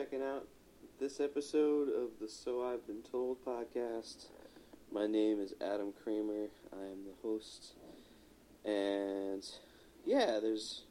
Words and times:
checking 0.00 0.22
out 0.22 0.46
this 0.98 1.20
episode 1.20 1.88
of 1.90 2.08
the 2.22 2.28
So 2.28 2.64
I've 2.64 2.86
Been 2.86 3.02
Told 3.02 3.44
podcast. 3.44 4.28
My 4.90 5.06
name 5.06 5.38
is 5.38 5.52
Adam 5.60 5.92
Kramer. 6.02 6.46
I 6.72 6.84
am 6.84 7.04
the 7.04 7.12
host. 7.20 7.74
And 8.64 9.44
yeah, 10.06 10.38
there's 10.40 10.84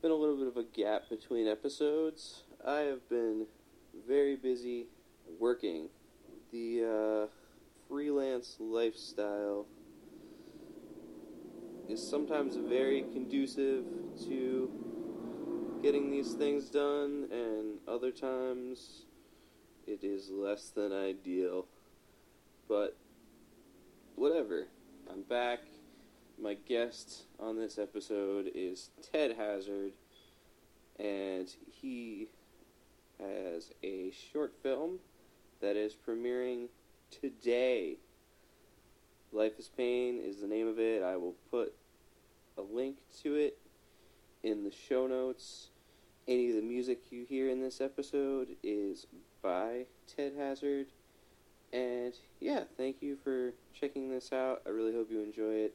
been 0.00 0.10
a 0.10 0.14
little 0.14 0.38
bit 0.38 0.46
of 0.46 0.56
a 0.56 0.62
gap 0.62 1.10
between 1.10 1.48
episodes. 1.48 2.44
I 2.66 2.78
have 2.78 3.06
been 3.10 3.44
very 4.08 4.36
busy 4.36 4.86
working. 5.38 5.90
The 6.50 7.26
uh, 7.28 7.34
freelance 7.90 8.56
lifestyle 8.58 9.66
is 11.90 12.08
sometimes 12.08 12.56
very 12.56 13.02
conducive 13.12 13.84
to 14.24 14.89
getting 15.82 16.10
these 16.10 16.34
things 16.34 16.68
done, 16.68 17.26
and 17.30 17.78
other 17.88 18.10
times 18.10 19.06
it 19.86 20.04
is 20.04 20.28
less 20.30 20.68
than 20.68 20.92
ideal. 20.92 21.66
But 22.68 22.98
whatever, 24.14 24.66
I'm 25.10 25.22
back. 25.22 25.60
My 26.38 26.54
guest 26.54 27.24
on 27.38 27.56
this 27.56 27.78
episode 27.78 28.50
is 28.54 28.90
Tedd 29.02 29.36
Hazard, 29.36 29.92
and 30.98 31.48
he 31.70 32.28
has 33.18 33.72
a 33.82 34.12
short 34.32 34.54
film 34.62 34.98
that 35.62 35.76
is 35.76 35.94
premiering 35.94 36.68
today. 37.10 37.96
Life 39.32 39.58
is 39.58 39.68
Pain 39.68 40.20
is 40.22 40.40
the 40.40 40.46
name 40.46 40.68
of 40.68 40.78
it. 40.78 41.02
I 41.02 41.16
will 41.16 41.36
put 41.50 41.72
a 42.58 42.62
link 42.62 42.96
to 43.22 43.36
it 43.36 43.56
in 44.42 44.64
the 44.64 44.70
show 44.70 45.06
notes. 45.06 45.68
Any 46.28 46.50
of 46.50 46.56
the 46.56 46.62
music 46.62 47.10
you 47.10 47.24
hear 47.24 47.48
in 47.48 47.60
this 47.60 47.80
episode 47.80 48.56
is 48.62 49.06
by 49.42 49.86
Tedd 50.06 50.36
Hazard. 50.36 50.86
And 51.72 52.14
yeah, 52.40 52.64
thank 52.76 53.02
you 53.02 53.16
for 53.22 53.52
checking 53.72 54.10
this 54.10 54.32
out. 54.32 54.62
I 54.66 54.70
really 54.70 54.92
hope 54.92 55.10
you 55.10 55.22
enjoy 55.22 55.54
it. 55.54 55.74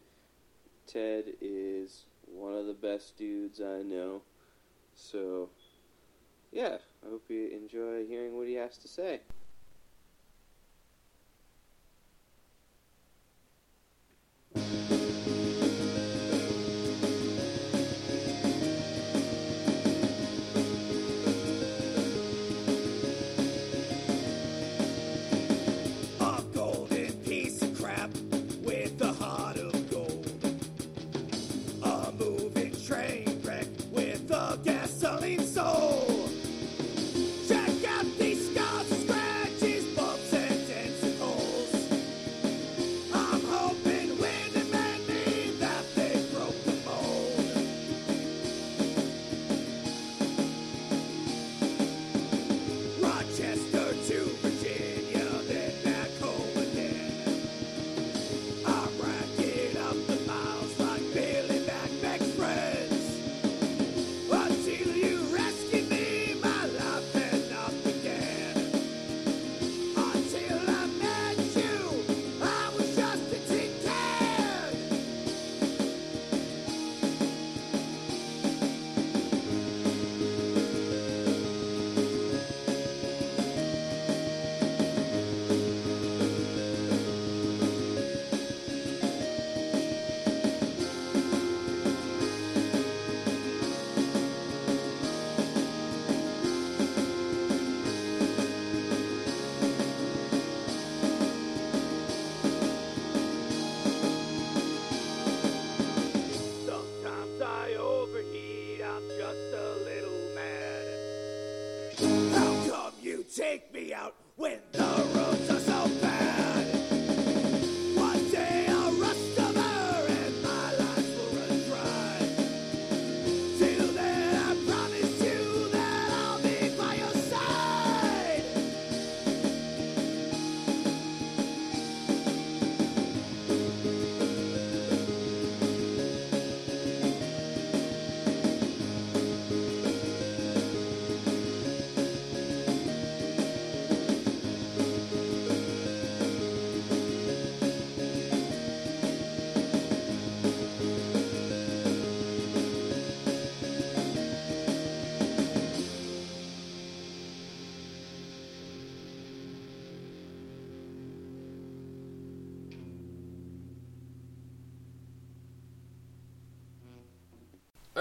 Ted 0.87 1.25
is 1.41 2.05
one 2.25 2.53
of 2.53 2.67
the 2.67 2.73
best 2.73 3.17
dudes 3.17 3.59
I 3.59 3.81
know. 3.81 4.21
So, 4.93 5.49
yeah, 6.51 6.77
I 7.05 7.09
hope 7.09 7.25
you 7.29 7.47
enjoy 7.47 8.05
hearing 8.05 8.37
what 8.37 8.47
he 8.47 8.53
has 8.55 8.77
to 8.79 8.87
say. 8.87 9.21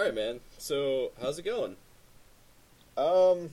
Right, 0.05 0.15
man. 0.15 0.41
So, 0.59 1.13
how's 1.21 1.39
it 1.39 1.45
going? 1.45 1.77
Um, 2.97 3.51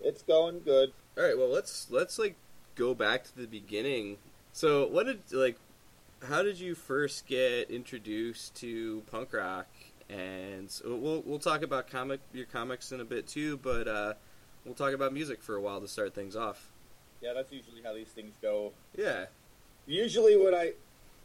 it's 0.00 0.22
going 0.22 0.60
good. 0.64 0.92
All 1.16 1.24
right, 1.24 1.36
well, 1.36 1.48
let's 1.48 1.90
let's 1.90 2.18
like 2.18 2.36
go 2.74 2.94
back 2.94 3.24
to 3.24 3.36
the 3.36 3.46
beginning. 3.46 4.18
So, 4.52 4.86
what 4.86 5.06
did 5.06 5.20
like 5.32 5.58
how 6.28 6.42
did 6.42 6.60
you 6.60 6.74
first 6.74 7.26
get 7.26 7.70
introduced 7.70 8.54
to 8.56 9.02
punk 9.10 9.32
rock? 9.32 9.66
And 10.08 10.70
so 10.70 10.94
we'll 10.94 11.22
we'll 11.24 11.38
talk 11.38 11.62
about 11.62 11.90
comic 11.90 12.20
your 12.32 12.46
comics 12.46 12.92
in 12.92 13.00
a 13.00 13.04
bit 13.04 13.26
too, 13.26 13.56
but 13.56 13.88
uh, 13.88 14.14
we'll 14.64 14.74
talk 14.74 14.92
about 14.92 15.12
music 15.12 15.42
for 15.42 15.56
a 15.56 15.60
while 15.60 15.80
to 15.80 15.88
start 15.88 16.14
things 16.14 16.36
off. 16.36 16.70
Yeah, 17.22 17.32
that's 17.34 17.52
usually 17.52 17.82
how 17.82 17.94
these 17.94 18.08
things 18.08 18.32
go. 18.42 18.72
Yeah, 18.96 19.26
Usually, 19.86 20.36
when 20.36 20.54
I 20.54 20.72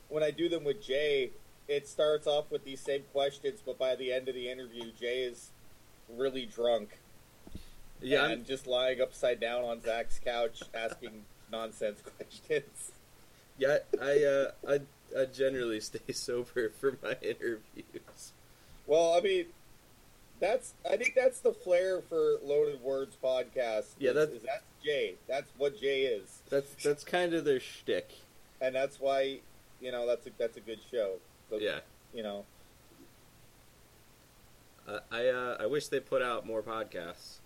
when 0.09 0.23
I 0.23 0.31
do 0.31 0.49
them 0.49 0.63
with 0.63 0.81
Jay, 0.81 1.31
it 1.67 1.87
starts 1.87 2.27
off 2.27 2.51
with 2.51 2.63
these 2.63 2.79
same 2.79 3.03
questions, 3.11 3.61
but 3.65 3.77
by 3.77 3.95
the 3.95 4.11
end 4.13 4.27
of 4.29 4.35
the 4.35 4.49
interview, 4.49 4.91
Jay 4.99 5.23
is 5.23 5.49
really 6.09 6.45
drunk 6.45 6.99
yeah. 8.01 8.23
and 8.23 8.33
I'm, 8.33 8.45
just 8.45 8.67
lying 8.67 9.01
upside 9.01 9.39
down 9.39 9.63
on 9.63 9.81
Zach's 9.81 10.19
couch 10.19 10.61
asking 10.73 11.23
nonsense 11.51 12.01
questions. 12.17 12.91
yeah. 13.57 13.77
I 14.01 14.23
uh, 14.23 14.51
I 14.67 14.79
I 15.19 15.25
generally 15.25 15.79
stay 15.79 15.99
sober 16.13 16.69
for 16.69 16.97
my 17.03 17.15
interviews. 17.21 18.33
Well, 18.85 19.13
I 19.13 19.21
mean, 19.21 19.45
that's 20.39 20.73
I 20.89 20.97
think 20.97 21.13
that's 21.15 21.39
the 21.39 21.53
flair 21.53 22.01
for 22.01 22.37
Loaded 22.43 22.81
Words 22.81 23.17
podcast. 23.21 23.87
Yeah, 23.99 24.11
is- 24.11 24.15
that- 24.15 24.29
is 24.33 24.43
that's 24.43 24.63
Jay. 24.83 25.15
That's 25.27 25.51
what 25.57 25.79
Jay 25.79 26.03
is, 26.03 26.41
That's 26.49 26.83
that's 26.83 27.03
kind 27.03 27.33
of 27.33 27.43
their 27.45 27.59
shtick. 27.59 28.11
and 28.61 28.75
that's 28.75 28.99
why 28.99 29.39
you 29.81 29.91
know 29.91 30.05
that's 30.05 30.27
a 30.27 30.29
that's 30.37 30.57
a 30.57 30.61
good 30.61 30.79
show. 30.91 31.15
So, 31.49 31.57
Yeah. 31.59 31.79
you 32.13 32.23
know, 32.23 32.45
Uh, 34.87 34.99
I 35.11 35.27
uh, 35.27 35.57
I 35.59 35.65
wish 35.65 35.87
they 35.87 35.99
put 35.99 36.21
out 36.21 36.45
more 36.45 36.61
podcasts. 36.61 37.39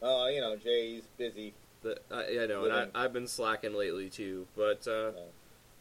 Uh, 0.00 0.26
you 0.26 0.40
know, 0.40 0.54
Jay's 0.56 1.02
busy. 1.18 1.52
The, 1.82 1.98
I, 2.10 2.28
yeah, 2.28 2.42
I 2.42 2.46
know, 2.46 2.64
and 2.64 2.72
I, 2.72 2.86
I've 2.94 3.12
been 3.12 3.26
slacking 3.26 3.74
lately 3.74 4.08
too. 4.08 4.46
But 4.56 4.86
uh, 4.86 5.10
Yeah. 5.16 5.22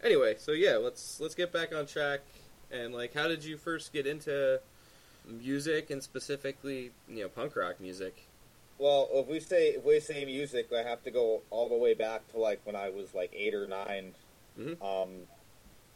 anyway, 0.03 0.35
so 0.39 0.53
yeah, 0.53 0.77
let's 0.77 1.19
let's 1.19 1.35
get 1.35 1.51
back 1.51 1.73
on 1.73 1.85
track. 1.85 2.21
And 2.71 2.95
like, 2.95 3.13
how 3.13 3.27
did 3.27 3.43
you 3.43 3.57
first 3.57 3.93
get 3.93 4.07
into 4.07 4.59
music, 5.27 5.91
and 5.91 6.01
specifically, 6.01 6.89
you 7.07 7.21
know, 7.21 7.29
punk 7.29 7.55
rock 7.55 7.79
music? 7.79 8.23
Well, 8.79 9.07
if 9.13 9.27
we 9.27 9.39
say 9.39 9.69
if 9.69 9.83
we 9.85 9.99
say 9.99 10.25
music, 10.25 10.69
I 10.73 10.81
have 10.81 11.03
to 11.03 11.11
go 11.11 11.43
all 11.51 11.69
the 11.69 11.77
way 11.77 11.93
back 11.93 12.27
to 12.31 12.39
like 12.39 12.59
when 12.63 12.75
I 12.75 12.89
was 12.89 13.13
like 13.13 13.31
eight 13.35 13.53
or 13.53 13.67
9 13.67 14.15
Mhm. 14.59 14.81
Um, 14.83 15.27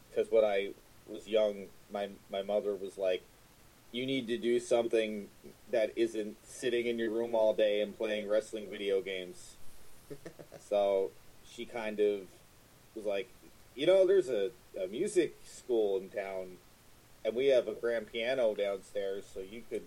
because 0.09 0.31
when 0.31 0.45
I 0.45 0.73
was 1.09 1.27
young, 1.27 1.67
my 1.91 2.09
my 2.29 2.41
mother 2.41 2.75
was 2.75 2.97
like, 2.97 3.23
"You 3.91 4.05
need 4.05 4.27
to 4.27 4.37
do 4.37 4.59
something 4.59 5.29
that 5.71 5.91
isn't 5.95 6.37
sitting 6.43 6.87
in 6.87 6.99
your 6.99 7.11
room 7.11 7.35
all 7.35 7.53
day 7.53 7.81
and 7.81 7.97
playing 7.97 8.27
wrestling 8.27 8.69
video 8.69 9.01
games." 9.01 9.55
so 10.59 11.11
she 11.45 11.65
kind 11.65 11.99
of 11.99 12.21
was 12.95 13.05
like, 13.05 13.29
"You 13.75 13.87
know, 13.87 14.05
there's 14.05 14.29
a, 14.29 14.51
a 14.81 14.87
music 14.87 15.35
school 15.45 15.97
in 15.97 16.09
town, 16.09 16.57
and 17.25 17.35
we 17.35 17.47
have 17.47 17.67
a 17.67 17.73
grand 17.73 18.11
piano 18.11 18.53
downstairs, 18.55 19.25
so 19.31 19.39
you 19.39 19.63
could 19.69 19.83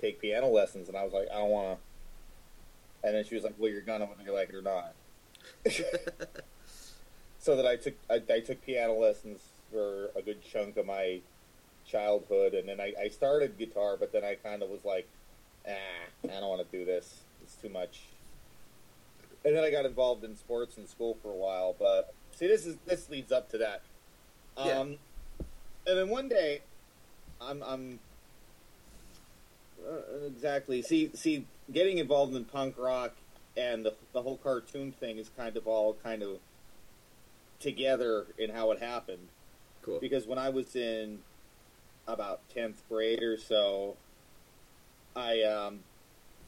take 0.00 0.20
piano 0.20 0.48
lessons." 0.48 0.88
And 0.88 0.96
I 0.96 1.04
was 1.04 1.12
like, 1.12 1.28
"I 1.30 1.38
don't 1.38 1.50
want 1.50 1.78
to." 1.78 3.06
And 3.06 3.16
then 3.16 3.24
she 3.24 3.34
was 3.34 3.44
like, 3.44 3.54
"Well, 3.58 3.70
you're 3.70 3.80
gonna 3.80 4.06
whether 4.06 4.22
you 4.22 4.32
like 4.32 4.50
it 4.50 4.54
or 4.54 4.62
not." 4.62 4.94
so 7.38 7.56
that 7.56 7.66
I 7.66 7.76
took 7.76 7.94
I, 8.08 8.22
I 8.32 8.40
took 8.40 8.64
piano 8.64 8.94
lessons 8.94 9.40
for 9.72 10.10
a 10.16 10.22
good 10.22 10.42
chunk 10.42 10.76
of 10.76 10.86
my 10.86 11.20
childhood, 11.86 12.54
and 12.54 12.68
then 12.68 12.80
I, 12.80 12.92
I 13.00 13.08
started 13.08 13.58
guitar, 13.58 13.96
but 13.98 14.12
then 14.12 14.24
I 14.24 14.34
kind 14.36 14.62
of 14.62 14.68
was 14.68 14.84
like, 14.84 15.08
"Ah, 15.66 15.72
I 16.24 16.26
don't 16.28 16.48
want 16.48 16.70
to 16.70 16.76
do 16.78 16.84
this. 16.84 17.22
It's 17.42 17.56
too 17.56 17.68
much." 17.68 18.02
And 19.44 19.56
then 19.56 19.64
I 19.64 19.70
got 19.70 19.84
involved 19.86 20.22
in 20.22 20.36
sports 20.36 20.76
in 20.76 20.86
school 20.86 21.16
for 21.22 21.30
a 21.32 21.36
while, 21.36 21.74
but 21.78 22.14
see, 22.36 22.46
this 22.46 22.66
is 22.66 22.76
this 22.86 23.10
leads 23.10 23.32
up 23.32 23.50
to 23.50 23.58
that. 23.58 23.82
Um, 24.56 24.66
Yeah. 24.68 24.80
and 25.88 25.98
then 25.98 26.08
one 26.10 26.28
day, 26.28 26.60
I'm 27.40 27.62
I'm 27.62 27.98
uh, 29.84 30.26
exactly 30.26 30.82
see 30.82 31.10
see 31.14 31.46
getting 31.72 31.98
involved 31.98 32.34
in 32.36 32.44
punk 32.44 32.76
rock 32.78 33.14
and 33.56 33.84
the, 33.84 33.94
the 34.12 34.22
whole 34.22 34.36
cartoon 34.36 34.92
thing 34.92 35.18
is 35.18 35.28
kind 35.36 35.56
of 35.56 35.66
all 35.66 35.94
kind 36.02 36.22
of 36.22 36.38
together 37.58 38.26
in 38.38 38.50
how 38.50 38.70
it 38.70 38.80
happened 38.80 39.28
Cool. 39.82 39.98
because 40.00 40.26
when 40.26 40.38
I 40.38 40.48
was 40.48 40.74
in 40.76 41.18
about 42.06 42.40
tenth 42.48 42.82
grade 42.88 43.22
or 43.22 43.36
so, 43.36 43.96
I 45.14 45.42
um, 45.42 45.80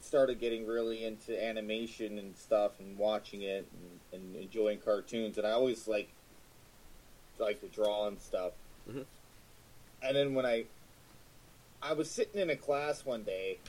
started 0.01 0.39
getting 0.39 0.65
really 0.65 1.03
into 1.03 1.41
animation 1.41 2.17
and 2.17 2.35
stuff 2.35 2.79
and 2.79 2.97
watching 2.97 3.41
it 3.41 3.67
and, 4.11 4.21
and 4.21 4.35
enjoying 4.35 4.79
cartoons, 4.79 5.37
and 5.37 5.45
I 5.45 5.51
always 5.51 5.87
like 5.87 6.09
like 7.37 7.59
to 7.61 7.67
draw 7.67 8.07
and 8.07 8.19
stuff. 8.19 8.53
Mhm. 8.89 9.05
And 10.01 10.15
then 10.15 10.33
when 10.33 10.45
I 10.45 10.65
I 11.81 11.93
was 11.93 12.09
sitting 12.09 12.39
in 12.41 12.49
a 12.49 12.55
class 12.55 13.05
one 13.05 13.23
day, 13.23 13.59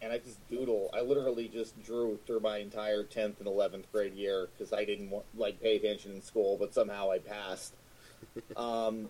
and 0.00 0.12
I 0.12 0.18
just 0.18 0.38
doodle. 0.48 0.90
I 0.94 1.00
literally 1.00 1.48
just 1.48 1.80
drew 1.84 2.18
through 2.26 2.40
my 2.40 2.58
entire 2.58 3.02
tenth 3.02 3.38
and 3.38 3.46
eleventh 3.46 3.90
grade 3.92 4.14
year 4.14 4.48
because 4.56 4.72
I 4.72 4.84
didn't 4.84 5.10
want, 5.10 5.24
like 5.36 5.60
pay 5.60 5.76
attention 5.76 6.12
in 6.12 6.22
school, 6.22 6.56
but 6.58 6.74
somehow 6.74 7.10
I 7.10 7.18
passed. 7.18 7.74
Um, 8.56 9.08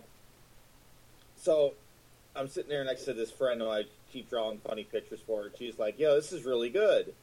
so 1.35 1.73
I'm 2.35 2.47
sitting 2.47 2.69
there 2.69 2.83
next 2.83 3.03
to 3.05 3.13
this 3.13 3.31
friend 3.31 3.61
who 3.61 3.69
I 3.69 3.83
keep 4.11 4.29
drawing 4.29 4.59
funny 4.59 4.83
pictures 4.83 5.19
for. 5.25 5.45
And 5.45 5.51
she's 5.57 5.79
like, 5.79 5.99
"Yo, 5.99 6.15
this 6.15 6.31
is 6.31 6.45
really 6.45 6.69
good. 6.69 7.13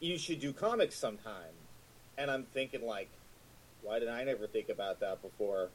You 0.00 0.18
should 0.18 0.40
do 0.40 0.52
comics 0.52 0.96
sometime." 0.96 1.54
And 2.18 2.30
I'm 2.30 2.44
thinking 2.44 2.84
like, 2.84 3.08
why 3.82 3.98
did 3.98 4.08
I 4.08 4.24
never 4.24 4.46
think 4.46 4.68
about 4.68 5.00
that 5.00 5.20
before? 5.22 5.68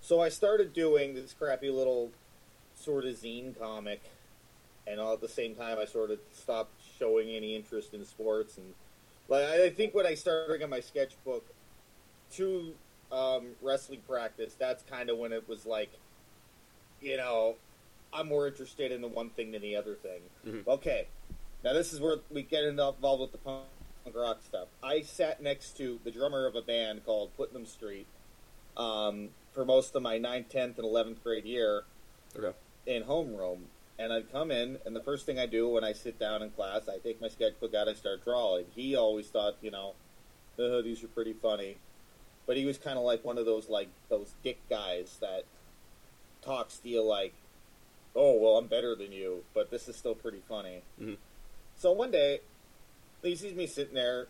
So 0.00 0.20
I 0.20 0.28
started 0.28 0.72
doing 0.72 1.14
this 1.14 1.32
crappy 1.32 1.70
little 1.70 2.10
sort 2.74 3.04
of 3.04 3.16
zine 3.16 3.58
comic, 3.58 4.02
and 4.86 5.00
all 5.00 5.14
at 5.14 5.20
the 5.20 5.28
same 5.28 5.54
time, 5.54 5.78
I 5.78 5.86
sort 5.86 6.10
of 6.10 6.18
stopped 6.32 6.72
showing 6.98 7.28
any 7.30 7.56
interest 7.56 7.94
in 7.94 8.04
sports. 8.04 8.58
And 8.58 8.74
like, 9.28 9.44
I 9.44 9.70
think 9.70 9.94
when 9.94 10.06
I 10.06 10.14
started 10.14 10.62
on 10.62 10.70
my 10.70 10.80
sketchbook 10.80 11.44
to 12.34 12.74
um, 13.12 13.48
wrestling 13.62 14.00
practice, 14.08 14.54
that's 14.58 14.82
kind 14.84 15.10
of 15.10 15.18
when 15.18 15.32
it 15.32 15.48
was 15.48 15.66
like, 15.66 15.90
you 17.00 17.16
know, 17.16 17.56
I'm 18.12 18.28
more 18.28 18.46
interested 18.46 18.92
in 18.92 19.00
the 19.00 19.08
one 19.08 19.30
thing 19.30 19.52
than 19.52 19.62
the 19.62 19.76
other 19.76 19.94
thing. 19.94 20.22
Mhm. 20.46 20.66
Okay, 20.66 21.06
now 21.62 21.72
this 21.72 21.92
is 21.92 22.00
where 22.00 22.18
we 22.30 22.42
get 22.42 22.64
involved 22.64 23.00
with 23.20 23.32
the 23.32 23.38
punk 23.38 23.64
rock 24.14 24.38
stuff. 24.46 24.68
I 24.82 25.02
sat 25.02 25.42
next 25.42 25.76
to 25.78 26.00
the 26.04 26.10
drummer 26.10 26.46
of 26.46 26.54
a 26.54 26.62
band 26.62 27.04
called 27.04 27.36
Putnam 27.36 27.66
Street 27.66 28.06
um, 28.76 29.30
for 29.52 29.64
most 29.64 29.94
of 29.94 30.02
my 30.02 30.18
9th, 30.18 30.48
10th, 30.50 30.78
and 30.78 30.84
11th 30.86 31.22
grade 31.22 31.44
year 31.44 31.84
Okay. 32.36 32.52
in 32.86 33.04
homeroom. 33.04 33.60
And 33.98 34.12
I'd 34.12 34.30
come 34.30 34.50
in, 34.50 34.78
and 34.84 34.94
the 34.94 35.00
first 35.02 35.24
thing 35.24 35.38
I 35.38 35.46
do 35.46 35.68
when 35.68 35.82
I 35.82 35.92
sit 35.94 36.18
down 36.18 36.42
in 36.42 36.50
class, 36.50 36.86
I 36.88 36.98
take 36.98 37.20
my 37.20 37.28
sketchbook 37.28 37.74
out, 37.74 37.88
I 37.88 37.94
start 37.94 38.22
drawing. 38.24 38.66
He 38.74 38.94
always 38.94 39.28
thought, 39.28 39.56
you 39.62 39.70
know, 39.70 39.94
uh, 40.58 40.82
these 40.82 41.02
are 41.02 41.08
pretty 41.08 41.32
funny, 41.32 41.78
but 42.46 42.56
he 42.56 42.64
was 42.64 42.78
kind 42.78 42.96
of 42.98 43.04
like 43.04 43.24
one 43.24 43.38
of 43.38 43.44
those 43.46 43.68
like 43.68 43.88
those 44.08 44.32
dick 44.42 44.58
guys 44.70 45.16
that 45.20 45.44
talks 46.42 46.78
to 46.78 46.88
you 46.88 47.02
like, 47.02 47.34
"Oh, 48.14 48.36
well, 48.38 48.56
I'm 48.56 48.66
better 48.66 48.94
than 48.94 49.12
you, 49.12 49.44
but 49.54 49.70
this 49.70 49.88
is 49.88 49.96
still 49.96 50.14
pretty 50.14 50.42
funny." 50.48 50.82
Mhm. 51.00 51.16
So 51.76 51.92
one 51.92 52.10
day, 52.10 52.40
he 53.22 53.36
sees 53.36 53.54
me 53.54 53.66
sitting 53.66 53.94
there 53.94 54.28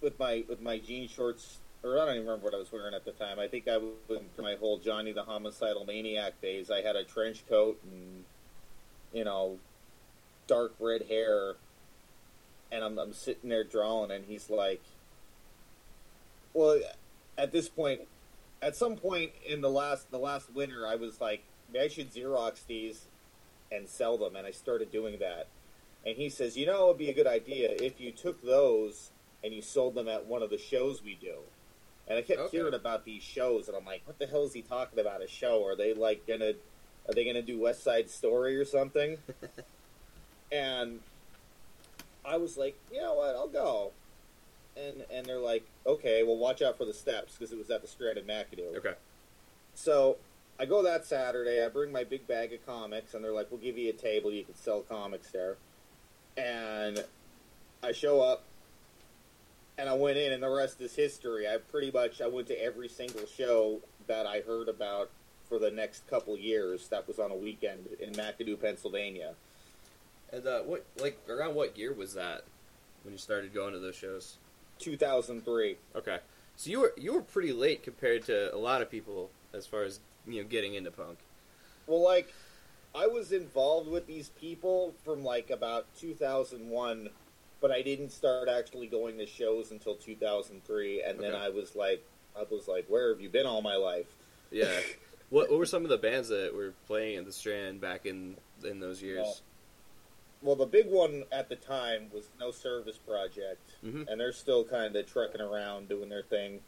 with 0.00 0.18
my 0.18 0.44
with 0.48 0.60
my 0.60 0.78
jean 0.78 1.08
shorts, 1.08 1.58
or 1.82 2.00
I 2.00 2.06
don't 2.06 2.14
even 2.16 2.26
remember 2.26 2.44
what 2.46 2.54
I 2.54 2.58
was 2.58 2.72
wearing 2.72 2.94
at 2.94 3.04
the 3.04 3.12
time. 3.12 3.38
I 3.38 3.48
think 3.48 3.68
I 3.68 3.76
was 3.76 4.20
for 4.34 4.42
my 4.42 4.56
whole 4.56 4.78
Johnny 4.78 5.12
the 5.12 5.24
Homicidal 5.24 5.84
Maniac 5.84 6.40
days. 6.40 6.70
I 6.70 6.82
had 6.82 6.96
a 6.96 7.04
trench 7.04 7.46
coat 7.48 7.78
and 7.84 8.24
you 9.12 9.24
know 9.24 9.58
dark 10.46 10.72
red 10.80 11.02
hair, 11.02 11.54
and 12.72 12.82
I'm 12.82 12.98
I'm 12.98 13.12
sitting 13.12 13.50
there 13.50 13.64
drawing, 13.64 14.10
and 14.10 14.24
he's 14.24 14.48
like, 14.48 14.80
"Well, 16.54 16.80
at 17.38 17.52
this 17.52 17.68
point, 17.68 18.00
at 18.60 18.76
some 18.76 18.96
point 18.96 19.30
in 19.46 19.60
the 19.60 19.70
last 19.70 20.10
the 20.10 20.18
last 20.18 20.52
winter, 20.52 20.86
I 20.86 20.96
was 20.96 21.20
like, 21.20 21.44
maybe 21.72 21.84
I 21.84 21.88
should 21.88 22.12
Xerox 22.12 22.66
these 22.66 23.06
and 23.70 23.88
sell 23.88 24.18
them, 24.18 24.36
and 24.36 24.46
I 24.46 24.50
started 24.50 24.90
doing 24.90 25.18
that." 25.20 25.46
And 26.04 26.16
he 26.16 26.28
says, 26.28 26.56
"You 26.56 26.66
know, 26.66 26.84
it 26.84 26.88
would 26.88 26.98
be 26.98 27.10
a 27.10 27.14
good 27.14 27.26
idea 27.26 27.70
if 27.70 28.00
you 28.00 28.10
took 28.12 28.42
those 28.42 29.12
and 29.42 29.54
you 29.54 29.62
sold 29.62 29.94
them 29.94 30.08
at 30.08 30.26
one 30.26 30.42
of 30.42 30.50
the 30.50 30.58
shows 30.58 31.02
we 31.02 31.14
do." 31.14 31.36
And 32.08 32.18
I 32.18 32.22
kept 32.22 32.40
Okay. 32.40 32.56
hearing 32.56 32.74
about 32.74 33.04
these 33.04 33.22
shows, 33.22 33.68
and 33.68 33.76
I'm 33.76 33.84
like, 33.84 34.02
"What 34.04 34.18
the 34.18 34.26
hell 34.26 34.44
is 34.44 34.52
he 34.52 34.62
talking 34.62 34.98
about? 34.98 35.22
A 35.22 35.28
show? 35.28 35.64
Are 35.64 35.76
they 35.76 35.94
like 35.94 36.26
gonna? 36.26 36.54
Are 37.06 37.14
they 37.14 37.24
gonna 37.24 37.42
do 37.42 37.60
West 37.60 37.82
Side 37.84 38.10
Story 38.10 38.56
or 38.56 38.64
something?" 38.64 39.18
and 40.52 41.00
I 42.24 42.36
was 42.36 42.56
like, 42.56 42.76
"You 42.90 43.00
know 43.00 43.14
what? 43.14 43.36
I'll 43.36 43.48
go." 43.48 43.92
And 44.86 45.04
and 45.12 45.26
they're 45.26 45.38
like, 45.38 45.64
"Okay, 45.86 46.22
well, 46.22 46.36
watch 46.36 46.62
out 46.62 46.78
for 46.78 46.84
the 46.84 46.92
steps 46.92 47.34
because 47.34 47.52
it 47.52 47.58
was 47.58 47.70
at 47.70 47.82
the 47.82 47.88
Strand 47.88 48.18
in 48.18 48.24
McAdoo." 48.24 48.76
Okay. 48.76 48.94
So 49.74 50.18
I 50.58 50.66
go 50.66 50.82
that 50.82 51.04
Saturday. 51.04 51.64
I 51.64 51.68
bring 51.68 51.90
my 51.92 52.04
big 52.04 52.26
bag 52.26 52.52
of 52.52 52.64
comics, 52.64 53.14
and 53.14 53.24
they're 53.24 53.32
like, 53.32 53.50
"We'll 53.50 53.60
give 53.60 53.78
you 53.78 53.90
a 53.90 53.94
table. 53.94 54.30
You 54.30 54.44
can 54.44 54.54
sell 54.54 54.82
comics 54.82 55.30
there." 55.30 55.56
And 56.36 57.04
I 57.82 57.92
show 57.92 58.20
up, 58.20 58.44
and 59.76 59.88
I 59.88 59.94
went 59.94 60.18
in, 60.18 60.32
and 60.32 60.42
the 60.42 60.50
rest 60.50 60.80
is 60.80 60.94
history. 60.94 61.48
I 61.48 61.56
pretty 61.56 61.90
much 61.90 62.20
I 62.20 62.28
went 62.28 62.46
to 62.48 62.62
every 62.62 62.88
single 62.88 63.26
show 63.26 63.80
that 64.06 64.26
I 64.26 64.40
heard 64.40 64.68
about 64.68 65.10
for 65.48 65.58
the 65.58 65.70
next 65.70 66.06
couple 66.08 66.36
years. 66.36 66.88
That 66.88 67.08
was 67.08 67.18
on 67.18 67.30
a 67.30 67.36
weekend 67.36 67.88
in 68.00 68.12
McAdoo, 68.12 68.60
Pennsylvania. 68.60 69.34
And 70.32 70.46
uh, 70.46 70.60
what, 70.60 70.84
like, 71.00 71.18
around 71.28 71.54
what 71.54 71.78
year 71.78 71.92
was 71.92 72.14
that 72.14 72.42
when 73.02 73.12
you 73.12 73.18
started 73.18 73.54
going 73.54 73.72
to 73.72 73.78
those 73.78 73.96
shows? 73.96 74.36
2003. 74.78 75.76
Okay, 75.96 76.18
so 76.56 76.70
you 76.70 76.80
were 76.80 76.92
you 76.96 77.14
were 77.14 77.22
pretty 77.22 77.52
late 77.52 77.82
compared 77.82 78.24
to 78.26 78.54
a 78.54 78.58
lot 78.58 78.82
of 78.82 78.90
people 78.90 79.30
as 79.54 79.66
far 79.66 79.82
as 79.82 80.00
you 80.26 80.42
know 80.42 80.48
getting 80.48 80.74
into 80.74 80.90
punk. 80.90 81.18
Well, 81.86 82.02
like, 82.02 82.32
I 82.94 83.06
was 83.06 83.32
involved 83.32 83.88
with 83.88 84.06
these 84.06 84.28
people 84.40 84.94
from 85.04 85.24
like 85.24 85.50
about 85.50 85.86
2001, 85.98 87.08
but 87.60 87.70
I 87.70 87.82
didn't 87.82 88.10
start 88.10 88.48
actually 88.48 88.86
going 88.86 89.18
to 89.18 89.26
shows 89.26 89.70
until 89.70 89.94
2003, 89.94 91.02
and 91.02 91.18
then 91.18 91.34
I 91.34 91.48
was 91.48 91.74
like, 91.74 92.04
I 92.38 92.44
was 92.50 92.68
like, 92.68 92.86
where 92.88 93.10
have 93.10 93.20
you 93.20 93.28
been 93.28 93.46
all 93.46 93.62
my 93.62 93.76
life? 93.76 94.06
Yeah. 94.50 94.80
what 95.30 95.50
what 95.50 95.58
were 95.58 95.66
some 95.66 95.84
of 95.84 95.88
the 95.88 95.98
bands 95.98 96.28
that 96.28 96.54
were 96.54 96.74
playing 96.86 97.18
at 97.18 97.24
the 97.24 97.32
Strand 97.32 97.80
back 97.80 98.06
in 98.06 98.36
in 98.64 98.80
those 98.80 99.02
years? 99.02 99.22
Well, 99.22 99.36
Well, 100.40 100.54
the 100.56 100.66
big 100.66 100.86
one 100.88 101.24
at 101.32 101.48
the 101.48 101.56
time 101.56 102.10
was 102.12 102.28
No 102.38 102.50
Service 102.52 102.96
Project, 102.98 103.74
Mhm. 103.84 104.06
and 104.08 104.20
they're 104.20 104.32
still 104.32 104.64
kind 104.64 104.94
of 104.94 105.06
trucking 105.06 105.40
around 105.40 105.88
doing 105.88 106.08
their 106.08 106.22
thing. 106.22 106.62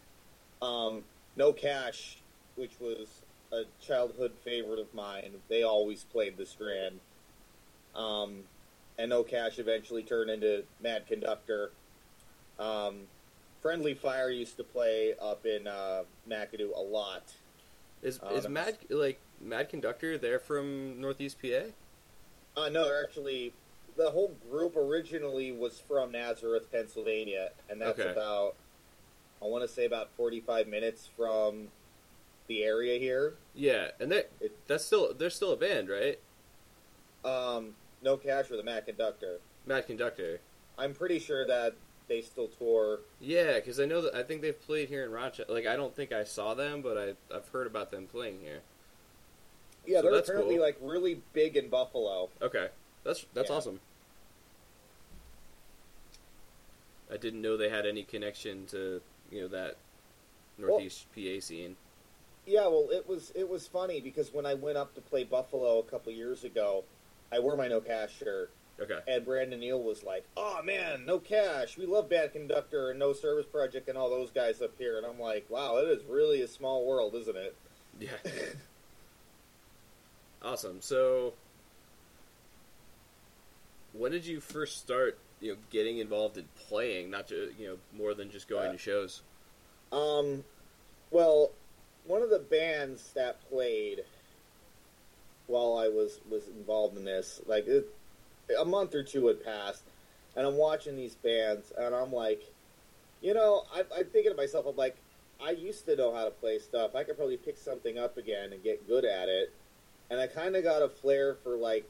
Um, 0.61 1.05
no 1.37 1.53
Cash, 1.53 2.19
which 2.57 2.79
was 2.81 3.23
a 3.53 3.65
childhood 3.81 4.33
favorite 4.45 4.79
of 4.81 4.93
mine, 4.93 5.41
they 5.49 5.63
always 5.63 6.05
played 6.05 6.37
the 6.37 6.47
Strand. 6.47 7.01
Um, 7.95 8.49
and 8.99 9.09
No 9.11 9.23
Cash 9.23 9.59
eventually 9.59 10.03
turned 10.03 10.31
into 10.31 10.65
Mad 10.81 11.07
Conductor. 11.07 11.71
Um, 12.59 13.09
Friendly 13.63 13.95
Fire 13.95 14.31
used 14.31 14.57
to 14.57 14.65
play 14.65 15.15
up 15.19 15.47
in 15.47 15.67
uh, 15.67 16.05
McAdoo 16.29 16.75
a 16.77 16.81
lot. 16.81 17.35
Is 18.03 18.19
Uh, 18.23 18.31
is 18.35 18.49
Mad 18.49 18.79
like 18.91 19.21
Mad 19.41 19.69
Conductor? 19.69 20.19
They're 20.19 20.39
from 20.39 21.01
Northeast 21.01 21.39
PA. 21.41 21.73
Uh, 22.57 22.69
no, 22.69 22.91
actually, 23.03 23.53
the 23.97 24.11
whole 24.11 24.35
group 24.51 24.77
originally 24.77 25.53
was 25.53 25.81
from 25.81 26.13
Nazareth, 26.13 26.71
Pennsylvania, 26.73 27.51
and 27.69 27.81
that's 27.81 27.99
Okay. 27.99 28.11
about, 28.11 28.55
I 29.43 29.47
want 29.47 29.63
to 29.63 29.69
say 29.69 29.85
about 29.87 30.11
45 30.17 30.67
minutes 30.69 31.09
from 31.17 31.69
the 32.49 32.65
area 32.65 32.99
here. 32.99 33.37
Yeah, 33.55 33.93
and 34.01 34.11
they 34.11 34.25
It- 34.41 34.67
that's 34.67 34.85
still 34.85 35.15
they're 35.15 35.31
still 35.31 35.53
a 35.53 35.57
band, 35.57 35.89
right? 35.89 36.19
Um, 37.25 37.77
no 38.03 38.17
Cash 38.17 38.51
or 38.51 38.57
the 38.57 38.63
Mac 38.63 38.87
Conductor. 38.87 39.41
Mad 39.67 39.87
Conductor. 39.87 40.41
I'm 40.77 40.95
pretty 40.95 41.19
sure 41.19 41.47
that 41.47 41.75
they 42.09 42.23
still 42.23 42.49
tour. 42.49 43.01
Yeah, 43.21 43.55
because 43.55 43.79
I 43.79 43.85
know 43.85 44.01
that 44.01 44.15
I 44.15 44.23
think 44.25 44.43
they've 44.43 44.61
played 44.61 44.89
here 44.89 45.05
in 45.05 45.13
Rochester. 45.13 45.53
Like 45.53 45.67
I 45.67 45.77
don't 45.77 45.95
think 45.95 46.11
I 46.13 46.25
saw 46.25 46.55
them, 46.55 46.83
but 46.83 46.99
I 46.99 47.15
I've 47.35 47.49
heard 47.49 47.67
about 47.69 47.91
them 47.93 48.07
playing 48.09 48.41
here. 48.41 48.63
Yeah, 49.87 50.01
So 50.03 50.11
they're 50.11 50.21
apparently 50.21 50.57
cool. 50.57 50.65
like 50.65 50.77
really 50.81 51.23
big 51.33 51.57
in 51.57 51.69
Buffalo. 51.69 52.29
Okay, 52.43 52.69
that's 53.05 53.27
that's 53.35 53.51
Yeah. 53.51 53.57
awesome. 53.57 53.81
I 57.13 57.17
didn't 57.17 57.43
know 57.43 57.57
they 57.57 57.69
had 57.69 57.87
any 57.87 58.05
connection 58.05 58.67
to 58.67 59.01
you 59.31 59.43
know 59.43 59.49
that 59.49 59.77
Northeast 60.59 61.07
PA 61.15 61.41
scene. 61.41 61.77
Yeah, 62.47 62.63
well, 62.69 62.89
it 62.91 63.09
was 63.09 63.33
it 63.35 63.49
was 63.49 63.67
funny 63.67 64.01
because 64.01 64.33
when 64.33 64.47
I 64.47 64.55
went 64.55 64.77
up 64.79 64.95
to 64.95 65.01
play 65.01 65.25
Buffalo 65.25 65.79
a 65.79 65.83
couple 65.83 66.13
years 66.13 66.45
ago, 66.45 66.85
I 67.33 67.39
wore 67.39 67.57
my 67.57 67.69
No 67.69 67.81
Cash 67.81 68.17
shirt, 68.19 68.51
Okay, 68.81 68.99
and 69.09 69.25
Brandon 69.25 69.61
Neal 69.61 69.83
was 69.83 70.03
like, 70.03 70.25
"Oh 70.37 70.63
man, 70.63 71.05
No 71.05 71.19
Cash, 71.19 71.77
we 71.77 71.87
love 71.87 72.09
Bad 72.09 72.33
Conductor 72.33 72.91
and 72.91 72.99
No 72.99 73.13
Service 73.13 73.47
Project 73.47 73.89
and 73.89 73.99
all 73.99 74.09
those 74.11 74.31
guys 74.31 74.63
up 74.63 74.73
here," 74.79 74.97
and 74.97 75.07
I'm 75.07 75.19
like, 75.21 75.47
"Wow, 75.49 75.77
it 75.79 75.89
is 75.89 76.05
really 76.05 76.41
a 76.43 76.49
small 76.49 76.87
world, 76.87 77.15
isn't 77.15 77.37
it?" 77.37 77.55
yeah, 77.99 78.09
awesome. 80.43 80.81
So, 80.81 81.35
when 83.93 84.13
did 84.13 84.27
you 84.27 84.41
first 84.41 84.79
start 84.79 85.19
you 85.41 85.53
know 85.53 85.59
getting 85.71 85.99
involved 85.99 86.37
in 86.37 86.47
playing? 86.69 87.11
Not 87.11 87.29
just 87.29 87.59
you 87.59 87.69
know 87.69 87.77
more 87.97 88.15
than 88.15 88.31
just 88.31 88.49
going 88.49 88.69
Uh, 88.69 88.73
to 88.73 88.79
shows. 88.79 89.23
Um, 89.93 90.45
well, 91.11 91.51
one 92.05 92.23
of 92.23 92.31
the 92.31 92.39
bands 92.39 93.11
that 93.15 93.41
played 93.49 94.05
while 95.47 95.77
I 95.77 95.89
was 95.89 96.21
was 96.31 96.47
involved 96.49 96.97
in 96.97 97.05
this, 97.05 97.41
like 97.47 97.67
it, 97.67 97.87
a 98.59 98.65
month 98.65 98.95
or 98.95 99.03
two 99.03 99.27
had 99.27 99.45
passed, 99.45 99.83
and 100.37 100.47
I'm 100.47 100.57
watching 100.57 100.97
these 100.97 101.17
bands, 101.17 101.73
and 101.77 101.95
I'm 101.95 102.13
like, 102.13 102.43
you 103.21 103.35
know, 103.35 103.65
I, 103.75 103.81
I'm 103.81 104.05
thinking 104.07 104.31
to 104.31 104.37
myself, 104.37 104.67
I'm 104.67 104.77
like, 104.77 104.97
I 105.45 105.51
used 105.51 105.87
to 105.87 105.97
know 105.97 106.15
how 106.15 106.25
to 106.25 106.31
play 106.31 106.59
stuff. 106.61 106.95
I 106.95 107.03
could 107.03 107.17
probably 107.17 107.37
pick 107.37 107.57
something 107.57 107.99
up 107.99 108.17
again 108.17 108.53
and 108.53 108.63
get 108.63 108.87
good 108.87 109.05
at 109.05 109.29
it, 109.29 109.53
and 110.11 110.21
I 110.21 110.27
kind 110.27 110.57
of 110.57 110.65
got 110.65 110.83
a 110.83 110.89
flair 110.89 111.37
for 111.43 111.57
like 111.57 111.89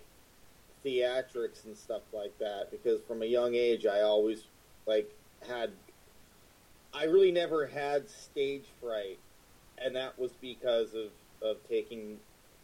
theatrics 0.85 1.65
and 1.65 1.77
stuff 1.77 2.03
like 2.13 2.39
that 2.39 2.71
because 2.71 3.01
from 3.03 3.23
a 3.23 3.27
young 3.27 3.55
age 3.55 3.85
I 3.87 4.01
always 4.01 4.45
like 4.87 5.11
had 5.47 5.71
I 6.93 7.05
really 7.05 7.31
never 7.31 7.67
had 7.67 8.09
stage 8.09 8.65
fright, 8.81 9.19
and 9.79 9.95
that 9.95 10.19
was 10.19 10.33
because 10.41 10.95
of, 10.95 11.11
of 11.41 11.57
taking 11.69 12.19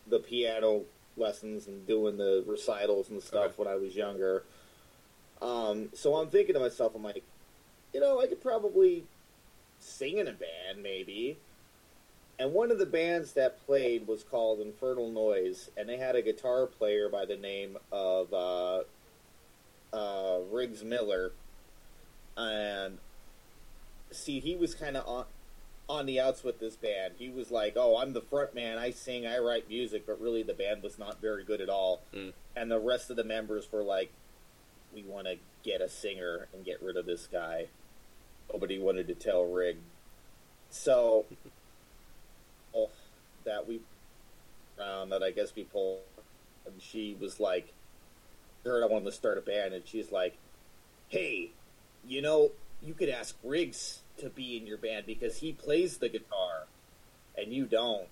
the 0.09 0.19
piano 0.19 0.83
lessons 1.17 1.69
and 1.69 1.87
doing 1.87 2.17
the 2.17 2.45
recitals 2.47 3.09
and 3.11 3.23
stuff 3.23 3.45
Okay. 3.45 3.55
when 3.57 3.69
I 3.69 3.77
was 3.77 3.95
younger. 3.95 4.43
Um, 5.41 5.91
so 5.95 6.17
I'm 6.17 6.29
thinking 6.29 6.55
to 6.55 6.61
myself, 6.61 6.95
I'm 6.95 7.05
like, 7.05 7.23
you 7.95 8.01
know, 8.01 8.21
I 8.21 8.27
could 8.27 8.43
probably 8.43 9.05
sing 9.79 10.19
in 10.19 10.27
a 10.27 10.33
band, 10.33 10.83
maybe. 10.83 11.39
And 12.39 12.53
one 12.53 12.71
of 12.71 12.79
the 12.79 12.87
bands 12.87 13.33
that 13.33 13.65
played 13.65 14.07
was 14.07 14.23
called 14.23 14.61
Infernal 14.61 15.11
Noise, 15.11 15.71
and 15.77 15.89
they 15.89 15.97
had 15.97 16.17
a 16.17 16.23
guitar 16.23 16.67
player 16.67 17.09
by 17.09 17.25
the 17.25 17.37
name 17.37 17.79
of 17.91 18.33
uh, 18.33 18.83
uh, 19.93 20.41
Riggs 20.51 20.85
Miller. 20.85 21.33
And 22.37 22.99
see, 24.11 24.41
he 24.41 24.55
was 24.55 24.75
kind 24.75 24.97
of 24.97 25.07
on 25.07 25.25
on 25.89 26.05
the 26.05 26.19
outs 26.19 26.43
with 26.43 26.59
this 26.59 26.77
band. 26.77 27.15
He 27.19 27.29
was 27.29 27.51
like, 27.51 27.75
"Oh, 27.77 27.97
I'm 27.97 28.13
the 28.13 28.21
front 28.21 28.55
man. 28.55 28.77
I 28.77 28.91
sing, 28.91 29.27
I 29.27 29.39
write 29.39 29.69
music," 29.69 30.05
but 30.07 30.21
really 30.21 30.43
the 30.43 30.53
band 30.53 30.83
was 30.83 30.99
not 30.99 31.21
very 31.21 31.45
good 31.45 31.61
at 31.61 31.69
all. 31.69 32.03
Mm. 32.15 32.33
And 32.55 32.71
the 32.71 32.81
rest 32.81 33.09
of 33.09 33.17
the 33.17 33.25
members 33.25 33.71
were 33.71 33.85
like, 33.85 34.11
"We 34.95 35.03
want 35.03 35.27
to 35.27 35.37
get 35.63 35.81
a 35.81 35.89
singer 35.89 36.49
and 36.53 36.65
get 36.65 36.83
rid 36.83 36.97
of 36.97 37.07
this 37.07 37.27
guy." 37.27 37.69
Nobody 38.53 38.79
wanted 38.79 39.09
to 39.09 39.15
tell 39.15 39.45
Rig. 39.45 39.79
So, 40.71 41.27
that 43.47 43.67
we 43.67 43.81
round 44.79 45.11
that 45.13 45.23
I 45.23 45.31
guess 45.31 45.55
we 45.55 45.65
pulled, 45.65 46.01
and 46.67 46.81
she 46.81 47.17
was 47.19 47.41
like, 47.41 47.73
"Heard 48.65 48.83
I 48.83 48.87
wanted 48.87 49.07
to 49.07 49.13
start 49.13 49.39
a 49.39 49.41
band," 49.41 49.75
and 49.75 49.87
she's 49.87 50.13
like, 50.13 50.37
"Hey, 51.09 51.51
you 52.07 52.21
know, 52.21 52.53
you 52.83 52.95
could 52.95 53.09
ask 53.09 53.37
Riggs 53.43 54.01
to 54.19 54.29
be 54.29 54.57
in 54.57 54.67
your 54.67 54.79
band 54.79 55.07
because 55.07 55.39
he 55.39 55.53
plays 55.53 55.99
the 55.99 56.09
guitar 56.09 56.67
and 57.37 57.53
you 57.53 57.67
don't. 57.67 58.09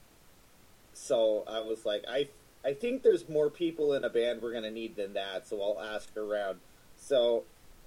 So 0.93 1.45
I 1.47 1.61
was 1.61 1.85
like, 1.85 2.05
I 2.09 2.29
I 2.65 2.73
think 2.73 3.03
there's 3.03 3.29
more 3.29 3.51
people 3.51 3.93
in 3.93 4.05
a 4.05 4.11
band 4.11 4.41
we're 4.43 4.53
gonna 4.53 4.71
need 4.71 4.97
than 4.97 5.13
that, 5.15 5.47
so 5.47 5.61
I'll 5.61 5.81
ask 5.81 6.17
around. 6.17 6.61
So 6.97 7.45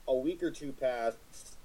a 0.08 0.16
week 0.16 0.44
or 0.44 0.52
two 0.52 0.72
passed, 0.72 1.56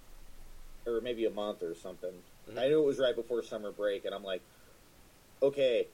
or 0.87 1.01
maybe 1.01 1.25
a 1.27 1.31
month 1.31 1.63
or 1.63 1.75
something. 1.75 2.23
Mhm. 2.49 2.59
I 2.59 2.69
knew 2.69 2.81
it 2.81 2.87
was 2.87 2.99
right 2.99 3.15
before 3.15 3.43
summer 3.43 3.71
break, 3.71 4.05
and 4.05 4.15
I'm 4.15 4.25
like, 4.25 4.43
okay, 5.43 5.89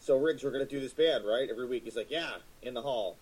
so 0.00 0.18
Riggs, 0.18 0.44
we're 0.44 0.50
gonna 0.50 0.64
do 0.64 0.80
this 0.80 0.92
band, 0.92 1.24
right? 1.26 1.48
Every 1.50 1.66
week. 1.66 1.84
He's 1.84 1.96
like, 1.96 2.10
yeah, 2.10 2.34
in 2.62 2.74
the 2.74 2.82
hall. 2.82 3.16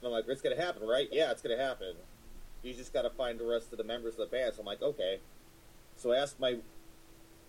And 0.00 0.08
I'm 0.08 0.12
like, 0.12 0.24
it's 0.28 0.42
gonna 0.42 0.60
happen, 0.60 0.86
right? 0.86 1.08
Yeah, 1.12 1.30
it's 1.30 1.42
gonna 1.42 1.56
happen. 1.56 1.94
You 2.62 2.74
just 2.74 2.92
got 2.92 3.02
to 3.02 3.10
find 3.10 3.38
the 3.38 3.46
rest 3.46 3.70
of 3.70 3.78
the 3.78 3.84
members 3.84 4.14
of 4.14 4.28
the 4.28 4.36
band. 4.36 4.54
So 4.54 4.60
I'm 4.60 4.66
like, 4.66 4.82
okay. 4.82 5.20
So 5.96 6.12
I 6.12 6.16
asked 6.16 6.40
my 6.40 6.56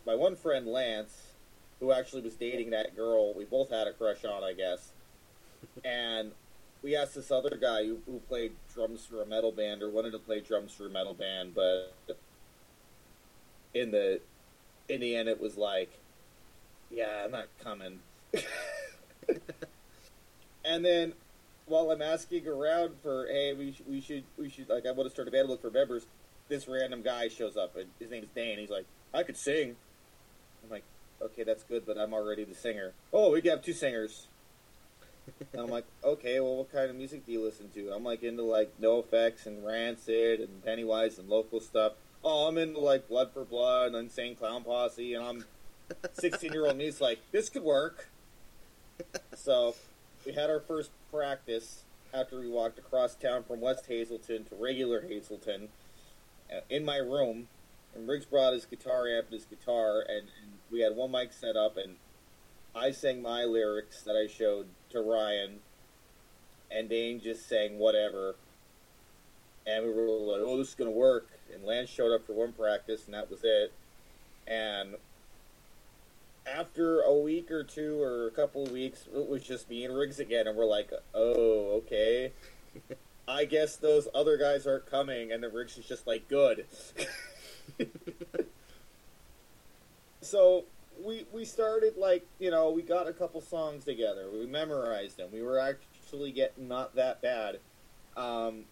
my 0.05 0.15
one 0.15 0.35
friend 0.35 0.67
Lance, 0.67 1.31
who 1.79 1.91
actually 1.91 2.21
was 2.21 2.35
dating 2.35 2.69
that 2.69 2.95
girl. 2.95 3.33
We 3.33 3.45
both 3.45 3.71
had 3.71 3.87
a 3.87 3.93
crush 3.93 4.23
on, 4.25 4.43
I 4.43 4.53
guess. 4.53 4.91
and 5.83 6.31
we 6.83 6.95
asked 6.95 7.15
this 7.15 7.31
other 7.31 7.57
guy 7.59 7.85
who, 7.85 7.99
who 8.05 8.19
played 8.27 8.53
drums 8.73 9.05
for 9.05 9.21
a 9.21 9.25
metal 9.25 9.51
band 9.51 9.81
or 9.81 9.89
wanted 9.89 10.11
to 10.11 10.19
play 10.19 10.39
drums 10.39 10.71
for 10.71 10.85
a 10.85 10.89
metal 10.89 11.13
band, 11.13 11.55
but 11.55 11.93
in 13.73 13.91
the 13.91 14.21
in 14.87 15.01
the 15.01 15.15
end, 15.15 15.27
it 15.27 15.41
was 15.41 15.57
like, 15.57 15.91
yeah, 16.91 17.23
I'm 17.25 17.31
not 17.31 17.47
coming. 17.63 17.99
and 20.65 20.85
then 20.85 21.13
while 21.65 21.91
I'm 21.91 22.01
asking 22.01 22.47
around 22.47 22.95
for, 23.03 23.27
hey, 23.27 23.53
we, 23.53 23.73
sh- 23.73 23.83
we 23.87 24.01
should, 24.01 24.23
we 24.37 24.49
should, 24.49 24.69
like, 24.69 24.85
I 24.85 24.91
want 24.91 25.07
to 25.07 25.13
start 25.13 25.27
a 25.27 25.31
band, 25.31 25.49
look 25.49 25.61
for 25.61 25.71
members. 25.71 26.05
This 26.47 26.67
random 26.67 27.01
guy 27.01 27.27
shows 27.27 27.57
up, 27.57 27.75
and 27.75 27.87
his 27.99 28.09
name's 28.09 28.29
Dane. 28.33 28.57
He's 28.57 28.69
like, 28.69 28.85
I 29.13 29.23
could 29.23 29.35
sing. 29.35 29.75
I'm 30.63 30.69
like, 30.69 30.83
okay, 31.21 31.43
that's 31.43 31.63
good, 31.63 31.85
but 31.85 31.97
I'm 31.97 32.13
already 32.13 32.45
the 32.45 32.55
singer. 32.55 32.93
Oh, 33.11 33.31
we 33.31 33.41
have 33.49 33.61
two 33.61 33.73
singers. 33.73 34.27
and 35.53 35.61
I'm 35.61 35.69
like, 35.69 35.85
okay, 36.03 36.39
well, 36.39 36.57
what 36.57 36.71
kind 36.71 36.89
of 36.89 36.95
music 36.95 37.25
do 37.25 37.31
you 37.31 37.43
listen 37.43 37.69
to? 37.73 37.91
I'm 37.91 38.03
like 38.03 38.23
into 38.23 38.43
like 38.43 38.71
NOFX 38.81 39.45
and 39.45 39.65
Rancid 39.65 40.39
and 40.39 40.63
Pennywise 40.63 41.19
and 41.19 41.27
local 41.27 41.59
stuff. 41.59 41.93
Oh, 42.23 42.47
I'm 42.47 42.57
into 42.57 42.79
like 42.79 43.07
Blood 43.07 43.31
for 43.33 43.43
Blood 43.43 43.87
and 43.87 43.95
Insane 43.95 44.35
Clown 44.35 44.63
Posse, 44.63 45.13
and 45.13 45.23
I'm 45.23 45.45
16 46.13 46.51
year 46.51 46.65
old 46.65 46.77
me's 46.77 47.01
like, 47.01 47.19
this 47.31 47.49
could 47.49 47.63
work. 47.63 48.09
So 49.35 49.75
we 50.25 50.33
had 50.33 50.49
our 50.49 50.59
first 50.59 50.91
practice 51.11 51.83
after 52.13 52.39
we 52.39 52.49
walked 52.49 52.79
across 52.79 53.15
town 53.15 53.43
from 53.43 53.61
West 53.61 53.85
Hazleton 53.87 54.45
to 54.45 54.55
regular 54.55 55.01
Hazleton 55.01 55.69
uh, 56.51 56.61
in 56.69 56.83
my 56.83 56.97
room. 56.97 57.47
And 57.95 58.07
Riggs 58.07 58.25
brought 58.25 58.53
his 58.53 58.65
guitar 58.65 59.07
amp 59.07 59.27
and 59.27 59.33
his 59.33 59.45
guitar, 59.45 60.01
and, 60.01 60.27
and 60.41 60.51
we 60.71 60.81
had 60.81 60.95
one 60.95 61.11
mic 61.11 61.33
set 61.33 61.55
up, 61.55 61.77
and 61.77 61.95
I 62.75 62.91
sang 62.91 63.21
my 63.21 63.43
lyrics 63.43 64.03
that 64.03 64.15
I 64.15 64.27
showed 64.27 64.67
to 64.91 65.01
Ryan, 65.01 65.59
and 66.69 66.89
Dane 66.89 67.19
just 67.19 67.47
sang 67.47 67.79
whatever. 67.79 68.35
And 69.65 69.85
we 69.85 69.91
were 69.91 70.07
like, 70.07 70.41
oh, 70.43 70.57
this 70.57 70.69
is 70.69 70.75
going 70.75 70.91
to 70.91 70.97
work. 70.97 71.27
And 71.53 71.63
Lance 71.63 71.89
showed 71.89 72.13
up 72.13 72.25
for 72.25 72.33
one 72.33 72.53
practice, 72.53 73.05
and 73.05 73.13
that 73.13 73.29
was 73.29 73.39
it. 73.43 73.73
And 74.45 74.95
after 76.55 77.01
a 77.01 77.13
week 77.13 77.51
or 77.51 77.63
two 77.63 78.01
or 78.01 78.27
a 78.27 78.31
couple 78.31 78.65
of 78.65 78.71
weeks, 78.71 79.07
it 79.13 79.27
was 79.27 79.43
just 79.43 79.69
me 79.69 79.85
and 79.85 79.95
Riggs 79.95 80.19
again, 80.19 80.47
and 80.47 80.57
we're 80.57 80.65
like, 80.65 80.91
oh, 81.13 81.77
okay. 81.77 82.31
I 83.27 83.45
guess 83.45 83.75
those 83.75 84.07
other 84.15 84.37
guys 84.37 84.65
aren't 84.65 84.89
coming, 84.89 85.31
and 85.31 85.43
then 85.43 85.53
Riggs 85.53 85.77
is 85.77 85.85
just 85.85 86.07
like, 86.07 86.27
good. 86.29 86.65
so 90.21 90.63
we 91.03 91.25
we 91.31 91.45
started 91.45 91.95
like 91.97 92.25
you 92.39 92.49
know 92.49 92.71
we 92.71 92.81
got 92.81 93.07
a 93.07 93.13
couple 93.13 93.41
songs 93.41 93.83
together. 93.83 94.27
We 94.31 94.45
memorized 94.45 95.17
them. 95.17 95.29
We 95.31 95.41
were 95.41 95.59
actually 95.59 96.31
getting 96.31 96.67
not 96.67 96.95
that 96.95 97.21
bad. 97.21 97.59
Um, 98.15 98.63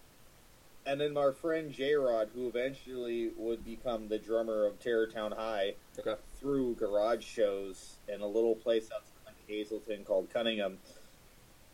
and 0.85 1.01
then 1.01 1.17
our 1.17 1.31
friend 1.31 1.71
J 1.71 1.95
Rod, 1.95 2.29
who 2.33 2.47
eventually 2.47 3.31
would 3.37 3.65
become 3.65 4.07
the 4.07 4.17
drummer 4.17 4.65
of 4.65 4.79
Terrortown 4.79 5.35
High, 5.35 5.75
Okay. 5.99 6.15
Through 6.45 6.75
garage 6.75 7.25
shows 7.25 7.95
in 8.07 8.21
a 8.21 8.27
little 8.27 8.53
place 8.53 8.91
outside 8.95 9.33
Hazleton 9.49 10.03
called 10.03 10.29
Conyngham. 10.31 10.75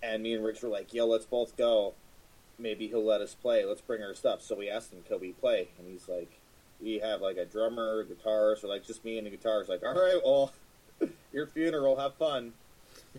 And 0.01 0.23
me 0.23 0.33
and 0.33 0.45
Rich 0.45 0.61
were 0.63 0.69
like, 0.69 0.93
"Yo, 0.93 1.05
let's 1.05 1.25
both 1.25 1.57
go. 1.57 1.93
Maybe 2.57 2.87
he'll 2.87 3.03
let 3.03 3.19
us 3.19 3.35
play. 3.35 3.65
Let's 3.65 3.81
bring 3.81 4.01
our 4.01 4.13
stuff." 4.13 4.41
So 4.41 4.55
we 4.55 4.69
asked 4.69 4.93
him, 4.93 5.03
"Could 5.03 5.19
we 5.19 5.33
play?" 5.33 5.67
And 5.77 5.89
he's 5.89 6.07
like, 6.07 6.39
"We 6.81 6.99
have 6.99 7.19
like 7.19 7.35
a 7.35 7.43
drummer, 7.43 8.05
guitar, 8.05 8.51
or 8.51 8.57
like 8.63 8.85
just 8.85 9.03
me 9.03 9.17
and 9.17 9.27
the 9.27 9.31
guitar." 9.31 9.59
It's 9.59 9.67
like, 9.67 9.83
"All 9.83 9.93
right, 9.93 10.21
well, 10.23 10.53
your 11.33 11.47
funeral, 11.47 11.97
have 11.97 12.13
fun." 12.13 12.53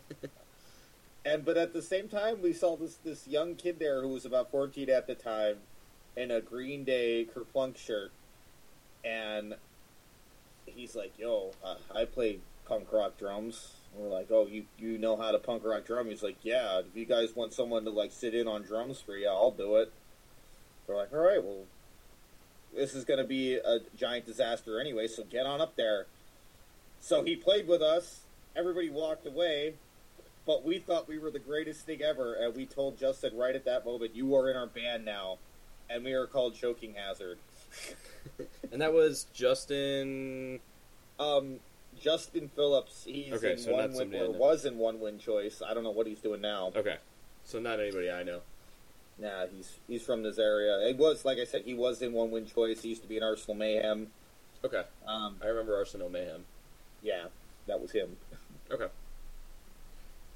and 1.27 1.45
but 1.45 1.59
at 1.59 1.75
the 1.75 1.83
same 1.83 2.09
time, 2.09 2.41
we 2.41 2.55
saw 2.55 2.77
this 2.77 2.95
this 3.05 3.29
young 3.29 3.57
kid 3.57 3.79
there 3.79 4.01
who 4.01 4.09
was 4.09 4.25
about 4.25 4.51
fourteen 4.51 4.89
at 4.89 5.07
the 5.07 5.15
time, 5.15 5.59
in 6.17 6.31
a 6.31 6.41
Green 6.41 6.83
Day 6.83 7.27
Kerplunk 7.27 7.77
shirt, 7.77 8.11
and 9.05 9.57
he's 10.67 10.95
like, 10.95 11.19
"Yo, 11.19 11.53
uh, 11.65 11.77
I 11.95 12.05
play 12.05 12.39
punk 12.67 12.93
rock 12.93 13.19
drums." 13.19 13.75
And 13.93 14.03
we're 14.03 14.11
like, 14.11 14.29
"Oh, 14.31 14.47
you 14.47 14.65
you 14.79 14.99
know 14.99 15.17
how 15.17 15.31
to 15.31 15.39
punk 15.39 15.65
rock 15.65 15.85
drum?" 15.85 16.09
He's 16.09 16.23
like, 16.23 16.37
"Yeah. 16.43 16.81
If 16.81 16.95
you 16.95 17.05
guys 17.05 17.35
want 17.35 17.53
someone 17.53 17.85
to 17.85 17.91
like 17.91 18.13
sit 18.13 18.35
in 18.35 18.49
on 18.49 18.63
drums 18.63 19.01
for 19.01 19.17
you, 19.17 19.29
I'll 19.29 19.51
do 19.51 19.77
it." 19.77 19.93
We're 20.87 20.97
like, 20.97 21.13
"All 21.13 21.21
right, 21.21 21.43
well, 21.43 21.65
this 22.75 22.95
is 22.95 23.05
going 23.05 23.19
to 23.19 23.25
be 23.25 23.55
a 23.55 23.81
giant 23.97 24.27
disaster 24.27 24.81
anyway, 24.81 25.07
so 25.07 25.25
get 25.25 25.47
on 25.47 25.61
up 25.61 25.77
there." 25.77 26.07
So 27.01 27.25
he 27.25 27.37
played 27.37 27.67
with 27.67 27.83
us. 27.83 28.21
Everybody 28.55 28.91
walked 28.91 29.27
away, 29.27 29.75
but 30.47 30.65
we 30.65 30.79
thought 30.79 31.09
we 31.09 31.19
were 31.19 31.31
the 31.31 31.39
greatest 31.39 31.87
thing 31.87 32.03
ever, 32.03 32.35
and 32.35 32.55
we 32.55 32.67
told 32.67 32.99
Justin 32.99 33.37
right 33.37 33.55
at 33.55 33.65
that 33.65 33.85
moment, 33.85 34.15
"You 34.15 34.35
are 34.37 34.51
in 34.51 34.57
our 34.57 34.67
band 34.67 35.05
now," 35.05 35.39
and 35.89 36.05
we 36.05 36.13
are 36.13 36.27
called 36.27 36.55
Choking 36.55 36.95
Hazard. 36.95 37.39
And 38.71 38.81
that 38.81 38.93
was 38.93 39.27
Justin. 39.35 40.61
Um, 41.19 41.61
Justin 42.01 42.49
Phillips, 42.49 43.05
he's 43.05 43.33
Okay, 43.35 43.53
in 43.53 43.59
so 43.59 43.73
one 43.73 43.95
win, 43.95 44.15
or 44.15 44.33
was 44.33 44.65
in 44.65 44.79
one 44.79 44.99
win 44.99 45.19
choice. 45.19 45.63
I 45.65 45.75
don't 45.75 45.85
know 45.85 45.91
what 45.91 46.07
he's 46.07 46.21
doing 46.21 46.41
now. 46.41 46.73
Okay. 46.75 46.97
So 47.45 47.61
not 47.61 47.81
anybody 47.81 48.11
I 48.11 48.23
know. 48.23 48.41
Nah, 49.19 49.47
he's 49.47 49.79
he's 49.87 50.03
from 50.03 50.23
this 50.23 50.39
area. 50.39 50.81
It 50.89 50.97
was, 50.97 51.25
like 51.25 51.39
I 51.39 51.45
said, 51.45 51.63
he 51.65 51.75
was 51.75 52.03
in 52.03 52.13
one 52.13 52.31
win 52.31 52.47
choice. 52.47 52.83
He 52.83 52.89
used 52.89 53.03
to 53.03 53.09
be 53.09 53.19
in 53.19 53.23
Arsenal 53.23 53.55
Mayhem. 53.55 54.09
Okay. 54.65 54.83
Um, 55.07 55.37
I 55.43 55.47
remember 55.47 55.77
Arsenal 55.77 56.09
Mayhem. 56.09 56.45
yeah, 57.03 57.25
that 57.67 57.81
was 57.81 57.93
him. 57.93 58.17
Okay. 58.71 58.87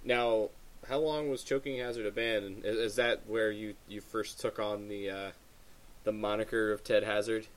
Now, 0.05 0.51
how 0.87 0.99
long 0.99 1.31
was 1.31 1.43
Choking 1.43 1.79
Hazard 1.79 2.05
a 2.05 2.11
band? 2.11 2.67
Is, 2.67 2.77
is 2.77 2.97
that 2.97 3.27
where 3.27 3.51
you, 3.51 3.75
you 3.89 4.03
first 4.03 4.39
took 4.41 4.59
on 4.59 4.89
the 4.89 5.09
uh, 5.09 5.31
the 6.07 6.13
moniker 6.13 6.73
of 6.73 6.83
Tedd 6.85 7.03
Hazard? 7.03 7.49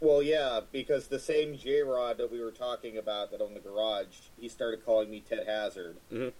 Well, 0.00 0.22
yeah, 0.22 0.60
because 0.70 1.06
the 1.08 1.18
same 1.18 1.56
J 1.56 1.80
Rod 1.80 2.18
that 2.18 2.30
we 2.30 2.40
were 2.44 2.50
talking 2.52 2.98
about 2.98 3.30
that 3.32 3.40
owned 3.40 3.56
the 3.56 3.60
garage, 3.60 4.28
he 4.38 4.48
started 4.48 4.84
calling 4.84 5.10
me 5.10 5.20
Ted 5.26 5.46
Hazard. 5.46 5.96
Mhm. 6.12 6.32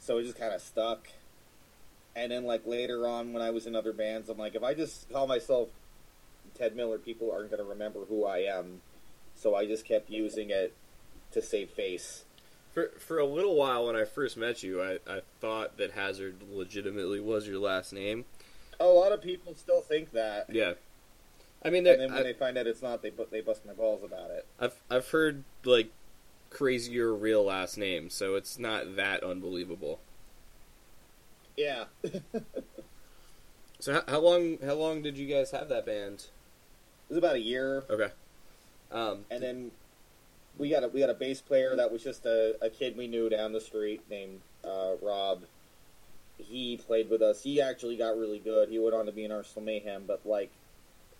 So 0.00 0.18
it 0.18 0.24
just 0.24 0.36
kind 0.36 0.52
of 0.52 0.60
stuck. 0.60 1.08
And 2.16 2.32
then, 2.32 2.44
like 2.44 2.66
later 2.66 3.06
on, 3.06 3.32
when 3.32 3.40
I 3.42 3.50
was 3.50 3.66
in 3.66 3.76
other 3.76 3.92
bands, 3.92 4.28
I'm 4.28 4.36
like, 4.36 4.56
if 4.56 4.64
I 4.64 4.74
just 4.74 5.08
call 5.10 5.28
myself 5.28 5.68
Ted 6.56 6.74
Miller, 6.74 6.98
people 6.98 7.30
aren't 7.30 7.50
going 7.50 7.62
to 7.62 7.68
remember 7.68 8.00
who 8.06 8.24
I 8.24 8.38
am. 8.38 8.80
So 9.36 9.54
I 9.54 9.66
just 9.66 9.84
kept 9.84 10.10
using 10.10 10.50
it 10.50 10.74
to 11.30 11.40
save 11.40 11.70
face. 11.70 12.24
For 12.74 12.88
for 12.98 13.20
a 13.20 13.24
little 13.24 13.54
while 13.54 13.86
when 13.86 13.94
I 13.94 14.04
first 14.04 14.36
met 14.36 14.64
you, 14.64 14.82
I, 14.82 14.98
I 15.06 15.20
thought 15.40 15.76
that 15.76 15.92
Hazard 15.92 16.42
legitimately 16.52 17.20
was 17.20 17.46
your 17.46 17.60
last 17.60 17.92
name. 17.92 18.24
A 18.80 18.86
lot 18.86 19.12
of 19.12 19.22
people 19.22 19.54
still 19.54 19.80
think 19.80 20.10
that, 20.12 20.46
Yeah. 20.52 20.74
I 21.64 21.70
mean, 21.70 21.86
and 21.86 22.00
then 22.00 22.10
when 22.12 22.20
I, 22.20 22.22
they 22.22 22.32
find 22.32 22.56
out 22.56 22.66
it's 22.66 22.82
not, 22.82 23.02
they 23.02 23.10
bu- 23.10 23.26
they 23.30 23.40
bust 23.40 23.66
my 23.66 23.72
balls 23.72 24.02
about 24.04 24.30
it. 24.30 24.46
I've 24.60 24.80
I've 24.90 25.08
heard 25.08 25.44
like 25.64 25.90
crazier 26.50 27.14
real 27.14 27.44
last 27.44 27.76
names, 27.76 28.14
so 28.14 28.36
it's 28.36 28.58
not 28.58 28.96
that 28.96 29.22
unbelievable. 29.22 30.00
Yeah, 31.56 31.84
So 33.80 33.92
how, 33.94 34.02
how 34.08 34.20
long 34.20 34.58
how 34.64 34.74
long 34.74 35.02
did 35.02 35.16
you 35.16 35.26
guys 35.26 35.50
have 35.52 35.68
that 35.68 35.86
band? 35.86 36.26
it 37.08 37.14
was 37.14 37.18
about 37.18 37.36
a 37.36 37.40
year. 37.40 37.84
Okay. 37.88 38.12
Um, 38.90 39.24
and 39.30 39.42
then 39.42 39.70
we 40.58 40.70
got 40.70 40.82
a 40.82 40.88
we 40.88 41.00
got 41.00 41.10
a 41.10 41.14
bass 41.14 41.40
player 41.40 41.76
that 41.76 41.92
was 41.92 42.02
just 42.02 42.26
a, 42.26 42.56
a 42.60 42.70
kid 42.70 42.96
we 42.96 43.06
knew 43.06 43.28
down 43.28 43.52
the 43.52 43.60
street 43.60 44.02
named 44.10 44.40
uh, 44.64 44.94
Rob. 45.00 45.42
He 46.38 46.76
played 46.76 47.10
with 47.10 47.22
us. 47.22 47.42
He 47.42 47.60
actually 47.60 47.96
got 47.96 48.16
really 48.16 48.38
good. 48.38 48.68
He 48.68 48.78
went 48.78 48.94
on 48.94 49.06
to 49.06 49.12
be 49.12 49.24
in 49.24 49.32
Arsenal 49.32 49.64
Mayhem, 49.64 50.04
but 50.06 50.20
like 50.24 50.50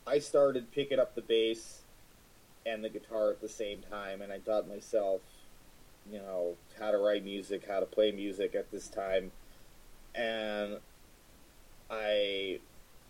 I 0.09 0.19
started 0.21 0.73
picking 0.73 0.99
up 0.99 1.15
the 1.15 1.21
bass 1.21 1.83
and 2.65 2.83
the 2.83 2.89
guitar 2.89 3.31
at 3.31 3.41
the 3.41 3.49
same 3.49 3.83
time, 3.91 4.23
and 4.23 4.33
I 4.33 4.39
taught 4.39 4.67
myself, 4.67 5.21
you 6.11 6.19
know, 6.19 6.57
how 6.79 6.91
to 6.91 6.99
write 6.99 7.25
music, 7.25 7.67
how 7.69 7.81
to 7.81 7.87
play 7.87 8.11
music 8.11 8.55
at 8.55 8.71
this 8.71 8.89
time, 8.89 9.33
and 10.15 10.79
I 11.91 12.61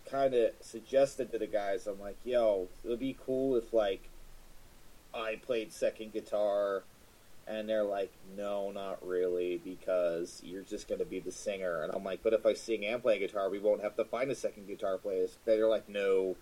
kind 0.09 0.33
of 0.33 0.51
suggested 0.59 1.31
to 1.31 1.37
the 1.37 1.47
guys, 1.47 1.87
I'm 1.87 1.99
like, 1.99 2.17
yo, 2.25 2.67
it 2.83 2.89
would 2.89 2.99
be 2.99 3.15
cool 3.25 3.55
if 3.55 3.73
like 3.73 4.09
I 5.13 5.35
played 5.35 5.71
second 5.71 6.11
guitar, 6.11 6.83
and 7.47 7.67
they're 7.67 7.83
like, 7.83 8.11
no, 8.37 8.71
not 8.71 9.05
really, 9.05 9.61
because 9.63 10.41
you're 10.45 10.61
just 10.61 10.87
going 10.87 10.99
to 10.99 11.05
be 11.05 11.19
the 11.19 11.31
singer. 11.31 11.83
And 11.83 11.93
I'm 11.93 12.03
like, 12.03 12.21
but 12.21 12.33
if 12.33 12.45
I 12.45 12.53
sing 12.53 12.85
and 12.85 13.01
play 13.01 13.17
guitar, 13.19 13.49
we 13.49 13.59
won't 13.59 13.81
have 13.81 13.95
to 13.95 14.05
find 14.05 14.29
a 14.29 14.35
second 14.35 14.67
guitar 14.67 14.97
player. 14.97 15.27
They're 15.45 15.67
like, 15.67 15.89
no. 15.89 16.35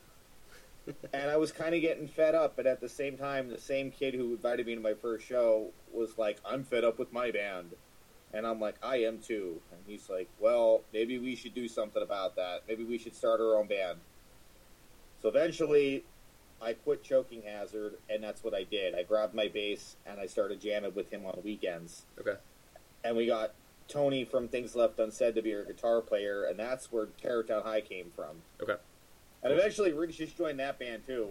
And 1.13 1.29
I 1.31 1.37
was 1.37 1.51
kind 1.51 1.75
of 1.75 1.81
getting 1.81 2.07
fed 2.07 2.35
up, 2.35 2.55
but 2.55 2.65
at 2.65 2.81
the 2.81 2.89
same 2.89 3.17
time, 3.17 3.49
the 3.49 3.59
same 3.59 3.91
kid 3.91 4.13
who 4.13 4.31
invited 4.33 4.65
me 4.65 4.75
to 4.75 4.81
my 4.81 4.93
first 4.93 5.25
show 5.25 5.71
was 5.93 6.17
like, 6.17 6.37
I'm 6.45 6.63
fed 6.63 6.83
up 6.83 6.99
with 6.99 7.11
my 7.11 7.31
band. 7.31 7.71
And 8.33 8.45
I'm 8.45 8.59
like, 8.59 8.75
I 8.83 8.97
am 8.97 9.19
too. 9.19 9.61
And 9.71 9.79
he's 9.87 10.09
like, 10.09 10.29
well, 10.39 10.81
maybe 10.93 11.17
we 11.17 11.35
should 11.35 11.53
do 11.53 11.67
something 11.67 12.03
about 12.03 12.35
that. 12.35 12.63
Maybe 12.67 12.83
we 12.83 12.97
should 12.97 13.15
start 13.15 13.39
our 13.39 13.57
own 13.57 13.67
band. 13.67 13.99
So 15.21 15.29
eventually, 15.29 16.03
I 16.61 16.73
quit 16.73 17.03
Choking 17.03 17.43
Hazard, 17.43 17.95
and 18.09 18.23
that's 18.23 18.43
what 18.43 18.53
I 18.53 18.63
did. 18.63 18.95
I 18.95 19.03
grabbed 19.03 19.33
my 19.33 19.47
bass 19.47 19.95
and 20.05 20.19
I 20.19 20.25
started 20.25 20.59
jamming 20.59 20.93
with 20.93 21.09
him 21.11 21.25
on 21.25 21.39
weekends. 21.43 22.03
Okay. 22.19 22.35
And 23.03 23.15
we 23.15 23.27
got 23.27 23.53
Tony 23.87 24.25
from 24.25 24.47
Things 24.47 24.75
Left 24.75 24.99
Unsaid 24.99 25.35
to 25.35 25.41
be 25.41 25.53
our 25.53 25.63
guitar 25.63 26.01
player, 26.01 26.43
and 26.43 26.59
that's 26.59 26.91
where 26.91 27.07
Terrortown 27.21 27.63
High 27.63 27.81
came 27.81 28.11
from. 28.15 28.41
Okay. 28.61 28.75
And 29.49 29.59
eventually, 29.59 29.93
Rich 29.93 30.17
just 30.17 30.37
joined 30.37 30.59
that 30.59 30.77
band 30.77 31.07
too, 31.07 31.27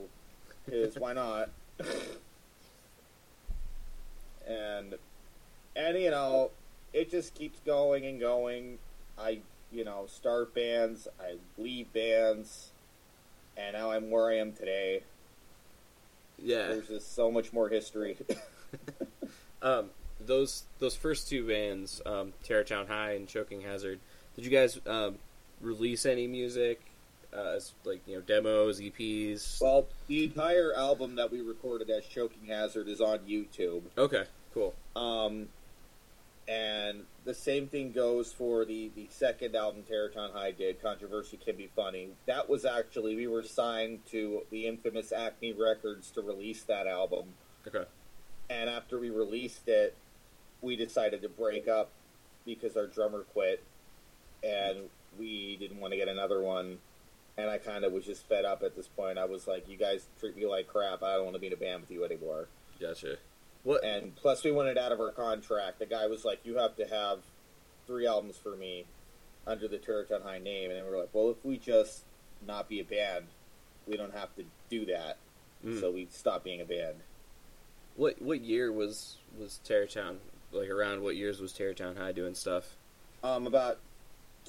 because 0.64 0.96
why 0.96 1.12
not? 1.12 1.50
and 4.46 4.94
and 5.74 5.98
you 5.98 6.10
know, 6.10 6.50
it 6.92 7.10
just 7.10 7.34
keeps 7.34 7.58
going 7.60 8.06
and 8.06 8.18
going. 8.18 8.78
I 9.18 9.40
you 9.70 9.84
know 9.84 10.06
start 10.08 10.54
bands, 10.54 11.08
I 11.20 11.36
leave 11.58 11.92
bands, 11.92 12.70
and 13.56 13.74
now 13.74 13.90
I'm 13.90 14.10
where 14.10 14.30
I 14.30 14.38
am 14.38 14.52
today. 14.52 15.02
Yeah. 16.38 16.68
There's 16.68 16.88
just 16.88 17.14
so 17.14 17.30
much 17.30 17.52
more 17.52 17.68
history. 17.68 18.16
Um, 19.62 19.90
those 20.20 20.64
those 20.78 20.94
first 20.94 21.28
two 21.28 21.48
bands, 21.48 22.00
um, 22.06 22.32
Terrortown 22.44 22.86
High 22.86 23.12
and 23.12 23.26
Choking 23.26 23.62
Hazard, 23.62 23.98
did 24.36 24.44
you 24.44 24.50
guys 24.50 24.78
um, 24.86 25.16
release 25.60 26.06
any 26.06 26.26
music, 26.26 26.80
uh, 27.36 27.54
as, 27.56 27.72
like 27.84 28.00
you 28.06 28.16
know 28.16 28.20
demos, 28.22 28.80
EPs? 28.80 29.60
well, 29.60 29.86
the 30.06 30.24
entire 30.24 30.72
album 30.74 31.16
that 31.16 31.30
we 31.30 31.40
recorded 31.40 31.90
as 31.90 32.04
Choking 32.06 32.48
Hazard 32.48 32.88
is 32.88 33.00
on 33.00 33.18
YouTube. 33.20 33.82
okay, 33.98 34.24
cool. 34.54 34.74
Um, 34.94 35.48
and 36.48 37.02
the 37.24 37.34
same 37.34 37.66
thing 37.66 37.90
goes 37.90 38.32
for 38.32 38.64
the, 38.64 38.90
the 38.94 39.08
second 39.10 39.56
album 39.56 39.82
Terrortown 39.82 40.32
High 40.32 40.52
did, 40.52 40.80
Controversy 40.80 41.38
Can 41.38 41.56
Be 41.56 41.68
Funny. 41.74 42.10
That 42.26 42.48
was 42.48 42.64
actually, 42.64 43.16
we 43.16 43.26
were 43.26 43.42
signed 43.42 44.06
to 44.10 44.42
the 44.50 44.66
infamous 44.66 45.10
Acme 45.10 45.54
Records 45.54 46.10
to 46.12 46.22
release 46.22 46.62
that 46.64 46.86
album. 46.86 47.24
Okay. 47.66 47.84
And 48.48 48.70
after 48.70 49.00
we 49.00 49.10
released 49.10 49.66
it, 49.66 49.96
we 50.62 50.76
decided 50.76 51.20
to 51.22 51.28
break 51.28 51.66
up 51.66 51.90
because 52.44 52.76
our 52.76 52.86
drummer 52.86 53.24
quit 53.32 53.62
and 54.44 54.88
we 55.18 55.56
didn't 55.56 55.80
want 55.80 55.92
to 55.92 55.96
get 55.96 56.06
another 56.06 56.40
one. 56.42 56.78
And 57.38 57.50
I 57.50 57.58
kind 57.58 57.84
of 57.84 57.92
was 57.92 58.04
just 58.04 58.26
fed 58.28 58.44
up 58.44 58.62
at 58.62 58.74
this 58.74 58.88
point. 58.88 59.18
I 59.18 59.26
was 59.26 59.46
like, 59.46 59.68
you 59.68 59.76
guys 59.76 60.06
treat 60.18 60.36
me 60.36 60.46
like 60.46 60.66
crap. 60.68 61.02
I 61.02 61.14
don't 61.14 61.24
want 61.24 61.34
to 61.34 61.40
be 61.40 61.48
in 61.48 61.52
a 61.52 61.56
band 61.56 61.82
with 61.82 61.90
you 61.90 62.04
anymore. 62.04 62.48
Gotcha. 62.80 63.16
What? 63.62 63.84
And 63.84 64.14
plus, 64.14 64.44
we 64.44 64.52
wanted 64.52 64.78
out 64.78 64.92
of 64.92 65.00
our 65.00 65.10
contract. 65.10 65.80
The 65.80 65.86
guy 65.86 66.06
was 66.06 66.24
like, 66.24 66.38
"You 66.44 66.56
have 66.56 66.76
to 66.76 66.86
have 66.86 67.18
three 67.86 68.06
albums 68.06 68.36
for 68.36 68.54
me 68.54 68.84
under 69.44 69.66
the 69.66 69.78
Terrortown 69.78 70.22
High 70.22 70.38
name." 70.38 70.70
And 70.70 70.78
then 70.78 70.84
we 70.84 70.90
were 70.92 70.98
like, 70.98 71.10
"Well, 71.12 71.30
if 71.30 71.44
we 71.44 71.58
just 71.58 72.04
not 72.46 72.68
be 72.68 72.78
a 72.78 72.84
band, 72.84 73.26
we 73.86 73.96
don't 73.96 74.14
have 74.14 74.34
to 74.36 74.44
do 74.70 74.86
that." 74.86 75.18
Mm. 75.64 75.80
So 75.80 75.90
we 75.90 76.06
stopped 76.12 76.44
being 76.44 76.60
a 76.60 76.64
band. 76.64 76.94
What 77.96 78.22
what 78.22 78.40
year 78.40 78.70
was 78.70 79.16
was 79.36 79.58
Terrortown? 79.64 80.18
Like 80.52 80.70
around 80.70 81.02
what 81.02 81.16
years 81.16 81.40
was 81.40 81.52
Terrortown 81.52 81.96
High 81.96 82.12
doing 82.12 82.36
stuff? 82.36 82.76
Um, 83.24 83.48
about 83.48 83.80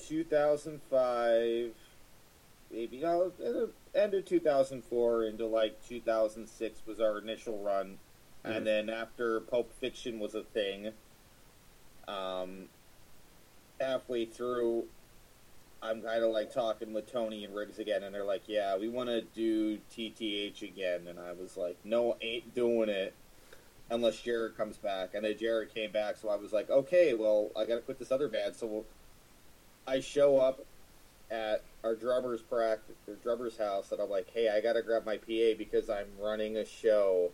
2005, 0.07 1.73
maybe 2.71 2.99
no, 2.99 3.31
end 3.95 4.13
of 4.13 4.25
2004 4.25 5.23
into 5.25 5.45
like 5.45 5.83
2006 5.87 6.81
was 6.85 6.99
our 6.99 7.17
initial 7.19 7.57
run, 7.59 7.99
Mhm. 8.43 8.55
and 8.55 8.67
then 8.67 8.89
after 8.89 9.39
Pulp 9.41 9.71
Fiction 9.73 10.19
was 10.19 10.35
a 10.35 10.43
thing, 10.43 10.93
um, 12.07 12.69
halfway 13.79 14.25
through, 14.25 14.87
I'm 15.81 16.01
kind 16.01 16.23
of 16.23 16.31
like 16.31 16.51
talking 16.51 16.93
with 16.93 17.11
Tony 17.11 17.43
and 17.45 17.53
Riggs 17.53 17.77
again, 17.79 18.03
and 18.03 18.13
they're 18.13 18.23
like, 18.23 18.43
"Yeah, 18.47 18.77
we 18.77 18.89
want 18.89 19.09
to 19.09 19.21
do 19.21 19.77
TTH 19.91 20.63
again," 20.63 21.07
and 21.07 21.19
I 21.19 21.33
was 21.33 21.55
like, 21.55 21.77
"No, 21.85 22.17
ain't 22.21 22.53
doing 22.55 22.89
it." 22.89 23.13
Unless 23.89 24.21
Jared 24.21 24.57
comes 24.57 24.77
back, 24.77 25.13
and 25.13 25.23
then 25.23 25.37
Jared 25.37 25.73
came 25.73 25.91
back, 25.91 26.17
so 26.17 26.27
I 26.29 26.35
was 26.35 26.51
like, 26.51 26.69
"Okay, 26.69 27.13
well, 27.13 27.51
I 27.55 27.65
got 27.65 27.75
to 27.75 27.81
quit 27.81 27.99
this 27.99 28.11
other 28.11 28.27
band." 28.27 28.55
So 28.55 28.85
I 29.85 29.99
show 30.01 30.39
up 30.39 30.65
at 31.29 31.63
our 31.83 31.95
drummer's 31.95 32.41
practice, 32.41 32.95
the 33.05 33.13
drummer's 33.15 33.57
house, 33.57 33.91
and 33.91 33.99
I'm 34.01 34.09
like, 34.09 34.29
"Hey, 34.33 34.49
I 34.49 34.61
gotta 34.61 34.81
grab 34.81 35.05
my 35.05 35.17
PA 35.17 35.53
because 35.57 35.89
I'm 35.89 36.07
running 36.19 36.57
a 36.57 36.65
show." 36.65 37.31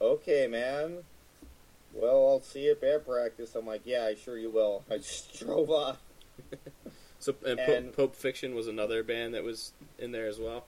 Okay, 0.00 0.46
man. 0.46 1.04
Well, 1.92 2.28
I'll 2.28 2.40
see 2.40 2.64
you 2.66 2.72
at 2.72 2.80
band 2.80 3.06
practice. 3.06 3.54
I'm 3.54 3.66
like, 3.66 3.82
"Yeah, 3.84 4.04
I 4.04 4.14
sure 4.14 4.38
you 4.38 4.50
will." 4.50 4.84
I 4.90 4.98
just 4.98 5.38
drove 5.38 5.70
off. 5.70 5.98
So 7.18 7.34
and, 7.46 7.58
And- 7.58 7.86
Pope, 7.86 7.96
Pope 7.96 8.16
Fiction 8.16 8.54
was 8.54 8.66
another 8.68 9.02
band 9.02 9.34
that 9.34 9.44
was 9.44 9.72
in 9.98 10.12
there 10.12 10.26
as 10.26 10.38
well. 10.38 10.66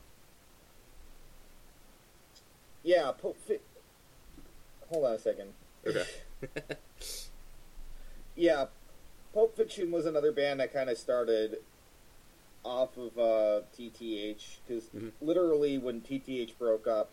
Yeah, 2.83 3.12
Pulp 3.12 3.37
Fi- 3.46 3.61
Hold 4.90 5.05
on 5.05 5.12
a 5.12 5.18
second. 5.18 5.53
Okay. 5.87 6.05
Yeah, 8.38 8.66
Pulp 9.35 9.57
Fiction 9.57 9.90
was 9.90 10.07
another 10.07 10.31
band 10.31 10.61
that 10.61 10.72
kind 10.72 10.88
of 10.88 10.96
started 10.96 11.59
off 12.64 12.97
of 12.97 13.18
uh, 13.18 13.62
TTH 13.77 14.59
because 14.66 14.88
Mhm. 14.90 15.12
literally 15.21 15.79
when 15.79 16.01
TTH 16.01 16.59
broke 16.59 16.87
up, 16.87 17.11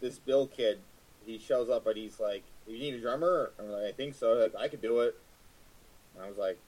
this 0.00 0.18
Bill 0.18 0.46
kid 0.46 0.80
he 1.24 1.38
shows 1.38 1.68
up 1.68 1.86
and 1.86 1.96
he's 1.96 2.20
like, 2.20 2.44
"You 2.66 2.78
need 2.78 2.94
a 2.94 3.00
drummer?" 3.00 3.52
I'm 3.58 3.70
like, 3.70 3.84
"I 3.84 3.92
think 3.92 4.14
so. 4.14 4.34
Like, 4.34 4.54
I 4.54 4.68
could 4.68 4.80
do 4.80 5.00
it." 5.00 5.16
And 6.14 6.24
I 6.24 6.28
was 6.28 6.38
like, 6.38 6.58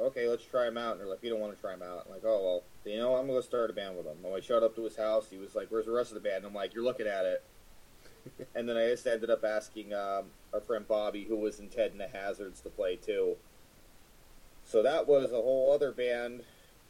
"Okay, 0.00 0.26
let's 0.28 0.44
try 0.44 0.66
him 0.66 0.78
out." 0.78 0.92
And 0.92 1.00
they're 1.00 1.08
like, 1.08 1.22
"You 1.22 1.30
don't 1.30 1.40
want 1.40 1.54
to 1.54 1.60
try 1.60 1.74
him 1.74 1.82
out." 1.82 2.04
I'm 2.06 2.12
like, 2.12 2.24
"Oh 2.24 2.42
well, 2.42 2.62
you 2.84 2.98
know, 2.98 3.14
I'm 3.16 3.26
gonna 3.26 3.42
start 3.42 3.70
a 3.70 3.72
band 3.72 3.96
with 3.96 4.06
him." 4.06 4.22
When 4.22 4.32
I 4.32 4.40
showed 4.40 4.62
up 4.62 4.74
to 4.76 4.84
his 4.84 4.96
house, 4.96 5.28
he 5.30 5.36
was 5.36 5.54
like, 5.54 5.68
"Where's 5.68 5.86
the 5.86 5.92
rest 5.92 6.10
of 6.10 6.14
the 6.14 6.20
band?" 6.28 6.38
And 6.38 6.46
I'm 6.46 6.54
like, 6.54 6.74
"You're 6.74 6.84
looking 6.84 7.06
at 7.06 7.26
it." 7.26 7.42
and 8.54 8.68
then 8.68 8.76
I 8.76 8.88
just 8.88 9.06
ended 9.06 9.30
up 9.30 9.44
asking 9.44 9.92
um, 9.92 10.24
our 10.52 10.60
friend 10.60 10.86
Bobby, 10.88 11.24
who 11.24 11.36
was 11.36 11.60
in 11.60 11.68
Ted 11.68 11.92
and 11.92 12.00
the 12.00 12.08
Hazards, 12.08 12.60
to 12.62 12.70
play 12.70 12.96
too. 12.96 13.36
So 14.64 14.82
that 14.82 15.06
was 15.06 15.30
a 15.30 15.36
whole 15.36 15.72
other 15.72 15.92
band. 15.92 16.42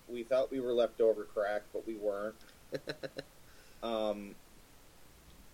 We 0.09 0.23
thought 0.23 0.51
we 0.51 0.61
were 0.61 0.73
leftover 0.73 1.25
crack, 1.25 1.63
but 1.73 1.87
we 1.87 1.95
weren't. 1.95 2.35
um, 3.83 4.35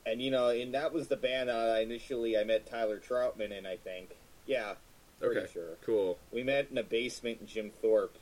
and 0.07 0.21
you 0.21 0.31
know, 0.31 0.49
and 0.49 0.75
that 0.75 0.93
was 0.93 1.09
the 1.09 1.17
band 1.17 1.49
that 1.49 1.57
I 1.57 1.81
initially 1.81 2.37
I 2.37 2.45
met 2.45 2.67
Tyler 2.67 2.99
Troutman 2.99 3.57
in. 3.57 3.67
I 3.67 3.77
think, 3.77 4.11
yeah, 4.47 4.75
pretty 5.21 5.41
Okay. 5.41 5.53
sure. 5.53 5.77
Cool. 5.85 6.19
We 6.33 6.43
met 6.43 6.69
in 6.71 6.79
a 6.79 6.83
basement 6.83 7.39
in 7.41 7.47
Jim 7.47 7.71
Thorpe, 7.71 8.17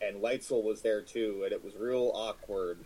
and 0.00 0.20
Leitzel 0.22 0.62
was 0.62 0.82
there 0.82 1.00
too, 1.00 1.42
and 1.44 1.52
it 1.52 1.64
was 1.64 1.74
real 1.76 2.10
awkward 2.14 2.78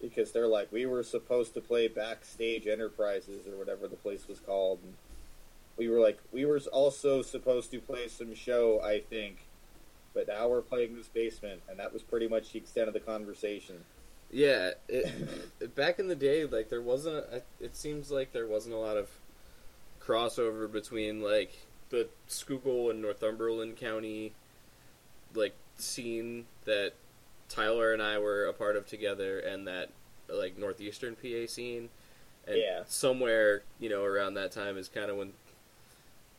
because 0.00 0.32
they're 0.32 0.46
like, 0.48 0.70
we 0.72 0.86
were 0.86 1.02
supposed 1.02 1.52
to 1.54 1.60
play 1.60 1.86
Backstage 1.88 2.66
Enterprises 2.66 3.46
or 3.46 3.56
whatever 3.58 3.86
the 3.86 3.96
place 3.96 4.26
was 4.28 4.38
called. 4.40 4.78
And 4.82 4.94
we 5.76 5.88
were 5.88 6.00
like, 6.00 6.18
we 6.32 6.46
were 6.46 6.60
also 6.72 7.20
supposed 7.20 7.70
to 7.72 7.80
play 7.80 8.08
some 8.08 8.34
show, 8.34 8.80
I 8.80 9.00
think, 9.00 9.40
but 10.14 10.28
now 10.28 10.48
we're 10.48 10.62
playing 10.62 10.96
this 10.96 11.08
basement, 11.08 11.60
and 11.68 11.78
that 11.78 11.92
was 11.92 12.02
pretty 12.02 12.28
much 12.28 12.52
the 12.52 12.58
extent 12.58 12.88
of 12.88 12.94
the 12.94 13.00
conversation. 13.00 13.76
Yeah, 14.30 14.72
it, 14.88 15.74
back 15.74 15.98
in 15.98 16.08
the 16.08 16.14
day, 16.16 16.44
like 16.44 16.68
there 16.68 16.82
wasn't. 16.82 17.16
A, 17.16 17.42
it 17.60 17.76
seems 17.76 18.10
like 18.10 18.32
there 18.32 18.46
wasn't 18.46 18.74
a 18.74 18.78
lot 18.78 18.96
of 18.96 19.08
crossover 20.00 20.70
between 20.70 21.22
like 21.22 21.66
the 21.90 22.08
Schuylkill 22.28 22.90
and 22.90 23.02
Northumberland 23.02 23.76
County, 23.76 24.32
like 25.34 25.54
scene 25.76 26.46
that 26.64 26.92
Tyler 27.48 27.92
and 27.92 28.02
I 28.02 28.18
were 28.18 28.46
a 28.46 28.52
part 28.52 28.76
of 28.76 28.86
together, 28.86 29.38
and 29.38 29.66
that 29.66 29.90
like 30.28 30.58
northeastern 30.58 31.16
PA 31.16 31.46
scene. 31.46 31.88
And 32.46 32.56
Yeah. 32.56 32.82
somewhere 32.86 33.62
you 33.78 33.88
know 33.90 34.02
around 34.02 34.34
that 34.34 34.50
time 34.50 34.76
is 34.78 34.88
kind 34.88 35.10
of 35.10 35.16
when 35.16 35.32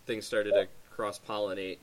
things 0.05 0.25
started 0.25 0.51
to 0.53 0.67
cross 0.89 1.19
pollinate. 1.19 1.77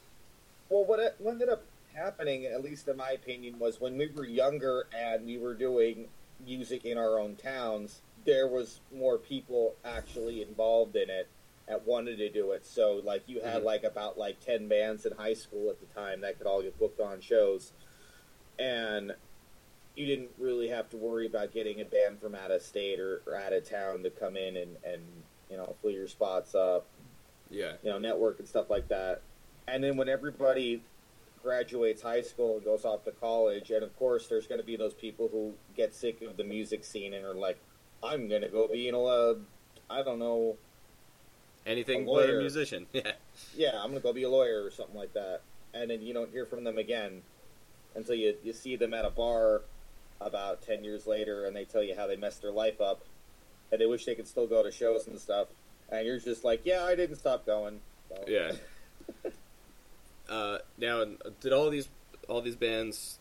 Well, 0.68 0.84
what, 0.84 1.16
what 1.18 1.32
ended 1.32 1.48
up 1.48 1.62
happening, 2.02 2.46
at 2.46 2.62
least 2.62 2.88
in 2.88 2.96
my 2.96 3.10
opinion, 3.10 3.58
was 3.58 3.80
when 3.80 3.98
we 3.98 4.06
were 4.14 4.24
younger 4.24 4.86
and 4.96 5.26
we 5.26 5.38
were 5.38 5.54
doing 5.54 6.08
music 6.44 6.84
in 6.84 6.96
our 6.96 7.18
own 7.18 7.34
towns, 7.36 8.00
there 8.24 8.46
was 8.46 8.80
more 8.94 9.18
people 9.18 9.74
actually 9.84 10.42
involved 10.42 10.96
in 10.96 11.10
it 11.10 11.28
that 11.66 11.86
wanted 11.86 12.16
to 12.16 12.30
do 12.30 12.52
it. 12.52 12.64
So, 12.64 13.00
like, 13.04 13.22
you 13.26 13.40
had 13.40 13.62
Mhm. 13.62 13.64
like 13.64 13.84
about 13.84 14.16
like 14.16 14.40
ten 14.40 14.68
bands 14.68 15.04
in 15.04 15.12
high 15.12 15.34
school 15.34 15.68
at 15.70 15.80
the 15.80 15.86
time 15.86 16.20
that 16.22 16.38
could 16.38 16.46
all 16.46 16.62
get 16.62 16.78
booked 16.78 17.00
on 17.00 17.20
shows, 17.20 17.72
and 18.58 19.14
you 19.96 20.06
didn't 20.06 20.30
really 20.38 20.68
have 20.68 20.88
to 20.90 20.96
worry 20.96 21.26
about 21.26 21.52
getting 21.52 21.80
a 21.80 21.84
band 21.84 22.20
from 22.20 22.34
out 22.34 22.52
of 22.52 22.62
state 22.62 23.00
or, 23.00 23.20
or 23.26 23.34
out 23.34 23.52
of 23.52 23.68
town 23.68 24.02
to 24.04 24.10
come 24.10 24.36
in 24.36 24.56
and 24.56 24.76
and 24.84 25.02
you 25.50 25.56
know 25.56 25.74
fill 25.82 25.90
your 25.90 26.06
spots 26.06 26.54
up 26.54 26.86
Yeah, 27.50 27.72
you 27.82 27.90
know, 27.90 27.98
network 27.98 28.38
and 28.38 28.46
stuff 28.46 28.70
like 28.70 28.88
that. 28.88 29.22
And 29.66 29.82
then 29.82 29.96
when 29.96 30.08
everybody 30.08 30.82
graduates 31.48 32.02
high 32.02 32.20
school 32.20 32.56
and 32.56 32.64
goes 32.64 32.84
off 32.84 33.04
to 33.06 33.10
college, 33.10 33.70
and 33.70 33.82
of 33.82 33.98
course, 33.98 34.26
there's 34.26 34.46
going 34.46 34.60
to 34.60 34.66
be 34.66 34.76
those 34.76 34.92
people 34.92 35.28
who 35.32 35.54
get 35.74 35.94
sick 35.94 36.20
of 36.20 36.36
the 36.36 36.44
music 36.44 36.84
scene 36.84 37.14
and 37.14 37.24
are 37.24 37.32
like, 37.32 37.58
"I'm 38.02 38.28
going 38.28 38.42
to 38.42 38.48
go 38.48 38.68
be 38.68 38.86
in 38.86 38.94
a, 38.94 39.34
I 39.90 40.02
don't 40.02 40.18
know, 40.18 40.56
anything 41.66 42.02
A 42.02 42.12
but 42.12 42.28
a 42.28 42.34
musician. 42.34 42.86
Yeah, 42.92 43.12
yeah, 43.56 43.70
I'm 43.76 43.90
going 43.90 43.94
to 43.94 44.00
go 44.00 44.12
be 44.12 44.24
a 44.24 44.28
lawyer 44.28 44.62
or 44.62 44.70
something 44.70 44.94
like 44.94 45.14
that." 45.14 45.40
And 45.72 45.90
then 45.90 46.02
you 46.02 46.12
don't 46.12 46.30
hear 46.30 46.44
from 46.44 46.64
them 46.64 46.76
again 46.76 47.22
until 47.94 48.14
you 48.14 48.36
you 48.44 48.52
see 48.52 48.76
them 48.76 48.92
at 48.92 49.06
a 49.06 49.10
bar 49.10 49.62
about 50.20 50.60
ten 50.60 50.84
years 50.84 51.06
later, 51.06 51.46
and 51.46 51.56
they 51.56 51.64
tell 51.64 51.82
you 51.82 51.96
how 51.96 52.06
they 52.06 52.16
messed 52.16 52.42
their 52.42 52.52
life 52.52 52.78
up, 52.78 53.00
and 53.72 53.80
they 53.80 53.86
wish 53.86 54.04
they 54.04 54.14
could 54.14 54.28
still 54.28 54.46
go 54.46 54.62
to 54.62 54.70
shows 54.70 55.06
and 55.06 55.18
stuff. 55.18 55.48
And 55.90 56.06
you're 56.06 56.20
just 56.20 56.44
like, 56.44 56.66
"Yeah, 56.66 56.84
I 56.84 56.94
didn't 56.94 57.16
stop 57.16 57.46
going." 57.46 57.80
So. 58.10 58.22
yeah. 58.28 58.52
Uh, 60.28 60.58
now, 60.76 61.04
did 61.40 61.52
all 61.52 61.70
these 61.70 61.88
all 62.28 62.40
these 62.42 62.56
bands 62.56 63.18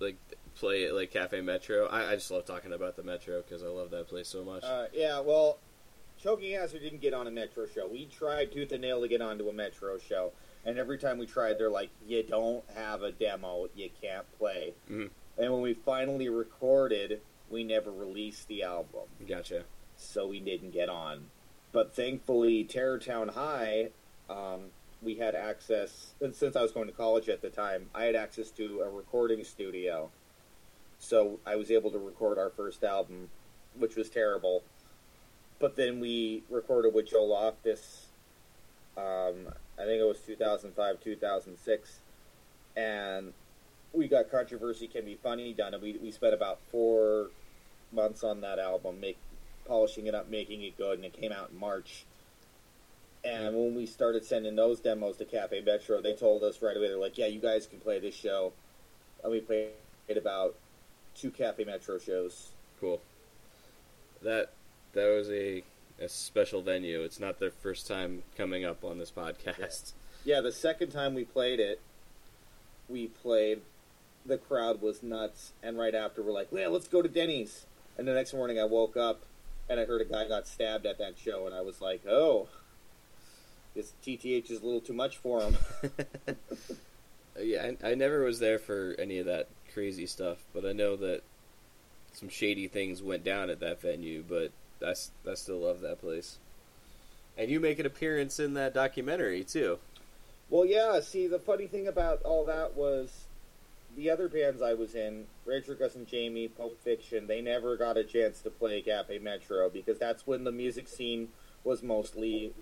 like 0.00 0.16
play 0.56 0.86
at 0.86 0.94
like 0.94 1.10
Cafe 1.10 1.40
Metro? 1.40 1.86
I, 1.86 2.12
I 2.12 2.14
just 2.14 2.30
love 2.30 2.44
talking 2.44 2.72
about 2.72 2.96
the 2.96 3.02
Metro 3.02 3.42
because 3.42 3.62
I 3.62 3.66
love 3.68 3.90
that 3.90 4.08
place 4.08 4.28
so 4.28 4.44
much. 4.44 4.62
Uh, 4.64 4.86
yeah, 4.92 5.20
well, 5.20 5.58
Choking 6.22 6.54
Hazard 6.54 6.82
didn't 6.82 7.00
get 7.00 7.14
on 7.14 7.26
a 7.26 7.30
Metro 7.30 7.66
show. 7.66 7.86
We 7.88 8.06
tried 8.06 8.52
tooth 8.52 8.72
and 8.72 8.82
nail 8.82 9.00
to 9.00 9.08
get 9.08 9.20
onto 9.22 9.48
a 9.48 9.52
Metro 9.52 9.98
show, 9.98 10.32
and 10.64 10.78
every 10.78 10.98
time 10.98 11.18
we 11.18 11.26
tried, 11.26 11.58
they're 11.58 11.70
like, 11.70 11.90
"You 12.06 12.22
don't 12.22 12.64
have 12.74 13.02
a 13.02 13.12
demo, 13.12 13.68
you 13.74 13.90
can't 14.00 14.26
play." 14.38 14.74
Mhm. 14.90 15.10
And 15.36 15.52
when 15.52 15.62
we 15.62 15.74
finally 15.74 16.28
recorded, 16.28 17.20
we 17.50 17.64
never 17.64 17.90
released 17.90 18.46
the 18.48 18.62
album, 18.62 19.02
gotcha. 19.26 19.64
so 19.96 20.26
we 20.26 20.40
didn't 20.40 20.70
get 20.70 20.88
on. 20.88 21.30
But 21.72 21.92
thankfully, 21.92 22.64
Terrortown 22.64 23.30
High, 23.30 23.90
um, 24.30 24.70
we 25.04 25.16
had 25.16 25.34
access. 25.34 26.14
And 26.20 26.34
since 26.34 26.56
I 26.56 26.62
was 26.62 26.72
going 26.72 26.86
to 26.86 26.92
college 26.92 27.28
at 27.28 27.42
the 27.42 27.50
time, 27.50 27.90
I 27.94 28.04
had 28.04 28.14
access 28.14 28.50
to 28.52 28.80
a 28.80 28.90
recording 28.90 29.44
studio, 29.44 30.10
so 30.98 31.38
I 31.46 31.56
was 31.56 31.70
able 31.70 31.90
to 31.90 31.98
record 31.98 32.38
our 32.38 32.50
first 32.50 32.82
album, 32.82 33.28
which 33.78 33.96
was 33.96 34.08
terrible. 34.08 34.62
But 35.58 35.76
then 35.76 36.00
we 36.00 36.42
recorded 36.50 36.94
with 36.94 37.10
Joe 37.10 37.24
Loftus. 37.24 38.06
Um, 38.96 39.48
I 39.78 39.84
think 39.84 40.00
it 40.00 40.06
was 40.06 40.20
2005, 40.20 41.00
2006, 41.00 42.00
and 42.76 43.32
we 43.92 44.08
got 44.08 44.30
"Controversy 44.30 44.88
Can 44.88 45.04
Be 45.04 45.16
Funny" 45.16 45.52
done, 45.52 45.74
and 45.74 45.82
we 45.82 45.98
we 46.02 46.10
spent 46.10 46.34
about 46.34 46.58
four 46.70 47.30
months 47.92 48.24
on 48.24 48.40
that 48.40 48.58
album, 48.58 49.00
make 49.00 49.18
polishing 49.66 50.06
it 50.06 50.14
up, 50.14 50.28
making 50.28 50.62
it 50.62 50.76
good, 50.76 50.98
and 50.98 51.04
it 51.04 51.12
came 51.12 51.32
out 51.32 51.50
in 51.50 51.58
March. 51.58 52.04
And 53.24 53.56
when 53.56 53.74
we 53.74 53.86
started 53.86 54.24
sending 54.24 54.54
those 54.54 54.80
demos 54.80 55.16
to 55.16 55.24
Cafe 55.24 55.62
Metro, 55.62 56.02
they 56.02 56.12
told 56.12 56.42
us 56.42 56.60
right 56.60 56.76
away, 56.76 56.88
they're 56.88 56.98
like, 56.98 57.16
"Yeah, 57.16 57.26
you 57.26 57.40
guys 57.40 57.66
can 57.66 57.80
play 57.80 57.98
this 57.98 58.14
show." 58.14 58.52
And 59.22 59.32
we 59.32 59.40
played 59.40 59.70
about 60.10 60.56
two 61.14 61.30
Cafe 61.30 61.64
Metro 61.64 61.98
shows. 61.98 62.50
Cool. 62.80 63.00
That 64.22 64.50
that 64.92 65.06
was 65.06 65.30
a 65.30 65.62
a 65.98 66.08
special 66.08 66.60
venue. 66.60 67.02
It's 67.02 67.20
not 67.20 67.38
their 67.38 67.50
first 67.50 67.86
time 67.86 68.24
coming 68.36 68.64
up 68.64 68.84
on 68.84 68.98
this 68.98 69.10
podcast. 69.10 69.92
Yeah, 70.24 70.40
the 70.40 70.52
second 70.52 70.90
time 70.90 71.14
we 71.14 71.24
played 71.24 71.60
it, 71.60 71.80
we 72.88 73.08
played. 73.08 73.60
The 74.26 74.38
crowd 74.38 74.80
was 74.80 75.02
nuts, 75.02 75.52
and 75.62 75.78
right 75.78 75.94
after 75.94 76.22
we're 76.22 76.32
like, 76.32 76.48
"Yeah, 76.50 76.68
let's 76.68 76.88
go 76.88 77.02
to 77.02 77.08
Denny's." 77.08 77.66
And 77.98 78.08
the 78.08 78.14
next 78.14 78.32
morning, 78.32 78.58
I 78.58 78.64
woke 78.64 78.96
up 78.96 79.20
and 79.68 79.78
I 79.78 79.84
heard 79.84 80.00
a 80.00 80.04
guy 80.04 80.26
got 80.26 80.46
stabbed 80.46 80.86
at 80.86 80.98
that 80.98 81.18
show, 81.18 81.46
and 81.46 81.54
I 81.54 81.60
was 81.60 81.80
like, 81.80 82.06
"Oh, 82.06 82.48
this 83.74 83.92
TTH 84.04 84.50
is 84.50 84.60
a 84.62 84.64
little 84.64 84.80
too 84.80 84.92
much 84.92 85.18
for 85.18 85.40
him." 85.40 85.56
yeah, 87.40 87.70
I, 87.82 87.90
I 87.90 87.94
never 87.94 88.24
was 88.24 88.38
there 88.38 88.58
for 88.58 88.94
any 88.98 89.18
of 89.18 89.26
that 89.26 89.48
crazy 89.72 90.06
stuff, 90.06 90.38
but 90.52 90.64
I 90.64 90.72
know 90.72 90.96
that 90.96 91.22
some 92.12 92.28
shady 92.28 92.68
things 92.68 93.02
went 93.02 93.24
down 93.24 93.50
at 93.50 93.60
that 93.60 93.80
venue, 93.80 94.24
but 94.26 94.52
i 94.86 95.34
still 95.34 95.58
love 95.58 95.80
that 95.80 96.00
place. 96.00 96.38
And 97.36 97.50
you 97.50 97.58
make 97.58 97.78
an 97.78 97.86
appearance 97.86 98.38
in 98.38 98.54
that 98.54 98.74
documentary 98.74 99.42
too. 99.42 99.78
Well, 100.50 100.64
yeah. 100.64 101.00
See, 101.00 101.26
the 101.26 101.38
funny 101.38 101.66
thing 101.66 101.88
about 101.88 102.22
all 102.22 102.44
that 102.44 102.76
was 102.76 103.24
the 103.96 104.10
other 104.10 104.28
bands 104.28 104.62
I 104.62 104.74
was 104.74 104.94
in, 104.94 105.26
Rachel 105.44 105.74
Cousin 105.74 106.06
Jamie, 106.06 106.48
Pulp 106.48 106.78
Fiction. 106.82 107.26
They 107.26 107.40
never 107.40 107.76
got 107.76 107.96
a 107.96 108.04
chance 108.04 108.40
to 108.42 108.50
play 108.50 108.80
Cafe 108.82 109.18
Metro 109.18 109.68
because 109.68 109.98
that's 109.98 110.26
when 110.26 110.44
the 110.44 110.52
music 110.52 110.86
scene 110.86 111.28
was 111.64 111.82
mostly 111.82 112.52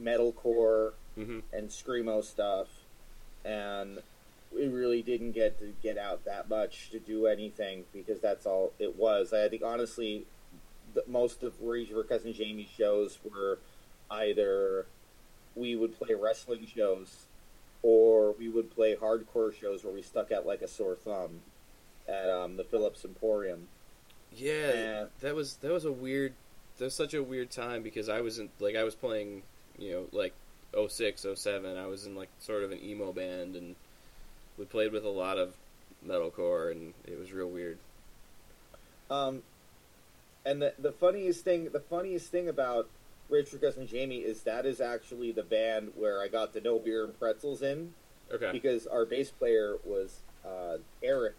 metalcore 0.00 0.92
hmm 1.14 1.40
and 1.52 1.68
screamo 1.68 2.24
stuff, 2.24 2.68
and 3.44 3.98
we 4.54 4.66
really 4.68 5.02
didn't 5.02 5.32
get 5.32 5.58
to 5.60 5.72
get 5.82 5.98
out 5.98 6.24
that 6.24 6.48
much 6.48 6.90
to 6.90 6.98
do 6.98 7.26
anything 7.26 7.84
because 7.92 8.20
that's 8.20 8.46
all 8.46 8.72
it 8.78 8.96
was. 8.96 9.32
I 9.32 9.48
think 9.48 9.62
honestly, 9.62 10.24
the, 10.94 11.02
most 11.06 11.42
of 11.42 11.54
Rachel 11.62 12.02
Cousin 12.02 12.32
Jamie's 12.32 12.68
shows 12.68 13.18
were 13.24 13.58
either 14.10 14.86
we 15.54 15.76
would 15.76 15.98
play 15.98 16.14
wrestling 16.14 16.66
shows 16.66 17.26
or 17.82 18.32
we 18.32 18.48
would 18.48 18.70
play 18.74 18.94
hardcore 18.94 19.54
shows 19.54 19.84
where 19.84 19.92
we 19.92 20.02
stuck 20.02 20.30
out 20.32 20.46
like 20.46 20.62
a 20.62 20.68
sore 20.68 20.94
thumb 20.96 21.40
at 22.08 22.28
um, 22.30 22.56
the 22.56 22.64
Phillips 22.64 23.04
Emporium. 23.04 23.68
Yeah, 24.34 24.72
Yeah. 24.72 25.04
that 25.20 25.34
was 25.34 25.56
that 25.56 25.72
was 25.72 25.84
a 25.84 25.92
weird. 25.92 26.32
That 26.78 26.84
was 26.86 26.94
such 26.94 27.12
a 27.12 27.22
weird 27.22 27.50
time 27.50 27.82
because 27.82 28.08
I 28.08 28.22
wasn't 28.22 28.50
like 28.60 28.76
I 28.76 28.82
was 28.84 28.94
playing, 28.94 29.42
you 29.78 29.92
know, 29.92 30.04
like 30.12 30.34
06, 30.88 31.26
07. 31.34 31.76
I 31.76 31.86
was 31.86 32.06
in 32.06 32.14
like 32.14 32.28
sort 32.40 32.62
of 32.62 32.72
an 32.72 32.80
emo 32.82 33.12
band 33.12 33.56
and 33.56 33.74
we 34.58 34.64
played 34.64 34.92
with 34.92 35.04
a 35.04 35.10
lot 35.10 35.38
of 35.38 35.54
metalcore 36.06 36.70
and 36.72 36.94
it 37.06 37.18
was 37.18 37.32
real 37.32 37.48
weird. 37.48 37.78
Um, 39.10 39.42
and 40.44 40.60
the 40.62 40.74
the 40.78 40.92
funniest 40.92 41.44
thing, 41.44 41.68
the 41.72 41.80
funniest 41.80 42.30
thing 42.30 42.48
about 42.48 42.88
Rachel 43.28 43.58
and 43.78 43.88
Jamie 43.88 44.18
is 44.18 44.42
that 44.42 44.66
is 44.66 44.80
actually 44.80 45.32
the 45.32 45.42
band 45.42 45.92
where 45.96 46.20
I 46.20 46.28
got 46.28 46.52
the 46.52 46.60
No 46.60 46.78
Beer 46.78 47.04
and 47.04 47.18
Pretzels 47.18 47.62
in 47.62 47.94
Okay. 48.32 48.50
because 48.52 48.86
our 48.86 49.04
bass 49.04 49.30
player 49.30 49.76
was 49.84 50.20
uh, 50.44 50.78
Eric, 51.02 51.36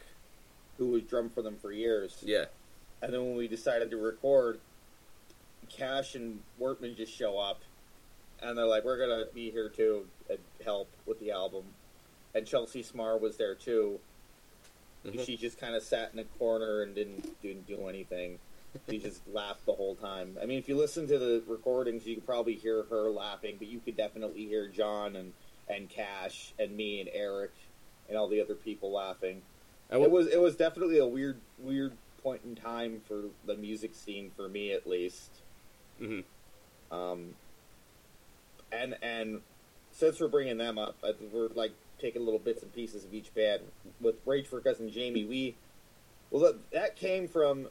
who 0.77 0.89
was 0.89 1.03
drum 1.03 1.29
for 1.29 1.41
them 1.41 1.55
for 1.61 1.71
years. 1.71 2.17
Yeah. 2.23 2.45
And 3.01 3.13
then 3.13 3.21
when 3.21 3.35
we 3.35 3.47
decided 3.47 3.91
to 3.91 3.97
record, 3.97 4.59
Cash 5.69 6.15
and 6.15 6.39
Wortman 6.59 6.95
just 6.95 7.11
show 7.13 7.37
up, 7.37 7.61
and 8.43 8.57
they're 8.57 8.65
like, 8.65 8.83
"We're 8.83 8.97
gonna 8.97 9.25
be 9.33 9.49
here 9.51 9.69
too 9.69 10.07
and 10.29 10.39
help 10.63 10.89
with 11.05 11.19
the 11.19 11.31
album." 11.31 11.63
And 12.35 12.45
Chelsea 12.45 12.83
Smar 12.83 13.19
was 13.19 13.37
there 13.37 13.55
too. 13.55 13.99
Mhm. 15.05 15.25
She 15.25 15.37
just 15.37 15.57
kind 15.57 15.75
of 15.75 15.83
sat 15.83 16.13
in 16.13 16.19
a 16.19 16.23
corner 16.23 16.81
and 16.81 16.95
didn't 16.95 17.41
didn't 17.41 17.67
do 17.67 17.87
anything. 17.87 18.39
She 18.89 18.97
just 18.99 19.21
laughed 19.33 19.65
the 19.65 19.73
whole 19.73 19.95
time. 19.95 20.37
I 20.41 20.45
mean, 20.45 20.57
if 20.59 20.67
you 20.67 20.75
listen 20.77 21.07
to 21.07 21.17
the 21.19 21.43
recordings, 21.47 22.07
you 22.07 22.15
could 22.15 22.25
probably 22.25 22.55
hear 22.55 22.83
her 22.83 23.09
laughing, 23.09 23.55
but 23.57 23.67
you 23.67 23.79
could 23.79 23.97
definitely 23.97 24.45
hear 24.45 24.67
John 24.67 25.15
and 25.15 25.33
and 25.69 25.89
Cash 25.89 26.53
and 26.59 26.75
me 26.75 26.99
and 26.99 27.09
Eric 27.13 27.51
and 28.09 28.17
all 28.17 28.27
the 28.27 28.41
other 28.41 28.55
people 28.55 28.91
laughing. 28.91 29.41
I 29.89 29.97
It 29.97 30.11
was 30.11 30.27
it 30.27 30.41
was 30.41 30.55
definitely 30.55 30.97
a 30.97 31.05
weird 31.05 31.39
weird 31.59 31.93
point 32.21 32.41
in 32.45 32.55
time 32.55 33.01
for 33.01 33.25
the 33.45 33.55
music 33.55 33.93
scene 33.93 34.31
for 34.35 34.47
me 34.47 34.71
at 34.71 34.87
least. 34.87 35.29
Mhm. 35.99 36.23
Um, 36.91 37.35
and 38.73 38.95
and 39.01 39.41
since 39.91 40.19
we're 40.19 40.27
bringing 40.27 40.57
them 40.57 40.77
up, 40.77 40.95
we're 41.31 41.49
like 41.49 41.73
taking 41.99 42.25
little 42.25 42.39
bits 42.39 42.63
and 42.63 42.73
pieces 42.73 43.05
of 43.05 43.13
each 43.13 43.33
band. 43.33 43.61
With 44.01 44.15
Rage 44.25 44.47
for 44.47 44.59
Cousin 44.59 44.89
Jamie, 44.91 45.23
we 45.23 45.55
well 46.31 46.55
that, 46.71 46.95
came 46.95 47.27
from 47.27 47.67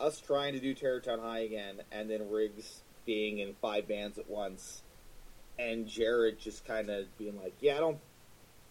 us 0.00 0.20
trying 0.20 0.54
to 0.54 0.60
do 0.60 0.74
Terrortown 0.74 1.20
High 1.20 1.40
again, 1.40 1.80
and 1.92 2.10
then 2.10 2.28
Riggs 2.30 2.82
being 3.06 3.38
in 3.38 3.54
five 3.62 3.86
bands 3.86 4.18
at 4.18 4.28
once, 4.28 4.82
and 5.58 5.86
Jared 5.86 6.38
just 6.38 6.64
kind 6.66 6.90
of 6.90 7.16
being 7.16 7.40
like, 7.40 7.54
"Yeah, 7.60 7.76
I 7.76 7.80
don't 7.80 8.00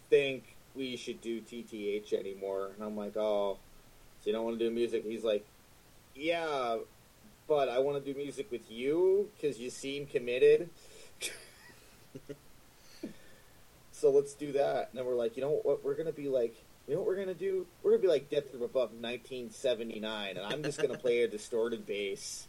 think 0.10 0.56
we 0.76 0.98
should 0.98 1.22
do 1.22 1.42
TTH 1.42 2.14
anymore." 2.14 2.72
And 2.76 2.84
I'm 2.84 2.98
like, 2.98 3.16
"Oh, 3.16 3.58
so 4.22 4.30
you 4.30 4.34
don't 4.34 4.44
want 4.44 4.60
to 4.60 4.66
do 4.70 4.74
music?" 4.74 5.06
He's 5.06 5.24
like, 5.24 5.46
"Yeah, 6.14 6.78
but 7.48 7.70
I 7.70 7.80
want 7.80 8.04
to 8.04 8.14
do 8.14 8.18
music 8.18 8.52
with 8.52 8.70
you 8.70 9.30
because 9.36 9.60
you 9.60 9.70
seem 9.70 10.06
committed." 10.06 10.70
So 13.92 14.12
let's 14.12 14.34
do 14.34 14.52
that. 14.54 14.90
And 14.90 15.00
then 15.00 15.06
we're 15.06 15.16
like, 15.16 15.38
you 15.38 15.44
know 15.44 15.62
what? 15.64 15.84
We're 15.84 15.96
gonna 15.96 16.12
be 16.12 16.28
like, 16.28 16.56
you 16.88 16.96
know 16.96 17.02
what 17.02 17.08
we're 17.08 17.18
gonna 17.18 17.34
do? 17.34 17.66
We're 17.82 17.92
gonna 17.92 18.02
be 18.02 18.08
like 18.08 18.30
Death 18.30 18.52
from 18.52 18.62
Above 18.62 18.92
1979, 18.92 20.38
and 20.38 20.46
I'm 20.46 20.64
just 20.64 20.82
gonna 20.82 20.98
play 20.98 21.22
a 21.22 21.28
distorted 21.28 21.86
bass. 21.86 22.48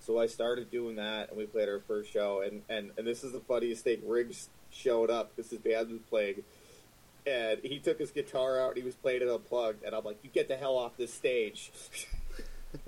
So 0.00 0.18
I 0.18 0.26
started 0.26 0.70
doing 0.70 0.96
that, 0.96 1.28
and 1.28 1.36
we 1.36 1.44
played 1.44 1.68
our 1.68 1.80
first 1.80 2.10
show. 2.10 2.40
And 2.40 2.62
and, 2.68 2.92
and 2.96 3.06
this 3.06 3.24
is 3.24 3.32
the 3.32 3.40
funniest 3.40 3.84
thing. 3.84 4.00
Riggs 4.06 4.48
showed 4.70 5.10
up 5.10 5.34
because 5.34 5.50
his 5.50 5.60
band 5.60 5.90
was 5.90 6.00
playing, 6.08 6.42
and 7.26 7.60
he 7.62 7.78
took 7.78 7.98
his 7.98 8.10
guitar 8.10 8.60
out 8.60 8.68
and 8.68 8.78
he 8.78 8.82
was 8.82 8.94
playing 8.94 9.22
it 9.22 9.28
unplugged. 9.28 9.84
And 9.84 9.94
I'm 9.94 10.04
like, 10.04 10.18
you 10.22 10.30
get 10.30 10.48
the 10.48 10.56
hell 10.56 10.76
off 10.76 10.96
this 10.96 11.12
stage. 11.12 11.70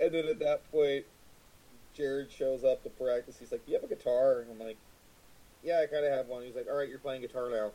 and 0.00 0.14
then 0.14 0.26
at 0.26 0.38
that 0.38 0.70
point, 0.70 1.04
Jared 1.94 2.30
shows 2.30 2.64
up 2.64 2.82
to 2.82 2.90
practice. 2.90 3.36
He's 3.38 3.52
like, 3.52 3.64
"Do 3.64 3.72
you 3.72 3.78
have 3.80 3.90
a 3.90 3.94
guitar?" 3.94 4.40
And 4.40 4.50
I'm 4.50 4.58
like, 4.58 4.78
"Yeah, 5.62 5.80
I 5.80 5.86
kind 5.86 6.04
of 6.04 6.12
have 6.12 6.28
one." 6.28 6.42
He's 6.42 6.54
like, 6.54 6.68
"All 6.68 6.76
right, 6.76 6.88
you're 6.88 6.98
playing 6.98 7.22
guitar 7.22 7.50
now." 7.50 7.72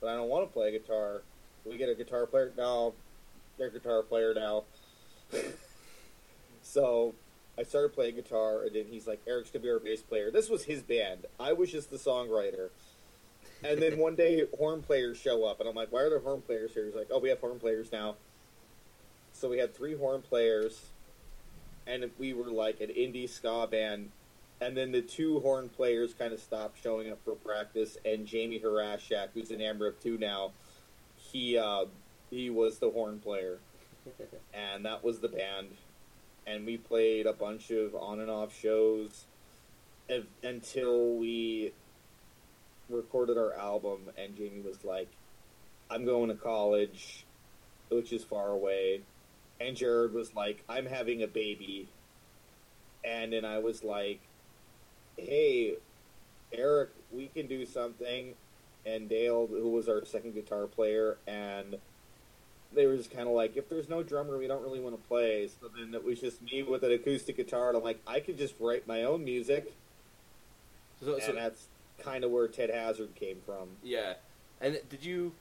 But 0.00 0.08
I 0.08 0.16
don't 0.16 0.28
want 0.28 0.48
to 0.48 0.52
play 0.52 0.70
guitar. 0.72 1.22
Can 1.62 1.72
we 1.72 1.78
get 1.78 1.88
a 1.88 1.94
guitar 1.94 2.26
player? 2.26 2.52
No, 2.56 2.94
they're 3.56 3.68
a 3.68 3.72
guitar 3.72 4.02
player 4.02 4.34
now. 4.34 4.64
so 6.62 7.14
I 7.58 7.62
started 7.62 7.92
playing 7.92 8.16
guitar, 8.16 8.62
and 8.64 8.74
then 8.74 8.86
he's 8.86 9.06
like, 9.06 9.20
"Eric's 9.26 9.50
gonna 9.50 9.62
be 9.62 9.70
our 9.70 9.78
bass 9.78 10.02
player." 10.02 10.30
This 10.30 10.48
was 10.48 10.64
his 10.64 10.82
band. 10.82 11.26
I 11.38 11.52
was 11.52 11.70
just 11.70 11.90
the 11.90 11.98
songwriter. 11.98 12.70
And 13.64 13.80
then 13.80 13.98
one 13.98 14.16
day, 14.16 14.46
horn 14.58 14.82
players 14.82 15.18
show 15.18 15.44
up, 15.44 15.60
and 15.60 15.68
I'm 15.68 15.74
like, 15.74 15.92
"Why 15.92 16.02
are 16.02 16.10
there 16.10 16.20
horn 16.20 16.42
players 16.42 16.72
here?" 16.72 16.86
He's 16.86 16.94
like, 16.94 17.08
"Oh, 17.10 17.18
we 17.18 17.28
have 17.28 17.40
horn 17.40 17.58
players 17.58 17.92
now." 17.92 18.16
So 19.32 19.48
we 19.48 19.58
had 19.58 19.74
three 19.74 19.96
horn 19.96 20.22
players, 20.22 20.91
and 21.86 22.10
we 22.18 22.32
were 22.32 22.50
like 22.50 22.80
an 22.80 22.88
indie 22.88 23.28
ska 23.28 23.66
band. 23.70 24.10
And 24.60 24.76
then 24.76 24.92
the 24.92 25.02
two 25.02 25.40
horn 25.40 25.68
players 25.68 26.14
kind 26.14 26.32
of 26.32 26.38
stopped 26.38 26.80
showing 26.80 27.10
up 27.10 27.18
for 27.24 27.34
practice, 27.34 27.98
and 28.04 28.26
Jamie 28.26 28.60
Harashak, 28.60 29.28
who's 29.34 29.50
in 29.50 29.60
Amber 29.60 29.90
2 29.90 30.18
now, 30.18 30.52
he 31.16 31.58
uh, 31.58 31.86
he 32.30 32.48
was 32.48 32.78
the 32.78 32.90
horn 32.90 33.18
player, 33.18 33.58
and 34.54 34.84
that 34.84 35.02
was 35.02 35.18
the 35.18 35.28
band. 35.28 35.68
And 36.46 36.64
we 36.64 36.76
played 36.76 37.26
a 37.26 37.32
bunch 37.32 37.70
of 37.70 37.94
on 37.94 38.20
and 38.20 38.30
off 38.30 38.56
shows 38.56 39.24
ev- 40.08 40.26
until 40.42 41.14
we 41.16 41.72
recorded 42.88 43.38
our 43.38 43.54
album. 43.54 44.10
And 44.16 44.36
Jamie 44.36 44.60
was 44.60 44.84
like, 44.84 45.08
"I'm 45.90 46.04
going 46.04 46.28
to 46.28 46.36
college, 46.36 47.24
which 47.88 48.12
is 48.12 48.22
far 48.22 48.50
away." 48.50 49.02
And 49.62 49.76
Jared 49.76 50.12
was 50.12 50.34
like, 50.34 50.64
"I'm 50.68 50.86
having 50.86 51.22
a 51.22 51.26
baby," 51.28 51.88
and 53.04 53.32
then 53.32 53.44
I 53.44 53.58
was 53.60 53.84
like, 53.84 54.20
"Hey, 55.16 55.76
Eric, 56.52 56.90
we 57.12 57.28
can 57.28 57.46
do 57.46 57.64
something." 57.64 58.34
And 58.84 59.08
Dale, 59.08 59.46
who 59.46 59.70
was 59.70 59.88
our 59.88 60.04
second 60.04 60.34
guitar 60.34 60.66
player, 60.66 61.16
and 61.28 61.78
they 62.72 62.86
were 62.86 62.96
just 62.96 63.10
kind 63.12 63.28
of 63.28 63.34
like, 63.34 63.56
if 63.56 63.68
there's 63.68 63.88
no 63.88 64.02
drummer, 64.02 64.36
we 64.38 64.48
don't 64.48 64.62
really 64.62 64.80
want 64.80 65.00
to 65.00 65.08
play. 65.08 65.46
So 65.60 65.68
then 65.68 65.94
it 65.94 66.02
was 66.02 66.18
just 66.20 66.42
me 66.42 66.62
with 66.64 66.82
an 66.82 66.90
acoustic 66.90 67.36
guitar, 67.36 67.68
and 67.68 67.76
I'm 67.76 67.84
like, 67.84 68.00
I 68.06 68.18
could 68.18 68.36
just 68.38 68.54
write 68.58 68.86
my 68.88 69.04
own 69.04 69.24
music, 69.24 69.72
So, 71.00 71.18
so- 71.18 71.28
and 71.28 71.36
that's 71.38 71.68
kind 71.98 72.24
of 72.24 72.30
where 72.32 72.48
Tedd 72.48 72.72
Hazard 72.74 73.14
came 73.14 73.40
from. 73.46 73.68
yeah. 73.84 74.14
And 74.60 74.80
did 74.88 75.04
you, 75.04 75.32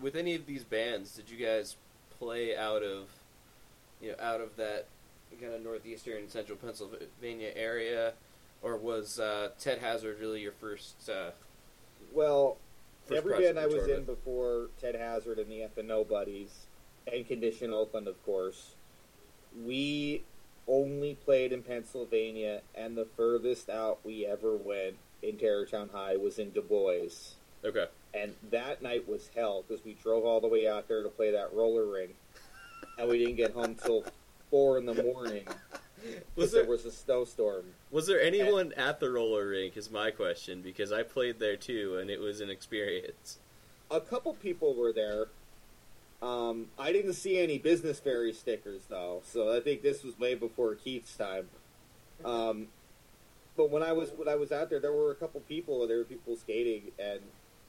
with 0.00 0.16
any 0.16 0.34
of 0.34 0.44
these 0.46 0.64
bands, 0.64 1.14
did 1.14 1.30
you 1.30 1.36
guys 1.38 1.76
play 2.18 2.54
out 2.56 2.82
of, 2.82 3.08
you 4.00 4.10
know, 4.10 4.16
out 4.20 4.40
of 4.40 4.56
that 4.56 4.86
kind 5.40 5.54
of 5.54 5.62
northeastern 5.62 6.28
central 6.28 6.58
Pennsylvania 6.58 7.50
area, 7.54 8.12
or 8.62 8.76
was 8.76 9.18
uh, 9.18 9.50
Tedd 9.60 9.78
Hazard 9.78 10.18
really 10.20 10.40
your 10.40 10.52
first? 10.52 11.08
Uh, 11.08 11.30
Well, 12.12 12.56
first 13.06 13.18
every 13.18 13.44
band 13.44 13.58
I 13.58 13.66
was 13.66 13.86
in 13.86 14.04
before 14.04 14.68
Tedd 14.82 14.98
Hazard 14.98 15.38
and 15.38 15.50
the 15.50 15.66
FNO 15.76 16.08
Buddies, 16.08 16.66
and 17.10 17.26
Condition 17.26 17.72
Oakland, 17.72 18.08
of 18.08 18.22
course, 18.24 18.74
we 19.64 20.22
only 20.68 21.14
played 21.14 21.52
in 21.52 21.62
Pennsylvania, 21.62 22.62
and 22.74 22.96
the 22.96 23.06
furthest 23.16 23.68
out 23.68 23.98
we 24.04 24.26
ever 24.26 24.54
went 24.56 24.96
in 25.22 25.36
Terrortown 25.36 25.90
High 25.90 26.16
was 26.16 26.38
in 26.38 26.50
Du 26.50 26.62
Bois. 26.62 27.08
Okay. 27.64 27.86
And 28.14 28.34
that 28.50 28.82
night 28.82 29.08
was 29.08 29.30
hell 29.34 29.64
because 29.66 29.84
we 29.84 29.94
drove 29.94 30.24
all 30.24 30.40
the 30.40 30.48
way 30.48 30.66
out 30.68 30.88
there 30.88 31.02
to 31.02 31.08
play 31.08 31.30
that 31.32 31.52
roller 31.52 31.84
ring, 31.86 32.10
and 32.98 33.08
we 33.08 33.18
didn't 33.18 33.36
get 33.36 33.52
home 33.52 33.74
till 33.74 34.04
four 34.50 34.78
in 34.78 34.86
the 34.86 34.94
morning 35.02 35.46
Was 35.46 36.16
because 36.34 36.52
there 36.52 36.62
there 36.62 36.70
was 36.70 36.84
a 36.86 36.90
snowstorm. 36.92 37.64
was 37.90 38.06
there 38.06 38.20
anyone 38.20 38.72
at 38.76 39.00
the 39.00 39.10
roller 39.10 39.48
rink? 39.48 39.76
Is 39.76 39.90
my 39.90 40.10
question 40.10 40.62
because 40.62 40.92
I 40.92 41.02
played 41.02 41.38
there 41.38 41.56
too, 41.56 41.98
and 41.98 42.10
it 42.10 42.20
was 42.20 42.40
an 42.40 42.50
experience. 42.50 43.38
a 43.90 44.00
couple 44.00 44.32
people 44.34 44.74
were 44.74 44.92
there, 44.92 45.26
Um, 46.22 46.66
I 46.78 46.92
didn't 46.92 47.14
see 47.14 47.38
any 47.38 47.58
business 47.58 47.98
fairy 48.00 48.32
stickers 48.32 48.82
though, 48.88 49.22
so 49.24 49.56
I 49.56 49.60
think 49.60 49.82
this 49.82 50.02
was 50.04 50.18
way 50.18 50.34
before 50.34 50.74
Keith's 50.74 51.16
time. 51.16 51.48
Um, 52.24 52.68
but 53.56 53.70
when 53.70 53.82
I 53.82 53.92
was 53.92 54.10
when 54.16 54.28
I 54.28 54.34
was 54.36 54.52
out 54.52 54.68
there, 54.70 54.80
there 54.80 54.92
were 54.92 55.10
a 55.10 55.14
couple 55.14 55.40
people. 55.40 55.86
There 55.86 55.98
were 55.98 56.04
people 56.04 56.36
skating, 56.36 56.92
and 56.98 57.20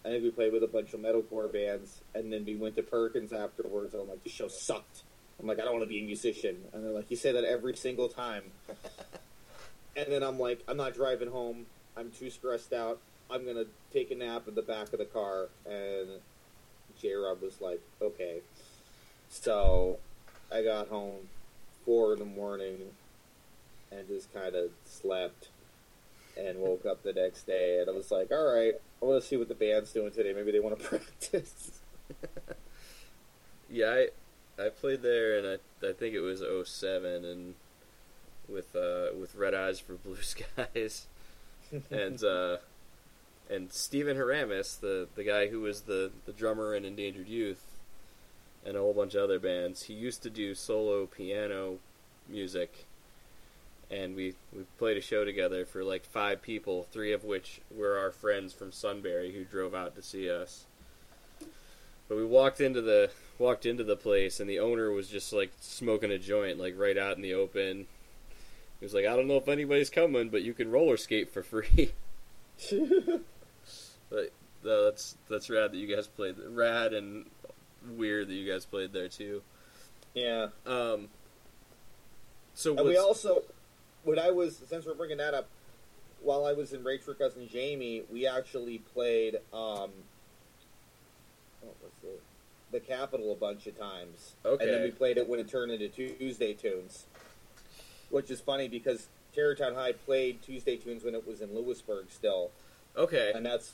I 0.03 0.09
think 0.09 0.23
we 0.23 0.31
played 0.31 0.53
with 0.53 0.63
a 0.63 0.67
bunch 0.67 0.93
of 0.93 0.99
metalcore 0.99 1.51
bands. 1.51 2.01
And 2.15 2.31
then 2.31 2.45
we 2.45 2.55
went 2.55 2.75
to 2.77 2.83
Perkins 2.83 3.33
afterwards. 3.33 3.93
And 3.93 4.03
I'm 4.03 4.09
like, 4.09 4.23
the 4.23 4.29
show 4.29 4.47
sucked. 4.47 5.03
I'm 5.39 5.47
like, 5.47 5.59
I 5.59 5.63
don't 5.63 5.73
want 5.73 5.83
to 5.83 5.89
be 5.89 5.99
a 5.99 6.05
musician. 6.05 6.57
And 6.73 6.83
they're 6.83 6.91
like, 6.91 7.09
you 7.09 7.17
say 7.17 7.31
that 7.31 7.43
every 7.43 7.75
single 7.75 8.09
time. 8.09 8.43
and 9.95 10.05
then 10.07 10.23
I'm 10.23 10.39
like, 10.39 10.63
I'm 10.67 10.77
not 10.77 10.93
driving 10.93 11.29
home. 11.29 11.65
I'm 11.95 12.11
too 12.11 12.29
stressed 12.29 12.73
out. 12.73 12.99
I'm 13.29 13.45
gonna 13.45 13.65
take 13.93 14.11
a 14.11 14.15
nap 14.15 14.47
in 14.47 14.55
the 14.55 14.61
back 14.61 14.91
of 14.93 14.99
the 14.99 15.05
car. 15.05 15.49
And 15.65 16.09
J 16.99 17.13
Rob 17.13 17.41
was 17.41 17.61
like, 17.61 17.81
okay. 18.01 18.41
So 19.29 19.99
I 20.51 20.63
got 20.63 20.89
home 20.89 21.29
four 21.85 22.13
in 22.13 22.19
the 22.19 22.25
morning 22.25 22.77
and 23.91 24.07
just 24.07 24.33
kind 24.33 24.55
of 24.55 24.69
slept 24.85 25.49
and 26.37 26.59
woke 26.59 26.85
up 26.85 27.03
the 27.03 27.13
next 27.13 27.43
day 27.43 27.79
and 27.79 27.89
I 27.89 27.93
was 27.93 28.11
like, 28.11 28.31
all 28.31 28.53
right, 28.53 28.73
I 29.01 29.05
want 29.05 29.21
to 29.21 29.27
see 29.27 29.37
what 29.37 29.47
the 29.47 29.55
band's 29.55 29.91
doing 29.91 30.11
today. 30.11 30.33
Maybe 30.33 30.51
they 30.51 30.59
want 30.59 30.79
to 30.79 30.85
practice. 30.89 31.81
Yeah, 33.71 33.89
I 33.89 34.07
I 34.61 34.69
played 34.69 35.01
there, 35.01 35.37
and 35.37 35.47
I 35.47 35.87
I 35.87 35.93
think 35.93 36.13
it 36.13 36.19
was 36.19 36.43
07 36.67 37.25
and 37.25 37.55
with 38.47 38.75
uh, 38.75 39.17
with 39.17 39.33
Red 39.35 39.53
Eyes 39.53 39.79
for 39.79 39.93
Blue 39.93 40.17
Skies, 40.21 41.07
and 41.89 42.23
uh, 42.23 42.57
and 43.49 43.71
Stephen 43.71 44.17
Haramis, 44.17 44.79
the 44.79 45.07
the 45.15 45.23
guy 45.23 45.47
who 45.47 45.61
was 45.61 45.81
the 45.81 46.11
the 46.25 46.33
drummer 46.33 46.75
in 46.75 46.83
Endangered 46.83 47.29
Youth, 47.29 47.65
and 48.65 48.75
a 48.75 48.79
whole 48.79 48.93
bunch 48.93 49.15
of 49.15 49.23
other 49.23 49.39
bands. 49.39 49.83
He 49.83 49.93
used 49.93 50.21
to 50.23 50.29
do 50.29 50.53
solo 50.53 51.05
piano 51.05 51.79
music, 52.27 52.85
and 53.91 54.15
we 54.15 54.33
we 54.53 54.63
played 54.77 54.97
a 54.97 55.01
show 55.01 55.25
together 55.25 55.65
for 55.65 55.83
like 55.83 56.05
five 56.05 56.41
people, 56.41 56.87
three 56.91 57.11
of 57.11 57.23
which 57.23 57.61
were 57.69 57.97
our 57.97 58.11
friends 58.11 58.53
from 58.53 58.71
Sunbury 58.71 59.33
who 59.33 59.43
drove 59.43 59.75
out 59.75 59.95
to 59.95 60.01
see 60.01 60.29
us. 60.29 60.65
But 62.07 62.17
we 62.17 62.25
walked 62.25 62.61
into 62.61 62.81
the 62.81 63.11
walked 63.37 63.65
into 63.65 63.83
the 63.83 63.95
place, 63.95 64.39
and 64.39 64.49
the 64.49 64.59
owner 64.59 64.91
was 64.91 65.09
just 65.09 65.33
like 65.33 65.51
smoking 65.59 66.11
a 66.11 66.17
joint, 66.17 66.57
like 66.57 66.75
right 66.77 66.97
out 66.97 67.15
in 67.15 67.21
the 67.21 67.33
open. 67.33 67.87
He 68.79 68.85
was 68.85 68.93
like, 68.93 69.05
"I 69.05 69.15
don't 69.15 69.27
know 69.27 69.37
if 69.37 69.47
anybody's 69.47 69.89
coming, 69.89 70.29
but 70.29 70.41
you 70.41 70.53
can 70.53 70.71
roller 70.71 70.97
skate 70.97 71.31
for 71.31 71.43
free." 71.43 71.91
but 74.09 74.31
no, 74.63 74.85
that's 74.85 75.17
that's 75.29 75.49
rad 75.49 75.71
that 75.71 75.77
you 75.77 75.93
guys 75.93 76.07
played. 76.07 76.35
Rad 76.49 76.93
and 76.93 77.25
weird 77.89 78.27
that 78.29 78.33
you 78.33 78.51
guys 78.51 78.65
played 78.65 78.93
there 78.93 79.09
too. 79.09 79.41
yeah. 80.13 80.47
Um. 80.65 81.09
So 82.53 82.77
And 82.77 82.87
we 82.87 82.97
also, 82.97 83.43
when 84.03 84.19
I 84.19 84.31
was, 84.31 84.61
since 84.69 84.85
we're 84.85 84.93
bringing 84.93 85.17
that 85.17 85.33
up, 85.33 85.47
while 86.21 86.45
I 86.45 86.53
was 86.53 86.73
in 86.73 86.83
Rage 86.83 87.01
for 87.01 87.13
Cousin 87.13 87.47
Jamie, 87.47 88.03
we 88.11 88.27
actually 88.27 88.79
played, 88.79 89.35
um, 89.53 89.89
what 91.61 91.75
was 91.81 91.91
it? 92.03 92.21
The 92.71 92.79
Capitol 92.79 93.31
a 93.31 93.35
bunch 93.35 93.67
of 93.67 93.77
times. 93.77 94.33
Okay. 94.45 94.63
And 94.63 94.73
then 94.73 94.83
we 94.83 94.91
played 94.91 95.17
it 95.17 95.27
when 95.27 95.39
it 95.39 95.49
turned 95.49 95.71
into 95.71 95.87
Tuesday 95.89 96.53
Tunes. 96.53 97.05
Which 98.09 98.29
is 98.29 98.39
funny 98.41 98.67
because 98.67 99.07
Terrortown 99.33 99.73
High 99.73 99.93
played 99.93 100.41
Tuesday 100.41 100.75
Tunes 100.77 101.03
when 101.03 101.15
it 101.15 101.25
was 101.27 101.41
in 101.41 101.55
Lewisburg 101.55 102.07
still. 102.11 102.51
okay. 102.97 103.31
And 103.33 103.45
that's, 103.45 103.73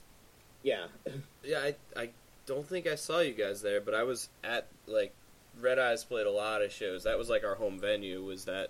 yeah. 0.64 0.88
Yeah, 1.44 1.60
I 1.60 1.76
I 1.96 2.10
don't 2.46 2.68
think 2.68 2.88
I 2.88 2.96
saw 2.96 3.20
you 3.20 3.34
guys 3.34 3.62
there, 3.62 3.80
but 3.80 3.94
I 3.94 4.04
was 4.04 4.30
at 4.44 4.68
like 4.86 5.14
Red 5.62 5.80
Eyes 5.80 6.04
played 6.04 6.26
a 6.28 6.32
lot 6.32 6.62
of 6.62 6.72
shows. 6.72 7.04
That 7.04 7.18
was 7.18 7.30
like 7.30 7.44
our 7.46 7.56
home 7.56 7.80
venue. 7.80 8.24
Was 8.24 8.46
that 8.46 8.70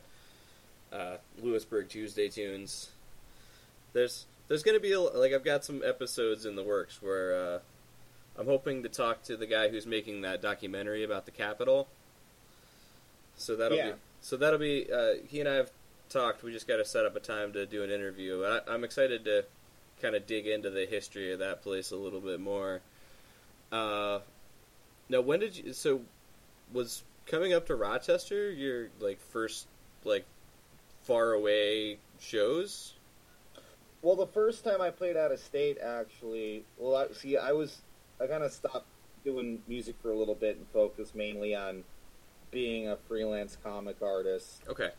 uh, 0.91 1.17
Lewisburg 1.41 1.89
Tuesday 1.89 2.29
Tunes? 2.29 2.89
There's 3.93 4.25
there's 4.47 4.63
gonna 4.63 4.79
be 4.79 4.93
a, 4.93 4.99
like 4.99 5.33
I've 5.33 5.43
got 5.43 5.63
some 5.65 5.81
episodes 5.85 6.45
in 6.45 6.55
the 6.55 6.63
works 6.63 7.01
where 7.01 7.35
uh, 7.35 7.59
I'm 8.37 8.45
hoping 8.45 8.83
to 8.83 8.89
talk 8.89 9.23
to 9.23 9.35
the 9.37 9.45
guy 9.47 9.69
who's 9.69 9.85
making 9.85 10.21
that 10.21 10.41
documentary 10.41 11.03
about 11.03 11.25
the 11.25 11.31
Capitol. 11.31 11.87
So 13.37 13.55
that'll 13.55 13.77
Yeah. 13.77 13.91
be 13.91 13.97
so 14.21 14.37
that'll 14.37 14.59
be 14.59 14.91
uh, 14.91 15.15
he 15.27 15.39
and 15.39 15.49
I 15.49 15.55
have 15.55 15.71
talked. 16.09 16.43
We 16.43 16.51
just 16.51 16.67
got 16.67 16.77
to 16.77 16.85
set 16.85 17.05
up 17.05 17.15
a 17.15 17.19
time 17.19 17.53
to 17.53 17.65
do 17.65 17.83
an 17.83 17.91
interview. 17.91 18.43
I, 18.43 18.61
I'm 18.67 18.83
excited 18.83 19.25
to 19.25 19.45
kind 20.01 20.15
of 20.15 20.27
dig 20.27 20.47
into 20.47 20.69
the 20.69 20.85
history 20.85 21.33
of 21.33 21.39
that 21.39 21.63
place 21.63 21.91
a 21.91 21.95
little 21.95 22.21
bit 22.21 22.39
more. 22.39 22.81
Uh, 23.71 24.19
now, 25.09 25.21
when 25.21 25.39
did 25.39 25.57
you? 25.57 25.73
So, 25.73 26.01
was 26.73 27.03
coming 27.25 27.53
up 27.53 27.67
to 27.67 27.75
Rochester 27.75 28.51
your 28.51 28.87
like 28.99 29.19
first 29.19 29.67
like 30.03 30.25
far 31.07 31.31
away 31.31 31.97
shows? 32.19 32.93
Well, 34.01 34.15
the 34.15 34.27
first 34.27 34.63
time 34.63 34.81
I 34.81 34.91
played 34.91 35.17
out 35.17 35.31
of 35.31 35.39
state, 35.39 35.77
actually, 35.79 36.65
well, 36.77 36.95
I, 36.95 37.13
see, 37.13 37.37
I 37.37 37.53
was, 37.53 37.79
I 38.21 38.27
kind 38.27 38.43
of 38.43 38.51
stopped 38.51 38.85
doing 39.23 39.61
music 39.67 39.95
for 40.01 40.11
a 40.11 40.15
little 40.15 40.35
bit 40.35 40.57
and 40.57 40.67
focused 40.67 41.15
mainly 41.15 41.55
on 41.55 41.83
being 42.51 42.89
a 42.89 42.95
freelance 43.07 43.57
comic 43.63 44.01
artist. 44.01 44.61
Okay, 44.69 44.91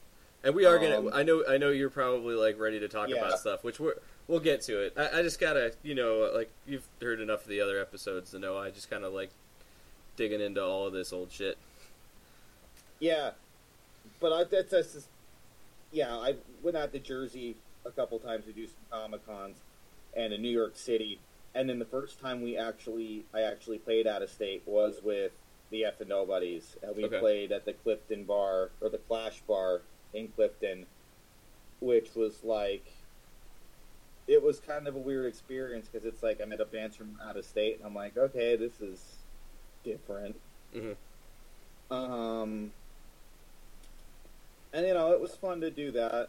and 0.42 0.54
we 0.54 0.64
are 0.66 0.76
Um, 0.78 0.82
gonna. 1.04 1.16
I 1.16 1.22
know. 1.22 1.44
I 1.48 1.58
know 1.58 1.70
you're 1.70 1.90
probably 1.90 2.34
like 2.34 2.58
ready 2.58 2.80
to 2.80 2.88
talk 2.88 3.08
Yeah. 3.08 3.16
about 3.16 3.38
stuff, 3.38 3.62
which 3.64 3.78
we're 3.78 3.94
we'll 4.26 4.40
get 4.40 4.60
to 4.62 4.80
it. 4.80 4.92
I, 4.96 5.20
I 5.20 5.22
just 5.22 5.40
gotta, 5.40 5.72
you 5.82 5.94
know, 5.94 6.30
like 6.34 6.50
you've 6.66 6.86
heard 7.00 7.20
enough 7.20 7.42
of 7.42 7.48
the 7.48 7.60
other 7.60 7.80
episodes 7.80 8.32
to 8.32 8.38
know 8.38 8.58
I 8.58 8.70
just 8.70 8.90
kind 8.90 9.04
of 9.04 9.12
like 9.14 9.30
digging 10.16 10.40
into 10.40 10.62
all 10.62 10.86
of 10.86 10.92
this 10.92 11.12
old 11.12 11.30
shit. 11.32 11.56
Yeah, 12.98 13.30
but 14.20 14.32
I, 14.32 14.44
that's, 14.44 14.70
that's 14.72 14.92
just, 14.92 15.06
yeah, 15.90 16.16
I 16.16 16.36
went 16.62 16.76
out 16.76 16.92
to 16.92 16.98
Jersey 16.98 17.56
a 17.84 17.90
couple 17.90 18.18
times 18.18 18.44
to 18.46 18.52
do 18.52 18.66
some 18.66 18.84
comic 18.90 19.24
cons, 19.24 19.56
and 20.16 20.32
in 20.32 20.42
New 20.42 20.50
York 20.50 20.76
City, 20.76 21.20
and 21.54 21.68
then 21.68 21.78
the 21.78 21.84
first 21.86 22.20
time 22.20 22.42
we 22.42 22.56
actually, 22.56 23.24
I 23.34 23.42
actually 23.42 23.78
played 23.78 24.06
out 24.06 24.22
of 24.22 24.30
state 24.30 24.62
was 24.66 25.00
with 25.02 25.32
the 25.70 25.84
F 25.84 26.00
and 26.00 26.08
Nobodies, 26.08 26.76
and 26.82 26.96
we 26.96 27.04
Okay. 27.04 27.18
played 27.18 27.52
at 27.52 27.64
the 27.64 27.72
Clifton 27.74 28.24
Bar 28.24 28.70
or 28.80 28.88
the 28.88 28.98
Clash 28.98 29.42
Bar 29.42 29.82
in 30.12 30.28
Clifton, 30.28 30.86
which 31.80 32.14
was 32.14 32.42
like, 32.44 32.86
it 34.26 34.42
was 34.42 34.60
kind 34.60 34.86
of 34.86 34.94
a 34.94 34.98
weird 34.98 35.26
experience 35.26 35.88
because 35.88 36.04
it's 36.06 36.22
like 36.22 36.40
I 36.40 36.44
met 36.44 36.60
a 36.60 36.66
band 36.66 36.94
from 36.94 37.18
out 37.22 37.36
of 37.36 37.44
state, 37.44 37.76
and 37.78 37.86
I'm 37.86 37.94
like, 37.94 38.16
okay, 38.16 38.56
this 38.56 38.80
is 38.80 39.24
different. 39.84 40.36
Mhm. 40.74 40.96
Um, 41.90 42.72
and 44.78 44.86
you 44.86 44.94
know, 44.94 45.10
it 45.10 45.20
was 45.20 45.34
fun 45.34 45.60
to 45.60 45.72
do 45.72 45.90
that. 45.90 46.28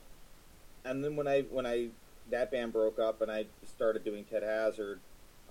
And 0.84 1.04
then 1.04 1.16
when 1.16 1.28
I 1.28 1.42
when 1.42 1.68
I 1.68 1.90
that 2.32 2.52
band 2.52 2.74
broke 2.74 2.98
up 2.98 3.22
and 3.22 3.32
I 3.32 3.46
started 3.64 4.04
doing 4.04 4.26
Tedd 4.26 4.42
Hazard, 4.42 5.00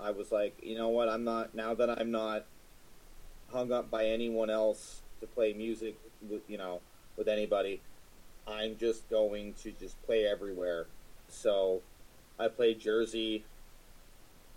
I 0.00 0.10
was 0.10 0.32
like, 0.32 0.58
you 0.62 0.76
know 0.76 0.88
what? 0.88 1.08
I'm 1.08 1.22
not 1.22 1.54
now 1.54 1.74
that 1.74 2.00
I'm 2.00 2.10
not 2.10 2.44
hung 3.52 3.70
up 3.70 3.88
by 3.88 4.06
anyone 4.06 4.50
else 4.50 5.02
to 5.20 5.28
play 5.28 5.52
music 5.52 5.96
with 6.28 6.42
you 6.48 6.58
know 6.58 6.80
with 7.16 7.28
anybody. 7.28 7.80
I'm 8.48 8.76
just 8.76 9.08
going 9.08 9.54
to 9.62 9.70
just 9.70 10.02
play 10.04 10.26
everywhere. 10.26 10.86
So 11.28 11.82
I 12.36 12.48
played 12.48 12.80
Jersey, 12.80 13.44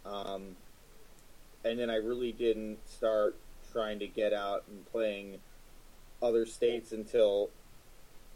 um, 0.04 0.56
and 1.64 1.78
then 1.78 1.92
I 1.92 1.98
really 1.98 2.32
didn't 2.32 2.80
start 2.90 3.36
trying 3.72 4.00
to 4.00 4.08
get 4.08 4.34
out 4.34 4.64
and 4.68 4.84
playing 4.92 5.38
other 6.24 6.48
states 6.48 6.92
until 6.92 7.52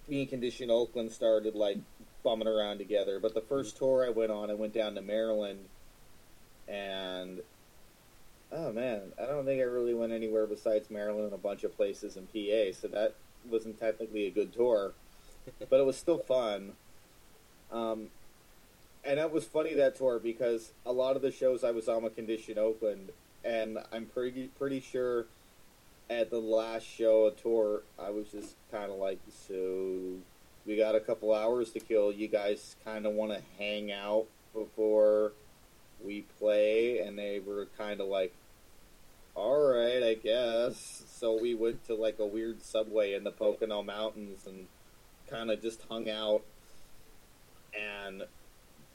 me 0.07 0.21
and 0.21 0.29
Condition 0.29 0.69
Oakland 0.69 1.11
started 1.11 1.55
like 1.55 1.77
bumming 2.23 2.47
around 2.47 2.77
together. 2.77 3.19
But 3.19 3.33
the 3.33 3.41
first 3.41 3.77
tour 3.77 4.05
I 4.05 4.09
went 4.09 4.31
on, 4.31 4.49
I 4.49 4.53
went 4.53 4.73
down 4.73 4.95
to 4.95 5.01
Maryland, 5.01 5.65
and 6.67 7.41
oh 8.51 8.71
man, 8.71 9.13
I 9.21 9.25
don't 9.25 9.45
think 9.45 9.61
I 9.61 9.65
really 9.65 9.93
went 9.93 10.13
anywhere 10.13 10.47
besides 10.47 10.89
Maryland 10.89 11.25
and 11.25 11.33
a 11.33 11.37
bunch 11.37 11.63
of 11.63 11.75
places 11.75 12.17
in 12.17 12.27
PA. 12.27 12.77
So 12.79 12.87
that 12.89 13.15
wasn't 13.49 13.79
technically 13.79 14.27
a 14.27 14.31
good 14.31 14.53
tour, 14.53 14.93
but 15.69 15.79
it 15.79 15.85
was 15.85 15.97
still 15.97 16.19
fun. 16.19 16.73
Um, 17.71 18.09
and 19.03 19.19
that 19.19 19.31
was 19.31 19.45
funny 19.45 19.73
that 19.75 19.95
tour 19.95 20.19
because 20.19 20.71
a 20.85 20.91
lot 20.91 21.15
of 21.15 21.21
the 21.21 21.31
shows 21.31 21.63
I 21.63 21.71
was 21.71 21.87
on 21.87 22.03
with 22.03 22.15
Condition 22.15 22.57
Oakland, 22.57 23.11
and 23.43 23.77
I'm 23.91 24.05
pretty 24.07 24.47
pretty 24.57 24.79
sure 24.79 25.27
at 26.09 26.29
the 26.29 26.39
last 26.39 26.85
show 26.85 27.25
of 27.25 27.41
tour 27.41 27.81
I 27.97 28.09
was 28.11 28.27
just 28.27 28.55
kind 28.71 28.91
of 28.91 28.97
like, 28.97 29.19
so 29.47 30.17
we 30.65 30.77
got 30.77 30.95
a 30.95 30.99
couple 30.99 31.33
hours 31.33 31.71
to 31.71 31.79
kill. 31.79 32.11
You 32.11 32.27
guys 32.27 32.75
kind 32.83 33.05
of 33.05 33.13
want 33.13 33.31
to 33.31 33.41
hang 33.57 33.91
out 33.91 34.25
before 34.53 35.33
we 36.03 36.21
play, 36.39 36.99
and 36.99 37.17
they 37.17 37.39
were 37.39 37.67
kind 37.77 38.01
of 38.01 38.07
like, 38.07 38.33
all 39.35 39.73
right, 39.73 40.01
I 40.01 40.13
guess. 40.15 41.03
So 41.07 41.39
we 41.39 41.53
went 41.53 41.85
to 41.85 41.95
like 41.95 42.19
a 42.19 42.25
weird 42.25 42.63
subway 42.63 43.13
in 43.13 43.23
the 43.23 43.31
Pocono 43.31 43.83
Mountains 43.83 44.47
and 44.47 44.67
kind 45.29 45.51
of 45.51 45.61
just 45.61 45.81
hung 45.89 46.09
out. 46.09 46.41
And 47.77 48.23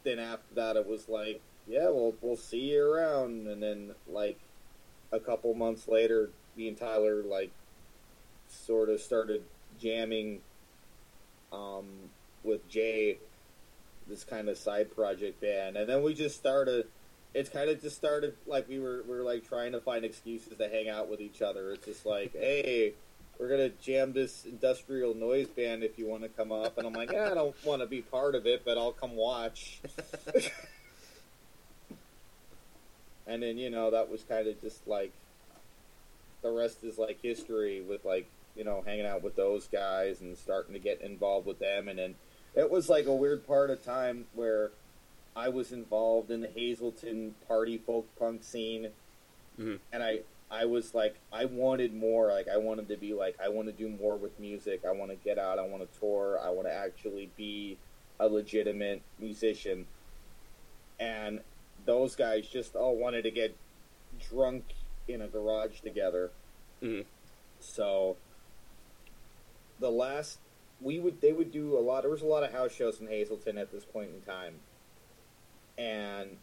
then 0.03 0.19
after 0.19 0.55
that, 0.55 0.77
it 0.77 0.87
was 0.87 1.09
like, 1.09 1.41
yeah, 1.67 1.89
well, 1.91 2.15
we'll 2.21 2.37
see 2.37 2.73
you 2.73 2.83
around. 2.83 3.47
And 3.47 3.63
then 3.63 3.95
like 4.09 4.41
a 5.13 5.21
couple 5.21 5.53
months 5.55 5.87
later, 5.87 6.31
me 6.61 6.69
and 6.69 6.77
Tyler 6.77 7.23
like 7.23 7.51
sort 8.49 8.91
of 8.91 9.01
started 9.01 9.43
jamming 9.81 10.41
um, 11.53 11.87
with 12.45 12.69
Jay, 12.69 13.19
this 14.07 14.25
kind 14.25 14.49
of 14.49 14.59
side 14.59 14.95
project 14.95 15.41
band, 15.41 15.77
and 15.77 15.89
then 15.89 16.03
we 16.03 16.15
just 16.15 16.37
started. 16.37 16.87
It's 17.33 17.49
kind 17.49 17.71
of 17.71 17.81
just 17.81 17.97
started 17.97 18.35
like 18.47 18.69
we 18.69 18.79
were 18.79 19.03
we 19.09 19.17
were 19.17 19.23
like 19.23 19.49
trying 19.49 19.73
to 19.73 19.81
find 19.81 20.05
excuses 20.05 20.59
to 20.59 20.69
hang 20.69 20.89
out 20.89 21.09
with 21.09 21.21
each 21.21 21.41
other. 21.43 21.73
It's 21.73 21.87
just 21.87 22.05
like, 22.05 22.33
hey, 22.39 22.93
we're 23.39 23.49
gonna 23.49 23.71
jam 23.71 24.13
this 24.13 24.45
industrial 24.45 25.15
noise 25.15 25.49
band 25.49 25.83
if 25.83 25.99
you 25.99 26.07
want 26.07 26.23
to 26.25 26.29
come 26.29 26.53
up, 26.53 26.77
and 26.77 26.87
I'm 26.87 26.93
like, 26.93 27.13
yeah, 27.13 27.31
I 27.31 27.35
don't 27.35 27.55
want 27.65 27.81
to 27.83 27.87
be 27.87 28.03
part 28.03 28.35
of 28.35 28.47
it, 28.47 28.63
but 28.65 28.77
I'll 28.77 28.93
come 28.93 29.17
watch. 29.17 29.81
and 33.27 33.43
then 33.43 33.57
you 33.57 33.71
know 33.71 33.91
that 33.93 34.11
was 34.11 34.23
kind 34.25 34.47
of 34.47 34.61
just 34.61 34.87
like 34.87 35.13
the 36.43 36.51
rest 36.51 36.83
is 36.85 36.99
like 36.99 37.21
history 37.23 37.81
with 37.81 38.05
like 38.05 38.27
you 38.57 38.65
know 38.65 38.83
hanging 38.85 39.07
out 39.07 39.23
with 39.23 39.37
those 39.37 39.69
guys 39.69 40.21
and 40.21 40.37
starting 40.37 40.73
to 40.75 40.79
get 40.81 41.01
involved 41.01 41.47
with 41.47 41.59
them. 41.59 41.89
And 41.89 41.99
then 41.99 42.15
it 42.55 42.71
was 42.71 42.89
like 42.89 43.07
a 43.07 43.15
weird 43.15 43.47
part 43.47 43.71
of 43.71 43.85
time 43.85 44.27
where 44.35 44.71
I 45.37 45.49
was 45.49 45.71
involved 45.73 46.31
in 46.31 46.41
the 46.41 46.49
Hazleton 46.49 47.35
party 47.47 47.79
folk 47.79 48.07
punk 48.19 48.43
scene. 48.43 48.91
Mhm. 49.59 49.79
and 49.93 50.03
I 50.03 50.21
I 50.51 50.65
was 50.65 50.95
like 50.95 51.17
I 51.33 51.45
wanted 51.45 51.95
more. 51.95 52.29
Like 52.29 52.49
I 52.49 52.57
wanted 52.57 52.89
to 52.89 52.97
be 52.97 53.13
like 53.13 53.37
I 53.41 53.49
want 53.49 53.69
to 53.69 53.73
do 53.73 53.89
more 53.89 54.17
with 54.17 54.39
music. 54.41 54.85
I 54.85 54.91
want 54.93 55.11
to 55.11 55.17
get 55.17 55.39
out. 55.39 55.59
I 55.59 55.63
want 55.67 55.91
to 55.93 56.01
tour. 56.01 56.41
I 56.43 56.51
want 56.51 56.67
to 56.67 56.73
actually 56.75 57.31
be 57.37 57.77
a 58.19 58.27
legitimate 58.29 59.03
musician. 59.19 59.87
And 60.99 61.41
those 61.87 62.17
guys 62.17 62.47
just 62.49 62.75
all 62.77 62.97
wanted 62.97 63.23
to 63.23 63.31
get 63.31 63.55
drunk 64.29 64.65
in 65.13 65.23
a 65.23 65.29
garage 65.29 65.81
together 65.81 66.31
Mhm. 66.83 67.05
so 67.61 68.17
the 69.79 69.91
last 69.91 70.39
we 70.81 70.99
would 70.99 71.21
they 71.21 71.33
would 71.33 71.53
do 71.53 71.77
a 71.77 71.81
lot 71.81 72.03
there 72.03 72.11
was 72.11 72.23
a 72.23 72.27
lot 72.27 72.43
of 72.43 72.53
house 72.53 72.73
shows 72.73 73.01
in 73.01 73.07
Hazleton 73.07 73.59
at 73.59 73.71
this 73.73 73.85
point 73.85 74.11
in 74.15 74.21
time 74.23 74.61
and 75.79 76.37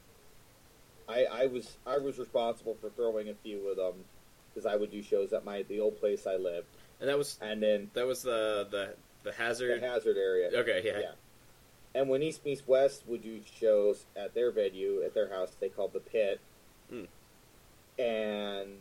I 1.08 1.26
I 1.26 1.46
was 1.48 1.78
I 1.86 1.98
was 1.98 2.18
responsible 2.20 2.76
for 2.76 2.90
throwing 2.90 3.30
a 3.30 3.34
few 3.36 3.68
of 3.70 3.78
them 3.78 4.06
because 4.54 4.66
I 4.66 4.76
would 4.76 4.92
do 4.92 5.02
shows 5.02 5.34
at 5.34 5.46
my 5.46 5.64
the 5.64 5.80
old 5.80 6.00
place 6.00 6.28
I 6.28 6.36
lived 6.36 6.68
And 7.00 7.10
that 7.10 7.18
was 7.18 7.38
and 7.42 7.62
then 7.62 7.90
that 7.94 8.06
was 8.06 8.22
the 8.24 8.68
the 8.70 8.94
the 9.24 9.32
the 9.32 9.32
hazard. 9.34 9.82
hazard 9.82 10.18
area 10.18 10.50
Okay, 10.60 10.82
yeah. 10.86 11.00
yeah. 11.00 11.12
And 11.96 12.10
when 12.10 12.22
East 12.22 12.46
Meets 12.46 12.68
West 12.68 13.04
would 13.08 13.24
do 13.24 13.42
shows 13.60 14.06
at 14.16 14.34
their 14.36 14.52
venue, 14.52 15.02
at 15.04 15.14
their 15.16 15.30
house, 15.30 15.56
they 15.60 15.68
called 15.70 15.94
the 15.94 16.00
Pit. 16.00 16.40
Hmm. 16.90 17.06
And 18.00 18.78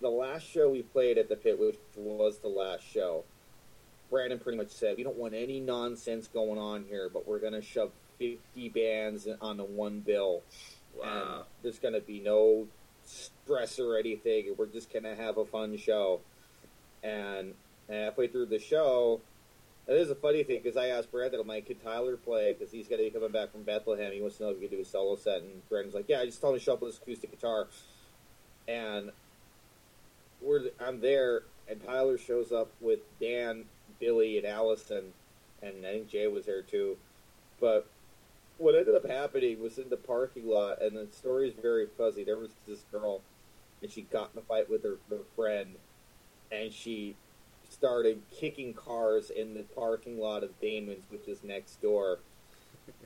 the 0.00 0.08
last 0.08 0.46
show 0.46 0.70
we 0.70 0.82
played 0.82 1.18
at 1.18 1.28
the 1.28 1.36
Pit, 1.36 1.58
which 1.58 1.76
was 1.96 2.38
the 2.38 2.48
last 2.48 2.84
show, 2.84 3.24
Brandon 4.10 4.38
pretty 4.38 4.58
much 4.58 4.70
said, 4.70 4.96
"We 4.96 5.02
don't 5.02 5.16
want 5.16 5.34
any 5.34 5.58
nonsense 5.60 6.28
going 6.28 6.58
on 6.58 6.84
here, 6.88 7.08
but 7.12 7.26
we're 7.26 7.40
going 7.40 7.54
to 7.54 7.62
shove 7.62 7.90
fifty 8.18 8.68
bands 8.68 9.26
on 9.40 9.56
the 9.56 9.64
one 9.64 10.00
bill, 10.00 10.42
Wow. 10.96 11.04
and 11.04 11.44
there's 11.62 11.78
going 11.78 11.94
to 11.94 12.00
be 12.00 12.20
no 12.20 12.68
stress 13.04 13.78
or 13.78 13.98
anything. 13.98 14.54
We're 14.56 14.66
just 14.66 14.92
going 14.92 15.02
to 15.04 15.16
have 15.16 15.38
a 15.38 15.44
fun 15.44 15.76
show." 15.76 16.20
And 17.02 17.54
halfway 17.88 18.28
through 18.28 18.46
the 18.46 18.58
show, 18.58 19.20
it 19.86 19.94
is 19.94 20.10
a 20.10 20.14
funny 20.14 20.42
thing 20.42 20.60
because 20.62 20.76
I 20.76 20.88
asked 20.88 21.12
Brandon, 21.12 21.40
I'm 21.40 21.46
like, 21.46 21.66
could 21.66 21.82
Tyler 21.82 22.16
play? 22.16 22.52
Because 22.52 22.72
he's 22.72 22.88
going 22.88 22.98
to 22.98 23.04
be 23.04 23.10
coming 23.10 23.30
back 23.30 23.52
from 23.52 23.62
Bethlehem. 23.62 24.10
He 24.12 24.20
wants 24.20 24.38
to 24.38 24.44
know 24.44 24.50
if 24.50 24.56
he 24.56 24.66
could 24.66 24.76
do 24.76 24.82
a 24.82 24.84
solo 24.84 25.14
set. 25.14 25.42
And 25.42 25.68
Brandon's 25.68 25.94
like, 25.94 26.06
yeah, 26.08 26.20
I 26.20 26.26
just 26.26 26.40
told 26.40 26.54
him 26.54 26.58
to 26.58 26.64
show 26.64 26.72
up 26.74 26.80
with 26.80 26.94
his 26.94 27.02
acoustic 27.02 27.30
guitar. 27.30 27.68
And 28.68 29.10
we're 30.40 30.70
I'm 30.80 31.00
there, 31.00 31.42
and 31.68 31.84
Tyler 31.84 32.18
shows 32.18 32.52
up 32.52 32.70
with 32.80 33.00
Dan, 33.20 33.64
Billy, 34.00 34.38
and 34.38 34.46
Allison, 34.46 35.12
and 35.62 35.86
I 35.86 35.92
think 35.92 36.10
Jay 36.10 36.26
was 36.26 36.46
there 36.46 36.62
too. 36.62 36.96
But 37.60 37.86
what 38.58 38.74
ended 38.74 38.94
up 38.94 39.06
happening 39.06 39.62
was 39.62 39.78
in 39.78 39.88
the 39.88 39.96
parking 39.96 40.48
lot, 40.48 40.82
and 40.82 40.96
the 40.96 41.06
story 41.12 41.48
is 41.48 41.54
very 41.60 41.86
fuzzy. 41.86 42.24
There 42.24 42.38
was 42.38 42.50
this 42.66 42.84
girl, 42.90 43.20
and 43.82 43.90
she 43.90 44.02
got 44.02 44.30
in 44.34 44.40
a 44.40 44.42
fight 44.42 44.70
with 44.70 44.82
her, 44.82 44.96
her 45.10 45.24
friend, 45.34 45.76
and 46.50 46.72
she 46.72 47.16
started 47.68 48.22
kicking 48.30 48.72
cars 48.72 49.30
in 49.30 49.54
the 49.54 49.62
parking 49.62 50.18
lot 50.18 50.42
of 50.42 50.58
Damon's, 50.60 51.04
which 51.10 51.28
is 51.28 51.42
next 51.42 51.80
door. 51.82 52.18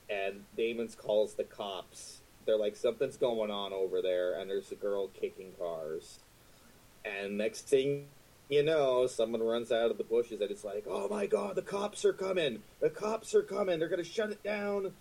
And 0.08 0.44
Damon's 0.56 0.94
calls 0.94 1.34
the 1.34 1.44
cops. 1.44 2.19
They're 2.46 2.58
like, 2.58 2.76
something's 2.76 3.16
going 3.16 3.50
on 3.50 3.72
over 3.72 4.02
there, 4.02 4.38
and 4.38 4.50
there's 4.50 4.72
a 4.72 4.76
girl 4.76 5.08
kicking 5.08 5.52
cars. 5.58 6.20
And 7.04 7.38
next 7.38 7.68
thing 7.68 8.06
you 8.48 8.64
know, 8.64 9.06
someone 9.06 9.42
runs 9.42 9.70
out 9.70 9.92
of 9.92 9.98
the 9.98 10.04
bushes, 10.04 10.40
and 10.40 10.50
it's 10.50 10.64
like, 10.64 10.84
oh 10.88 11.08
my 11.08 11.26
god, 11.26 11.54
the 11.54 11.62
cops 11.62 12.04
are 12.04 12.12
coming! 12.12 12.62
The 12.80 12.90
cops 12.90 13.32
are 13.34 13.42
coming! 13.42 13.78
They're 13.78 13.88
gonna 13.88 14.02
shut 14.02 14.30
it 14.30 14.42
down! 14.42 14.92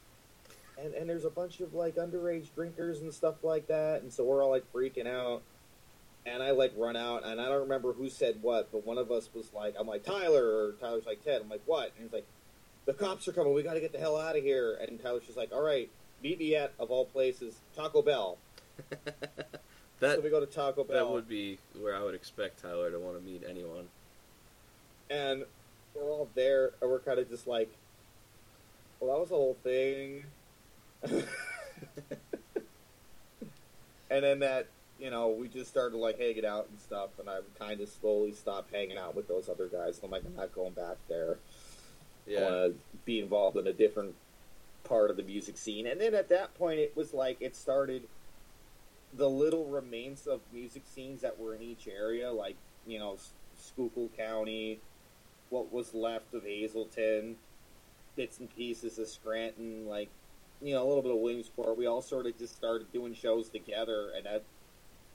And, 0.77 0.93
and 0.93 1.09
there's 1.09 1.25
a 1.25 1.31
bunch 1.31 1.59
of 1.59 1.73
like 1.73 1.95
underage 1.95 2.53
drinkers 2.53 3.01
and 3.01 3.11
stuff 3.11 3.43
like 3.43 3.67
that, 3.67 4.03
and 4.03 4.13
so 4.13 4.23
we're 4.23 4.43
all 4.43 4.51
like 4.51 4.71
freaking 4.71 5.07
out 5.07 5.41
and 6.25 6.43
I 6.43 6.51
like 6.51 6.73
run 6.77 6.95
out, 6.95 7.25
and 7.25 7.39
I 7.39 7.45
don't 7.45 7.61
remember 7.61 7.93
who 7.93 8.09
said 8.09 8.39
what, 8.41 8.71
but 8.71 8.85
one 8.85 8.97
of 8.97 9.11
us 9.11 9.29
was 9.33 9.51
like, 9.53 9.75
"I'm 9.79 9.87
like 9.87 10.03
Tyler," 10.03 10.43
or 10.43 10.73
Tyler's 10.73 11.05
like 11.05 11.23
Tedd. 11.23 11.41
I'm 11.41 11.49
like, 11.49 11.63
"What?" 11.65 11.91
And 11.95 12.03
he's 12.03 12.13
like, 12.13 12.27
"The 12.85 12.93
cops 12.93 13.27
are 13.27 13.31
coming. 13.31 13.53
We 13.53 13.63
got 13.63 13.75
to 13.75 13.79
get 13.79 13.91
the 13.91 13.99
hell 13.99 14.17
out 14.17 14.37
of 14.37 14.43
here." 14.43 14.75
And 14.75 15.01
Tyler's 15.01 15.25
just 15.25 15.37
like, 15.37 15.51
"All 15.51 15.61
right, 15.61 15.89
meet 16.23 16.39
me 16.39 16.55
at 16.55 16.73
of 16.79 16.91
all 16.91 17.05
places 17.05 17.55
Taco 17.75 18.01
Bell." 18.01 18.37
that 19.99 20.15
so 20.15 20.19
we 20.21 20.29
go 20.29 20.39
to 20.39 20.45
Taco 20.45 20.83
Bell, 20.83 21.05
that 21.07 21.11
would 21.11 21.27
be 21.27 21.57
where 21.79 21.95
I 21.95 22.03
would 22.03 22.15
expect 22.15 22.61
Tyler 22.61 22.91
to 22.91 22.99
want 22.99 23.17
to 23.19 23.23
meet 23.23 23.43
anyone. 23.47 23.87
and 25.09 25.45
we're 25.95 26.03
all 26.11 26.29
there, 26.35 26.71
and 26.81 26.89
we're 26.89 26.99
kind 26.99 27.19
of 27.19 27.29
just 27.29 27.47
like, 27.47 27.69
"Well, 28.99 29.11
that 29.13 29.19
was 29.19 29.29
the 29.29 29.35
whole 29.35 29.57
thing." 29.63 30.25
and 31.03 31.23
then 34.23 34.39
that 34.39 34.67
you 34.99 35.09
know, 35.09 35.29
we 35.29 35.47
just 35.47 35.69
started 35.69 35.95
like 35.97 36.19
hanging 36.19 36.45
out 36.45 36.67
and 36.69 36.79
stuff, 36.81 37.09
and 37.19 37.29
I 37.29 37.39
kind 37.57 37.79
of 37.79 37.87
slowly 37.87 38.33
stopped 38.33 38.73
hanging 38.73 38.97
out 38.97 39.15
with 39.15 39.29
those 39.29 39.47
other 39.47 39.67
guys. 39.67 40.01
I'm 40.03 40.11
like, 40.11 40.23
I'm 40.25 40.35
not 40.35 40.53
going 40.53 40.73
back 40.73 40.97
there. 41.07 41.37
I 42.27 42.31
Yeah. 42.31 42.41
want 42.41 42.53
to 42.53 42.73
be 43.05 43.21
involved 43.21 43.55
in 43.55 43.65
a 43.67 43.71
different 43.73 44.13
part 44.83 45.09
of 45.09 45.17
the 45.17 45.23
music 45.23 45.57
scene. 45.57 45.87
And 45.87 45.99
then 45.99 46.13
at 46.13 46.29
that 46.29 46.55
point, 46.55 46.79
it 46.79 46.95
was 46.95 47.13
like 47.13 47.37
it 47.39 47.55
started 47.55 48.07
the 49.13 49.29
little 49.29 49.65
remains 49.65 50.27
of 50.27 50.41
music 50.53 50.83
scenes 50.85 51.21
that 51.21 51.39
were 51.39 51.55
in 51.55 51.61
each 51.61 51.87
area, 51.87 52.31
like 52.31 52.55
you 52.85 52.99
know, 52.99 53.17
Schuylkill 53.57 54.09
County, 54.17 54.79
what 55.49 55.71
was 55.71 55.93
left 55.93 56.33
of 56.33 56.43
Hazleton, 56.43 57.35
bits 58.15 58.39
and 58.39 58.55
pieces 58.55 58.99
of 58.99 59.07
Scranton, 59.07 59.87
like 59.87 60.09
you 60.61 60.73
know, 60.73 60.83
a 60.83 60.87
little 60.87 61.01
bit 61.01 61.11
of 61.11 61.19
Williamsport. 61.19 61.77
We 61.77 61.87
all 61.87 62.01
sort 62.01 62.25
of 62.25 62.37
just 62.37 62.55
started 62.55 62.91
doing 62.91 63.13
shows 63.13 63.49
together, 63.49 64.11
and 64.15 64.25
that 64.25 64.43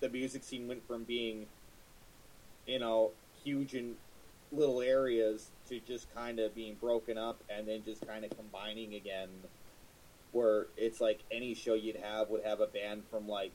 the 0.01 0.09
music 0.09 0.43
scene 0.43 0.67
went 0.67 0.87
from 0.87 1.05
being, 1.05 1.47
you 2.67 2.79
know, 2.79 3.13
huge 3.43 3.75
in 3.75 3.95
little 4.57 4.81
areas 4.81 5.51
to 5.69 5.81
just 5.81 6.13
kind 6.15 6.39
of 6.39 6.55
being 6.55 6.75
broken 6.81 7.19
up 7.19 7.43
and 7.49 7.67
then 7.67 7.83
just 7.85 8.07
kind 8.07 8.25
of 8.25 8.37
combining 8.37 8.95
again. 8.95 9.29
Where 10.33 10.67
it's 10.77 11.01
like 11.01 11.21
any 11.31 11.55
show 11.55 11.75
you'd 11.75 11.97
have 11.97 12.29
would 12.29 12.45
have 12.45 12.61
a 12.61 12.67
band 12.67 13.05
from 13.09 13.29
like 13.29 13.53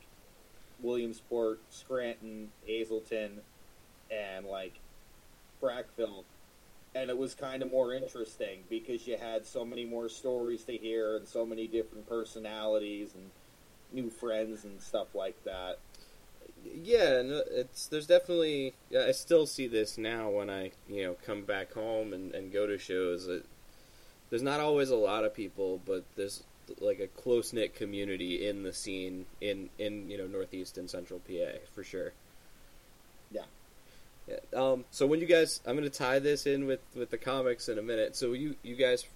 Williamsport, 0.80 1.60
Scranton, 1.68 2.50
Hazleton, 2.66 3.40
and 4.10 4.46
like 4.46 4.74
Frackville. 5.60 6.24
And 6.94 7.08
it 7.08 7.16
was 7.16 7.34
kind 7.34 7.62
of 7.62 7.70
more 7.70 7.94
interesting 7.94 8.64
because 8.68 9.06
you 9.06 9.16
had 9.16 9.46
so 9.46 9.64
many 9.64 9.84
more 9.84 10.08
stories 10.08 10.64
to 10.64 10.76
hear 10.76 11.16
and 11.16 11.28
so 11.28 11.46
many 11.46 11.66
different 11.66 12.08
personalities 12.08 13.14
and 13.14 13.30
new 13.92 14.10
friends 14.10 14.64
and 14.64 14.80
stuff 14.80 15.14
like 15.14 15.44
that. 15.44 15.78
Yeah, 16.64 17.22
no, 17.22 17.42
it's 17.50 17.86
there's 17.86 18.06
definitely 18.06 18.74
I 18.96 19.12
still 19.12 19.46
see 19.46 19.66
this 19.66 19.98
now 19.98 20.28
when 20.30 20.50
I 20.50 20.72
you 20.88 21.04
know 21.04 21.16
come 21.24 21.42
back 21.42 21.72
home 21.72 22.12
and, 22.12 22.34
and 22.34 22.52
go 22.52 22.66
to 22.66 22.78
shows. 22.78 23.26
It, 23.26 23.44
there's 24.30 24.42
not 24.42 24.60
always 24.60 24.90
a 24.90 24.96
lot 24.96 25.24
of 25.24 25.34
people, 25.34 25.80
but 25.84 26.04
there's 26.16 26.44
like 26.78 27.00
a 27.00 27.06
close 27.08 27.52
knit 27.52 27.74
community 27.74 28.46
in 28.46 28.62
the 28.62 28.72
scene 28.72 29.26
in 29.40 29.70
in 29.78 30.08
you 30.10 30.18
know 30.18 30.26
northeast 30.26 30.78
and 30.78 30.88
central 30.88 31.20
PA 31.20 31.58
for 31.74 31.82
sure. 31.82 32.12
Yeah. 33.30 33.44
Yeah. 34.28 34.36
Um. 34.54 34.84
So 34.90 35.06
when 35.06 35.20
you 35.20 35.26
guys, 35.26 35.60
I'm 35.66 35.76
going 35.76 35.90
to 35.90 35.98
tie 35.98 36.18
this 36.18 36.46
in 36.46 36.66
with 36.66 36.80
with 36.94 37.10
the 37.10 37.18
comics 37.18 37.68
in 37.68 37.78
a 37.78 37.82
minute. 37.82 38.16
So 38.16 38.32
you 38.32 38.56
you 38.62 38.76
guys, 38.76 39.06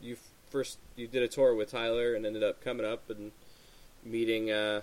you 0.00 0.16
first 0.50 0.78
you 0.96 1.06
did 1.06 1.22
a 1.22 1.28
tour 1.28 1.54
with 1.54 1.70
Tyler 1.70 2.14
and 2.14 2.24
ended 2.24 2.42
up 2.42 2.62
coming 2.62 2.86
up 2.86 3.10
and 3.10 3.32
meeting 4.04 4.50
uh 4.50 4.82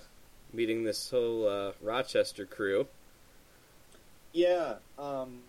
meeting 0.53 0.83
this 0.83 1.09
whole 1.09 1.47
uh, 1.47 1.71
Rochester 1.81 2.45
crew. 2.45 2.87
Yeah, 4.33 4.75
um, 4.97 5.39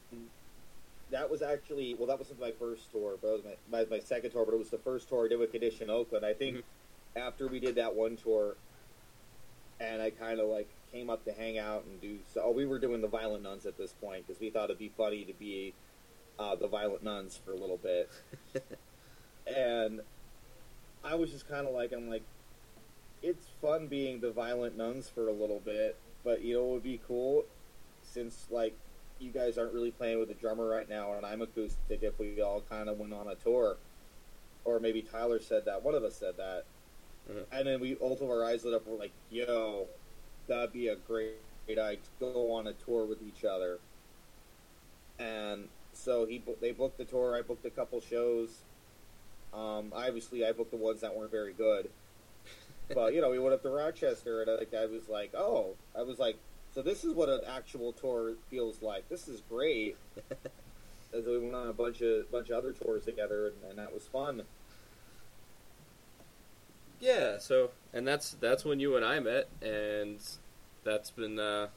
that 1.11 1.31
was 1.31 1.43
actually 1.43 1.95
well, 1.95 2.07
that 2.09 2.19
wasn't 2.19 2.41
my 2.41 2.53
first 2.53 2.91
tour, 2.91 3.15
but 3.21 3.29
it 3.29 3.33
was 3.33 3.43
my, 3.71 3.79
my, 3.81 3.87
my 3.91 3.99
second 4.01 4.31
tour. 4.31 4.45
But 4.45 4.55
it 4.55 4.59
was 4.59 4.71
the 4.71 4.79
first 4.79 5.09
tour 5.09 5.27
I 5.27 5.29
did 5.29 5.39
with 5.39 5.53
Condition 5.53 5.91
Oakland. 5.91 6.25
I 6.25 6.35
think 6.35 6.59
Mhm. 6.59 6.63
after 7.17 7.47
we 7.47 7.61
did 7.61 7.77
that 7.77 7.95
one 7.95 8.17
tour, 8.17 8.57
and 9.81 10.03
I 10.03 10.11
kind 10.11 10.41
of 10.41 10.49
like 10.49 10.69
came 10.91 11.11
up 11.11 11.25
to 11.25 11.33
hang 11.33 11.59
out 11.59 11.85
and 11.85 12.01
do. 12.01 12.19
So, 12.35 12.43
oh, 12.45 12.51
we 12.51 12.67
were 12.67 12.79
doing 12.79 13.01
the 13.01 13.09
Violent 13.09 13.43
Nuns 13.43 13.67
at 13.67 13.79
this 13.79 13.93
point 13.93 14.27
because 14.27 14.41
we 14.41 14.51
thought 14.51 14.65
it'd 14.65 14.79
be 14.79 14.91
funny 14.97 15.25
to 15.25 15.33
be 15.33 15.75
uh, 16.39 16.55
the 16.57 16.67
Violent 16.67 17.03
Nuns 17.05 17.39
for 17.45 17.53
a 17.53 17.57
little 17.57 17.79
bit. 17.79 18.11
and 19.47 20.01
I 21.05 21.15
was 21.15 21.31
just 21.31 21.49
kind 21.49 21.67
of 21.67 21.73
like, 21.75 21.93
I'm 21.93 22.09
like, 22.11 22.23
it's 23.23 23.47
fun 23.61 23.87
being 23.87 24.21
the 24.21 24.31
Violent 24.31 24.77
Nuns 24.77 25.09
for 25.09 25.29
a 25.29 25.33
little 25.33 25.61
bit, 25.61 25.97
but 26.25 26.43
you 26.43 26.55
know, 26.55 26.71
it 26.71 26.73
would 26.73 26.83
be 26.83 27.01
cool 27.07 27.45
since 28.03 28.47
like 28.51 28.75
you 29.19 29.31
guys 29.31 29.57
aren't 29.57 29.73
really 29.73 29.93
playing 29.93 30.19
with 30.19 30.31
a 30.31 30.35
drummer 30.35 30.67
right 30.67 30.89
now, 30.89 31.13
and 31.15 31.25
I'm 31.25 31.43
acoustic. 31.43 32.03
If 32.03 32.19
we 32.19 32.41
all 32.43 32.63
kind 32.69 32.89
of 32.89 32.99
went 32.99 33.13
on 33.13 33.29
a 33.29 33.35
tour, 33.37 33.77
or 34.65 34.81
maybe 34.81 35.03
Tyler 35.03 35.41
said 35.41 35.65
that, 35.67 35.83
one 35.83 35.95
of 35.95 36.03
us 36.03 36.17
said 36.17 36.37
that, 36.37 36.65
Mhm. 37.31 37.45
and 37.53 37.67
then 37.69 37.81
we 37.81 37.95
both 37.95 38.21
of 38.21 38.29
our 38.29 38.45
eyes 38.45 38.65
lit 38.65 38.75
up. 38.75 38.87
We're 38.87 38.99
like, 38.99 39.13
"Yo, 39.31 39.89
that'd 40.49 40.73
be 40.73 40.89
a 40.89 40.97
great, 40.97 41.37
great 41.67 41.79
idea 41.79 42.03
to 42.03 42.11
go 42.19 42.53
on 42.53 42.67
a 42.67 42.73
tour 42.73 43.05
with 43.05 43.23
each 43.23 43.45
other." 43.45 43.79
And 45.19 45.69
so 45.93 46.25
he, 46.27 46.43
they 46.61 46.73
booked 46.73 46.99
the 46.99 47.05
tour. 47.05 47.37
I 47.37 47.43
booked 47.43 47.65
a 47.65 47.71
couple 47.71 48.01
shows. 48.01 48.63
Um, 49.53 49.93
obviously, 49.95 50.45
I 50.45 50.53
booked 50.53 50.71
the 50.73 50.77
ones 50.79 51.01
that 51.03 51.15
weren't 51.15 51.31
very 51.31 51.53
good. 51.53 51.91
But 52.95 53.15
you 53.15 53.21
know, 53.21 53.31
we 53.31 53.39
went 53.39 53.55
up 53.55 53.63
to 53.63 53.71
Rochester, 53.71 54.43
and 54.43 54.51
I, 54.51 54.77
I 54.77 54.87
was 54.87 55.09
like, 55.09 55.35
"Oh," 55.35 55.77
I 55.97 56.03
was 56.03 56.19
like, 56.19 56.37
"So 56.75 56.83
this 56.83 57.05
is 57.05 57.15
what 57.15 57.29
an 57.29 57.41
actual 57.49 57.93
tour 57.93 58.35
feels 58.51 58.83
like. 58.83 59.09
This 59.09 59.29
is 59.29 59.43
great." 59.49 59.97
As 61.15 61.27
we 61.27 61.39
went 61.39 61.55
on 61.55 61.69
a 61.69 61.75
bunch 61.75 62.01
of 62.01 62.31
bunch 62.31 62.49
of 62.49 62.57
other 62.57 62.73
tours 62.73 63.05
together, 63.05 63.49
and, 63.49 63.71
and 63.71 63.79
that 63.79 63.93
was 63.93 64.05
fun. 64.05 64.43
Yeah, 67.01 67.39
so 67.39 67.71
and 67.93 68.07
that's 68.07 68.31
that's 68.41 68.65
when 68.65 68.81
you 68.81 68.97
and 68.97 69.05
I 69.05 69.21
met, 69.21 69.49
and 69.61 70.19
that's 70.85 71.11
been 71.11 71.39
uh, 71.39 71.69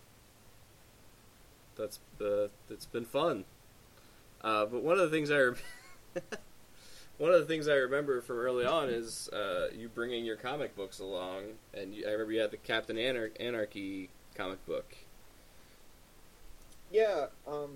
that's 1.75 1.99
uh, 2.21 2.47
that's 2.69 2.85
been 2.85 3.05
fun. 3.05 3.45
Uh, 4.41 4.65
but 4.65 4.83
one 4.83 4.99
of 4.99 5.09
the 5.09 5.09
things 5.09 5.31
I 5.31 5.39
rem- 5.39 5.55
one 7.17 7.31
of 7.31 7.39
the 7.39 7.45
things 7.45 7.67
I 7.67 7.75
remember 7.75 8.21
from 8.21 8.37
early 8.37 8.65
on 8.65 8.89
is 8.89 9.29
uh, 9.29 9.67
you 9.73 9.87
bringing 9.87 10.25
your 10.25 10.35
comic 10.35 10.75
books 10.75 10.99
along, 10.99 11.43
and 11.73 11.93
you, 11.93 12.05
I 12.05 12.11
remember 12.11 12.33
you 12.33 12.41
had 12.41 12.51
the 12.51 12.57
Captain 12.57 12.97
Anar- 12.97 13.31
Anarchy 13.39 14.09
comic 14.35 14.65
book. 14.65 14.85
Yeah, 16.91 17.27
um, 17.47 17.71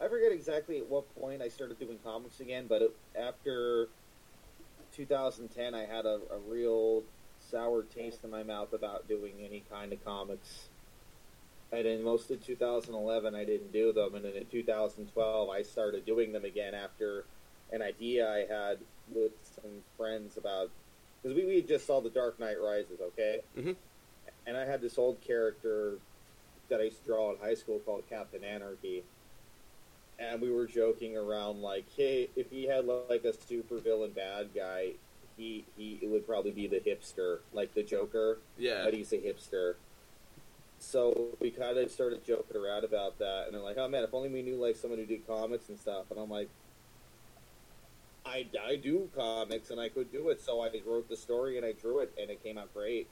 I 0.00 0.08
forget 0.08 0.32
exactly 0.32 0.78
at 0.78 0.88
what 0.88 1.12
point 1.20 1.42
I 1.42 1.48
started 1.48 1.78
doing 1.78 1.98
comics 2.04 2.40
again, 2.40 2.66
but 2.68 2.82
it, 2.82 2.96
after 3.18 3.88
2010, 4.94 5.74
I 5.74 5.84
had 5.84 6.06
a, 6.06 6.20
a 6.30 6.38
real 6.48 7.02
sour 7.50 7.82
taste 7.82 8.20
in 8.22 8.30
my 8.30 8.44
mouth 8.44 8.72
about 8.72 9.08
doing 9.08 9.34
any 9.44 9.64
kind 9.70 9.92
of 9.92 10.04
comics. 10.04 10.68
And 11.72 11.86
in 11.86 12.02
most 12.02 12.30
of 12.30 12.44
2011, 12.44 13.34
I 13.34 13.44
didn't 13.44 13.72
do 13.72 13.92
them, 13.92 14.14
and 14.14 14.24
then 14.24 14.36
in 14.36 14.46
2012, 14.46 15.48
I 15.48 15.62
started 15.62 16.06
doing 16.06 16.32
them 16.32 16.44
again 16.44 16.74
after 16.74 17.24
an 17.72 17.82
idea 17.82 18.28
I 18.28 18.46
had 18.52 18.78
with 19.14 19.32
some 19.54 19.70
friends 19.96 20.36
about 20.36 20.70
because 21.22 21.36
we, 21.36 21.44
we 21.44 21.62
just 21.62 21.86
saw 21.86 22.00
The 22.00 22.10
Dark 22.10 22.40
Knight 22.40 22.60
Rises, 22.60 23.00
okay? 23.00 23.40
Mhm. 23.56 23.76
And 24.46 24.56
I 24.56 24.64
had 24.64 24.80
this 24.80 24.96
old 24.98 25.20
character 25.20 25.98
that 26.68 26.80
I 26.80 26.84
used 26.84 27.00
to 27.02 27.06
draw 27.06 27.30
in 27.32 27.38
high 27.38 27.54
school 27.54 27.78
called 27.80 28.04
Captain 28.08 28.42
Anarchy. 28.42 29.04
And 30.18 30.40
we 30.40 30.50
were 30.50 30.66
joking 30.66 31.16
around 31.16 31.62
like, 31.62 31.84
hey, 31.96 32.28
if 32.36 32.50
he 32.50 32.64
had 32.64 32.86
like 32.86 33.24
a 33.24 33.32
super 33.32 33.78
villain 33.78 34.12
bad 34.12 34.50
guy, 34.54 34.92
he 35.36 35.64
he 35.76 35.98
it 36.02 36.08
would 36.10 36.26
probably 36.26 36.50
be 36.50 36.66
the 36.66 36.80
hipster, 36.80 37.38
like 37.52 37.72
the 37.74 37.82
Joker, 37.82 38.38
Yeah, 38.58 38.84
but 38.84 38.92
he's 38.92 39.12
a 39.12 39.18
hipster. 39.18 39.74
So 40.78 41.28
we 41.40 41.50
kind 41.50 41.76
of 41.78 41.90
started 41.90 42.24
joking 42.24 42.56
around 42.56 42.84
about 42.84 43.18
that, 43.18 43.44
and 43.46 43.54
they're 43.54 43.62
like, 43.62 43.78
"Oh 43.78 43.88
man, 43.88 44.02
if 44.04 44.12
only 44.12 44.28
we 44.28 44.42
knew 44.42 44.56
like 44.56 44.76
someone 44.76 44.98
who 44.98 45.06
did 45.06 45.26
comics 45.26 45.68
and 45.70 45.78
stuff." 45.78 46.10
And 46.10 46.20
I'm 46.20 46.28
like, 46.30 46.48
"I 48.24 48.48
I 48.60 48.76
do 48.76 49.08
comics, 49.14 49.70
and 49.70 49.80
I 49.80 49.88
could 49.88 50.12
do 50.12 50.28
it." 50.30 50.40
So 50.40 50.60
I 50.60 50.70
wrote 50.84 51.08
the 51.08 51.16
story 51.16 51.56
and 51.56 51.64
I 51.66 51.72
drew 51.72 52.00
it, 52.00 52.12
and 52.18 52.30
it 52.30 52.42
came 52.42 52.58
out 52.58 52.72
great. 52.74 53.08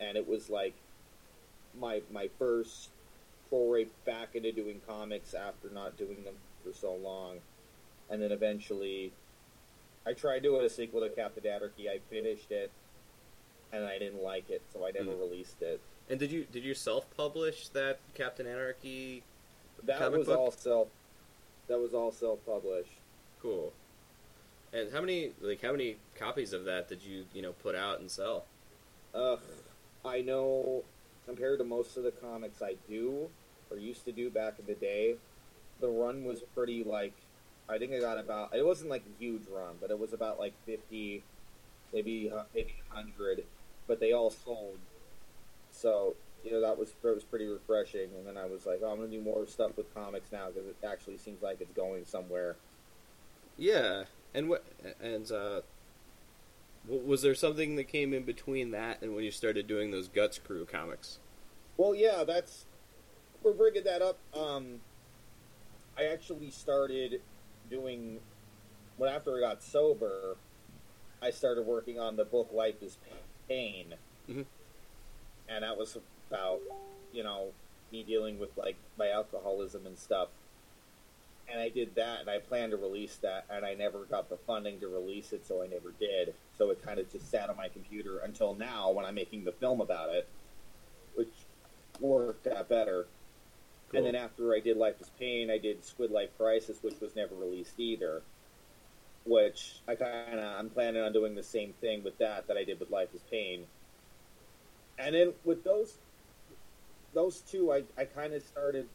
And 0.00 0.16
it 0.16 0.26
was 0.26 0.48
like 0.50 0.74
my 1.74 2.02
my 2.10 2.28
first 2.38 2.90
foray 3.50 3.84
back 4.04 4.34
into 4.34 4.52
doing 4.52 4.80
comics 4.86 5.34
after 5.34 5.70
not 5.70 5.96
doing 5.96 6.24
them 6.24 6.34
for 6.64 6.72
so 6.72 6.94
long, 6.94 7.40
and 8.10 8.20
then 8.22 8.32
eventually. 8.32 9.12
I 10.08 10.12
tried 10.12 10.44
doing 10.44 10.64
a 10.64 10.68
sequel 10.68 11.00
to 11.00 11.10
Captain 11.10 11.44
Anarchy. 11.44 11.88
I 11.90 11.98
finished 11.98 12.52
it, 12.52 12.70
and 13.72 13.84
I 13.84 13.98
didn't 13.98 14.22
like 14.22 14.48
it, 14.50 14.62
so 14.72 14.86
I 14.86 14.92
never 14.92 15.10
Mm. 15.10 15.18
released 15.18 15.60
it. 15.62 15.80
and 16.08 16.20
did 16.20 16.30
you 16.30 16.44
did 16.44 16.62
you 16.62 16.74
self 16.74 17.10
publish 17.16 17.68
that 17.70 17.98
Captain 18.14 18.46
Anarchy? 18.46 19.24
That 19.82 20.12
was 20.12 20.28
book? 20.28 20.38
all 20.38 20.50
self. 20.52 20.88
That 21.66 21.80
was 21.80 21.92
all 21.92 22.12
self-published. 22.12 23.00
Cool. 23.40 23.72
And 24.72 24.92
how 24.92 25.00
many 25.00 25.32
like 25.40 25.62
how 25.62 25.72
many 25.72 25.96
copies 26.14 26.52
of 26.52 26.64
that 26.64 26.88
did 26.88 27.02
you 27.02 27.24
you 27.32 27.42
know 27.42 27.52
put 27.52 27.74
out 27.74 28.00
and 28.00 28.10
sell? 28.10 28.44
I 30.04 30.20
know. 30.20 30.84
Compared 31.24 31.58
to 31.58 31.64
most 31.64 31.96
of 31.96 32.04
the 32.04 32.12
comics 32.12 32.62
I 32.62 32.76
do 32.88 33.28
or 33.68 33.76
used 33.76 34.04
to 34.04 34.12
do 34.12 34.30
back 34.30 34.60
in 34.60 34.66
the 34.66 34.74
day, 34.74 35.16
the 35.80 35.88
run 35.88 36.24
was 36.24 36.40
pretty 36.54 36.84
like. 36.84 37.14
I 37.68 37.78
think 37.78 37.92
I 37.92 37.98
got 37.98 38.18
about. 38.18 38.54
It 38.54 38.64
wasn't 38.64 38.90
like 38.90 39.02
a 39.02 39.18
huge 39.18 39.42
run, 39.50 39.74
but 39.80 39.90
it 39.90 39.98
was 39.98 40.12
about 40.12 40.38
like 40.38 40.54
fifty, 40.64 41.24
maybe 41.92 42.30
uh, 42.30 42.44
maybe 42.54 42.74
hundred. 42.90 43.44
But 43.88 43.98
they 43.98 44.12
all 44.12 44.30
sold. 44.30 44.78
So 45.72 46.14
you 46.44 46.52
know 46.52 46.60
that 46.60 46.78
was 46.78 46.92
that 47.02 47.12
was 47.12 47.24
pretty 47.24 47.46
refreshing. 47.46 48.10
And 48.16 48.26
then 48.26 48.36
I 48.36 48.46
was 48.46 48.66
like, 48.66 48.80
oh, 48.84 48.90
I'm 48.92 48.98
gonna 48.98 49.10
do 49.10 49.20
more 49.20 49.46
stuff 49.46 49.76
with 49.76 49.92
comics 49.94 50.30
now 50.30 50.46
because 50.46 50.68
it 50.68 50.76
actually 50.86 51.16
seems 51.16 51.42
like 51.42 51.60
it's 51.60 51.72
going 51.72 52.04
somewhere. 52.04 52.54
Yeah, 53.58 54.04
and 54.36 54.48
what 54.50 54.62
and 55.02 55.32
uh, 55.32 55.62
was 56.86 57.22
there 57.22 57.34
something 57.34 57.74
that 57.76 57.84
came 57.84 58.12
in 58.12 58.22
between 58.22 58.70
that 58.70 59.02
and 59.02 59.14
when 59.14 59.24
you 59.24 59.30
started 59.32 59.66
doing 59.66 59.90
those 59.90 60.06
Guts 60.06 60.38
Crew 60.38 60.64
comics? 60.70 61.18
Well, 61.78 61.94
yeah, 61.94 62.22
that's 62.24 62.66
we're 63.42 63.54
bringing 63.54 63.84
that 63.84 64.02
up. 64.02 64.18
Um, 64.36 64.80
I 65.98 66.04
actually 66.04 66.50
started 66.50 67.22
doing 67.70 68.20
when 68.98 69.10
after 69.12 69.36
I 69.36 69.40
got 69.40 69.62
sober, 69.62 70.36
I 71.22 71.30
started 71.30 71.66
working 71.66 71.98
on 71.98 72.16
the 72.16 72.24
book 72.24 72.50
Life 72.52 72.82
is 72.82 72.98
Pain, 73.48 73.94
Mhm. 74.28 74.44
and 75.48 75.64
that 75.64 75.76
was 75.78 75.96
about 76.30 76.60
you 77.12 77.22
know 77.24 77.52
me 77.90 78.02
dealing 78.02 78.38
with 78.38 78.50
like 78.58 78.76
my 78.98 79.08
alcoholism 79.08 79.86
and 79.86 79.98
stuff. 79.98 80.28
And 81.48 81.60
I 81.60 81.68
did 81.68 81.94
that, 81.94 82.20
and 82.20 82.28
I 82.28 82.38
planned 82.38 82.72
to 82.72 82.76
release 82.76 83.16
that, 83.22 83.46
and 83.48 83.64
I 83.64 83.74
never 83.74 84.04
got 84.04 84.28
the 84.28 84.36
funding 84.36 84.80
to 84.80 84.88
release 84.88 85.32
it, 85.32 85.46
so 85.46 85.62
I 85.62 85.68
never 85.68 85.92
did. 86.00 86.34
So 86.58 86.70
it 86.70 86.84
kind 86.84 86.98
of 86.98 87.10
just 87.10 87.30
sat 87.30 87.48
on 87.48 87.56
my 87.56 87.68
computer 87.68 88.18
until 88.18 88.54
now 88.54 88.90
when 88.90 89.04
I'm 89.04 89.14
making 89.14 89.44
the 89.44 89.52
film 89.52 89.80
about 89.80 90.10
it, 90.10 90.28
which 91.14 91.32
worked 92.00 92.48
out 92.48 92.68
better. 92.68 93.06
Cool. 93.90 93.98
And 93.98 94.06
then 94.06 94.16
after 94.16 94.54
I 94.54 94.60
did 94.60 94.76
Life 94.76 95.00
is 95.00 95.10
Pain, 95.20 95.50
I 95.50 95.58
did 95.58 95.84
Squid 95.84 96.10
Life 96.10 96.30
Crisis, 96.36 96.82
which 96.82 97.00
was 97.00 97.14
never 97.14 97.34
released 97.36 97.78
either. 97.78 98.22
Which 99.24 99.80
I 99.86 99.94
kind 99.94 100.38
of 100.38 100.58
I'm 100.58 100.70
planning 100.70 101.02
on 101.02 101.12
doing 101.12 101.34
the 101.34 101.42
same 101.42 101.72
thing 101.80 102.02
with 102.02 102.18
that 102.18 102.48
that 102.48 102.56
I 102.56 102.64
did 102.64 102.80
with 102.80 102.90
Life 102.90 103.14
is 103.14 103.22
Pain. 103.30 103.64
And 104.98 105.14
then 105.14 105.32
with 105.44 105.62
those 105.64 105.98
those 107.14 107.40
two, 107.40 107.72
I 107.72 107.84
I 107.96 108.04
kind 108.04 108.34
of 108.34 108.42
started. 108.42 108.88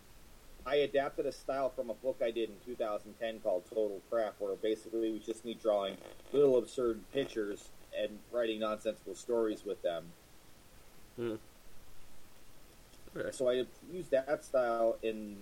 I 0.65 0.75
adapted 0.75 1.25
a 1.25 1.31
style 1.31 1.69
from 1.69 1.89
a 1.89 1.93
book 1.93 2.21
I 2.23 2.31
did 2.31 2.49
in 2.49 2.55
2010 2.65 3.39
called 3.39 3.63
Total 3.69 3.99
Crap, 4.09 4.35
where 4.39 4.55
basically 4.55 5.09
it 5.09 5.13
was 5.13 5.25
just 5.25 5.43
me 5.43 5.55
drawing 5.55 5.97
little 6.31 6.57
absurd 6.57 7.01
pictures 7.13 7.69
and 7.97 8.19
writing 8.31 8.59
nonsensical 8.59 9.15
stories 9.15 9.65
with 9.65 9.81
them. 9.81 10.05
Hmm. 11.15 11.35
Okay. 13.15 13.31
So 13.31 13.49
I 13.49 13.65
used 13.91 14.11
that 14.11 14.45
style 14.45 14.97
in 15.01 15.35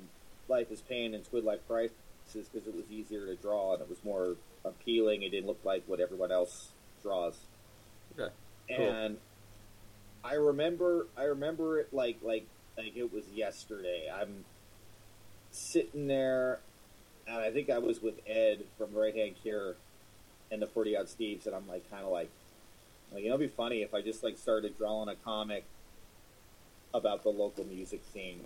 Life 0.48 0.72
is 0.72 0.82
Pain 0.82 1.14
and 1.14 1.24
Squid 1.24 1.44
Life 1.44 1.60
Crisis 1.68 1.92
because 2.34 2.68
it 2.68 2.76
was 2.76 2.86
easier 2.90 3.26
to 3.28 3.36
draw 3.36 3.74
and 3.74 3.82
it 3.82 3.90
was 3.90 4.04
more 4.04 4.36
appealing. 4.66 5.24
It 5.24 5.30
didn't 5.30 5.48
look 5.48 5.64
like 5.64 5.84
what 5.86 6.00
everyone 6.00 6.32
else 6.32 6.70
draws. 7.04 7.38
Okay. 8.18 8.34
Cool. 8.76 8.90
And 8.90 9.18
I 10.24 10.34
remember, 10.34 11.08
I 11.18 11.24
remember 11.24 11.80
it 11.80 11.94
like 11.94 12.18
like 12.24 12.48
like 12.78 12.96
it 12.96 13.14
was 13.14 13.26
yesterday. 13.34 14.10
I'm 14.14 14.46
sitting 15.60 16.08
there, 16.08 16.60
and 17.28 17.38
I 17.38 17.52
think 17.52 17.70
I 17.70 17.80
was 17.80 18.02
with 18.02 18.20
Ed 18.28 18.64
from 18.78 18.94
Right 18.94 19.16
Hand 19.16 19.36
Cure 19.42 19.76
and 20.52 20.62
the 20.62 20.68
Forty 20.68 20.98
Odd 20.98 21.08
Steves, 21.08 21.46
and 21.46 21.56
I'm 21.56 21.68
like 21.68 21.90
kind 21.92 22.04
of 22.06 22.12
like, 22.12 22.30
like 23.12 23.24
you 23.24 23.30
know, 23.30 23.36
it'd 23.36 23.50
be 23.50 23.56
funny 23.56 23.82
if 23.82 23.94
I 23.94 24.02
just 24.02 24.24
like 24.24 24.38
started 24.38 24.78
drawing 24.78 25.10
a 25.10 25.16
comic 25.16 25.66
about 26.94 27.24
the 27.24 27.30
local 27.30 27.66
music 27.66 28.02
scene. 28.14 28.42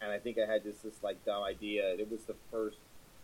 And 0.00 0.12
I 0.12 0.18
think 0.18 0.38
I 0.38 0.46
had 0.46 0.62
just 0.62 0.84
this 0.84 1.02
like 1.02 1.24
dumb 1.24 1.42
idea. 1.42 1.94
It 1.94 2.10
was 2.10 2.20
the 2.22 2.36
first 2.52 2.76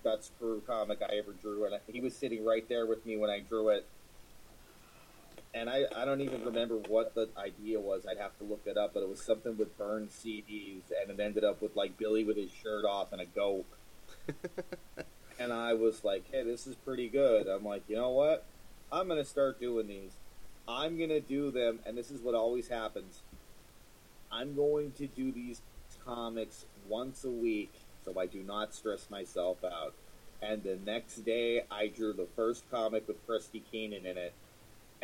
Guts 0.03 0.31
Crew 0.39 0.63
comic 0.67 1.01
I 1.01 1.17
ever 1.17 1.33
drew, 1.33 1.65
and 1.65 1.77
he 1.87 2.01
was 2.01 2.17
sitting 2.17 2.45
right 2.45 2.69
there 2.69 2.87
with 2.87 3.07
me 3.07 3.17
when 3.17 3.31
I 3.31 3.41
drew 3.41 3.69
it. 3.69 3.87
And 5.55 5.71
I, 5.71 5.85
I 5.97 6.05
don't 6.05 6.21
even 6.21 6.45
remember 6.45 6.77
what 6.89 7.15
the 7.15 7.29
idea 7.39 7.79
was. 7.79 8.05
I'd 8.07 8.19
have 8.19 8.37
to 8.39 8.45
look 8.45 8.63
it 8.67 8.77
up, 8.77 8.93
but 8.93 9.05
it 9.05 9.09
was 9.09 9.23
something 9.23 9.57
with 9.57 9.79
burned 9.79 10.11
CDs, 10.11 10.83
and 11.01 11.11
it 11.11 11.23
ended 11.23 11.45
up 11.45 11.63
with 11.63 11.77
like 11.77 11.97
Billy 11.97 12.25
with 12.25 12.37
his 12.37 12.51
shirt 12.51 12.85
off 12.85 13.13
and 13.13 13.21
a 13.21 13.27
goat. 13.27 13.65
and 15.39 15.53
I 15.53 15.75
was 15.75 16.03
like, 16.03 16.25
"Hey, 16.31 16.43
this 16.43 16.67
is 16.67 16.75
pretty 16.75 17.09
good." 17.09 17.47
I'm 17.47 17.65
like, 17.65 17.85
you 17.89 17.95
know 17.97 18.11
what? 18.11 18.45
I'm 18.93 19.07
gonna 19.07 19.25
start 19.25 19.61
doing 19.61 19.87
these. 19.87 20.13
I'm 20.67 20.99
gonna 20.99 21.21
do 21.21 21.53
them, 21.53 21.79
and 21.87 21.97
this 21.97 22.11
is 22.11 22.21
what 22.21 22.35
always 22.35 22.69
happens. 22.69 23.23
I'm 24.33 24.57
going 24.57 24.91
to 24.93 25.07
do 25.07 25.31
these 25.31 25.61
comics 26.05 26.65
once 26.89 27.23
a 27.23 27.31
week, 27.31 27.73
so 28.05 28.19
I 28.19 28.27
do 28.27 28.43
not 28.43 28.75
stress 28.75 29.09
myself 29.09 29.59
out. 29.65 29.95
And 30.43 30.65
the 30.65 30.77
next 30.85 31.19
day, 31.25 31.63
I 31.71 31.87
drew 31.87 32.13
the 32.13 32.27
first 32.35 32.69
comic 32.71 33.07
with 33.07 33.25
Krusty 33.27 33.63
Keenan 33.71 34.05
in 34.05 34.19
it, 34.19 34.35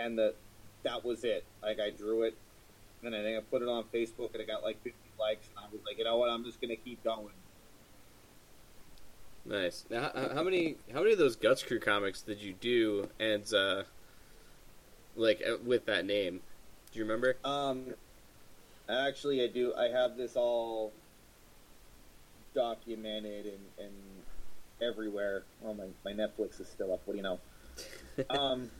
and 0.05 0.18
the 0.18 0.34
that 0.82 1.05
was 1.05 1.24
it. 1.24 1.44
Like 1.62 1.78
I 1.80 1.90
drew 1.90 2.22
it, 2.22 2.36
and 3.03 3.14
I 3.14 3.22
think 3.22 3.38
I 3.38 3.40
put 3.40 3.62
it 3.62 3.68
on 3.68 3.84
Facebook, 3.94 4.32
and 4.32 4.40
it 4.40 4.46
got 4.46 4.62
like 4.62 4.82
50 4.82 4.98
likes, 5.18 5.48
and 5.48 5.64
I 5.64 5.68
was 5.72 5.80
like, 5.86 5.98
you 5.98 6.05
know 6.05 6.16
what? 6.16 6.30
I'm 6.30 6.44
just 6.44 6.61
gonna 6.61 6.76
keep 6.76 7.03
going. 7.05 7.34
Nice. 9.44 9.84
Now, 9.90 10.11
how, 10.14 10.34
how 10.34 10.42
many 10.42 10.76
how 10.92 11.01
many 11.01 11.12
of 11.12 11.18
those 11.18 11.36
Guts 11.36 11.62
Crew 11.62 11.80
comics 11.80 12.22
did 12.22 12.40
you 12.40 12.53
do? 12.53 13.09
And 13.18 13.53
uh, 13.53 13.84
like 15.16 15.42
uh, 15.46 15.57
with 15.64 15.86
that 15.86 16.05
name, 16.05 16.40
do 16.92 16.98
you 16.98 17.05
remember? 17.05 17.36
Um, 17.44 17.94
actually, 18.88 19.42
I 19.42 19.48
do. 19.48 19.74
I 19.74 19.88
have 19.88 20.16
this 20.16 20.36
all 20.36 20.92
documented 22.55 23.46
and, 23.46 23.86
and 23.86 23.94
everywhere. 24.82 25.44
Oh, 25.64 25.74
my, 25.74 25.86
my 26.05 26.12
Netflix 26.12 26.61
is 26.61 26.68
still 26.68 26.92
up. 26.92 27.01
What 27.05 27.14
do 27.14 27.16
you 27.18 27.22
know? 27.22 27.38
um, 28.30 28.70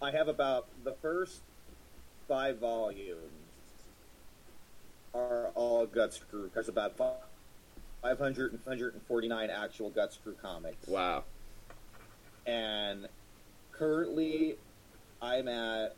I 0.00 0.10
have 0.10 0.28
about 0.28 0.68
the 0.84 0.92
first 0.92 1.40
five 2.28 2.58
volumes 2.58 3.16
are 5.14 5.46
all 5.54 5.86
Guts 5.86 6.20
Crew. 6.30 6.50
There's 6.52 6.68
about 6.68 6.98
500 6.98 8.52
and 8.52 8.60
149 8.64 9.50
actual 9.50 9.90
Guts 9.90 10.18
Crew 10.22 10.36
comics. 10.40 10.86
Wow. 10.86 11.24
And 12.46 13.08
currently, 13.72 14.56
I'm 15.22 15.48
at, 15.48 15.96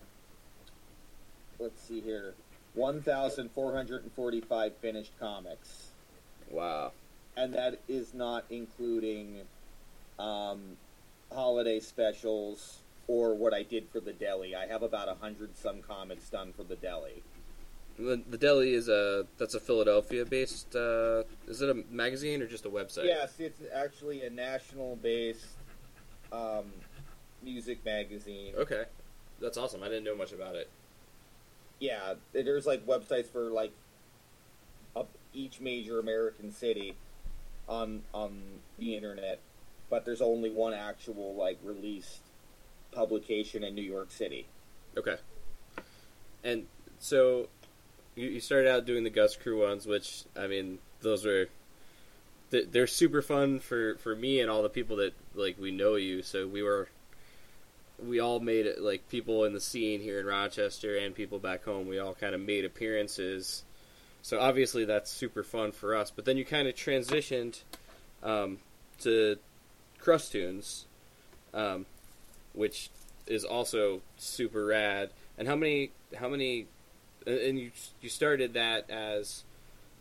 let's 1.59 1.83
see 1.83 2.01
here, 2.01 2.35
1,445 2.75 4.77
finished 4.77 5.13
comics. 5.19 5.89
Wow. 6.51 6.93
And 7.37 7.53
that 7.55 7.81
is 7.89 8.15
not 8.15 8.45
including 8.49 9.41
um, 10.21 10.77
holiday 11.33 11.81
specials 11.81 12.79
or 13.09 13.35
what 13.35 13.55
I 13.55 13.63
did 13.63 13.89
for 13.89 14.01
the 14.01 14.13
deli. 14.13 14.55
I 14.55 14.67
have 14.67 14.83
about 14.83 15.09
a 15.09 15.15
hundred 15.15 15.57
some 15.57 15.81
comics 15.83 16.29
done 16.29 16.53
for 16.53 16.63
the 16.63 16.77
deli. 16.77 17.23
The, 17.99 18.23
the 18.31 18.39
deli 18.39 18.75
is 18.75 18.89
a 18.89 19.27
that's 19.39 19.55
a 19.55 19.61
Philadelphia 19.61 20.25
based. 20.25 20.77
Uh, 20.77 21.25
is 21.49 21.63
it 21.63 21.71
a 21.71 21.75
magazine 21.91 22.41
or 22.43 22.47
just 22.47 22.65
a 22.67 22.71
website? 22.71 23.07
Yes, 23.07 23.41
it's 23.41 23.61
actually 23.75 24.23
a 24.23 24.31
national 24.31 24.97
based 24.97 25.57
um, 26.31 26.67
music 27.43 27.85
magazine. 27.85 28.55
Okay, 28.57 28.85
that's 29.41 29.57
awesome. 29.57 29.83
I 29.83 29.89
didn't 29.89 30.05
know 30.05 30.17
much 30.17 30.33
about 30.33 30.55
it. 30.55 30.71
Yeah, 31.81 32.15
there's 32.33 32.67
like 32.67 32.87
websites 32.87 33.27
for 33.27 33.51
like 33.51 33.73
up 34.95 35.09
each 35.33 35.61
major 35.61 35.99
American 35.99 36.53
city 36.53 36.95
on 37.69 38.03
on 38.13 38.43
the 38.79 38.95
internet, 38.95 39.41
but 39.89 40.05
there's 40.05 40.21
only 40.21 40.51
one 40.51 40.75
actual 40.75 41.35
like 41.35 41.59
released 41.65 42.21
publication 42.93 43.65
in 43.65 43.75
New 43.75 43.83
York 43.83 44.11
City. 44.11 44.47
Okay. 44.97 45.17
And 46.45 46.67
so 46.99 47.49
you, 48.15 48.29
you 48.29 48.41
started 48.41 48.71
out 48.71 48.85
doing 48.87 49.05
the 49.05 49.11
Guts 49.11 49.37
Crew 49.37 49.63
ones, 49.63 49.87
which 49.87 50.25
I 50.37 50.47
mean, 50.47 50.79
those 51.01 51.25
were 51.25 51.49
they're 52.51 52.87
super 52.87 53.21
fun 53.21 53.59
for 53.59 53.97
for 53.97 54.17
me 54.17 54.41
and 54.41 54.51
all 54.51 54.63
the 54.63 54.71
people 54.71 54.97
that 54.97 55.13
like 55.35 55.59
we 55.59 55.71
know 55.71 55.97
you. 55.97 56.23
So 56.23 56.47
we 56.47 56.63
were 56.63 56.89
we 57.99 58.21
all 58.21 58.41
made 58.41 58.67
it 58.67 58.81
like 58.81 59.09
people 59.09 59.45
in 59.45 59.53
the 59.53 59.61
scene 59.61 60.01
here 60.01 60.21
in 60.21 60.27
Rochester 60.27 60.97
and 60.97 61.15
people 61.15 61.39
back 61.39 61.65
home. 61.65 61.89
We 61.89 61.99
all 61.99 62.15
kind 62.15 62.35
of 62.35 62.41
made 62.41 62.65
appearances. 62.65 63.65
So 64.23 64.39
obviously 64.41 64.85
that's 64.85 65.11
super 65.11 65.43
fun 65.43 65.73
for 65.73 65.95
us. 65.95 66.11
But 66.11 66.25
then 66.25 66.37
you 66.37 66.45
kind 66.45 66.69
of 66.69 66.75
transitioned 66.75 67.63
um, 68.23 68.59
to 69.01 69.37
Crustoons, 69.99 70.87
um, 71.53 71.87
which 72.59 72.91
is 73.27 73.45
also 73.45 74.03
super 74.17 74.67
rad. 74.67 75.11
And 75.39 75.47
how 75.47 75.55
many 75.55 75.93
how 76.19 76.29
many 76.29 76.67
and 77.27 77.59
you 77.59 77.71
you 78.01 78.09
started 78.09 78.55
that 78.55 78.91
as 78.91 79.45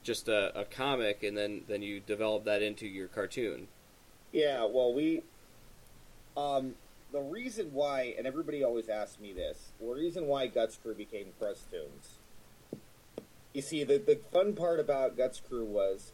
just 0.03 0.28
a, 0.28 0.58
a 0.60 0.66
comic 0.66 1.24
and 1.24 1.38
then 1.38 1.62
then 1.68 1.82
you 1.82 1.99
developed 1.99 2.45
that 2.45 2.62
into 2.62 2.88
your 2.88 3.08
cartoon. 3.08 3.68
Yeah, 4.32 4.66
well, 4.66 4.93
we 4.93 5.22
um 6.36 6.76
the 7.14 7.22
reason 7.22 7.70
why, 7.72 8.14
and 8.18 8.28
everybody 8.28 8.64
always 8.64 8.89
asks 8.89 9.20
me 9.20 9.32
this, 9.32 9.72
the 9.80 9.86
reason 9.86 10.28
why 10.28 10.47
Guts 10.47 10.78
Crew 10.78 10.93
became 10.93 11.28
Crustoons. 11.39 12.18
You 13.53 13.62
see, 13.62 13.84
the 13.84 13.97
the 13.97 14.20
fun 14.32 14.53
part 14.53 14.80
about 14.80 15.16
Guts 15.16 15.39
Crew 15.39 15.66
was 15.66 16.12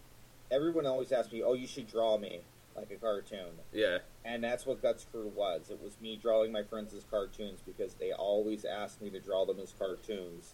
everyone 0.51 0.85
always 0.85 1.11
asked 1.11 1.31
me, 1.31 1.41
"Oh, 1.41 1.53
you 1.53 1.67
should 1.67 1.87
draw 1.87 2.17
me 2.17 2.41
like 2.75 2.91
a 2.91 2.95
cartoon," 2.95 3.59
Yeah. 3.71 3.99
and 4.25 4.43
that's 4.43 4.65
what 4.65 4.81
Guts 4.81 5.05
Crew 5.11 5.27
was. 5.35 5.69
It 5.69 5.81
was 5.81 5.99
me 6.01 6.15
drawing 6.15 6.51
my 6.51 6.63
friends 6.63 6.93
as 6.93 7.03
cartoons 7.03 7.59
because 7.65 7.93
they 7.95 8.11
always 8.11 8.65
asked 8.65 9.01
me 9.01 9.09
to 9.11 9.19
draw 9.19 9.45
them 9.45 9.59
as 9.59 9.73
cartoons, 9.77 10.53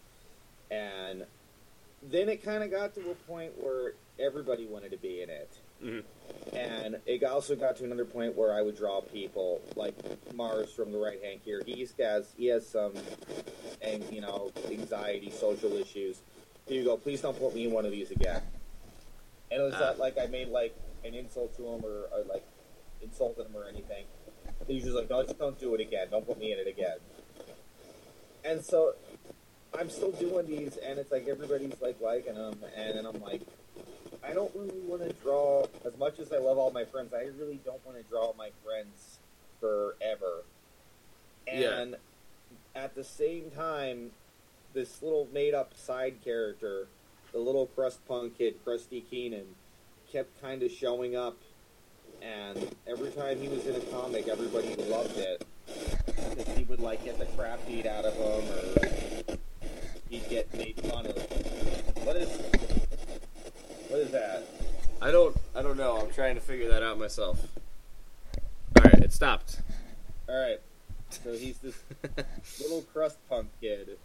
and 0.72 1.26
then 2.02 2.30
it 2.30 2.42
kind 2.44 2.64
of 2.64 2.72
got 2.72 2.94
to 2.96 3.12
a 3.12 3.16
point 3.16 3.62
where 3.62 3.94
everybody 4.18 4.66
wanted 4.66 4.92
to 4.92 4.98
be 4.98 5.22
in 5.22 5.30
it. 5.30 5.50
Mhm. 5.82 6.04
And 6.54 7.00
it 7.06 7.24
also 7.24 7.56
got 7.56 7.78
to 7.78 7.86
another 7.86 8.06
point 8.06 8.36
where 8.36 8.54
I 8.54 8.62
would 8.62 8.76
draw 8.76 9.02
people 9.02 9.62
like 9.76 9.94
Mars 10.34 10.72
from 10.72 10.92
the 10.92 10.98
Right 10.98 11.22
Hand 11.24 11.44
Cure. 11.44 11.64
He 11.64 11.88
has 12.00 12.34
he 12.38 12.48
has 12.48 12.66
some, 12.68 12.94
and 13.82 14.04
you 14.12 14.22
know, 14.22 14.52
anxiety, 14.70 15.30
social 15.30 15.74
issues. 15.74 16.22
Here 16.68 16.80
you 16.80 16.86
go. 16.86 16.98
Please 16.98 17.22
don't 17.22 17.38
put 17.38 17.56
me 17.56 17.66
in 17.66 17.72
one 17.72 17.86
of 17.86 17.92
these 17.92 18.12
again. 18.12 18.44
And 19.52 19.62
it 19.62 19.64
was 19.64 19.74
not 19.74 19.98
like 20.00 20.18
I 20.18 20.28
made 20.28 20.50
like 20.50 20.76
an 21.04 21.14
insult 21.14 21.56
to 21.58 21.64
him 21.64 21.84
or, 21.84 22.08
or 22.12 22.24
like 22.28 22.46
insulted 23.02 23.46
him 23.46 23.56
or 23.56 23.66
anything. 23.66 24.06
He 24.68 24.76
was 24.76 24.84
just 24.84 24.96
like, 24.96 25.10
no, 25.10 25.24
just 25.24 25.40
don't 25.40 25.60
do 25.60 25.74
it 25.76 25.82
again. 25.82 26.08
Don't 26.12 26.28
put 26.28 26.40
me 26.40 26.52
in 26.52 26.60
it 26.60 26.68
again. 26.68 26.98
And 28.44 28.64
so 28.64 28.94
I'm 29.78 29.90
still 29.90 30.12
doing 30.12 30.48
these, 30.48 30.78
and 30.78 31.00
it's 31.00 31.12
like 31.12 31.28
everybody's 31.28 31.82
like 31.82 32.00
liking 32.02 32.36
them, 32.36 32.58
and 32.76 32.98
then 32.98 33.06
I'm 33.06 33.22
like, 33.22 33.42
I 34.24 34.34
don't 34.34 34.52
really 34.56 34.80
want 34.80 35.02
to 35.04 35.14
draw 35.22 35.66
as 35.86 35.98
much 35.98 36.20
as 36.20 36.34
I 36.34 36.38
love 36.38 36.58
all 36.58 36.72
my 36.72 36.86
friends. 36.86 37.14
I 37.14 37.30
really 37.40 37.60
don't 37.64 37.84
want 37.86 37.98
to 37.98 38.04
draw 38.10 38.34
my 38.38 38.50
friends 38.66 39.20
forever. 39.60 40.44
And 41.48 41.96
at 42.76 42.96
the 42.96 43.04
same 43.04 43.52
time, 43.52 44.12
this 44.74 45.02
little 45.02 45.28
made-up 45.34 45.74
side 45.76 46.16
character, 46.24 46.88
the 47.32 47.40
little 47.40 47.68
crust 47.68 48.06
punk 48.08 48.38
kid, 48.38 48.64
Krusty 48.66 49.04
Keenan, 49.10 49.56
kept 50.12 50.42
kind 50.42 50.64
of 50.64 50.72
showing 50.72 51.16
up, 51.16 51.38
and 52.22 52.76
every 52.88 53.12
time 53.12 53.40
he 53.40 53.48
was 53.48 53.66
in 53.66 53.76
a 53.76 53.80
comic, 53.92 54.28
everybody 54.28 54.76
loved 54.76 55.18
it 55.18 55.46
because 56.06 56.58
he 56.58 56.64
would 56.64 56.80
like 56.80 57.04
get 57.04 57.20
the 57.20 57.26
crap 57.26 57.66
beat 57.68 57.86
out 57.86 58.06
of 58.06 58.14
him, 58.16 59.30
or 59.30 59.38
he'd 60.10 60.28
get 60.30 60.54
made 60.56 60.80
fun 60.82 61.06
of. 61.06 61.16
What 62.06 62.16
is? 62.16 62.30
What 63.90 64.00
is 64.00 64.12
that? 64.12 64.44
I 65.02 65.12
don't 65.12 65.36
I 65.56 65.62
don't 65.62 65.78
know. 65.78 65.98
I'm 65.98 66.12
trying 66.12 66.36
to 66.36 66.42
figure 66.42 66.70
that 66.70 66.84
out 66.84 66.98
myself. 66.98 67.40
All 68.78 68.84
right, 68.84 69.00
it 69.02 69.14
stopped. 69.14 69.62
All 70.28 70.40
right. 70.40 70.60
So 71.10 71.34
he's 71.34 71.58
this 71.60 71.76
little 72.62 72.82
crust 72.94 73.18
punk 73.30 73.48
kid 73.62 73.98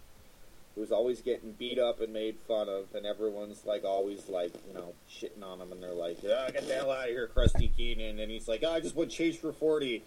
who's 0.74 0.90
always 0.90 1.20
getting 1.20 1.52
beat 1.52 1.78
up 1.78 2.00
and 2.00 2.12
made 2.12 2.36
fun 2.48 2.68
of, 2.68 2.94
and 2.94 3.06
everyone's 3.06 3.64
like 3.64 3.84
always 3.84 4.28
like 4.28 4.52
you 4.66 4.74
know 4.74 4.94
shitting 5.10 5.42
on 5.42 5.60
him, 5.60 5.72
and 5.72 5.82
they're 5.82 5.92
like, 5.92 6.18
"Ah, 6.24 6.50
"Get 6.50 6.66
the 6.66 6.74
hell 6.74 6.90
out 6.90 7.04
of 7.04 7.10
here, 7.10 7.30
Krusty 7.34 7.74
Keenan!" 7.76 8.18
And 8.18 8.30
he's 8.30 8.48
like, 8.48 8.62
oh, 8.64 8.72
"I 8.72 8.80
just 8.80 8.96
went 8.96 9.10
chase 9.10 9.36
for 9.36 9.52
40. 9.52 10.02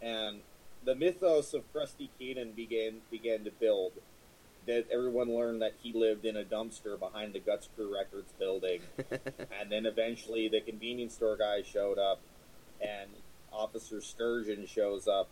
And 0.00 0.40
the 0.84 0.94
mythos 0.94 1.54
of 1.54 1.70
Krusty 1.72 2.08
Keenan 2.18 2.52
began 2.52 3.00
began 3.10 3.44
to 3.44 3.50
build. 3.50 3.92
That 4.64 4.86
everyone 4.92 5.34
learned 5.34 5.60
that 5.62 5.72
he 5.82 5.92
lived 5.92 6.24
in 6.24 6.36
a 6.36 6.44
dumpster 6.44 6.96
behind 6.96 7.32
the 7.32 7.40
Guts 7.40 7.68
Crew 7.74 7.92
Records 7.92 8.30
building, 8.38 8.80
and 9.60 9.70
then 9.70 9.86
eventually 9.86 10.48
the 10.48 10.60
convenience 10.60 11.14
store 11.14 11.36
guy 11.36 11.62
showed 11.62 11.98
up, 11.98 12.20
and 12.80 13.10
Officer 13.52 14.00
Sturgeon 14.00 14.66
shows 14.66 15.08
up, 15.08 15.28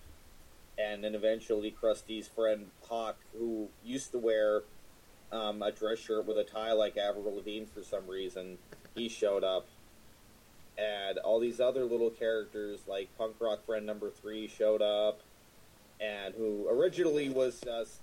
and 0.80 1.04
then 1.04 1.14
eventually 1.14 1.70
Krusty's 1.70 2.28
friend 2.28 2.66
Hawk, 2.88 3.16
who 3.36 3.68
used 3.84 4.12
to 4.12 4.18
wear 4.18 4.62
um, 5.32 5.62
a 5.62 5.70
dress 5.70 5.98
shirt 5.98 6.26
with 6.26 6.38
a 6.38 6.44
tie 6.44 6.72
like 6.72 6.96
Avril 6.96 7.34
Lavigne 7.34 7.66
for 7.66 7.82
some 7.82 8.06
reason, 8.06 8.58
he 8.94 9.08
showed 9.08 9.44
up, 9.44 9.66
and 10.78 11.18
all 11.18 11.38
these 11.38 11.60
other 11.60 11.84
little 11.84 12.10
characters 12.10 12.80
like 12.86 13.08
Punk 13.18 13.36
Rock 13.40 13.64
Friend 13.66 13.84
Number 13.84 14.10
Three 14.10 14.48
showed 14.48 14.82
up, 14.82 15.20
and 16.00 16.34
who 16.34 16.66
originally 16.68 17.28
was 17.28 17.60
just 17.60 18.00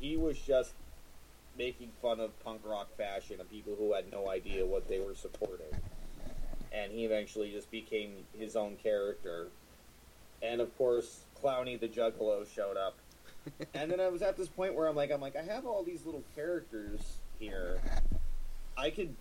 he 0.00 0.16
was 0.16 0.38
just 0.38 0.72
making 1.56 1.90
fun 2.02 2.20
of 2.20 2.38
punk 2.44 2.60
rock 2.64 2.88
fashion 2.96 3.40
and 3.40 3.50
people 3.50 3.74
who 3.78 3.94
had 3.94 4.10
no 4.10 4.28
idea 4.28 4.66
what 4.66 4.88
they 4.88 4.98
were 4.98 5.14
supporting. 5.14 5.66
And 6.72 6.90
he 6.90 7.04
eventually 7.04 7.52
just 7.52 7.70
became 7.70 8.12
his 8.36 8.56
own 8.56 8.76
character. 8.82 9.48
And 10.42 10.60
of 10.60 10.76
course, 10.76 11.20
Clowny 11.44 11.78
the 11.78 11.88
Juggalo 11.88 12.46
showed 12.54 12.76
up. 12.76 12.96
and 13.74 13.90
then 13.90 14.00
I 14.00 14.08
was 14.08 14.22
at 14.22 14.36
this 14.36 14.48
point 14.48 14.74
where 14.74 14.88
I'm 14.88 14.96
like, 14.96 15.10
I'm 15.10 15.20
like, 15.20 15.36
I 15.36 15.42
have 15.42 15.66
all 15.66 15.82
these 15.82 16.06
little 16.06 16.24
characters 16.34 17.18
here. 17.38 17.78
I 18.76 18.90
could 18.90 19.14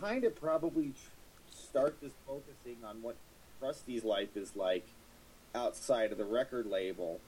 kind 0.00 0.24
of 0.24 0.34
probably 0.34 0.88
tr- 0.88 1.54
start 1.54 2.00
this 2.00 2.12
focusing 2.26 2.76
on 2.84 3.02
what 3.02 3.16
Krusty's 3.60 4.02
life 4.02 4.36
is 4.36 4.56
like 4.56 4.86
outside 5.54 6.10
of 6.10 6.18
the 6.18 6.24
record 6.24 6.66
label. 6.66 7.20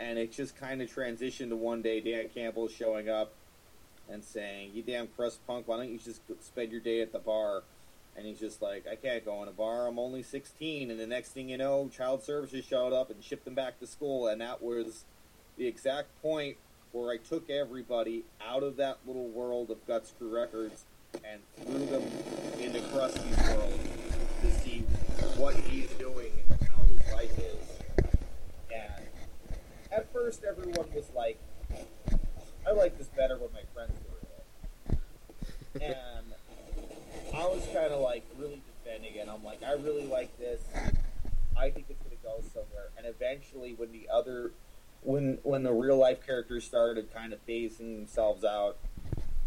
And 0.00 0.18
it 0.18 0.32
just 0.32 0.56
kind 0.56 0.80
of 0.80 0.92
transitioned 0.92 1.50
to 1.50 1.56
one 1.56 1.82
day 1.82 2.00
Dan 2.00 2.28
Campbell 2.34 2.68
showing 2.68 3.10
up 3.10 3.32
and 4.08 4.24
saying, 4.24 4.70
You 4.72 4.82
damn 4.82 5.08
crust 5.08 5.46
punk, 5.46 5.68
why 5.68 5.76
don't 5.76 5.90
you 5.90 5.98
just 5.98 6.22
spend 6.40 6.72
your 6.72 6.80
day 6.80 7.02
at 7.02 7.12
the 7.12 7.18
bar? 7.18 7.62
And 8.18 8.26
he's 8.26 8.40
just 8.40 8.60
like, 8.60 8.84
I 8.90 8.96
can't 8.96 9.24
go 9.24 9.44
in 9.44 9.48
a 9.48 9.52
bar, 9.52 9.86
I'm 9.86 9.96
only 9.96 10.24
16. 10.24 10.90
And 10.90 10.98
the 10.98 11.06
next 11.06 11.28
thing 11.28 11.48
you 11.48 11.56
know, 11.56 11.88
Child 11.88 12.24
Services 12.24 12.64
showed 12.64 12.92
up 12.92 13.10
and 13.10 13.22
shipped 13.22 13.44
them 13.44 13.54
back 13.54 13.78
to 13.78 13.86
school. 13.86 14.26
And 14.26 14.40
that 14.40 14.60
was 14.60 15.04
the 15.56 15.68
exact 15.68 16.20
point 16.20 16.56
where 16.90 17.12
I 17.12 17.18
took 17.18 17.48
everybody 17.48 18.24
out 18.44 18.64
of 18.64 18.76
that 18.78 18.98
little 19.06 19.28
world 19.28 19.70
of 19.70 19.86
Guts 19.86 20.14
Crew 20.18 20.34
Records 20.34 20.84
and 21.24 21.40
threw 21.64 21.86
them 21.86 22.02
into 22.58 22.80
Krusty's 22.88 23.54
world 23.54 23.78
to 24.42 24.50
see 24.50 24.80
what 25.36 25.54
he's 25.54 25.90
doing 25.92 26.32
and 26.50 26.68
how 26.68 26.82
his 26.82 27.12
life 27.12 27.38
is. 27.38 28.04
And 28.74 29.06
at 29.92 30.12
first, 30.12 30.42
everyone 30.42 30.86
was 30.92 31.08
like, 31.14 31.38
I 32.66 32.72
like 32.72 32.98
this 32.98 33.06
better 33.06 33.38
when 33.38 33.52
my 33.52 33.62
friends 33.72 33.92
were 34.10 34.18
it. 34.18 34.98
And 35.80 36.17
I 37.38 37.46
was 37.46 37.64
kind 37.72 37.92
of 37.92 38.00
like 38.00 38.24
really 38.36 38.60
defending 38.84 39.14
it. 39.14 39.28
I'm 39.28 39.44
like, 39.44 39.62
I 39.62 39.74
really 39.74 40.06
like 40.08 40.36
this. 40.40 40.60
I 41.56 41.70
think 41.70 41.86
it's 41.88 42.02
going 42.02 42.16
to 42.16 42.22
go 42.24 42.42
somewhere. 42.52 42.88
And 42.96 43.06
eventually, 43.06 43.74
when 43.74 43.92
the 43.92 44.08
other, 44.12 44.50
when 45.02 45.38
when 45.44 45.62
the 45.62 45.72
real 45.72 45.96
life 45.96 46.26
characters 46.26 46.64
started 46.64 47.14
kind 47.14 47.32
of 47.32 47.46
phasing 47.46 47.94
themselves 47.96 48.44
out, 48.44 48.78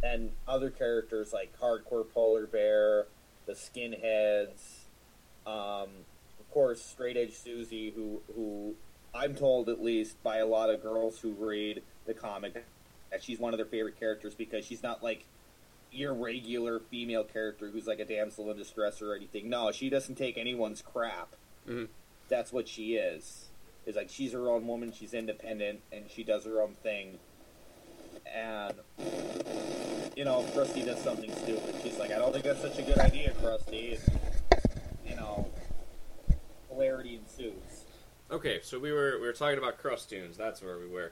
and 0.01 0.31
other 0.47 0.69
characters 0.69 1.33
like 1.33 1.51
Hardcore 1.59 2.09
Polar 2.13 2.47
Bear, 2.47 3.07
the 3.45 3.53
Skinheads, 3.53 4.85
um, 5.45 5.89
of 6.39 6.49
course, 6.49 6.81
Straight 6.81 7.17
Edge 7.17 7.33
Susie, 7.33 7.91
who 7.91 8.21
who 8.33 8.73
I'm 9.13 9.35
told 9.35 9.67
at 9.67 9.83
least 9.83 10.23
by 10.23 10.37
a 10.37 10.45
lot 10.45 10.69
of 10.69 10.81
girls 10.81 11.19
who 11.19 11.31
read 11.31 11.83
the 12.05 12.13
comic 12.13 12.63
that 13.11 13.21
she's 13.21 13.37
one 13.37 13.53
of 13.53 13.57
their 13.57 13.65
favorite 13.65 13.99
characters 13.99 14.33
because 14.33 14.65
she's 14.65 14.81
not 14.81 15.03
like 15.03 15.25
your 15.91 16.13
regular 16.13 16.79
female 16.79 17.23
character 17.23 17.69
who's 17.69 17.85
like 17.87 17.99
a 17.99 18.05
damsel 18.05 18.49
in 18.51 18.57
distress 18.57 19.01
or 19.01 19.13
anything. 19.15 19.49
No, 19.49 19.71
she 19.71 19.89
doesn't 19.89 20.15
take 20.15 20.37
anyone's 20.37 20.81
crap. 20.81 21.35
Mhm. 21.67 21.89
That's 22.29 22.53
what 22.53 22.67
she 22.67 22.95
is. 22.95 23.49
Is 23.85 23.95
like 23.95 24.09
she's 24.09 24.31
her 24.33 24.49
own 24.49 24.67
woman. 24.67 24.91
She's 24.91 25.13
independent 25.13 25.81
and 25.91 26.09
she 26.09 26.23
does 26.23 26.45
her 26.45 26.61
own 26.61 26.75
thing. 26.83 27.19
And 28.33 28.73
you 30.15 30.23
know, 30.25 30.41
if 30.41 30.53
Krusty 30.53 30.85
does 30.85 31.01
something 31.01 31.31
stupid, 31.35 31.75
she's 31.83 31.97
like, 31.97 32.11
"I 32.11 32.17
don't 32.19 32.31
think 32.31 32.45
that's 32.45 32.61
such 32.61 32.77
a 32.77 32.83
good 32.83 32.97
idea, 32.99 33.31
Krusty." 33.41 33.99
And, 34.05 34.19
you 35.09 35.15
know, 35.15 35.49
hilarity 36.69 37.15
ensues. 37.15 37.85
Okay, 38.29 38.59
so 38.61 38.79
we 38.79 38.91
were 38.91 39.19
we 39.19 39.27
were 39.27 39.33
talking 39.33 39.57
about 39.57 39.77
Crustoons. 39.77 40.37
That's 40.37 40.61
where 40.61 40.77
we 40.77 40.87
were. 40.87 41.11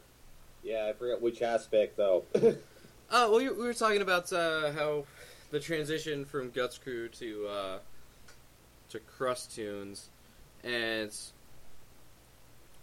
Yeah, 0.63 0.88
I 0.89 0.93
forget 0.93 1.21
which 1.21 1.41
aspect 1.41 1.97
though. 1.97 2.23
Oh, 3.12 3.32
well, 3.32 3.39
we 3.39 3.49
were 3.49 3.74
talking 3.74 4.01
about 4.01 4.32
uh, 4.32 4.72
how 4.72 5.05
the 5.51 5.60
transition 5.60 6.26
from 6.26 6.51
Guts 6.51 6.78
Crew 6.78 7.10
to 7.10 7.47
uh, 7.47 7.80
to 8.89 8.99
Crustoons, 8.99 10.10
and 10.64 11.12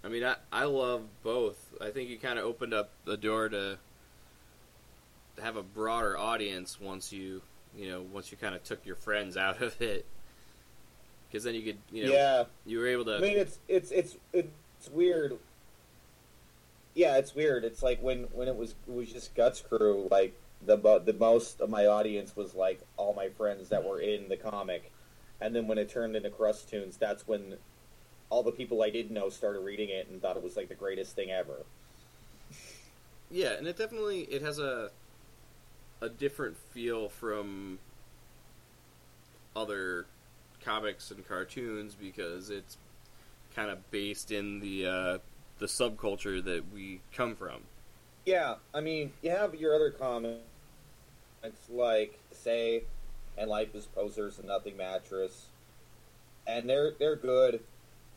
I 0.02 0.08
mean, 0.08 0.24
I 0.24 0.36
I 0.52 0.64
love 0.64 1.02
both. 1.22 1.72
I 1.80 1.90
think 1.90 2.10
you 2.10 2.18
kind 2.18 2.38
of 2.38 2.44
opened 2.44 2.74
up 2.74 2.90
the 3.04 3.16
door 3.16 3.48
to 3.48 3.78
have 5.40 5.56
a 5.56 5.62
broader 5.62 6.16
audience 6.16 6.80
once 6.80 7.12
you 7.12 7.42
you 7.76 7.90
know 7.90 8.02
once 8.12 8.32
you 8.32 8.38
kind 8.38 8.54
of 8.54 8.64
took 8.64 8.84
your 8.84 8.96
friends 8.96 9.36
out 9.36 9.62
of 9.62 9.80
it, 9.80 10.06
because 11.28 11.44
then 11.44 11.54
you 11.54 11.62
could 11.62 11.78
you 11.92 12.06
know 12.06 12.12
yeah, 12.12 12.44
you 12.64 12.80
were 12.80 12.88
able 12.88 13.04
to 13.04 13.18
I 13.18 13.20
mean, 13.20 13.38
it's 13.38 13.58
it's 13.68 13.92
it's 13.92 14.16
it's 14.32 14.90
weird. 14.90 15.38
Yeah, 16.96 17.18
it's 17.18 17.34
weird. 17.34 17.62
It's 17.62 17.82
like 17.82 18.02
when 18.02 18.24
when 18.32 18.48
it 18.48 18.56
was 18.56 18.74
it 18.88 18.92
was 18.92 19.12
just 19.12 19.34
Guts 19.34 19.60
Crew. 19.60 20.08
Like 20.10 20.34
the 20.64 20.78
the 21.04 21.12
most 21.12 21.60
of 21.60 21.68
my 21.68 21.84
audience 21.84 22.34
was 22.34 22.54
like 22.54 22.80
all 22.96 23.12
my 23.12 23.28
friends 23.28 23.68
that 23.68 23.84
were 23.84 24.00
in 24.00 24.30
the 24.30 24.36
comic, 24.38 24.90
and 25.38 25.54
then 25.54 25.68
when 25.68 25.76
it 25.76 25.90
turned 25.90 26.16
into 26.16 26.30
Crustoons, 26.30 26.96
that's 26.96 27.28
when 27.28 27.58
all 28.30 28.42
the 28.42 28.50
people 28.50 28.82
I 28.82 28.88
didn't 28.88 29.12
know 29.12 29.28
started 29.28 29.60
reading 29.60 29.90
it 29.90 30.08
and 30.08 30.22
thought 30.22 30.38
it 30.38 30.42
was 30.42 30.56
like 30.56 30.70
the 30.70 30.74
greatest 30.74 31.14
thing 31.14 31.30
ever. 31.30 31.66
Yeah, 33.30 33.52
and 33.58 33.66
it 33.66 33.76
definitely 33.76 34.22
it 34.22 34.40
has 34.40 34.58
a 34.58 34.90
a 36.00 36.08
different 36.08 36.56
feel 36.56 37.10
from 37.10 37.78
other 39.54 40.06
comics 40.64 41.10
and 41.10 41.28
cartoons 41.28 41.94
because 41.94 42.48
it's 42.48 42.78
kind 43.54 43.70
of 43.70 43.90
based 43.90 44.30
in 44.30 44.60
the 44.60 44.86
uh, 44.86 45.18
the 45.58 45.66
subculture 45.66 46.42
that 46.44 46.72
we 46.72 47.00
come 47.12 47.34
from. 47.34 47.62
Yeah, 48.24 48.56
I 48.74 48.80
mean, 48.80 49.12
you 49.22 49.30
have 49.30 49.54
your 49.54 49.74
other 49.74 49.90
comics 49.90 50.40
like 51.70 52.18
Say 52.32 52.82
and 53.38 53.48
Life 53.48 53.74
is 53.74 53.86
Posers 53.86 54.38
and 54.38 54.48
Nothing 54.48 54.76
Mattress, 54.76 55.46
and 56.46 56.68
they're 56.68 56.92
they're 56.98 57.16
good, 57.16 57.60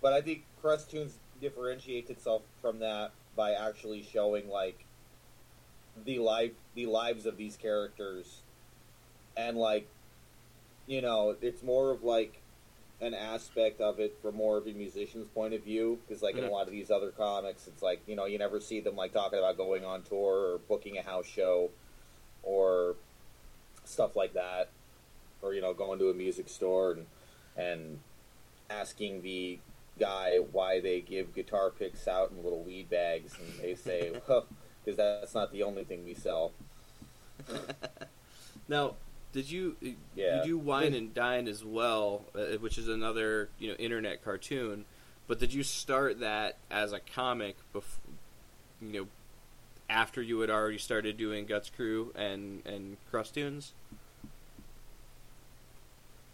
but 0.02 0.14
I 0.14 0.22
think 0.22 0.44
Crustoons 0.62 1.18
differentiates 1.42 2.10
itself 2.10 2.42
from 2.62 2.80
that 2.80 3.12
by 3.36 3.54
actually 3.54 4.04
showing 4.04 4.50
like 4.50 4.86
the 6.06 6.20
life 6.20 6.52
the 6.76 6.88
lives 6.88 7.26
of 7.26 7.38
these 7.38 7.56
characters, 7.56 8.42
and 9.38 9.58
like 9.58 9.88
you 10.88 11.02
know, 11.02 11.36
it's 11.42 11.62
more 11.62 11.92
of 11.92 12.04
like 12.04 12.39
an 13.02 13.14
aspect 13.14 13.80
of 13.80 14.00
it 14.00 14.18
from 14.22 14.36
more 14.36 14.58
of 14.58 14.68
a 14.68 14.74
musician's 14.74 15.28
point 15.34 15.54
of 15.54 15.64
view 15.64 16.00
because 16.06 16.22
like 16.22 16.36
in 16.36 16.44
Mhm. 16.44 16.50
a 16.50 16.52
lot 16.52 16.68
of 16.68 16.72
these 16.72 16.92
other 16.92 17.12
comics 17.12 17.66
it's 17.68 17.82
like 17.82 18.02
you 18.08 18.16
know 18.16 18.26
you 18.26 18.38
never 18.38 18.60
see 18.60 18.82
them 18.82 18.96
like 18.96 19.14
talking 19.14 19.40
about 19.40 19.56
going 19.58 19.86
on 19.86 20.04
tour 20.04 20.54
or 20.54 20.58
booking 20.68 20.98
a 20.98 21.02
house 21.02 21.26
show 21.26 21.70
or 22.44 22.96
stuff 23.86 24.16
like 24.18 24.34
that 24.34 24.70
or 25.42 25.54
you 25.54 25.62
know 25.62 25.74
going 25.74 25.98
to 26.00 26.10
a 26.10 26.14
music 26.14 26.50
store 26.50 26.92
and 26.92 27.06
and 27.58 28.00
asking 28.70 29.22
the 29.22 29.60
guy 29.98 30.38
why 30.52 30.80
they 30.82 31.00
give 31.02 31.34
guitar 31.34 31.70
picks 31.72 32.08
out 32.08 32.32
in 32.32 32.44
little 32.44 32.64
weed 32.64 32.90
bags 32.90 33.34
and 33.40 33.60
they 33.62 33.76
say 33.76 34.12
well 34.28 34.46
because 34.84 34.98
that's 34.98 35.34
not 35.34 35.52
the 35.54 35.64
only 35.64 35.84
thing 35.86 36.04
we 36.06 36.14
sell 36.14 36.52
now, 38.68 38.96
did 39.32 39.50
you 39.50 39.78
Yeah. 40.16 40.38
you 40.38 40.44
do 40.44 40.58
Wine 40.58 40.94
and 40.94 41.14
Dine 41.14 41.48
as 41.48 41.64
well, 41.64 42.26
uh, 42.36 42.58
which 42.58 42.78
is 42.78 42.88
another 42.88 43.50
you 43.60 43.70
know 43.70 43.76
internet 43.76 44.24
cartoon? 44.24 44.86
But 45.28 45.40
did 45.40 45.54
you 45.54 45.64
start 45.64 46.20
that 46.22 46.58
as 46.72 46.92
a 46.92 47.00
comic 47.00 47.56
before 47.72 48.02
you 48.82 49.02
know 49.02 49.08
after 49.90 50.22
you 50.22 50.40
had 50.40 50.50
already 50.50 50.78
started 50.78 51.18
doing 51.18 51.46
Guts 51.46 51.70
Crew 51.70 52.12
and 52.16 52.66
and 52.66 52.98
Crust 53.10 53.38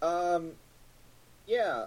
Um, 0.01 0.51
yeah, 1.47 1.85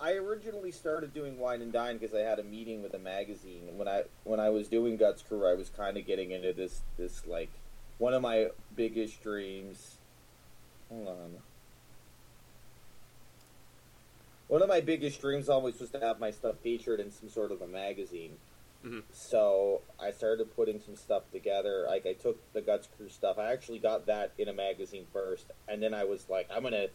I 0.00 0.12
originally 0.12 0.72
started 0.72 1.14
doing 1.14 1.38
Wine 1.38 1.62
and 1.62 1.72
Dine 1.72 1.96
because 1.98 2.14
I 2.14 2.20
had 2.20 2.38
a 2.38 2.44
meeting 2.44 2.82
with 2.82 2.94
a 2.94 2.98
magazine. 2.98 3.62
And 3.68 3.78
when 3.78 3.88
I 3.88 4.04
when 4.24 4.40
I 4.40 4.50
was 4.50 4.68
doing 4.68 4.96
Guts 4.96 5.22
Crew, 5.22 5.46
I 5.46 5.54
was 5.54 5.70
kind 5.70 5.96
of 5.96 6.06
getting 6.06 6.30
into 6.32 6.52
this 6.52 6.82
this 6.96 7.26
like 7.26 7.50
one 7.98 8.14
of 8.14 8.22
my 8.22 8.50
biggest 8.74 9.22
dreams. 9.22 9.96
Hold 10.90 11.08
on. 11.08 11.42
One 14.48 14.62
of 14.62 14.68
my 14.68 14.80
biggest 14.80 15.20
dreams 15.20 15.48
always 15.48 15.80
was 15.80 15.90
to 15.90 16.00
have 16.00 16.20
my 16.20 16.30
stuff 16.30 16.56
featured 16.62 17.00
in 17.00 17.10
some 17.10 17.28
sort 17.28 17.50
of 17.50 17.60
a 17.62 17.66
magazine. 17.66 18.38
Mhm. 18.84 19.02
So 19.12 19.82
I 19.98 20.12
started 20.12 20.54
putting 20.54 20.80
some 20.80 20.94
stuff 20.94 21.28
together. 21.32 21.86
Like 21.88 22.06
I 22.06 22.12
took 22.12 22.38
the 22.52 22.60
Guts 22.60 22.88
Crew 22.96 23.08
stuff. 23.08 23.38
I 23.38 23.52
actually 23.52 23.80
got 23.80 24.06
that 24.06 24.32
in 24.38 24.48
a 24.48 24.52
magazine 24.52 25.06
first, 25.12 25.46
and 25.66 25.82
then 25.82 25.92
I 25.92 26.04
was 26.04 26.28
like, 26.28 26.48
I'm 26.50 26.62
gonna 26.62 26.88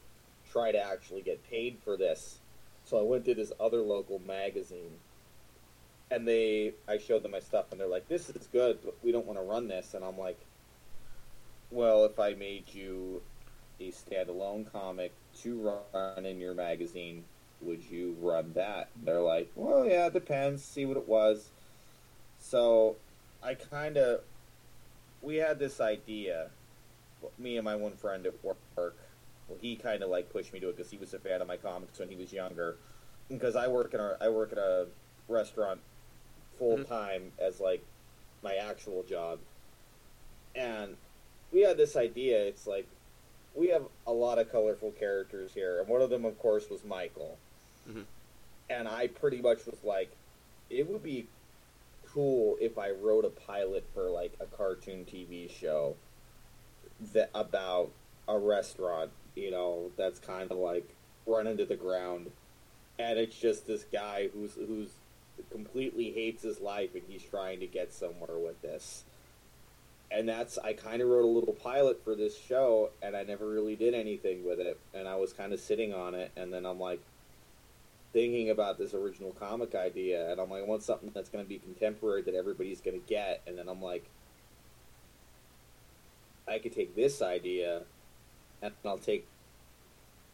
try 0.50 0.72
to 0.72 0.82
actually 0.82 1.22
get 1.22 1.44
paid 1.50 1.80
for 1.84 1.98
this. 1.98 2.40
So 2.86 2.98
I 2.98 3.02
went 3.02 3.26
to 3.26 3.36
this 3.36 3.52
other 3.60 3.82
local 3.82 4.20
magazine, 4.20 5.00
and 6.10 6.28
they, 6.28 6.74
I 6.88 6.98
showed 6.98 7.24
them 7.24 7.32
my 7.32 7.40
stuff, 7.40 7.72
and 7.72 7.80
they're 7.80 7.88
like, 7.88 8.08
"This 8.08 8.30
is 8.30 8.48
good, 8.48 8.80
but 8.84 8.96
we 9.04 9.12
don't 9.12 9.26
want 9.26 9.40
to 9.40 9.44
run 9.44 9.68
this." 9.68 9.94
And 9.94 10.04
I'm 10.06 10.18
like, 10.18 10.40
"Well, 11.70 12.06
if 12.06 12.20
I 12.20 12.34
made 12.34 12.74
you 12.74 13.22
a 13.90 13.92
standalone 13.92 14.72
comic 14.72 15.12
to 15.42 15.82
run 15.94 16.26
in 16.26 16.40
your 16.40 16.54
magazine, 16.54 17.24
would 17.62 17.84
you 17.84 18.16
run 18.22 18.54
that? 18.54 18.90
They're 19.04 19.22
like, 19.22 19.52
well, 19.56 19.86
yeah, 19.86 20.08
it 20.08 20.14
depends. 20.14 20.64
See 20.64 20.86
what 20.86 20.98
it 20.98 21.08
was. 21.08 21.50
So 22.40 22.96
I 23.44 23.54
kind 23.54 23.98
of 23.98 24.22
we 25.22 25.36
had 25.38 25.60
this 25.60 25.80
idea. 25.80 26.50
Me 27.38 27.58
and 27.58 27.66
my 27.66 27.76
one 27.76 27.94
friend 27.94 28.26
at 28.26 28.34
work. 28.44 28.58
Well, 28.76 29.58
he 29.62 29.76
kind 29.76 30.02
of 30.02 30.10
like 30.10 30.32
pushed 30.32 30.54
me 30.54 30.60
to 30.60 30.70
it 30.70 30.78
because 30.78 30.92
he 30.92 30.98
was 30.98 31.14
a 31.14 31.20
fan 31.20 31.42
of 31.42 31.48
my 31.48 31.58
comics 31.58 32.00
when 32.00 32.10
he 32.10 32.16
was 32.16 32.34
younger. 32.34 32.78
Because 33.30 33.56
I 33.56 33.68
work 33.68 33.94
in 33.94 34.00
a 34.00 34.18
I 34.20 34.30
work 34.30 34.52
at 34.52 34.58
a 34.58 34.88
restaurant 35.28 35.80
full 36.58 36.78
mm-hmm. 36.78 36.92
time 36.94 37.32
as 37.40 37.60
like 37.60 37.84
my 38.44 38.56
actual 38.56 39.04
job, 39.04 39.40
and 40.56 40.96
we 41.52 41.62
had 41.62 41.78
this 41.78 41.96
idea. 41.96 42.44
It's 42.44 42.66
like 42.66 42.88
we 43.54 43.68
have 43.70 43.84
a 44.08 44.12
lot 44.14 44.40
of 44.40 44.52
colorful 44.52 44.92
characters 44.92 45.54
here, 45.54 45.80
and 45.80 45.88
one 45.88 46.02
of 46.02 46.10
them, 46.10 46.26
of 46.26 46.38
course, 46.40 46.70
was 46.70 46.84
Michael. 46.84 47.38
Mhm. 47.90 48.06
And 48.70 48.88
I 48.88 49.08
pretty 49.08 49.42
much 49.42 49.66
was 49.66 49.84
like, 49.84 50.10
it 50.70 50.88
would 50.88 51.04
be 51.04 51.28
cool 52.08 52.58
if 52.60 52.78
I 52.78 52.92
wrote 52.92 53.26
a 53.26 53.30
pilot 53.30 53.84
for 53.94 54.10
like 54.10 54.34
a 54.40 54.46
cartoon 54.46 55.06
TV 55.06 55.50
show 55.50 55.96
that 57.14 57.30
about 57.34 57.92
a 58.28 58.38
restaurant, 58.38 59.12
you 59.36 59.52
know, 59.52 59.92
that's 59.98 60.20
kind 60.20 60.52
of 60.52 60.58
like 60.58 60.88
run 61.26 61.48
into 61.48 61.66
the 61.66 61.76
ground, 61.76 62.32
and 62.98 63.20
it's 63.20 63.38
just 63.38 63.68
this 63.68 63.84
guy 63.86 64.30
who's 64.30 64.56
who's 64.56 64.92
completely 65.50 66.12
hates 66.12 66.44
his 66.44 66.60
life 66.60 66.94
and 66.94 67.04
he's 67.08 67.24
trying 67.24 67.60
to 67.60 67.68
get 67.68 67.92
somewhere 67.94 68.38
with 68.38 68.62
this. 68.62 69.04
And 70.14 70.28
that's 70.28 70.58
I 70.58 70.74
kind 70.74 71.02
of 71.02 71.08
wrote 71.08 71.24
a 71.24 71.28
little 71.28 71.54
pilot 71.54 72.04
for 72.04 72.16
this 72.16 72.38
show, 72.38 72.90
and 73.02 73.16
I 73.16 73.24
never 73.24 73.48
really 73.48 73.78
did 73.78 73.94
anything 73.94 74.46
with 74.46 74.60
it, 74.60 74.78
and 74.94 75.08
I 75.08 75.16
was 75.16 75.32
kind 75.32 75.54
of 75.54 75.60
sitting 75.60 75.94
on 75.94 76.16
it, 76.16 76.32
and 76.36 76.52
then 76.52 76.66
I'm 76.66 76.80
like 76.80 77.02
thinking 78.12 78.50
about 78.50 78.78
this 78.78 78.94
original 78.94 79.32
comic 79.32 79.74
idea, 79.74 80.30
and 80.30 80.42
I'm 80.42 80.50
like, 80.50 80.64
I 80.64 80.66
want 80.66 80.84
something 80.84 81.12
that's 81.14 81.30
going 81.30 81.46
to 81.46 81.48
be 81.48 81.60
contemporary 81.60 82.24
that 82.24 82.36
everybody's 82.36 82.82
going 82.82 83.00
to 83.00 83.08
get, 83.08 83.42
and 83.48 83.58
then 83.58 83.70
I'm 83.70 83.82
like, 83.82 84.06
I 86.46 86.60
could 86.60 86.74
take 86.74 86.94
this 86.94 87.22
idea, 87.22 87.84
and 88.62 88.74
I'll 88.84 88.98
take 88.98 89.28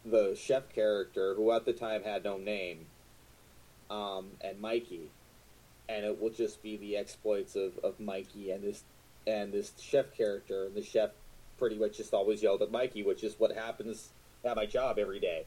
the 0.04 0.34
chef 0.34 0.68
character, 0.74 1.34
who 1.34 1.52
at 1.52 1.64
the 1.64 1.72
time 1.72 2.02
had 2.02 2.24
no 2.24 2.36
name, 2.36 2.86
um, 3.90 4.30
and 4.40 4.60
Mikey, 4.60 5.10
and 5.88 6.04
it 6.04 6.20
will 6.20 6.30
just 6.30 6.62
be 6.62 6.76
the 6.76 6.96
exploits 6.96 7.54
of, 7.54 7.78
of 7.78 8.00
Mikey 8.00 8.50
and 8.50 8.64
this 8.64 8.82
and 9.28 9.52
this 9.52 9.72
chef 9.78 10.16
character, 10.16 10.64
and 10.64 10.74
the 10.74 10.82
chef 10.82 11.10
pretty 11.58 11.76
much 11.76 11.98
just 11.98 12.14
always 12.14 12.42
yelled 12.42 12.62
at 12.62 12.70
Mikey, 12.70 13.02
which 13.02 13.22
is 13.22 13.38
what 13.38 13.52
happens 13.52 14.08
at 14.44 14.56
my 14.56 14.64
job 14.64 14.98
every 14.98 15.20
day. 15.20 15.44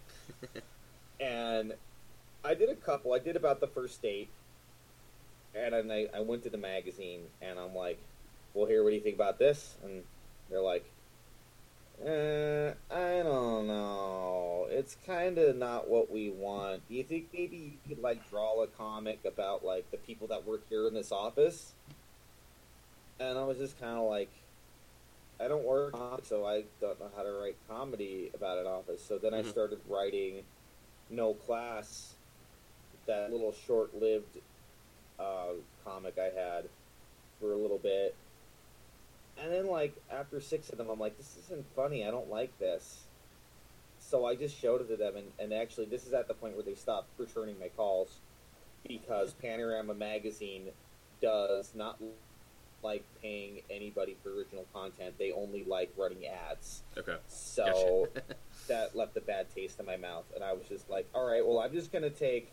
and 1.20 1.74
I 2.46 2.54
did 2.54 2.70
a 2.70 2.76
couple. 2.76 3.14
I 3.14 3.20
did 3.20 3.36
about 3.36 3.60
the 3.60 3.68
first 3.68 4.02
date, 4.02 4.30
and 5.56 5.74
then 5.74 5.92
I, 5.92 6.08
I 6.16 6.20
went 6.22 6.44
to 6.44 6.50
the 6.50 6.58
magazine, 6.58 7.22
and 7.42 7.58
I'm 7.58 7.74
like, 7.74 8.00
"Well, 8.54 8.68
here, 8.68 8.84
what 8.84 8.92
do 8.92 8.96
you 8.96 9.02
think 9.02 9.16
about 9.16 9.40
this?" 9.40 9.76
And 9.84 10.04
they're 10.50 10.62
like, 10.62 10.86
uh, 12.06 12.74
"I 12.94 13.24
don't 13.24 13.68
know. 13.68 14.68
It's 14.70 14.96
kind 15.08 15.40
of 15.40 15.56
not 15.56 15.90
what 15.90 16.12
we 16.12 16.30
want. 16.30 16.88
Do 16.88 16.94
you 16.94 17.04
think 17.04 17.30
maybe 17.34 17.58
you 17.58 17.96
could 17.96 18.04
like 18.04 18.30
draw 18.30 18.62
a 18.62 18.68
comic 18.68 19.26
about 19.26 19.66
like 19.66 19.90
the 19.90 19.98
people 19.98 20.28
that 20.28 20.46
work 20.46 20.62
here 20.70 20.88
in 20.88 20.94
this 20.94 21.12
office?" 21.12 21.74
And 23.20 23.38
I 23.38 23.44
was 23.44 23.58
just 23.58 23.80
kind 23.80 23.98
of 23.98 24.10
like, 24.10 24.32
I 25.40 25.48
don't 25.48 25.64
work, 25.64 25.96
so 26.24 26.46
I 26.46 26.64
don't 26.80 27.00
know 27.00 27.10
how 27.16 27.24
to 27.24 27.32
write 27.32 27.58
comedy 27.68 28.32
about 28.34 28.60
an 28.60 28.68
office. 28.68 29.02
So 29.04 29.18
then 29.18 29.34
I 29.34 29.42
Mhm. 29.42 29.50
started 29.50 29.80
writing 29.88 30.44
No 31.10 31.34
Class, 31.34 32.16
that 33.06 33.32
little 33.32 33.52
short-lived 33.52 34.40
uh, 35.20 35.54
comic 35.84 36.18
I 36.18 36.30
had 36.30 36.70
for 37.40 37.54
a 37.54 37.56
little 37.56 37.78
bit. 37.78 38.16
And 39.38 39.52
then, 39.52 39.68
like, 39.68 39.94
after 40.10 40.40
six 40.40 40.70
of 40.70 40.78
them, 40.78 40.90
I'm 40.90 41.00
like, 41.00 41.18
this 41.18 41.38
isn't 41.38 41.66
funny. 41.76 42.06
I 42.06 42.12
don't 42.12 42.30
like 42.30 42.58
this. 42.60 43.08
So 44.00 44.26
I 44.26 44.36
just 44.36 44.58
showed 44.58 44.82
it 44.82 44.88
to 44.88 44.98
them, 44.98 45.16
and, 45.16 45.32
and 45.40 45.54
actually, 45.54 45.86
this 45.86 46.06
is 46.06 46.14
at 46.14 46.28
the 46.28 46.34
point 46.34 46.56
where 46.56 46.64
they 46.64 46.76
stopped 46.76 47.08
returning 47.18 47.58
my 47.60 47.70
calls 47.70 48.20
because 48.88 49.34
Panorama 49.34 49.94
Magazine 49.94 50.72
does 51.22 51.74
not 51.76 52.00
like 52.84 53.04
paying 53.22 53.62
anybody 53.70 54.16
for 54.24 54.34
original 54.34 54.66
content. 54.74 55.16
They 55.18 55.32
only 55.32 55.64
like 55.64 55.92
running 55.98 56.26
ads. 56.28 56.84
Okay. 56.98 57.18
So 57.28 58.10
Gotcha. 58.14 58.36
that 58.68 58.96
left 58.96 59.18
a 59.18 59.22
bad 59.22 59.48
taste 59.54 59.80
in 59.80 59.86
my 59.86 59.98
mouth, 59.98 60.26
and 60.36 60.44
I 60.44 60.54
was 60.54 60.68
just 60.68 60.90
like, 60.90 61.08
"All 61.14 61.26
right, 61.26 61.46
well, 61.46 61.60
I'm 61.60 61.72
just 61.72 61.92
gonna 61.92 62.10
take, 62.10 62.52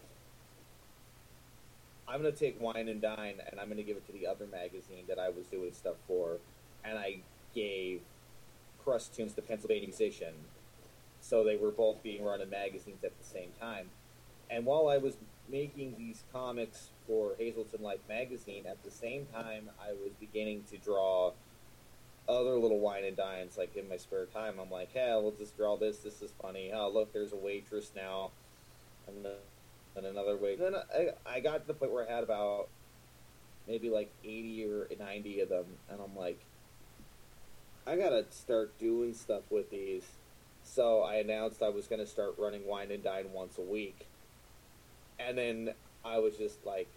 I'm 2.06 2.20
gonna 2.20 2.32
take 2.32 2.60
Wine 2.60 2.88
and 2.88 3.00
Dine, 3.00 3.40
and 3.50 3.60
I'm 3.60 3.68
gonna 3.68 3.82
give 3.82 3.96
it 3.96 4.06
to 4.06 4.12
the 4.12 4.26
other 4.26 4.46
magazine 4.46 5.04
that 5.08 5.18
I 5.18 5.28
was 5.28 5.46
doing 5.46 5.72
stuff 5.72 5.96
for, 6.06 6.38
and 6.84 6.98
I 6.98 7.18
gave 7.54 8.00
Crustoons 8.84 9.34
to 9.34 9.42
Pennsylvania 9.42 9.88
Musician, 9.88 10.34
so 11.20 11.44
they 11.44 11.56
were 11.56 11.70
both 11.70 12.02
being 12.02 12.24
run 12.24 12.40
in 12.40 12.50
magazines 12.50 13.04
at 13.04 13.12
the 13.18 13.24
same 13.24 13.50
time. 13.60 13.90
And 14.50 14.64
while 14.64 14.88
I 14.88 14.96
was 14.96 15.16
making 15.50 15.96
these 15.96 16.22
comics 16.32 16.90
for 17.06 17.34
Hazleton 17.38 17.82
Life 17.82 18.00
magazine, 18.08 18.66
at 18.66 18.82
the 18.84 18.90
same 18.90 19.26
time, 19.32 19.70
I 19.80 19.92
was 19.92 20.12
beginning 20.20 20.64
to 20.70 20.76
draw 20.78 21.32
other 22.28 22.58
little 22.58 22.78
wine 22.78 23.04
and 23.04 23.16
dines 23.16 23.56
like 23.56 23.74
in 23.76 23.88
my 23.88 23.96
spare 23.96 24.26
time. 24.26 24.58
I'm 24.60 24.70
like, 24.70 24.92
hey, 24.92 25.18
we'll 25.20 25.32
just 25.32 25.56
draw 25.56 25.76
this. 25.76 25.98
This 25.98 26.20
is 26.20 26.32
funny. 26.42 26.70
Oh, 26.72 26.90
look, 26.90 27.12
there's 27.12 27.32
a 27.32 27.36
waitress 27.36 27.92
now, 27.96 28.30
and 29.06 29.24
then 29.24 30.04
another 30.04 30.36
wait. 30.36 30.58
Then 30.58 30.74
I 30.76 31.10
I 31.26 31.40
got 31.40 31.62
to 31.62 31.66
the 31.66 31.74
point 31.74 31.92
where 31.92 32.08
I 32.08 32.12
had 32.12 32.22
about 32.22 32.68
maybe 33.66 33.90
like 33.90 34.10
80 34.24 34.64
or 34.66 34.88
90 34.98 35.40
of 35.40 35.48
them, 35.48 35.66
and 35.90 36.00
I'm 36.00 36.16
like, 36.16 36.38
I 37.86 37.96
gotta 37.96 38.26
start 38.30 38.78
doing 38.78 39.14
stuff 39.14 39.42
with 39.50 39.70
these. 39.70 40.04
So 40.62 41.02
I 41.02 41.16
announced 41.16 41.62
I 41.62 41.70
was 41.70 41.86
gonna 41.86 42.06
start 42.06 42.34
running 42.38 42.66
wine 42.66 42.90
and 42.90 43.02
dine 43.02 43.32
once 43.32 43.56
a 43.56 43.62
week, 43.62 44.06
and 45.18 45.36
then 45.36 45.74
I 46.04 46.18
was 46.18 46.36
just 46.36 46.64
like, 46.64 46.88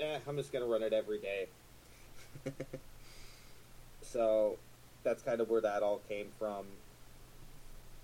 eh, 0.00 0.18
I'm 0.26 0.36
just 0.36 0.52
gonna 0.52 0.66
run 0.66 0.82
it 0.82 0.92
every 0.92 1.18
day. 1.18 1.48
so 4.02 4.58
that's 5.02 5.22
kind 5.22 5.40
of 5.40 5.48
where 5.48 5.60
that 5.60 5.82
all 5.82 6.00
came 6.08 6.28
from. 6.38 6.66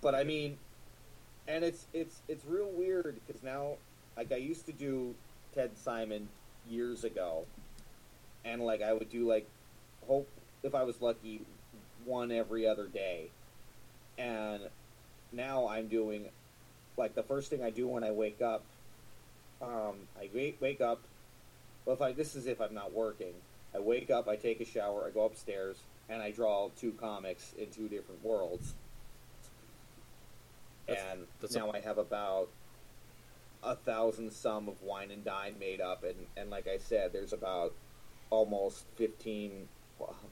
But 0.00 0.14
I 0.14 0.24
mean, 0.24 0.58
and 1.48 1.64
it's 1.64 1.86
it's 1.92 2.22
it's 2.28 2.44
real 2.44 2.70
weird 2.70 3.20
because 3.26 3.42
now, 3.42 3.76
like 4.16 4.32
I 4.32 4.36
used 4.36 4.66
to 4.66 4.72
do 4.72 5.14
Ted 5.54 5.76
Simon 5.76 6.28
years 6.68 7.04
ago, 7.04 7.46
and 8.44 8.62
like 8.62 8.82
I 8.82 8.92
would 8.92 9.10
do 9.10 9.26
like 9.26 9.48
hope 10.06 10.28
if 10.62 10.74
I 10.74 10.82
was 10.84 11.00
lucky 11.00 11.40
one 12.04 12.30
every 12.30 12.66
other 12.66 12.86
day, 12.86 13.30
and 14.18 14.62
now 15.32 15.68
I'm 15.68 15.88
doing 15.88 16.30
like 16.96 17.14
the 17.14 17.22
first 17.22 17.50
thing 17.50 17.62
I 17.62 17.70
do 17.70 17.88
when 17.88 18.04
I 18.04 18.10
wake 18.10 18.40
up. 18.40 18.62
Um, 19.62 19.94
I 20.20 20.28
wake 20.34 20.60
wake 20.60 20.80
up. 20.80 21.00
Well, 21.84 21.96
if 21.96 22.02
I 22.02 22.12
this 22.12 22.34
is 22.36 22.46
if 22.46 22.60
I'm 22.60 22.74
not 22.74 22.92
working, 22.92 23.32
I 23.74 23.78
wake 23.78 24.10
up, 24.10 24.28
I 24.28 24.36
take 24.36 24.60
a 24.60 24.64
shower, 24.64 25.06
I 25.06 25.10
go 25.10 25.24
upstairs, 25.24 25.76
and 26.08 26.20
I 26.22 26.30
draw 26.30 26.70
two 26.78 26.92
comics 26.92 27.54
in 27.58 27.70
two 27.70 27.88
different 27.88 28.24
worlds. 28.24 28.74
That's- 30.86 31.04
and 31.12 31.26
that's 31.40 31.54
now 31.54 31.70
I 31.72 31.80
have 31.80 31.98
about 31.98 32.48
a 33.62 33.74
thousand 33.74 34.32
sum 34.32 34.68
of 34.68 34.80
wine 34.82 35.10
and 35.10 35.24
dine 35.24 35.56
made 35.58 35.80
up, 35.80 36.04
and, 36.04 36.14
and 36.36 36.50
like 36.50 36.68
I 36.68 36.78
said, 36.78 37.12
there's 37.12 37.32
about 37.32 37.72
almost 38.30 38.84
fifteen 38.96 39.68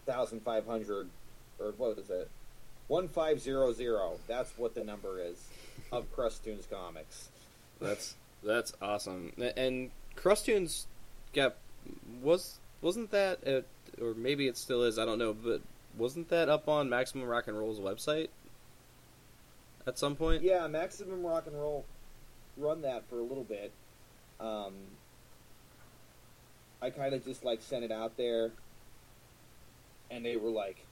thousand 0.06 0.42
five 0.42 0.66
hundred, 0.66 1.08
or 1.58 1.72
what 1.76 1.98
is 1.98 2.10
it? 2.10 2.28
One 2.86 3.08
five 3.08 3.40
zero 3.40 3.72
zero. 3.72 4.18
That's 4.28 4.56
what 4.58 4.74
the 4.74 4.84
number 4.84 5.18
is 5.20 5.42
of 5.90 6.12
Crustoons 6.12 6.66
comics. 6.70 7.30
That's 7.80 8.14
that's 8.44 8.72
awesome. 8.80 9.32
And 9.56 9.90
Crustoons 10.16 10.86
got 11.32 11.56
was 12.22 12.58
wasn't 12.80 13.10
that 13.10 13.42
at, 13.44 13.64
or 14.00 14.14
maybe 14.14 14.46
it 14.46 14.56
still 14.56 14.82
is. 14.82 14.98
I 14.98 15.04
don't 15.04 15.18
know, 15.18 15.32
but 15.32 15.62
wasn't 15.96 16.28
that 16.30 16.48
up 16.48 16.68
on 16.68 16.88
Maximum 16.88 17.26
Rock 17.26 17.48
and 17.48 17.58
Roll's 17.58 17.80
website 17.80 18.28
at 19.86 19.98
some 19.98 20.16
point? 20.16 20.42
Yeah, 20.42 20.66
Maximum 20.66 21.24
Rock 21.24 21.46
and 21.46 21.56
Roll 21.56 21.84
run 22.56 22.82
that 22.82 23.08
for 23.08 23.18
a 23.18 23.22
little 23.22 23.44
bit. 23.44 23.72
Um, 24.40 24.74
I 26.82 26.90
kind 26.90 27.14
of 27.14 27.24
just 27.24 27.44
like 27.44 27.62
sent 27.62 27.84
it 27.84 27.92
out 27.92 28.16
there, 28.16 28.50
and 30.10 30.24
they 30.24 30.36
were 30.36 30.50
like, 30.50 30.84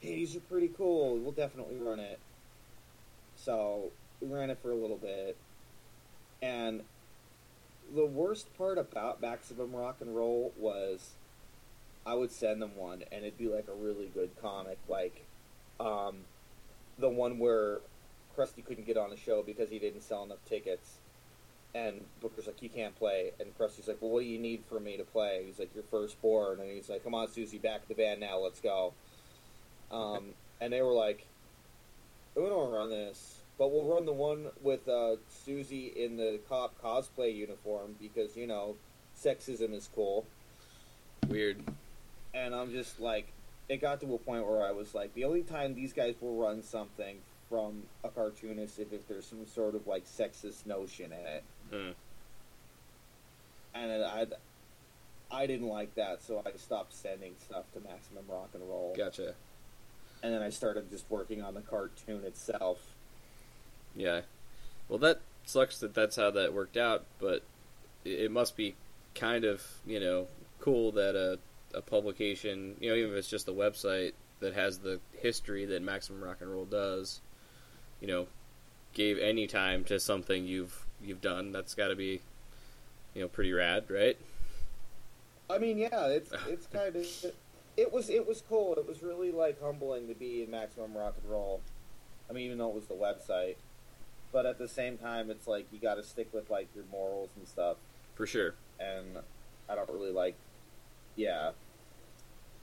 "Hey, 0.00 0.14
these 0.16 0.36
are 0.36 0.40
pretty 0.40 0.68
cool. 0.68 1.16
We'll 1.16 1.32
definitely 1.32 1.76
run 1.76 2.00
it." 2.00 2.18
So 3.36 3.90
we 4.20 4.28
ran 4.28 4.50
it 4.50 4.58
for 4.62 4.70
a 4.70 4.76
little 4.76 4.96
bit, 4.96 5.36
and 6.42 6.82
the 7.94 8.04
worst 8.04 8.54
part 8.58 8.76
about 8.76 9.22
Maximum 9.22 9.74
Rock 9.74 9.96
and 10.00 10.14
Roll 10.14 10.52
was 10.58 11.12
I 12.04 12.14
would 12.14 12.32
send 12.32 12.60
them 12.60 12.76
one, 12.76 13.04
and 13.12 13.24
it'd 13.24 13.38
be 13.38 13.48
like 13.48 13.68
a 13.68 13.74
really 13.74 14.10
good 14.12 14.30
comic, 14.40 14.78
like 14.88 15.24
um, 15.78 16.16
the 16.98 17.08
one 17.08 17.38
where 17.38 17.78
Krusty 18.36 18.64
couldn't 18.64 18.86
get 18.86 18.96
on 18.96 19.10
the 19.10 19.16
show 19.16 19.42
because 19.42 19.70
he 19.70 19.78
didn't 19.78 20.02
sell 20.02 20.24
enough 20.24 20.44
tickets. 20.48 20.96
And 21.74 22.04
Booker's 22.20 22.46
like, 22.46 22.60
you 22.60 22.68
can't 22.68 22.94
play. 22.98 23.32
And 23.40 23.56
Krusty's 23.56 23.88
like, 23.88 23.96
well, 24.02 24.10
what 24.10 24.20
do 24.20 24.26
you 24.26 24.38
need 24.38 24.62
for 24.68 24.78
me 24.78 24.98
to 24.98 25.04
play? 25.04 25.42
He's 25.46 25.58
like, 25.58 25.74
your 25.74 25.84
firstborn. 25.84 26.60
And 26.60 26.70
he's 26.70 26.90
like, 26.90 27.02
come 27.02 27.14
on, 27.14 27.28
Susie, 27.28 27.56
back 27.56 27.88
the 27.88 27.94
band 27.94 28.20
now. 28.20 28.38
Let's 28.38 28.60
go. 28.60 28.92
Um, 29.90 30.34
and 30.60 30.72
they 30.72 30.82
were 30.82 30.92
like, 30.92 31.24
we 32.34 32.42
don't 32.42 32.70
run 32.72 32.90
this, 32.90 33.41
but 33.62 33.70
we'll 33.70 33.84
run 33.84 34.04
the 34.04 34.12
one 34.12 34.48
with 34.60 34.88
uh, 34.88 35.14
Susie 35.28 35.92
in 35.94 36.16
the 36.16 36.40
cop 36.48 36.74
cosplay 36.82 37.32
uniform 37.32 37.94
because 38.00 38.36
you 38.36 38.44
know, 38.44 38.74
sexism 39.16 39.72
is 39.72 39.88
cool. 39.94 40.26
Weird. 41.28 41.62
And 42.34 42.56
I'm 42.56 42.72
just 42.72 42.98
like, 42.98 43.28
it 43.68 43.80
got 43.80 44.00
to 44.00 44.12
a 44.16 44.18
point 44.18 44.48
where 44.48 44.66
I 44.66 44.72
was 44.72 44.96
like, 44.96 45.14
the 45.14 45.22
only 45.26 45.42
time 45.44 45.76
these 45.76 45.92
guys 45.92 46.16
will 46.20 46.34
run 46.34 46.60
something 46.64 47.18
from 47.48 47.84
a 48.02 48.08
cartoonist 48.08 48.80
if, 48.80 48.92
if 48.92 49.06
there's 49.06 49.26
some 49.26 49.46
sort 49.46 49.76
of 49.76 49.86
like 49.86 50.06
sexist 50.06 50.66
notion 50.66 51.12
in 51.12 51.24
it, 51.24 51.44
Hmm. 51.70 51.90
and 53.74 54.02
I, 54.04 54.26
I 55.30 55.46
didn't 55.46 55.68
like 55.68 55.94
that, 55.94 56.20
so 56.20 56.42
I 56.44 56.50
stopped 56.58 56.94
sending 56.94 57.34
stuff 57.38 57.66
to 57.74 57.80
Maximum 57.80 58.24
Rock 58.28 58.48
and 58.54 58.68
Roll, 58.68 58.92
Gotcha. 58.96 59.34
and 60.24 60.34
then 60.34 60.42
I 60.42 60.50
started 60.50 60.90
just 60.90 61.04
working 61.08 61.42
on 61.42 61.54
the 61.54 61.60
cartoon 61.60 62.24
itself. 62.24 62.91
Yeah. 63.94 64.22
Well, 64.88 64.98
that 65.00 65.20
sucks 65.44 65.78
that 65.78 65.94
that's 65.94 66.16
how 66.16 66.30
that 66.32 66.52
worked 66.52 66.76
out, 66.76 67.04
but 67.18 67.42
it 68.04 68.30
must 68.30 68.56
be 68.56 68.74
kind 69.14 69.44
of 69.44 69.62
you 69.86 70.00
know 70.00 70.26
cool 70.60 70.92
that 70.92 71.14
a 71.14 71.38
a 71.74 71.80
publication, 71.80 72.76
you 72.80 72.90
know, 72.90 72.96
even 72.96 73.12
if 73.12 73.16
it's 73.16 73.28
just 73.28 73.48
a 73.48 73.52
website 73.52 74.12
that 74.40 74.54
has 74.54 74.78
the 74.78 75.00
history 75.12 75.64
that 75.66 75.82
Maximum 75.82 76.22
Rock 76.22 76.38
and 76.40 76.50
Roll 76.50 76.64
does, 76.64 77.20
you 78.00 78.08
know, 78.08 78.26
gave 78.92 79.18
any 79.18 79.46
time 79.46 79.84
to 79.84 79.98
something 79.98 80.44
you've 80.44 80.86
you've 81.02 81.20
done. 81.20 81.52
That's 81.52 81.74
got 81.74 81.88
to 81.88 81.96
be, 81.96 82.20
you 83.14 83.22
know, 83.22 83.28
pretty 83.28 83.52
rad, 83.52 83.84
right? 83.88 84.16
I 85.48 85.58
mean, 85.58 85.78
yeah, 85.78 86.06
it's 86.08 86.32
it's 86.48 86.66
kind 86.66 86.96
of 86.96 87.06
it 87.76 87.92
was 87.92 88.10
it 88.10 88.26
was 88.26 88.42
cool. 88.48 88.74
It 88.74 88.86
was 88.86 89.02
really 89.02 89.32
like 89.32 89.60
humbling 89.62 90.08
to 90.08 90.14
be 90.14 90.42
in 90.42 90.50
Maximum 90.50 90.94
Rock 90.94 91.14
and 91.22 91.30
Roll. 91.30 91.60
I 92.28 92.32
mean, 92.32 92.46
even 92.46 92.58
though 92.58 92.68
it 92.68 92.74
was 92.74 92.86
the 92.86 92.94
website, 92.94 93.56
but 94.32 94.46
at 94.46 94.58
the 94.58 94.68
same 94.68 94.96
time, 94.98 95.30
it's 95.30 95.46
like 95.46 95.66
you 95.72 95.78
got 95.78 95.94
to 95.96 96.02
stick 96.02 96.28
with 96.32 96.50
like 96.50 96.68
your 96.74 96.84
morals 96.90 97.30
and 97.36 97.46
stuff. 97.46 97.76
For 98.14 98.26
sure. 98.26 98.54
And 98.80 99.18
I 99.68 99.74
don't 99.74 99.88
really 99.90 100.10
like, 100.12 100.34
yeah, 101.16 101.50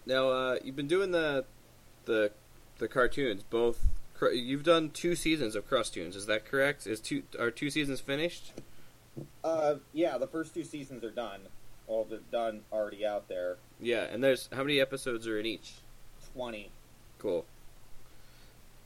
Now, 0.06 0.30
uh, 0.30 0.58
you've 0.64 0.76
been 0.76 0.88
doing 0.88 1.12
the 1.12 1.46
the 2.06 2.32
the 2.80 2.88
cartoons. 2.88 3.44
Both 3.44 3.86
you've 4.34 4.64
done 4.64 4.90
two 4.90 5.16
seasons 5.16 5.56
of 5.56 5.68
Crustoons. 5.68 6.16
Is 6.16 6.26
that 6.26 6.46
correct? 6.46 6.88
Is 6.88 7.00
two 7.00 7.24
are 7.40 7.52
two 7.52 7.70
seasons 7.70 8.00
finished? 8.00 8.54
uh, 9.44 9.76
yeah. 9.94 10.18
The 10.18 10.28
first 10.28 10.54
two 10.54 10.64
seasons 10.64 11.04
are 11.04 11.12
done. 11.12 11.42
Well, 11.88 12.06
they're 12.10 12.20
done 12.32 12.62
already 12.72 13.06
out 13.06 13.28
there. 13.30 13.58
Yeah, 13.80 14.04
and 14.04 14.24
there's 14.24 14.50
how 14.52 14.64
many 14.64 14.80
episodes 14.80 15.28
are 15.28 15.40
in 15.40 15.46
each? 15.46 15.74
Twenty. 16.34 16.72
Cool. 17.18 17.46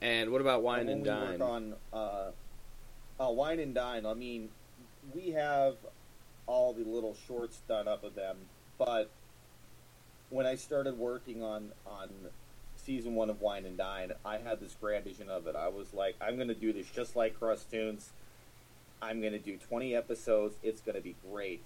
And 0.01 0.31
what 0.31 0.41
about 0.41 0.63
Wine 0.63 0.89
and 0.89 1.01
we 1.01 1.07
Dine? 1.07 1.39
Work 1.39 1.49
on 1.49 1.73
uh, 1.93 2.31
uh, 3.19 3.29
Wine 3.29 3.59
and 3.59 3.73
Dine. 3.73 4.05
I 4.05 4.13
mean, 4.13 4.49
we 5.13 5.31
have 5.31 5.75
all 6.45 6.73
the 6.73 6.83
little 6.83 7.15
shorts 7.27 7.59
done 7.67 7.87
up 7.87 8.03
of 8.03 8.15
them, 8.15 8.37
but 8.77 9.09
when 10.29 10.45
I 10.45 10.55
started 10.55 10.97
working 10.97 11.43
on 11.43 11.71
on 11.85 12.09
season 12.75 13.15
one 13.15 13.29
of 13.29 13.39
Wine 13.41 13.65
and 13.65 13.77
Dine, 13.77 14.11
I 14.25 14.37
had 14.37 14.59
this 14.59 14.75
grand 14.79 15.05
vision 15.05 15.29
of 15.29 15.47
it. 15.47 15.55
I 15.55 15.69
was 15.69 15.93
like, 15.93 16.15
I'm 16.19 16.35
going 16.35 16.47
to 16.49 16.55
do 16.55 16.73
this 16.73 16.87
just 16.89 17.15
like 17.15 17.39
Crustoons. 17.39 18.09
I'm 19.01 19.21
going 19.21 19.33
to 19.33 19.39
do 19.39 19.57
20 19.57 19.95
episodes. 19.95 20.55
It's 20.63 20.81
going 20.81 20.95
to 20.95 21.01
be 21.01 21.15
great. 21.29 21.63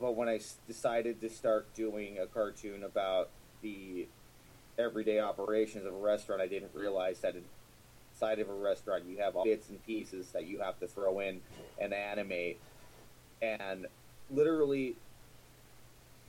But 0.00 0.16
when 0.16 0.28
I 0.28 0.36
s- 0.36 0.56
decided 0.66 1.20
to 1.20 1.28
start 1.28 1.72
doing 1.74 2.18
a 2.18 2.26
cartoon 2.26 2.82
about 2.82 3.28
the 3.62 4.06
everyday 4.78 5.20
operations 5.20 5.84
of 5.86 5.92
a 5.94 5.98
restaurant, 5.98 6.40
I 6.40 6.46
didn't 6.46 6.70
realize 6.74 7.20
that 7.20 7.34
inside 8.20 8.38
of 8.38 8.48
a 8.48 8.52
restaurant 8.54 9.04
you 9.08 9.18
have 9.18 9.34
all 9.34 9.44
bits 9.44 9.68
and 9.70 9.84
pieces 9.86 10.30
that 10.32 10.46
you 10.46 10.60
have 10.60 10.78
to 10.78 10.86
throw 10.86 11.20
in 11.20 11.40
and 11.80 11.94
animate. 11.94 12.58
And 13.40 13.86
literally, 14.30 14.94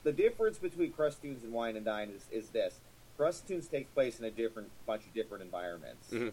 the 0.04 0.14
difference 0.14 0.58
between 0.58 0.92
Crustoons 0.94 1.44
and 1.44 1.52
Wine 1.52 1.76
and 1.76 1.86
Dine 1.86 2.10
is, 2.10 2.26
is 2.32 2.50
this: 2.50 2.80
Crustoons 3.18 3.68
takes 3.68 3.89
place 3.92 4.20
in 4.20 4.26
a 4.26 4.32
different 4.32 4.70
bunch 4.86 5.06
of 5.06 5.14
different 5.14 5.44
environments, 5.44 6.10
Mhm. 6.12 6.32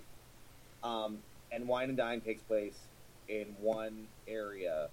um, 0.85 1.19
and 1.51 1.67
Wine 1.67 1.89
and 1.89 1.99
Dine 1.99 2.21
takes 2.21 2.43
place 2.43 2.79
in 3.27 3.47
one 3.61 4.07
area. 4.29 4.89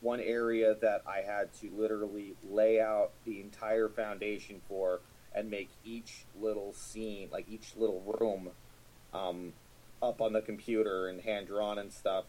One 0.00 0.20
area 0.20 0.74
that 0.76 1.02
I 1.06 1.20
had 1.20 1.52
to 1.60 1.70
literally 1.76 2.34
lay 2.48 2.80
out 2.80 3.10
the 3.26 3.38
entire 3.42 3.90
foundation 3.90 4.62
for 4.66 5.00
and 5.34 5.50
make 5.50 5.68
each 5.84 6.24
little 6.40 6.72
scene, 6.72 7.28
like 7.30 7.46
each 7.50 7.76
little 7.76 8.00
room, 8.18 8.48
um, 9.12 9.52
up 10.02 10.20
on 10.20 10.32
the 10.32 10.40
computer 10.40 11.08
and 11.08 11.20
hand 11.20 11.46
drawn 11.46 11.78
and 11.78 11.92
stuff. 11.92 12.24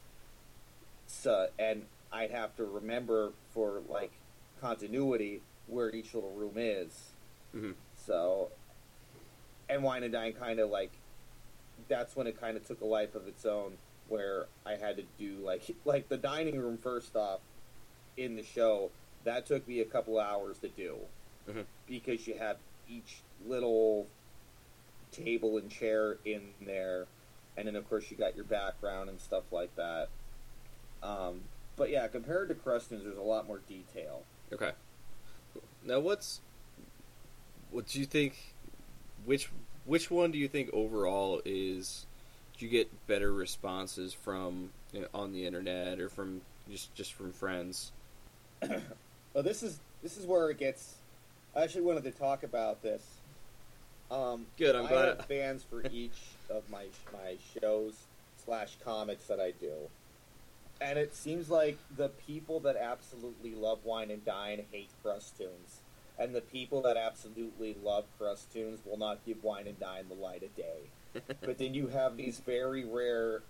So, 1.07 1.47
and 1.57 1.86
I'd 2.11 2.32
have 2.32 2.55
to 2.57 2.65
remember 2.65 3.32
for 3.53 3.82
like 3.88 4.11
continuity 4.59 5.41
where 5.67 5.93
each 5.93 6.13
little 6.13 6.32
room 6.32 6.53
is. 6.57 7.11
Mhm. 7.55 7.76
So, 7.95 8.49
and 9.69 9.84
Wine 9.84 10.03
and 10.03 10.11
Dine 10.11 10.34
kind 10.34 10.59
of 10.59 10.69
like 10.69 10.91
that's 11.88 12.15
when 12.15 12.28
it 12.28 12.39
kind 12.39 12.55
of 12.57 12.65
took 12.67 12.82
a 12.82 12.86
life 12.86 13.15
of 13.15 13.28
its 13.28 13.45
own, 13.45 13.78
where 14.07 14.45
I 14.65 14.76
had 14.76 14.97
to 14.97 15.03
do 15.17 15.38
like 15.38 15.63
like 15.86 16.09
the 16.09 16.17
dining 16.17 16.59
room 16.59 16.78
first 16.78 17.15
off 17.15 17.39
in 18.17 18.36
the 18.36 18.43
show. 18.43 18.91
That 19.24 19.45
took 19.45 19.67
me 19.67 19.80
a 19.82 19.86
couple 19.86 20.19
hours 20.19 20.57
to 20.59 20.69
do 20.69 20.97
Mhm. 21.47 21.65
because 21.88 22.28
you 22.28 22.38
have 22.38 22.57
each 22.89 23.22
little 23.45 24.07
table 25.11 25.57
and 25.57 25.69
chair 25.69 26.17
in 26.26 26.53
there, 26.61 27.05
and 27.57 27.67
then 27.67 27.75
of 27.75 27.87
course 27.89 28.09
you 28.09 28.17
got 28.17 28.35
your 28.35 28.45
background 28.45 29.09
and 29.09 29.19
stuff 29.19 29.43
like 29.51 29.75
that. 29.75 30.07
Um, 31.03 31.41
but 31.75 31.89
yeah, 31.89 32.07
compared 32.07 32.49
to 32.49 32.55
Crustoons, 32.55 33.03
there's 33.03 33.17
a 33.17 33.21
lot 33.21 33.47
more 33.47 33.59
detail. 33.67 34.21
Okay. 34.53 34.71
Now, 35.83 35.99
what's 35.99 36.41
what 37.71 37.87
do 37.87 37.99
you 37.99 38.05
think? 38.05 38.35
Which 39.25 39.49
which 39.85 40.11
one 40.11 40.31
do 40.31 40.37
you 40.37 40.47
think 40.47 40.69
overall 40.73 41.41
is? 41.45 42.05
Do 42.57 42.65
you 42.65 42.71
get 42.71 43.07
better 43.07 43.33
responses 43.33 44.13
from 44.13 44.69
you 44.93 45.01
know, 45.01 45.07
on 45.13 45.33
the 45.33 45.45
internet 45.45 45.99
or 45.99 46.09
from 46.09 46.41
just 46.69 46.93
just 46.95 47.13
from 47.13 47.31
friends? 47.33 47.91
Well, 49.33 49.43
this 49.43 49.63
is 49.63 49.79
this 50.03 50.17
is 50.17 50.25
where 50.25 50.49
it 50.49 50.57
gets. 50.59 50.95
I 51.55 51.63
actually 51.63 51.83
wanted 51.83 52.03
to 52.03 52.11
talk 52.11 52.43
about 52.43 52.81
this. 52.83 53.01
Um, 54.11 54.45
Good, 54.57 54.75
I'm 54.75 54.85
I 54.87 54.89
glad- 54.89 55.07
have 55.19 55.25
fans 55.25 55.63
for 55.63 55.81
each 55.91 56.17
of 56.51 56.69
my 56.69 56.85
my 57.13 57.37
shows 57.59 57.93
slash 58.43 58.77
comics 58.83 59.25
that 59.25 59.39
I 59.39 59.51
do, 59.51 59.89
and 60.79 60.97
it 60.97 61.15
seems 61.15 61.49
like 61.49 61.77
the 61.95 62.09
people 62.09 62.59
that 62.61 62.75
absolutely 62.75 63.55
love 63.55 63.85
Wine 63.85 64.11
and 64.11 64.23
Dine 64.25 64.65
hate 64.71 64.89
Crustoons, 65.01 65.79
and 66.19 66.35
the 66.35 66.41
people 66.41 66.81
that 66.83 66.97
absolutely 66.97 67.75
love 67.83 68.05
Crustoons 68.17 68.79
will 68.85 68.97
not 68.97 69.25
give 69.25 69.43
Wine 69.43 69.67
and 69.67 69.79
Dine 69.79 70.05
the 70.09 70.15
light 70.15 70.43
of 70.43 70.55
day. 70.55 70.89
but 71.41 71.57
then 71.57 71.73
you 71.73 71.87
have 71.87 72.15
these 72.15 72.39
very 72.39 72.85
rare 72.85 73.41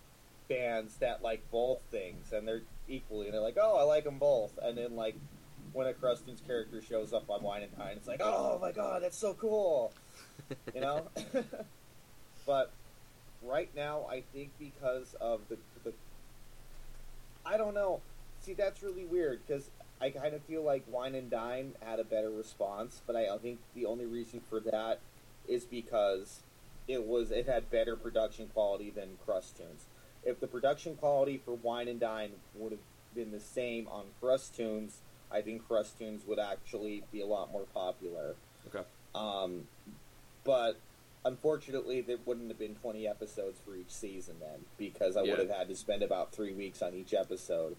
fans 0.47 0.97
that 0.97 1.21
like 1.21 1.41
both 1.51 1.81
things, 1.91 2.33
and 2.33 2.47
they're 2.47 2.63
equally, 2.87 3.27
and 3.27 3.33
they're 3.33 3.41
like, 3.41 3.57
"Oh, 3.59 3.77
I 3.77 3.83
like 3.83 4.03
them 4.03 4.17
both," 4.17 4.57
and 4.61 4.77
then 4.77 4.95
like 4.95 5.15
when 5.73 5.87
a 5.87 5.93
Crustoons 5.93 6.41
character 6.45 6.81
shows 6.81 7.13
up 7.13 7.29
on 7.29 7.41
Wine 7.41 7.63
and 7.63 7.77
Dine, 7.77 7.95
it's 7.95 8.07
like, 8.07 8.21
"Oh 8.21 8.59
my 8.59 8.71
god, 8.71 9.03
that's 9.03 9.17
so 9.17 9.33
cool," 9.35 9.93
you 10.73 10.81
know. 10.81 11.07
but 12.45 12.71
right 13.41 13.69
now, 13.75 14.05
I 14.09 14.23
think 14.33 14.51
because 14.59 15.15
of 15.19 15.41
the 15.49 15.57
the, 15.83 15.93
I 17.45 17.57
don't 17.57 17.73
know. 17.73 18.01
See, 18.41 18.53
that's 18.53 18.81
really 18.81 19.05
weird 19.05 19.41
because 19.45 19.69
I 19.99 20.09
kind 20.09 20.33
of 20.33 20.41
feel 20.43 20.63
like 20.63 20.83
Wine 20.87 21.13
and 21.13 21.29
Dine 21.29 21.73
had 21.81 21.99
a 21.99 22.03
better 22.03 22.31
response, 22.31 23.01
but 23.05 23.15
I, 23.15 23.27
I 23.27 23.37
think 23.37 23.59
the 23.75 23.85
only 23.85 24.05
reason 24.05 24.41
for 24.49 24.59
that 24.61 24.99
is 25.47 25.63
because 25.63 26.41
it 26.87 27.05
was 27.05 27.31
it 27.31 27.47
had 27.47 27.69
better 27.69 27.95
production 27.95 28.47
quality 28.53 28.89
than 28.89 29.17
Crustoons. 29.25 29.85
If 30.23 30.39
the 30.39 30.47
production 30.47 30.95
quality 30.95 31.39
for 31.43 31.53
Wine 31.53 31.87
and 31.87 31.99
Dine 31.99 32.31
would 32.55 32.71
have 32.71 32.81
been 33.15 33.31
the 33.31 33.39
same 33.39 33.87
on 33.87 34.05
Crustoons, 34.19 35.01
I 35.31 35.41
think 35.41 35.67
Crustoons 35.67 36.25
would 36.27 36.39
actually 36.39 37.03
be 37.11 37.21
a 37.21 37.25
lot 37.25 37.51
more 37.51 37.65
popular. 37.73 38.35
Okay. 38.67 38.85
Um, 39.13 39.67
but 40.43 40.77
unfortunately, 41.25 42.01
there 42.01 42.17
wouldn't 42.25 42.49
have 42.49 42.59
been 42.59 42.75
20 42.75 43.07
episodes 43.07 43.59
for 43.63 43.75
each 43.75 43.91
season 43.91 44.35
then, 44.39 44.65
because 44.77 45.15
I 45.17 45.23
Yeah. 45.23 45.31
would 45.31 45.39
have 45.47 45.57
had 45.57 45.67
to 45.69 45.75
spend 45.75 46.03
about 46.03 46.31
three 46.31 46.53
weeks 46.53 46.81
on 46.81 46.93
each 46.93 47.13
episode. 47.13 47.75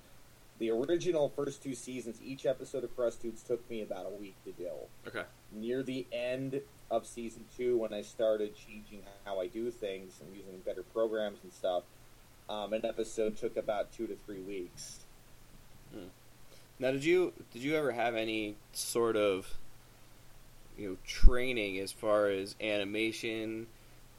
The 0.59 0.71
original 0.71 1.29
first 1.29 1.63
two 1.63 1.75
seasons, 1.75 2.21
each 2.23 2.47
episode 2.47 2.85
of 2.85 2.95
Crustoons 2.95 3.43
took 3.43 3.69
me 3.69 3.81
about 3.83 4.07
a 4.07 4.11
week 4.11 4.37
to 4.45 4.53
do. 4.53 4.71
Okay. 5.09 5.25
Near 5.51 5.83
the 5.83 6.07
end 6.13 6.61
of 6.91 7.07
season 7.07 7.47
two, 7.57 7.79
when 7.79 7.93
I 7.93 8.03
started 8.03 8.55
changing 8.55 9.03
how 9.25 9.41
I 9.41 9.49
do 9.49 9.71
things 9.71 10.21
and 10.21 10.37
using 10.37 10.59
better 10.61 10.83
programs 10.83 11.39
and 11.43 11.53
stuff, 11.53 11.83
um, 12.49 12.73
an 12.75 12.85
episode 12.85 13.37
took 13.37 13.57
about 13.57 13.93
two 13.93 14.07
to 14.07 14.15
three 14.27 14.43
weeks. 14.43 15.01
Now, 16.79 16.91
did 16.91 17.05
you 17.05 17.33
did 17.53 17.63
you 17.63 17.77
ever 17.77 17.93
have 17.93 18.15
any 18.15 18.57
sort 18.73 19.17
of 19.17 19.57
you 20.79 20.91
know 20.91 20.97
training 21.07 21.79
as 21.79 21.93
far 21.93 22.29
as 22.29 22.55
animation 22.61 23.67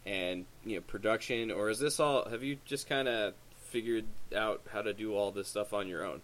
and 0.05 0.45
you 0.65 0.75
know 0.75 0.81
production, 0.81 1.51
or 1.51 1.69
is 1.69 1.79
this 1.79 1.99
all? 1.99 2.27
Have 2.29 2.43
you 2.43 2.57
just 2.65 2.87
kind 2.87 3.07
of 3.07 3.33
figured 3.69 4.05
out 4.35 4.61
how 4.71 4.81
to 4.81 4.93
do 4.93 5.15
all 5.15 5.31
this 5.31 5.47
stuff 5.47 5.73
on 5.73 5.87
your 5.87 6.05
own? 6.05 6.21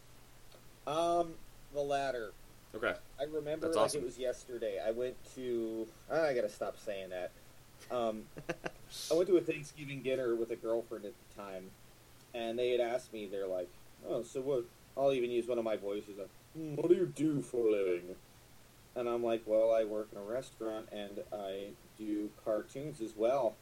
Um, 0.85 1.33
the 1.73 1.81
latter. 1.81 2.31
Okay. 2.75 2.93
I 3.19 3.23
remember 3.23 3.67
That's 3.67 3.77
like 3.77 3.85
awesome. 3.85 4.01
it 4.01 4.05
was 4.05 4.17
yesterday. 4.17 4.79
I 4.85 4.91
went 4.91 5.15
to. 5.35 5.87
I 6.11 6.33
gotta 6.33 6.49
stop 6.49 6.77
saying 6.85 7.09
that. 7.09 7.31
Um, 7.91 8.23
I 9.11 9.15
went 9.15 9.27
to 9.29 9.37
a 9.37 9.41
Thanksgiving 9.41 10.01
dinner 10.01 10.35
with 10.35 10.51
a 10.51 10.55
girlfriend 10.55 11.05
at 11.05 11.13
the 11.13 11.41
time, 11.41 11.71
and 12.33 12.59
they 12.59 12.71
had 12.71 12.81
asked 12.81 13.13
me. 13.13 13.27
They're 13.27 13.47
like, 13.47 13.69
"Oh, 14.07 14.23
so 14.23 14.41
what?" 14.41 14.65
I'll 14.97 15.13
even 15.13 15.31
use 15.31 15.47
one 15.47 15.57
of 15.57 15.63
my 15.63 15.77
voices. 15.77 16.17
Like, 16.17 16.29
"Hmm, 16.55 16.75
what 16.75 16.89
do 16.89 16.95
you 16.95 17.05
do 17.05 17.41
for 17.41 17.67
a 17.67 17.71
living? 17.71 18.15
And 18.95 19.07
I'm 19.09 19.23
like, 19.23 19.43
"Well, 19.47 19.71
I 19.73 19.85
work 19.85 20.11
in 20.11 20.17
a 20.17 20.23
restaurant 20.23 20.89
and 20.91 21.23
I 21.31 21.77
do 21.95 22.31
cartoons 22.31 23.01
as 23.01 23.15
well." 23.15 23.61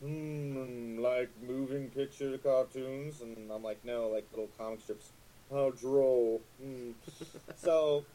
Hmm, 0.00 0.98
like 0.98 1.36
moving 1.38 1.90
picture 1.90 2.38
cartoons, 2.38 3.20
and 3.22 3.50
I'm 3.52 3.62
like, 3.62 3.84
"No, 3.84 4.10
like 4.10 4.30
little 4.32 4.48
comic 4.48 4.80
strips." 4.80 5.14
How 5.50 5.70
droll. 5.70 6.50
Hmm. 6.58 6.92
so 7.56 8.06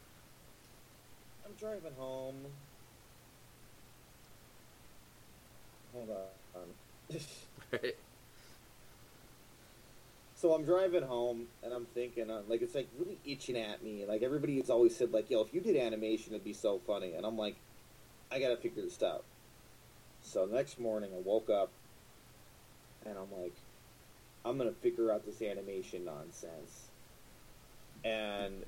I'm 1.43 1.55
driving 1.55 1.93
home. 1.95 2.71
Hold 5.91 6.09
on. 6.53 6.79
Right. 7.71 8.10
So 10.41 10.55
I'm 10.55 10.65
driving 10.65 11.03
home 11.03 11.45
and 11.61 11.71
I'm 11.71 11.85
thinking, 11.85 12.31
uh, 12.31 12.41
like, 12.47 12.63
it's 12.63 12.73
like 12.73 12.89
really 12.97 13.19
itching 13.23 13.55
at 13.55 13.83
me. 13.83 14.05
Like, 14.07 14.23
everybody 14.23 14.57
has 14.57 14.71
always 14.71 14.95
said, 14.95 15.13
like, 15.13 15.29
yo, 15.29 15.41
if 15.41 15.53
you 15.53 15.61
did 15.61 15.75
animation, 15.77 16.33
it'd 16.33 16.43
be 16.43 16.51
so 16.51 16.81
funny. 16.87 17.13
And 17.13 17.27
I'm 17.27 17.37
like, 17.37 17.57
I 18.31 18.39
gotta 18.39 18.57
figure 18.57 18.81
this 18.81 19.03
out. 19.03 19.23
So 20.23 20.45
next 20.45 20.79
morning, 20.79 21.11
I 21.15 21.19
woke 21.19 21.51
up 21.51 21.69
and 23.05 23.19
I'm 23.19 23.39
like, 23.39 23.53
I'm 24.43 24.57
gonna 24.57 24.71
figure 24.71 25.11
out 25.11 25.27
this 25.27 25.43
animation 25.43 26.05
nonsense. 26.05 26.87
And 28.03 28.65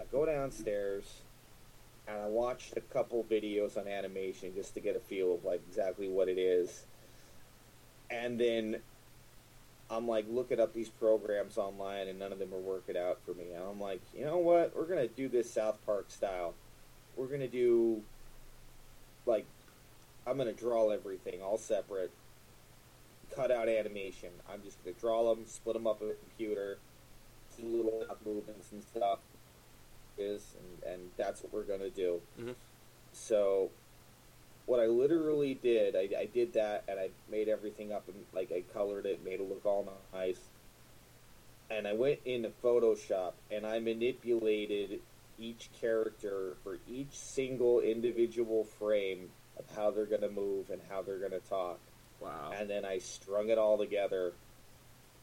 I 0.00 0.04
go 0.10 0.24
downstairs 0.24 1.20
and 2.08 2.16
I 2.18 2.28
watched 2.28 2.78
a 2.78 2.80
couple 2.80 3.24
videos 3.24 3.76
on 3.76 3.86
animation 3.86 4.54
just 4.54 4.72
to 4.72 4.80
get 4.80 4.96
a 4.96 5.00
feel 5.00 5.34
of 5.34 5.44
like 5.44 5.60
exactly 5.68 6.08
what 6.08 6.30
it 6.30 6.38
is. 6.38 6.86
And 8.08 8.40
then 8.40 8.76
I'm 9.90 10.08
like 10.08 10.26
looking 10.28 10.58
up 10.58 10.72
these 10.72 10.88
programs 10.88 11.58
online 11.58 12.08
and 12.08 12.18
none 12.18 12.32
of 12.32 12.38
them 12.38 12.52
are 12.52 12.58
working 12.58 12.96
out 12.96 13.18
for 13.24 13.34
me. 13.34 13.52
And 13.54 13.62
I'm 13.62 13.80
like, 13.80 14.00
you 14.16 14.24
know 14.24 14.38
what? 14.38 14.76
We're 14.76 14.86
gonna 14.86 15.06
do 15.06 15.28
this 15.28 15.50
South 15.50 15.78
Park 15.86 16.06
style. 16.10 16.54
We're 17.16 17.28
gonna 17.28 17.48
do 17.48 18.02
like 19.26 19.46
I'm 20.26 20.36
gonna 20.36 20.52
draw 20.52 20.90
everything 20.90 21.40
all 21.40 21.56
separate, 21.58 22.10
cut 23.34 23.50
out 23.52 23.68
animation. 23.68 24.30
I'm 24.50 24.62
just 24.64 24.82
gonna 24.84 24.96
draw 25.00 25.34
them, 25.34 25.44
split 25.46 25.74
them 25.74 25.86
up 25.86 26.02
in 26.02 26.08
a 26.08 26.14
computer, 26.14 26.78
do 27.56 27.64
little 27.66 28.04
movements 28.24 28.72
and 28.72 28.82
stuff. 28.82 29.20
Is 30.18 30.54
and, 30.84 30.94
and 30.94 31.10
that's 31.16 31.42
what 31.42 31.52
we're 31.52 31.62
gonna 31.62 31.90
do. 31.90 32.22
Mhm. 32.40 32.54
So 33.12 33.70
what 34.66 34.80
I 34.80 34.86
literally 34.86 35.54
did, 35.54 35.94
I, 35.96 36.08
I 36.18 36.28
did 36.32 36.52
that 36.54 36.84
and 36.88 36.98
I 36.98 37.10
made 37.30 37.48
everything 37.48 37.92
up 37.92 38.08
and 38.08 38.16
like 38.34 38.50
I 38.52 38.62
colored 38.72 39.06
it, 39.06 39.24
made 39.24 39.40
it 39.40 39.48
look 39.48 39.64
all 39.64 39.88
nice. 40.12 40.40
And 41.70 41.86
I 41.86 41.94
went 41.94 42.20
into 42.24 42.50
Photoshop 42.62 43.32
and 43.50 43.66
I 43.66 43.78
manipulated 43.78 45.00
each 45.38 45.70
character 45.80 46.56
for 46.62 46.78
each 46.88 47.12
single 47.12 47.80
individual 47.80 48.64
frame 48.64 49.30
of 49.58 49.64
how 49.76 49.90
they're 49.90 50.06
going 50.06 50.22
to 50.22 50.30
move 50.30 50.70
and 50.70 50.80
how 50.88 51.02
they're 51.02 51.18
going 51.18 51.32
to 51.32 51.40
talk. 51.40 51.78
Wow. 52.20 52.52
And 52.54 52.68
then 52.68 52.84
I 52.84 52.98
strung 52.98 53.48
it 53.48 53.58
all 53.58 53.78
together. 53.78 54.32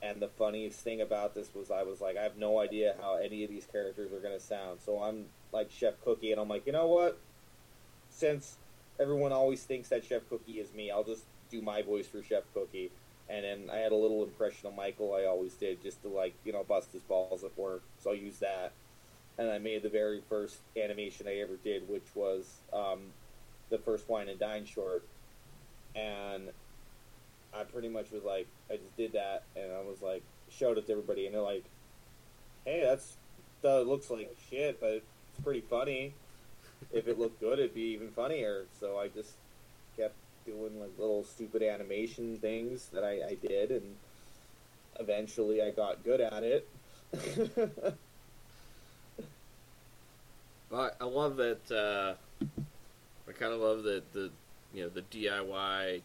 And 0.01 0.21
the 0.21 0.27
funniest 0.27 0.79
thing 0.81 1.01
about 1.01 1.33
this 1.33 1.53
was 1.55 1.71
I 1.71 1.83
was 1.83 2.01
like, 2.01 2.17
I 2.17 2.23
have 2.23 2.37
no 2.37 2.59
idea 2.59 2.95
how 3.01 3.15
any 3.15 3.43
of 3.43 3.49
these 3.49 3.65
characters 3.65 4.11
are 4.11 4.19
going 4.19 4.37
to 4.37 4.45
sound. 4.45 4.79
So 4.85 5.01
I'm 5.01 5.25
like 5.53 5.71
Chef 5.71 5.93
Cookie, 6.03 6.31
and 6.31 6.41
I'm 6.41 6.49
like, 6.49 6.65
you 6.65 6.73
know 6.73 6.87
what? 6.87 7.17
Since 8.09 8.57
everyone 8.99 9.31
always 9.31 9.63
thinks 9.63 9.89
that 9.89 10.05
Chef 10.05 10.27
Cookie 10.29 10.59
is 10.59 10.73
me, 10.73 10.91
I'll 10.91 11.03
just 11.03 11.23
do 11.49 11.61
my 11.61 11.81
voice 11.81 12.07
for 12.07 12.21
Chef 12.21 12.43
Cookie. 12.53 12.91
And 13.29 13.45
then 13.45 13.69
I 13.71 13.77
had 13.77 13.91
a 13.91 13.95
little 13.95 14.23
impression 14.23 14.67
of 14.67 14.75
Michael 14.75 15.13
I 15.13 15.25
always 15.25 15.53
did 15.53 15.81
just 15.81 16.01
to 16.03 16.09
like, 16.09 16.33
you 16.43 16.51
know, 16.51 16.63
bust 16.63 16.91
his 16.91 17.01
balls 17.01 17.43
at 17.43 17.57
work. 17.57 17.83
So 17.99 18.11
I'll 18.11 18.15
use 18.15 18.39
that. 18.39 18.73
And 19.37 19.49
I 19.49 19.57
made 19.57 19.81
the 19.83 19.89
very 19.89 20.21
first 20.29 20.57
animation 20.77 21.27
I 21.27 21.37
ever 21.37 21.55
did, 21.63 21.89
which 21.89 22.05
was 22.15 22.45
um, 22.71 22.99
the 23.69 23.77
first 23.77 24.07
Wine 24.09 24.29
and 24.29 24.39
Dine 24.39 24.65
short. 24.65 25.03
And 25.95 26.49
I 27.55 27.63
pretty 27.63 27.89
much 27.89 28.11
was 28.11 28.23
like, 28.23 28.47
I 28.69 28.75
just 28.77 28.95
did 28.97 29.13
that, 29.13 29.43
and 29.55 29.71
I 29.71 29.81
was 29.81 30.01
like, 30.01 30.23
showed 30.49 30.77
it 30.77 30.87
to 30.87 30.91
everybody, 30.91 31.25
and 31.25 31.35
they're 31.35 31.41
like, 31.41 31.65
"Hey, 32.65 32.81
that's 32.83 33.17
that 33.61 33.87
looks 33.87 34.09
like 34.09 34.35
shit, 34.49 34.79
but 34.79 34.91
it's 34.91 35.43
pretty 35.43 35.61
funny. 35.61 36.13
If 36.91 37.07
it 37.07 37.19
looked 37.19 37.39
good, 37.39 37.59
it'd 37.59 37.73
be 37.73 37.93
even 37.93 38.09
funnier." 38.11 38.65
So 38.79 38.97
I 38.97 39.07
just 39.07 39.33
kept 39.95 40.15
doing 40.45 40.79
like 40.79 40.91
little 40.97 41.23
stupid 41.23 41.63
animation 41.63 42.37
things 42.37 42.89
that 42.93 43.03
I, 43.03 43.27
I 43.27 43.37
did, 43.41 43.71
and 43.71 43.95
eventually 44.99 45.61
I 45.61 45.71
got 45.71 46.03
good 46.03 46.21
at 46.21 46.43
it. 46.43 46.69
Well, 50.73 50.89
I 50.99 51.03
love 51.03 51.37
that. 51.37 51.71
Uh, 51.71 52.15
I 53.27 53.31
kind 53.33 53.53
of 53.53 53.59
love 53.61 53.83
that 53.83 54.11
the 54.11 54.31
you 54.73 54.83
know 54.83 54.89
the 54.89 55.03
DIY 55.03 56.01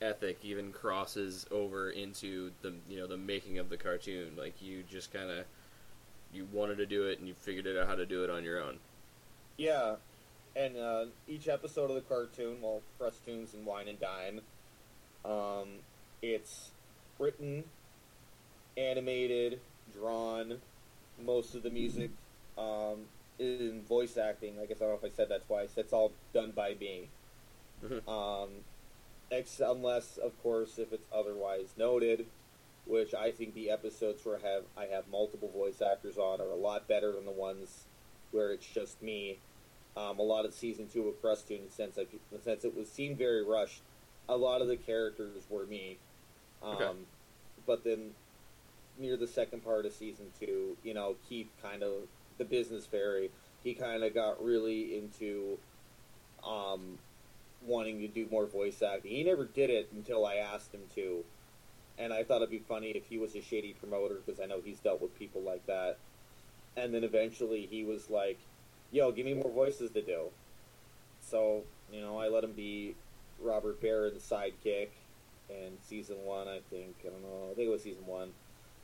ethic 0.00 0.38
even 0.42 0.72
crosses 0.72 1.46
over 1.50 1.90
into 1.90 2.52
the 2.62 2.72
you 2.88 2.98
know 2.98 3.06
the 3.06 3.18
making 3.18 3.58
of 3.58 3.68
the 3.68 3.76
cartoon. 3.76 4.32
Like 4.34 4.54
you 4.62 4.82
just 4.90 5.12
kind 5.12 5.30
of 5.30 5.44
you 6.32 6.46
wanted 6.54 6.78
to 6.78 6.86
do 6.86 7.08
it 7.08 7.18
and 7.18 7.28
you 7.28 7.34
figured 7.34 7.66
out 7.76 7.86
how 7.86 7.96
to 7.96 8.06
do 8.06 8.24
it 8.24 8.30
on 8.30 8.44
your 8.44 8.62
own. 8.62 8.78
Yeah, 9.60 9.96
and 10.56 10.74
uh, 10.78 11.04
each 11.28 11.46
episode 11.46 11.90
of 11.90 11.94
the 11.94 12.00
cartoon, 12.00 12.62
well, 12.62 12.80
Crustoons 12.98 13.52
and 13.52 13.66
Wine 13.66 13.88
and 13.88 14.00
Dine, 14.00 14.40
um, 15.22 15.68
it's 16.22 16.70
written, 17.18 17.64
animated, 18.78 19.60
drawn. 19.92 20.62
Most 21.22 21.54
of 21.54 21.62
the 21.62 21.68
music 21.68 22.08
um, 22.56 23.00
is 23.38 23.60
in 23.60 23.82
voice 23.82 24.16
acting. 24.16 24.58
I 24.58 24.64
guess 24.64 24.78
I 24.78 24.86
don't 24.86 24.92
know 24.92 25.06
if 25.06 25.12
I 25.12 25.14
said 25.14 25.28
that 25.28 25.46
twice. 25.46 25.72
That's 25.76 25.92
all 25.92 26.12
done 26.32 26.52
by 26.52 26.74
me. 26.80 27.10
Mhm. 27.84 28.08
Um, 28.08 28.48
ex- 29.30 29.60
unless, 29.60 30.16
of 30.16 30.42
course, 30.42 30.78
if 30.78 30.90
it's 30.90 31.06
otherwise 31.12 31.74
noted, 31.76 32.24
which 32.86 33.12
I 33.12 33.30
think 33.30 33.52
the 33.52 33.68
episodes 33.68 34.24
where 34.24 34.38
I 34.38 34.48
have 34.48 34.64
I 34.74 34.86
have 34.86 35.06
multiple 35.08 35.50
voice 35.50 35.82
actors 35.82 36.16
on 36.16 36.40
are 36.40 36.48
a 36.48 36.56
lot 36.56 36.88
better 36.88 37.12
than 37.12 37.26
the 37.26 37.30
ones 37.30 37.84
where 38.30 38.52
it's 38.52 38.66
just 38.66 39.02
me. 39.02 39.38
Um, 39.96 40.18
a 40.18 40.22
lot 40.22 40.44
of 40.44 40.54
season 40.54 40.86
two 40.88 41.08
of 41.08 41.20
Crustoon, 41.20 41.70
since 41.70 41.98
I, 41.98 42.06
since 42.42 42.64
it 42.64 42.76
was 42.76 42.90
seemed 42.90 43.18
very 43.18 43.44
rushed, 43.44 43.82
a 44.28 44.36
lot 44.36 44.62
of 44.62 44.68
the 44.68 44.76
characters 44.76 45.42
were 45.50 45.66
me. 45.66 45.98
Um, 46.62 46.76
Okay. 46.76 46.90
But 47.66 47.84
then 47.84 48.10
near 48.98 49.16
the 49.16 49.26
second 49.26 49.64
part 49.64 49.86
of 49.86 49.92
season 49.92 50.26
two, 50.38 50.76
you 50.82 50.94
know, 50.94 51.16
Keith 51.28 51.50
kind 51.62 51.82
of 51.82 52.08
the 52.38 52.44
business 52.44 52.86
fairy. 52.86 53.30
He 53.62 53.74
kind 53.74 54.02
of 54.02 54.14
got 54.14 54.42
really 54.42 54.96
into 54.96 55.58
um, 56.46 56.98
wanting 57.66 58.00
to 58.00 58.08
do 58.08 58.26
more 58.30 58.46
voice 58.46 58.82
acting. 58.82 59.12
He 59.12 59.24
never 59.24 59.44
did 59.44 59.70
it 59.70 59.90
until 59.92 60.24
I 60.24 60.36
asked 60.36 60.72
him 60.72 60.80
to, 60.94 61.24
and 61.98 62.12
I 62.12 62.24
thought 62.24 62.36
it'd 62.36 62.50
be 62.50 62.58
funny 62.60 62.90
if 62.90 63.06
he 63.06 63.18
was 63.18 63.34
a 63.34 63.42
shady 63.42 63.74
promoter 63.74 64.16
because 64.24 64.40
I 64.40 64.46
know 64.46 64.60
he's 64.64 64.80
dealt 64.80 65.02
with 65.02 65.18
people 65.18 65.42
like 65.42 65.66
that. 65.66 65.98
And 66.76 66.94
then 66.94 67.04
eventually 67.04 67.66
he 67.70 67.84
was 67.84 68.08
like, 68.08 68.38
"Yo, 68.92 69.12
give 69.12 69.26
me 69.26 69.34
more 69.34 69.50
voices 69.50 69.90
to 69.92 70.02
do." 70.02 70.26
So 71.20 71.64
you 71.92 72.00
know, 72.00 72.18
I 72.18 72.28
let 72.28 72.44
him 72.44 72.52
be 72.52 72.94
Robert 73.40 73.80
Barron's 73.80 74.22
sidekick 74.22 74.88
in 75.48 75.78
season 75.82 76.16
one. 76.24 76.48
I 76.48 76.60
think 76.70 76.96
I 77.04 77.08
don't 77.08 77.22
know. 77.22 77.48
I 77.50 77.54
think 77.54 77.68
it 77.68 77.70
was 77.70 77.82
season 77.82 78.06
one, 78.06 78.30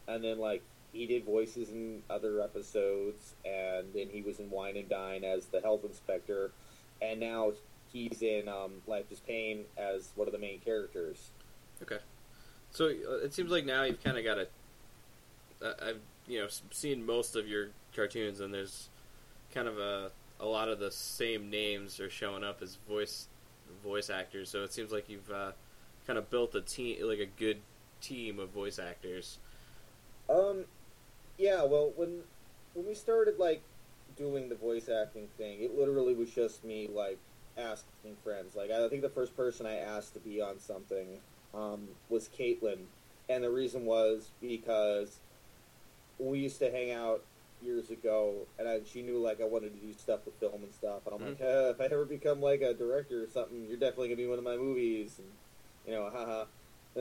and 0.08 0.22
then 0.22 0.38
like 0.38 0.62
he 0.92 1.06
did 1.06 1.24
voices 1.24 1.70
in 1.70 2.02
other 2.08 2.40
episodes, 2.40 3.34
and 3.44 3.86
then 3.94 4.08
he 4.10 4.22
was 4.22 4.40
in 4.40 4.50
Wine 4.50 4.76
and 4.76 4.88
Dine 4.88 5.24
as 5.24 5.46
the 5.46 5.60
health 5.60 5.84
inspector, 5.84 6.50
and 7.02 7.20
now 7.20 7.52
he's 7.92 8.22
in 8.22 8.48
um, 8.48 8.82
Life 8.86 9.10
is 9.10 9.20
Pain 9.20 9.64
as 9.76 10.10
one 10.14 10.26
of 10.26 10.32
the 10.32 10.38
main 10.38 10.60
characters. 10.60 11.30
Okay. 11.82 11.98
So 12.70 12.86
uh, 12.86 13.24
it 13.24 13.34
seems 13.34 13.50
like 13.50 13.64
now 13.64 13.84
you've 13.84 14.02
kind 14.02 14.18
of 14.18 14.24
got 14.24 14.38
a. 14.38 14.48
Uh, 15.62 15.88
I've 15.88 16.00
you 16.26 16.40
know 16.40 16.48
seen 16.70 17.04
most 17.04 17.36
of 17.36 17.46
your 17.48 17.68
cartoons, 17.94 18.40
and 18.40 18.52
there's 18.52 18.88
kind 19.56 19.68
of 19.68 19.78
a 19.78 20.12
a 20.38 20.46
lot 20.46 20.68
of 20.68 20.78
the 20.78 20.90
same 20.90 21.50
names 21.50 21.98
are 22.00 22.10
showing 22.10 22.44
up 22.44 22.60
as 22.62 22.76
voice 22.76 23.28
voice 23.82 24.10
actors. 24.10 24.50
So 24.50 24.62
it 24.64 24.72
seems 24.72 24.92
like 24.92 25.08
you've 25.08 25.30
uh, 25.30 25.52
kind 26.06 26.18
of 26.18 26.30
built 26.30 26.54
a 26.54 26.60
team, 26.60 27.06
like 27.06 27.20
a 27.20 27.26
good 27.26 27.62
team 28.00 28.38
of 28.38 28.50
voice 28.50 28.78
actors. 28.78 29.38
Um, 30.28 30.64
Yeah, 31.38 31.64
well, 31.64 31.92
when 31.96 32.24
when 32.74 32.86
we 32.86 32.94
started 32.94 33.38
like 33.38 33.62
doing 34.16 34.48
the 34.50 34.56
voice 34.56 34.88
acting 34.88 35.28
thing, 35.38 35.62
it 35.62 35.74
literally 35.76 36.14
was 36.14 36.30
just 36.34 36.64
me 36.64 36.88
like 36.88 37.18
asking 37.58 38.16
friends. 38.24 38.56
Like 38.56 38.70
I 38.70 38.88
think 38.88 39.02
the 39.02 39.10
first 39.10 39.36
person 39.36 39.66
I 39.66 39.76
asked 39.76 40.14
to 40.14 40.20
be 40.20 40.40
on 40.42 40.60
something 40.60 41.22
um, 41.54 41.96
was 42.08 42.28
Caitlin, 42.28 42.88
and 43.28 43.44
the 43.44 43.50
reason 43.50 43.86
was 43.86 44.32
because 44.40 45.20
we 46.18 46.40
used 46.40 46.58
to 46.60 46.70
hang 46.70 46.92
out 46.92 47.24
years 47.62 47.90
ago, 47.90 48.46
and 48.58 48.68
I, 48.68 48.80
she 48.84 49.02
knew 49.02 49.18
like 49.18 49.40
I 49.40 49.44
wanted 49.44 49.80
to 49.80 49.86
do 49.86 49.92
stuff 49.92 50.20
with 50.24 50.34
film 50.34 50.62
and 50.62 50.72
stuff, 50.74 51.06
and 51.06 51.14
I'm 51.14 51.28
like, 51.28 51.40
uh, 51.40 51.70
if 51.70 51.80
I 51.80 51.84
ever 51.84 52.04
become 52.04 52.40
like 52.40 52.60
a 52.60 52.74
director 52.74 53.22
or 53.24 53.28
something, 53.28 53.66
you're 53.66 53.78
definitely 53.78 54.08
gonna 54.08 54.16
be 54.16 54.26
one 54.26 54.38
of 54.38 54.44
my 54.44 54.56
movies, 54.56 55.18
and 55.18 55.28
you 55.86 55.92
know, 55.92 56.10
haha. 56.10 56.40
And 56.40 56.48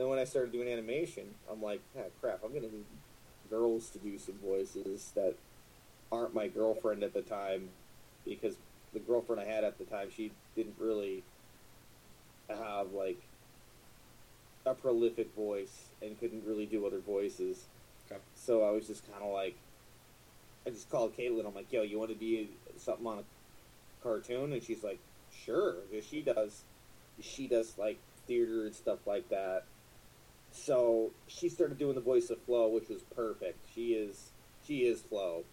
then 0.02 0.08
when 0.08 0.18
I 0.18 0.24
started 0.24 0.52
doing 0.52 0.68
animation, 0.68 1.34
I'm 1.50 1.62
like, 1.62 1.80
ah, 1.98 2.02
crap, 2.20 2.40
I'm 2.44 2.52
gonna 2.52 2.68
need 2.68 2.84
girls 3.50 3.90
to 3.90 3.98
do 3.98 4.18
some 4.18 4.36
voices 4.44 5.12
that 5.14 5.34
aren't 6.10 6.34
my 6.34 6.48
girlfriend 6.48 7.02
at 7.02 7.14
the 7.14 7.22
time, 7.22 7.68
because 8.24 8.56
the 8.92 9.00
girlfriend 9.00 9.40
I 9.40 9.44
had 9.44 9.64
at 9.64 9.78
the 9.78 9.84
time, 9.84 10.08
she 10.14 10.32
didn't 10.54 10.76
really 10.78 11.22
have 12.48 12.92
like 12.92 13.20
a 14.64 14.74
prolific 14.74 15.34
voice 15.34 15.88
and 16.00 16.18
couldn't 16.18 16.44
really 16.46 16.66
do 16.66 16.86
other 16.86 17.00
voices. 17.00 17.66
Okay. 18.10 18.20
So 18.34 18.62
I 18.62 18.70
was 18.70 18.86
just 18.86 19.06
kind 19.10 19.22
of 19.22 19.32
like, 19.32 19.56
I 20.66 20.70
just 20.70 20.90
called 20.90 21.16
Caitlin. 21.16 21.46
I'm 21.46 21.54
like, 21.54 21.72
yo, 21.72 21.82
you 21.82 21.98
want 21.98 22.10
to 22.10 22.16
be 22.16 22.50
something 22.76 23.06
on 23.06 23.18
a 23.18 23.22
cartoon? 24.02 24.52
And 24.52 24.62
she's 24.62 24.82
like, 24.82 24.98
sure. 25.44 25.76
She 26.08 26.22
does, 26.22 26.62
she 27.20 27.46
does 27.46 27.78
like 27.78 27.98
theater 28.26 28.64
and 28.64 28.74
stuff 28.74 29.06
like 29.06 29.28
that. 29.28 29.64
So 30.50 31.12
she 31.28 31.48
started 31.48 31.78
doing 31.78 31.94
the 31.94 32.00
voice 32.00 32.30
of 32.30 32.40
Flo, 32.42 32.68
which 32.68 32.88
was 32.88 33.02
perfect. 33.14 33.58
She 33.74 33.92
is, 33.92 34.30
she 34.66 34.80
is 34.80 35.02
Flo. 35.02 35.44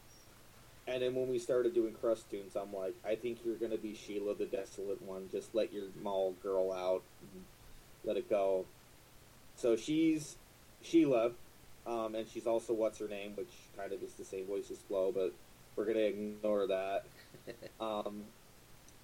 And 0.87 1.01
then 1.01 1.15
when 1.15 1.29
we 1.29 1.39
started 1.39 1.73
doing 1.73 1.93
Crustoons, 1.93 2.55
I'm 2.55 2.73
like, 2.73 2.95
I 3.05 3.15
think 3.15 3.39
you're 3.45 3.55
going 3.55 3.71
to 3.71 3.77
be 3.77 3.93
Sheila 3.95 4.35
the 4.35 4.45
Desolate 4.45 5.01
One. 5.01 5.29
Just 5.31 5.53
let 5.53 5.71
your 5.71 5.85
mall 6.01 6.35
girl 6.43 6.73
out 6.73 7.03
and 7.21 7.43
let 8.03 8.17
it 8.17 8.29
go. 8.29 8.65
So 9.55 9.75
she's 9.75 10.35
Sheila, 10.81 11.31
um, 11.85 12.15
and 12.15 12.27
she's 12.27 12.47
also 12.47 12.73
what's 12.73 12.99
her 12.99 13.07
name, 13.07 13.33
which 13.35 13.51
kind 13.77 13.91
of 13.91 14.01
is 14.01 14.13
the 14.13 14.25
same 14.25 14.45
voice 14.45 14.71
as 14.71 14.77
Flo, 14.79 15.11
but 15.11 15.33
we're 15.75 15.85
gonna 15.85 15.99
ignore 15.99 16.67
that. 16.67 17.05
um, 17.79 18.23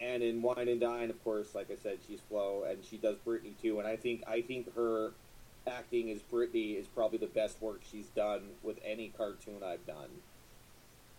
and 0.01 0.23
in 0.23 0.41
Wine 0.41 0.67
and 0.69 0.79
Dine, 0.79 1.09
of 1.09 1.21
course, 1.23 1.53
like 1.53 1.69
I 1.69 1.75
said, 1.75 1.97
she's 2.07 2.21
Flo, 2.29 2.63
and 2.69 2.83
she 2.83 2.97
does 2.97 3.17
Brittany 3.17 3.53
too. 3.61 3.79
And 3.79 3.87
I 3.87 3.97
think 3.97 4.23
I 4.27 4.41
think 4.41 4.73
her 4.75 5.11
acting 5.67 6.09
as 6.09 6.21
Brittany 6.21 6.71
is 6.71 6.87
probably 6.87 7.17
the 7.17 7.27
best 7.27 7.61
work 7.61 7.81
she's 7.89 8.07
done 8.07 8.41
with 8.63 8.79
any 8.85 9.11
cartoon 9.17 9.61
I've 9.63 9.85
done. 9.85 10.09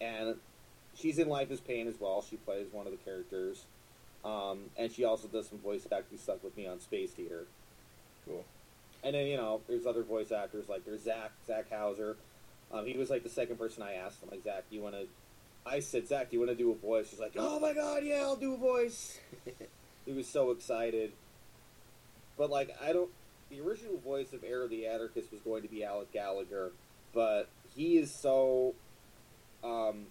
And 0.01 0.37
she's 0.95 1.19
in 1.19 1.28
Life 1.28 1.51
is 1.51 1.61
Pain 1.61 1.87
as 1.89 2.01
well. 2.01 2.24
She 2.28 2.37
plays 2.37 2.66
one 2.73 2.87
of 2.87 2.93
the 2.93 2.99
characters, 2.99 3.65
um, 4.24 4.70
and 4.78 4.91
she 4.91 5.05
also 5.05 5.28
does 5.28 5.49
some 5.49 5.59
voice 5.59 5.87
acting 5.93 6.19
stuff 6.19 6.43
with 6.43 6.57
me 6.57 6.66
on 6.66 6.81
Space 6.81 7.15
Heater. 7.15 7.45
Cool. 8.27 8.45
And 9.02 9.14
then 9.14 9.27
you 9.27 9.36
know, 9.36 9.60
there's 9.68 9.86
other 9.86 10.02
voice 10.02 10.32
actors 10.32 10.68
like 10.68 10.85
there's 10.85 11.02
Zach 11.02 11.32
Zach 11.47 11.70
Hauser. 11.70 12.16
Um, 12.72 12.86
he 12.86 12.97
was 12.97 13.10
like 13.10 13.22
the 13.22 13.28
second 13.31 13.59
person 13.59 13.82
I 13.82 13.94
asked. 13.94 14.18
I'm 14.22 14.31
like, 14.31 14.44
Zach, 14.44 14.64
do 14.70 14.77
you 14.77 14.82
want 14.82 14.94
to? 14.94 15.06
I 15.66 15.81
said, 15.81 16.09
Zach, 16.09 16.31
do 16.31 16.36
you 16.36 16.40
want 16.40 16.51
to 16.51 16.56
do 16.56 16.70
a 16.70 16.74
voice? 16.74 17.10
He's 17.10 17.20
like, 17.20 17.35
Oh 17.36 17.59
my 17.60 17.72
god, 17.72 18.05
yeah, 18.05 18.22
I'll 18.22 18.36
do 18.36 18.55
a 18.55 18.59
voice. 18.59 19.18
he 20.06 20.12
was 20.12 20.27
so 20.27 20.51
excited. 20.51 21.12
But 22.36 22.51
like, 22.51 22.77
I 22.82 22.93
don't. 22.93 23.10
The 23.51 23.60
original 23.60 23.98
voice 23.98 24.32
of 24.32 24.44
Air 24.44 24.62
of 24.62 24.70
the 24.70 24.86
Anarchist 24.86 25.32
was 25.32 25.40
going 25.40 25.62
to 25.62 25.68
be 25.68 25.82
Alec 25.82 26.12
Gallagher, 26.12 26.70
but 27.12 27.48
he 27.74 27.98
is 27.98 28.14
so 28.14 28.74
um, 29.64 30.06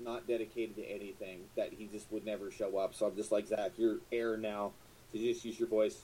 not 0.00 0.26
dedicated 0.26 0.76
to 0.76 0.84
anything 0.84 1.40
that 1.56 1.72
he 1.72 1.86
just 1.86 2.10
would 2.10 2.24
never 2.24 2.50
show 2.50 2.78
up. 2.78 2.94
So 2.94 3.06
I'm 3.06 3.16
just 3.16 3.30
like, 3.30 3.46
Zach, 3.46 3.72
you're 3.76 3.98
Air 4.10 4.36
now. 4.36 4.72
So 5.10 5.18
you 5.18 5.32
just 5.32 5.44
use 5.44 5.58
your 5.58 5.68
voice 5.68 6.02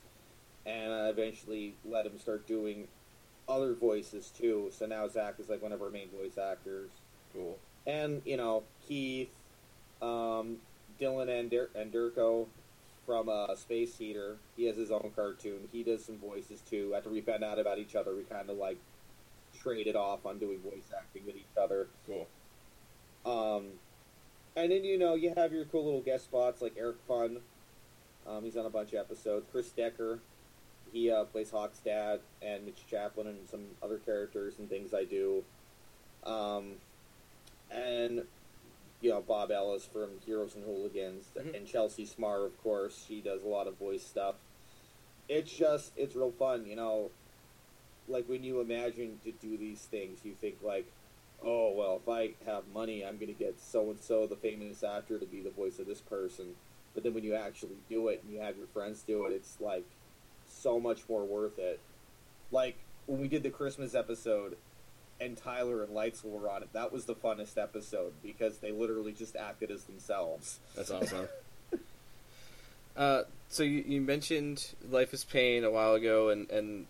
and 0.68 0.92
I 0.92 1.08
eventually 1.08 1.74
let 1.84 2.04
him 2.06 2.18
start 2.18 2.46
doing 2.46 2.86
other 3.48 3.72
voices 3.74 4.30
too. 4.30 4.70
So 4.72 4.86
now 4.86 5.08
Zach 5.08 5.34
is 5.40 5.48
like 5.48 5.62
one 5.62 5.72
of 5.72 5.80
our 5.80 5.90
main 5.90 6.08
voice 6.10 6.36
actors, 6.36 6.90
Cool. 7.32 7.58
and 7.86 8.20
you 8.24 8.36
know 8.36 8.62
Keith, 8.86 9.30
um, 10.02 10.58
Dylan 11.00 11.28
and 11.40 11.52
and 11.74 11.92
Durko 11.92 12.46
from 13.06 13.28
uh, 13.30 13.54
Space 13.56 13.96
Heater. 13.96 14.36
He 14.56 14.66
has 14.66 14.76
his 14.76 14.90
own 14.90 15.10
cartoon. 15.16 15.68
He 15.72 15.82
does 15.82 16.04
some 16.04 16.18
voices 16.18 16.60
too. 16.68 16.94
After 16.94 17.08
we 17.08 17.22
found 17.22 17.42
out 17.42 17.58
about 17.58 17.78
each 17.78 17.94
other, 17.96 18.14
we 18.14 18.22
kind 18.24 18.50
of 18.50 18.58
like 18.58 18.76
traded 19.58 19.96
off 19.96 20.26
on 20.26 20.38
doing 20.38 20.58
voice 20.60 20.92
acting 20.96 21.24
with 21.24 21.36
each 21.36 21.56
other. 21.60 21.88
Cool. 22.06 22.26
Um, 23.24 23.64
and 24.56 24.70
then 24.70 24.84
you 24.84 24.98
know 24.98 25.14
you 25.14 25.32
have 25.36 25.52
your 25.52 25.64
cool 25.66 25.84
little 25.86 26.00
guest 26.02 26.24
spots 26.24 26.60
like 26.60 26.74
Eric 26.76 26.96
Fun. 27.06 27.38
Um, 28.26 28.44
he's 28.44 28.56
on 28.58 28.66
a 28.66 28.70
bunch 28.70 28.92
of 28.92 28.98
episodes. 28.98 29.46
Chris 29.50 29.70
Decker, 29.70 30.18
he 30.92 31.10
uh, 31.10 31.24
plays 31.24 31.50
Hawk's 31.50 31.78
dad, 31.78 32.20
and 32.42 32.64
Mitch 32.64 32.86
Chaplin, 32.88 33.26
and 33.26 33.48
some 33.48 33.66
other 33.82 33.98
characters 33.98 34.54
and 34.58 34.68
things 34.68 34.92
I 34.94 35.04
do. 35.04 35.44
Um, 36.24 36.74
and 37.70 38.22
you 39.00 39.10
know 39.10 39.20
Bob 39.20 39.50
Ellis 39.50 39.84
from 39.84 40.10
Heroes 40.24 40.54
and 40.54 40.64
Hooligans, 40.64 41.30
Mhm. 41.36 41.56
and 41.56 41.66
Chelsea 41.66 42.06
Smar, 42.06 42.44
of 42.46 42.60
course. 42.62 43.04
She 43.06 43.20
does 43.20 43.42
a 43.42 43.48
lot 43.48 43.66
of 43.66 43.76
voice 43.76 44.02
stuff. 44.02 44.36
It's 45.28 45.52
just 45.52 45.92
it's 45.96 46.14
real 46.16 46.32
fun, 46.32 46.66
you 46.66 46.76
know. 46.76 47.10
Like 48.08 48.26
when 48.28 48.42
you 48.42 48.60
imagine 48.60 49.20
to 49.24 49.32
do 49.32 49.58
these 49.58 49.82
things, 49.82 50.24
you 50.24 50.34
think 50.40 50.56
like, 50.62 50.86
oh 51.42 51.70
well, 51.72 51.96
if 52.02 52.08
I 52.08 52.34
have 52.50 52.66
money, 52.72 53.04
I'm 53.04 53.16
going 53.18 53.28
to 53.28 53.38
get 53.38 53.60
so 53.60 53.90
and 53.90 54.00
so, 54.00 54.26
the 54.26 54.36
famous 54.36 54.82
actor, 54.82 55.18
to 55.18 55.26
be 55.26 55.40
the 55.42 55.50
voice 55.50 55.78
of 55.78 55.86
this 55.86 56.00
person. 56.00 56.56
But 56.94 57.02
then 57.04 57.12
when 57.14 57.22
you 57.22 57.34
actually 57.34 57.76
do 57.88 58.08
it 58.08 58.22
and 58.24 58.32
you 58.32 58.40
have 58.40 58.56
your 58.56 58.66
friends 58.68 59.02
do 59.02 59.26
it, 59.26 59.32
it's 59.32 59.60
like 59.60 59.84
so 60.58 60.78
much 60.80 61.00
more 61.08 61.24
worth 61.24 61.58
it. 61.58 61.80
Like 62.50 62.76
when 63.06 63.20
we 63.20 63.28
did 63.28 63.42
the 63.42 63.50
Christmas 63.50 63.94
episode 63.94 64.56
and 65.20 65.36
Tyler 65.36 65.82
and 65.82 65.94
Lightsville 65.94 66.40
were 66.40 66.50
on 66.50 66.62
it, 66.62 66.72
that 66.72 66.92
was 66.92 67.04
the 67.04 67.14
funnest 67.14 67.58
episode 67.58 68.12
because 68.22 68.58
they 68.58 68.72
literally 68.72 69.12
just 69.12 69.36
acted 69.36 69.70
as 69.70 69.84
themselves. 69.84 70.60
That's 70.76 70.90
awesome. 70.90 71.28
uh, 72.96 73.22
so 73.48 73.62
you, 73.62 73.84
you 73.86 74.00
mentioned 74.00 74.74
Life 74.90 75.12
is 75.14 75.24
Pain 75.24 75.64
a 75.64 75.70
while 75.70 75.94
ago, 75.94 76.28
and, 76.28 76.50
and 76.50 76.86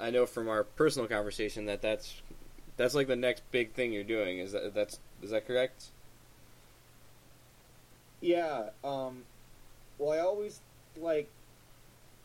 I 0.00 0.10
know 0.10 0.26
from 0.26 0.48
our 0.48 0.64
personal 0.64 1.08
conversation 1.08 1.66
that 1.66 1.82
that's 1.82 2.20
that's 2.76 2.94
like 2.94 3.06
the 3.06 3.16
next 3.16 3.42
big 3.50 3.72
thing 3.72 3.92
you're 3.92 4.04
doing. 4.04 4.38
Is 4.38 4.52
that 4.52 4.74
that's 4.74 4.98
is 5.22 5.30
that 5.30 5.46
correct? 5.46 5.86
Yeah. 8.20 8.70
Um, 8.82 9.24
well, 9.98 10.12
I 10.12 10.18
always 10.18 10.60
like. 10.96 11.28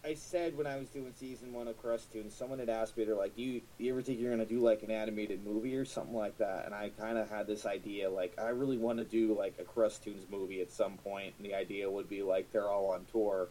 I 0.06 0.16
said 0.16 0.58
when 0.58 0.68
I 0.68 0.76
was 0.78 0.90
doing 0.90 1.14
season 1.18 1.54
one 1.54 1.70
of 1.70 1.82
Crustoons, 1.82 2.34
someone 2.36 2.60
had 2.60 2.68
asked 2.68 2.98
me, 2.98 3.06
they're 3.06 3.16
like, 3.16 3.38
"Do 3.38 3.42
you, 3.42 3.62
do 3.78 3.86
you 3.86 3.94
ever 3.94 4.02
think 4.02 4.20
you're 4.20 4.32
gonna 4.32 4.46
do 4.46 4.60
like 4.60 4.84
an 4.84 4.92
animated 4.92 5.46
movie 5.46 5.78
or 5.78 5.86
something 5.86 6.16
like 6.16 6.38
that?" 6.40 6.66
And 6.66 6.76
I 6.76 6.90
kind 6.90 7.18
of 7.18 7.30
had 7.30 7.48
this 7.48 7.66
idea, 7.66 8.10
like, 8.10 8.38
I 8.38 8.50
really 8.50 8.78
want 8.78 9.00
to 9.00 9.06
do 9.06 9.34
like 9.38 9.54
a 9.60 9.64
Crustoons 9.64 10.30
movie 10.30 10.62
at 10.62 10.72
some 10.72 10.98
point. 10.98 11.36
and 11.38 11.46
the 11.46 11.56
idea 11.56 11.90
would 11.90 12.10
be 12.10 12.22
like 12.22 12.52
they're 12.52 12.70
all 12.70 12.88
on 12.92 13.06
tour, 13.12 13.48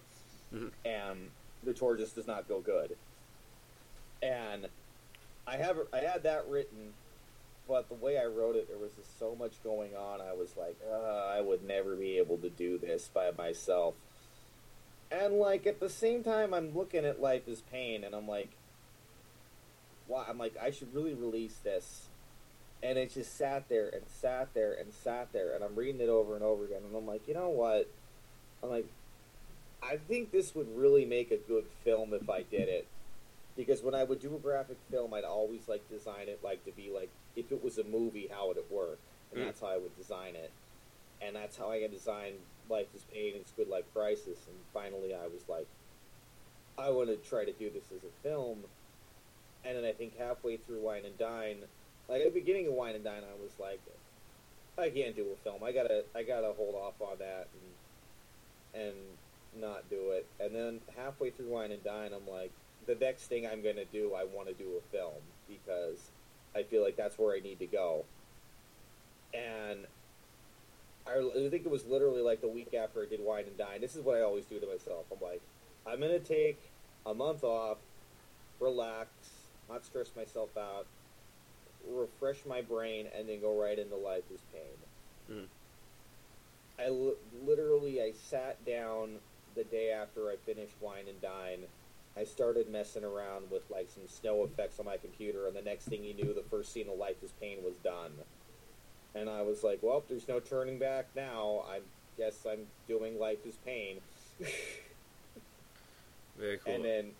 Mhm. 0.52 0.72
and 0.84 1.30
the 1.62 1.72
tour 1.72 1.96
just 1.96 2.16
does 2.16 2.26
not 2.26 2.46
go 2.48 2.60
good. 2.60 2.96
And 4.22 4.68
I 5.46 5.56
have 5.56 5.78
I 5.92 6.00
had 6.00 6.22
that 6.24 6.46
written, 6.48 6.92
but 7.66 7.88
the 7.88 7.94
way 7.94 8.18
I 8.18 8.26
wrote 8.26 8.56
it, 8.56 8.68
there 8.68 8.76
was 8.78 8.92
just 8.92 9.18
so 9.18 9.34
much 9.34 9.62
going 9.64 9.96
on. 9.96 10.20
I 10.20 10.34
was 10.34 10.54
like, 10.56 10.76
uh, 10.86 10.92
I 10.94 11.40
would 11.40 11.64
never 11.64 11.96
be 11.96 12.18
able 12.18 12.36
to 12.38 12.50
do 12.50 12.76
this 12.76 13.08
by 13.08 13.30
myself. 13.30 13.94
And 15.12 15.34
like 15.34 15.66
at 15.66 15.78
the 15.78 15.90
same 15.90 16.24
time, 16.24 16.54
I'm 16.54 16.74
looking 16.74 17.04
at 17.04 17.20
Life 17.20 17.46
is 17.46 17.60
Pain, 17.60 18.02
and 18.02 18.14
I'm 18.14 18.26
like, 18.26 18.50
why? 20.06 20.24
I'm 20.28 20.38
like, 20.38 20.56
I 20.60 20.70
should 20.70 20.94
really 20.94 21.14
release 21.14 21.56
this. 21.62 22.08
And 22.82 22.98
it 22.98 23.12
just 23.12 23.36
sat 23.36 23.68
there 23.68 23.88
and 23.88 24.02
sat 24.08 24.54
there 24.54 24.72
and 24.72 24.92
sat 24.92 25.32
there, 25.32 25.54
and 25.54 25.62
I'm 25.62 25.76
reading 25.76 26.00
it 26.00 26.08
over 26.08 26.34
and 26.34 26.42
over 26.42 26.64
again, 26.64 26.82
and 26.86 26.96
I'm 26.96 27.06
like, 27.06 27.28
you 27.28 27.34
know 27.34 27.50
what? 27.50 27.88
I'm 28.62 28.70
like, 28.70 28.86
I 29.82 29.96
think 29.96 30.32
this 30.32 30.54
would 30.54 30.68
really 30.76 31.04
make 31.04 31.30
a 31.30 31.36
good 31.36 31.64
film 31.84 32.14
if 32.14 32.30
I 32.30 32.42
did 32.42 32.68
it. 32.68 32.86
Because 33.56 33.82
when 33.82 33.94
I 33.94 34.04
would 34.04 34.20
do 34.20 34.34
a 34.34 34.38
graphic 34.38 34.78
film, 34.90 35.12
I'd 35.12 35.24
always 35.24 35.68
like 35.68 35.86
design 35.90 36.28
it 36.28 36.40
like 36.42 36.64
to 36.64 36.72
be 36.72 36.90
like 36.92 37.10
if 37.36 37.52
it 37.52 37.62
was 37.62 37.76
a 37.76 37.84
movie, 37.84 38.28
how 38.32 38.48
would 38.48 38.56
it 38.56 38.70
work? 38.72 38.98
And 39.30 39.42
Mm. 39.42 39.46
that's 39.46 39.60
how 39.60 39.66
I 39.66 39.76
would 39.76 39.94
design 39.96 40.36
it. 40.36 40.50
And 41.20 41.36
that's 41.36 41.56
how 41.58 41.70
I 41.70 41.80
got 41.80 41.90
designed 41.90 42.38
Life 42.68 42.88
is 42.94 43.04
Pain 43.12 43.34
and 43.36 43.46
Squid 43.46 43.68
Life 43.68 43.84
Crisis. 43.94 44.46
And 44.48 44.56
finally, 44.74 45.14
I 45.14 45.26
was 45.28 45.48
like, 45.48 45.68
I 46.78 46.90
want 46.90 47.08
to 47.10 47.16
try 47.16 47.44
to 47.44 47.52
do 47.52 47.70
this 47.70 47.84
as 47.96 48.04
a 48.04 48.12
film. 48.22 48.64
And 49.64 49.76
then 49.76 49.84
I 49.84 49.92
think 49.92 50.16
halfway 50.18 50.56
through 50.58 50.80
Wine 50.82 51.04
and 51.04 51.18
Dine, 51.18 51.58
like 52.08 52.22
at 52.22 52.32
the 52.34 52.40
beginning 52.40 52.68
of 52.68 52.74
Wine 52.74 52.94
and 52.94 53.04
Dine, 53.04 53.22
I 53.24 53.40
was 53.42 53.52
like, 53.60 53.80
I 54.78 54.90
can't 54.90 55.16
do 55.16 55.26
a 55.32 55.36
film. 55.44 55.62
I 55.64 55.72
gotta, 55.72 56.04
I 56.14 56.22
gotta 56.24 56.52
hold 56.52 56.74
off 56.74 56.94
on 57.00 57.18
that 57.18 57.48
and 58.74 58.82
and 58.86 58.96
not 59.62 59.88
do 59.90 60.12
it. 60.12 60.26
And 60.40 60.54
then 60.54 60.80
halfway 60.96 61.30
through 61.30 61.48
Wine 61.48 61.72
and 61.72 61.84
Dine, 61.84 62.12
I'm 62.14 62.26
like, 62.32 62.52
the 62.86 62.94
next 62.96 63.26
thing 63.28 63.46
I'm 63.46 63.62
gonna 63.62 63.84
do, 63.86 64.14
I 64.14 64.24
want 64.24 64.48
to 64.48 64.54
do 64.54 64.70
a 64.78 64.82
film 64.96 65.22
because 65.48 66.10
I 66.56 66.62
feel 66.64 66.82
like 66.82 66.96
that's 66.96 67.18
where 67.18 67.36
I 67.36 67.40
need 67.40 67.58
to 67.60 67.66
go. 67.66 68.04
and 69.34 69.86
I, 71.12 71.18
I 71.46 71.50
think 71.50 71.64
it 71.64 71.70
was 71.70 71.84
literally 71.86 72.22
like 72.22 72.40
the 72.40 72.48
week 72.48 72.74
after 72.74 73.02
I 73.02 73.06
did 73.06 73.20
Wine 73.20 73.44
and 73.46 73.56
Dine. 73.56 73.80
This 73.80 73.94
is 73.96 74.02
what 74.02 74.16
I 74.16 74.22
always 74.22 74.44
do 74.46 74.58
to 74.58 74.66
myself. 74.66 75.04
I'm 75.12 75.20
like, 75.20 75.42
I'm 75.86 76.00
gonna 76.00 76.18
take 76.18 76.58
a 77.04 77.14
month 77.14 77.44
off, 77.44 77.78
relax, 78.60 79.08
not 79.68 79.84
stress 79.84 80.14
myself 80.16 80.56
out, 80.56 80.86
refresh 81.88 82.44
my 82.46 82.62
brain, 82.62 83.08
and 83.16 83.28
then 83.28 83.40
go 83.40 83.60
right 83.60 83.78
into 83.78 83.96
Life 83.96 84.24
is 84.32 84.40
Pain. 84.52 84.78
Mhm. 85.28 85.48
I 86.78 86.88
li- 86.88 87.16
literally 87.44 88.00
I 88.02 88.12
sat 88.12 88.64
down 88.64 89.20
the 89.54 89.64
day 89.64 89.90
after 89.90 90.30
I 90.30 90.36
finished 90.36 90.74
Wine 90.80 91.08
and 91.08 91.20
Dine. 91.20 91.66
I 92.16 92.24
started 92.24 92.68
messing 92.68 93.04
around 93.04 93.50
with 93.50 93.70
like 93.70 93.88
some 93.90 94.06
snow 94.08 94.44
effects 94.44 94.78
on 94.78 94.86
my 94.86 94.96
computer, 94.96 95.46
and 95.46 95.56
the 95.56 95.62
next 95.62 95.86
thing 95.86 96.04
you 96.04 96.14
knew, 96.14 96.32
the 96.32 96.42
first 96.42 96.72
scene 96.72 96.88
of 96.88 96.96
Life 96.98 97.22
is 97.22 97.32
Pain 97.32 97.62
was 97.62 97.76
done. 97.78 98.12
And 99.14 99.28
I 99.28 99.42
was 99.42 99.62
like, 99.62 99.80
"Well, 99.82 100.02
there's 100.08 100.28
no 100.28 100.40
turning 100.40 100.78
back 100.78 101.06
now. 101.14 101.64
I 101.68 101.80
guess 102.16 102.46
I'm 102.48 102.66
doing 102.88 103.18
Life 103.18 103.44
is 103.46 103.56
Pain." 103.64 103.98
Very 106.38 106.58
cool. 106.58 106.74
And 106.74 106.84
then 106.84 107.10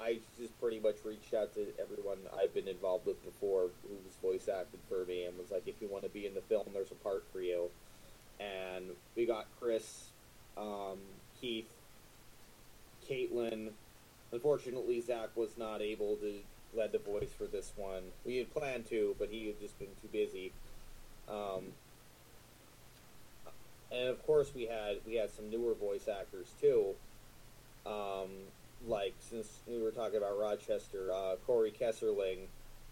I 0.00 0.18
just 0.38 0.58
pretty 0.60 0.80
much 0.80 0.96
reached 1.04 1.34
out 1.34 1.54
to 1.54 1.66
everyone 1.80 2.18
I've 2.38 2.52
been 2.52 2.68
involved 2.68 3.06
with 3.06 3.24
before 3.24 3.68
who's 3.82 4.14
voice 4.22 4.48
acted 4.48 4.80
for 4.88 5.04
me 5.06 5.24
and 5.24 5.38
was 5.38 5.50
like, 5.50 5.66
if 5.66 5.74
you 5.80 5.88
want 5.88 6.04
to 6.04 6.10
be 6.10 6.26
in 6.26 6.34
the 6.34 6.40
film, 6.42 6.66
there's 6.72 6.90
a 6.90 6.96
part 6.96 7.24
for 7.32 7.40
you. 7.40 7.70
And 8.40 8.90
we 9.16 9.24
got 9.26 9.46
Chris, 9.60 10.08
um, 10.56 10.98
Keith, 11.40 11.68
Caitlin. 13.08 13.70
Unfortunately, 14.32 15.00
Zach 15.00 15.30
was 15.36 15.56
not 15.56 15.80
able 15.80 16.16
to 16.16 16.34
lead 16.76 16.92
the 16.92 16.98
voice 16.98 17.30
for 17.36 17.44
this 17.44 17.72
one. 17.76 18.02
We 18.26 18.38
had 18.38 18.52
planned 18.52 18.86
to, 18.88 19.14
but 19.18 19.28
he 19.30 19.46
had 19.46 19.60
just 19.60 19.78
been 19.78 19.88
too 20.02 20.08
busy. 20.12 20.52
Um, 21.28 21.72
and 23.92 24.08
of 24.08 24.24
course, 24.26 24.52
we 24.54 24.66
had 24.66 24.98
we 25.06 25.14
had 25.14 25.30
some 25.30 25.50
newer 25.50 25.74
voice 25.74 26.08
actors 26.08 26.48
too. 26.60 26.94
Um, 27.86 28.28
like 28.86 29.14
since 29.20 29.60
we 29.66 29.80
were 29.80 29.90
talking 29.90 30.16
about 30.18 30.38
Rochester, 30.38 31.10
uh, 31.12 31.36
Corey 31.46 31.72
Kesserling 31.78 32.38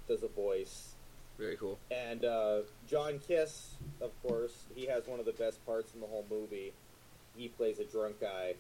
does 0.08 0.22
a 0.22 0.28
voice, 0.28 0.92
Very 1.38 1.56
cool. 1.56 1.78
and 1.90 2.24
uh, 2.24 2.60
John 2.88 3.20
Kiss, 3.26 3.74
of 4.00 4.10
course, 4.22 4.64
he 4.74 4.86
has 4.86 5.06
one 5.06 5.20
of 5.20 5.26
the 5.26 5.32
best 5.32 5.64
parts 5.66 5.92
in 5.94 6.00
the 6.00 6.06
whole 6.06 6.24
movie. 6.30 6.72
He 7.36 7.48
plays 7.48 7.78
a 7.78 7.84
drunk 7.84 8.20
guy 8.20 8.54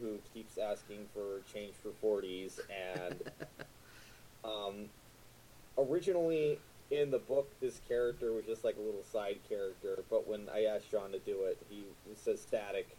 who 0.00 0.18
keeps 0.32 0.56
asking 0.58 1.06
for 1.12 1.40
change 1.52 1.74
for 1.82 1.90
forties, 2.00 2.60
and 2.70 3.16
um, 4.44 4.74
originally 5.78 6.58
in 6.98 7.10
the 7.10 7.18
book, 7.18 7.48
this 7.60 7.80
character 7.88 8.32
was 8.32 8.44
just 8.44 8.64
like 8.64 8.76
a 8.76 8.80
little 8.80 9.04
side 9.12 9.38
character. 9.48 10.02
But 10.10 10.26
when 10.26 10.48
I 10.52 10.64
asked 10.64 10.90
John 10.90 11.12
to 11.12 11.18
do 11.18 11.44
it, 11.44 11.58
he 11.70 11.84
says 12.16 12.40
static, 12.40 12.96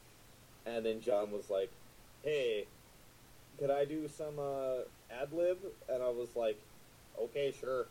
and 0.66 0.86
then 0.86 1.02
John 1.02 1.32
was 1.32 1.50
like, 1.50 1.72
"Hey, 2.24 2.66
could 3.58 3.72
I 3.72 3.86
do 3.86 4.08
some 4.08 4.40
uh, 4.40 4.84
ad 5.12 5.32
lib?" 5.34 5.58
And 5.90 6.02
I 6.04 6.10
was 6.10 6.36
like, 6.36 6.60
"Okay, 7.20 7.54
sure." 7.60 7.88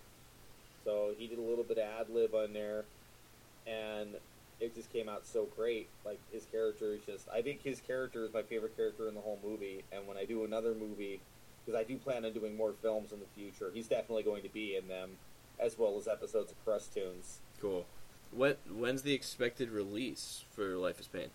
So 0.85 1.14
he 1.16 1.26
did 1.26 1.39
a 1.39 1.43
little 1.43 1.64
bit 1.64 1.78
of 1.78 1.85
ad 1.85 2.10
lib 2.10 2.35
on 2.35 2.52
there, 2.52 2.85
and 3.66 4.16
it 4.60 4.74
just 4.74 4.93
came 4.93 5.09
out 5.09 5.26
so 5.26 5.47
great. 5.56 5.89
Like 6.05 6.18
his 6.32 6.44
character 6.51 6.94
is 6.94 7.01
just, 7.06 7.28
I 7.32 7.43
think 7.43 7.62
his 7.62 7.81
character 7.81 8.24
is 8.24 8.32
my 8.32 8.43
favorite 8.43 8.76
character 8.76 9.09
in 9.09 9.14
the 9.14 9.20
whole 9.20 9.39
movie. 9.44 9.85
And 9.93 10.06
when 10.06 10.16
I 10.16 10.24
do 10.24 10.44
another 10.44 10.74
movie, 10.74 11.20
because 11.64 11.78
I 11.78 11.85
do 11.85 11.97
plan 11.97 12.24
on 12.24 12.32
doing 12.32 12.56
more 12.56 12.72
films 12.82 13.12
in 13.12 13.20
the 13.20 13.26
future, 13.35 13.70
he's 13.72 13.89
definitely 13.89 14.22
going 14.22 14.43
to 14.43 14.48
be 14.48 14.76
in 14.76 14.89
them, 14.89 15.10
as 15.59 15.78
well 15.78 15.97
as 15.98 16.09
episodes 16.09 16.52
of 16.52 16.64
Crustoons. 16.64 17.39
Cool. 17.60 17.86
When 18.32 18.56
when's 18.68 19.02
the 19.02 19.14
expected 19.14 19.70
release 19.70 20.44
for 20.55 20.76
Life 20.76 21.01
is 21.01 21.06
Pain? 21.06 21.31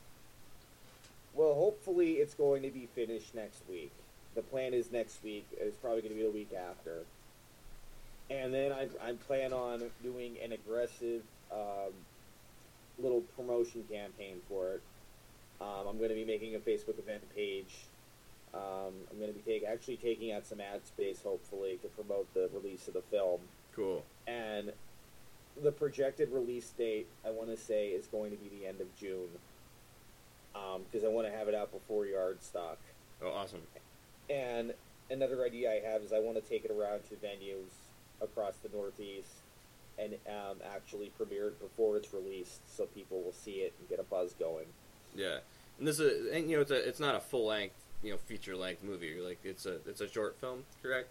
Well, 1.33 1.53
hopefully 1.53 2.13
it's 2.13 2.33
going 2.33 2.63
to 2.63 2.69
be 2.69 2.87
finished 2.93 3.33
next 3.33 3.61
week. 3.69 3.91
The 4.35 4.41
plan 4.41 4.73
is 4.73 4.91
next 4.91 5.23
week. 5.23 5.47
It's 5.57 5.77
probably 5.77 6.01
going 6.01 6.13
to 6.13 6.19
be 6.19 6.25
the 6.25 6.31
week 6.31 6.51
after. 6.53 7.03
And 8.29 8.53
then 8.53 8.71
I, 8.71 8.87
I 9.01 9.13
plan 9.13 9.53
on 9.53 9.83
doing 10.03 10.35
an 10.43 10.51
aggressive 10.51 11.21
um, 11.51 11.93
little 13.01 13.21
promotion 13.35 13.83
campaign 13.91 14.37
for 14.47 14.73
it. 14.73 14.81
Um, 15.61 15.87
I'm 15.87 15.97
going 15.97 16.09
to 16.09 16.15
be 16.15 16.25
making 16.25 16.55
a 16.55 16.59
Facebook 16.59 16.99
event 16.99 17.23
page. 17.35 17.75
Um, 18.53 18.93
I'm 19.11 19.17
going 19.19 19.31
to 19.33 19.37
be 19.37 19.41
take, 19.41 19.63
actually 19.63 19.97
taking 19.97 20.31
out 20.31 20.45
some 20.45 20.59
ad 20.59 20.85
space, 20.85 21.21
hopefully, 21.23 21.79
to 21.81 21.87
promote 21.89 22.33
the 22.33 22.49
release 22.53 22.87
of 22.87 22.93
the 22.93 23.01
film. 23.01 23.41
Cool. 23.79 24.03
And 24.27 24.73
the 25.63 25.71
projected 25.71 26.31
release 26.31 26.69
date, 26.77 27.07
I 27.25 27.31
want 27.31 27.49
to 27.49 27.57
say, 27.57 27.87
is 27.87 28.07
going 28.07 28.31
to 28.31 28.37
be 28.37 28.49
the 28.49 28.67
end 28.67 28.81
of 28.81 28.93
June. 28.99 29.29
Because 30.91 31.05
I 31.05 31.07
want 31.07 31.25
to 31.27 31.31
have 31.31 31.47
it 31.47 31.55
out 31.55 31.71
before 31.71 32.05
yard 32.05 32.43
stock. 32.43 32.77
Oh, 33.23 33.29
awesome. 33.29 33.61
And 34.29 34.73
another 35.09 35.43
idea 35.45 35.71
I 35.71 35.79
have 35.89 36.01
is 36.01 36.11
I 36.11 36.19
want 36.19 36.35
to 36.35 36.41
take 36.41 36.65
it 36.65 36.71
around 36.71 37.01
to 37.09 37.15
venues 37.15 37.71
across 38.21 38.55
the 38.57 38.69
Northeast 38.75 39.35
and 39.97 40.15
um, 40.27 40.57
actually 40.75 41.11
premiere 41.17 41.47
it 41.47 41.61
before 41.61 41.95
it's 41.97 42.13
released, 42.13 42.61
so 42.75 42.85
people 42.87 43.21
will 43.21 43.33
see 43.33 43.61
it 43.61 43.73
and 43.79 43.89
get 43.89 43.99
a 43.99 44.03
buzz 44.03 44.33
going. 44.33 44.65
Yeah, 45.15 45.39
and 45.77 45.87
this 45.87 45.99
is 45.99 46.33
and 46.33 46.49
you 46.49 46.55
know 46.55 46.61
it's 46.61 46.71
a 46.71 46.87
it's 46.87 46.99
not 46.99 47.15
a 47.15 47.19
full 47.19 47.47
length 47.47 47.75
you 48.01 48.11
know 48.11 48.17
feature 48.17 48.55
length 48.55 48.83
movie. 48.83 49.19
Like 49.19 49.39
it's 49.43 49.65
a 49.65 49.75
it's 49.87 50.01
a 50.01 50.07
short 50.07 50.37
film, 50.39 50.63
correct? 50.81 51.09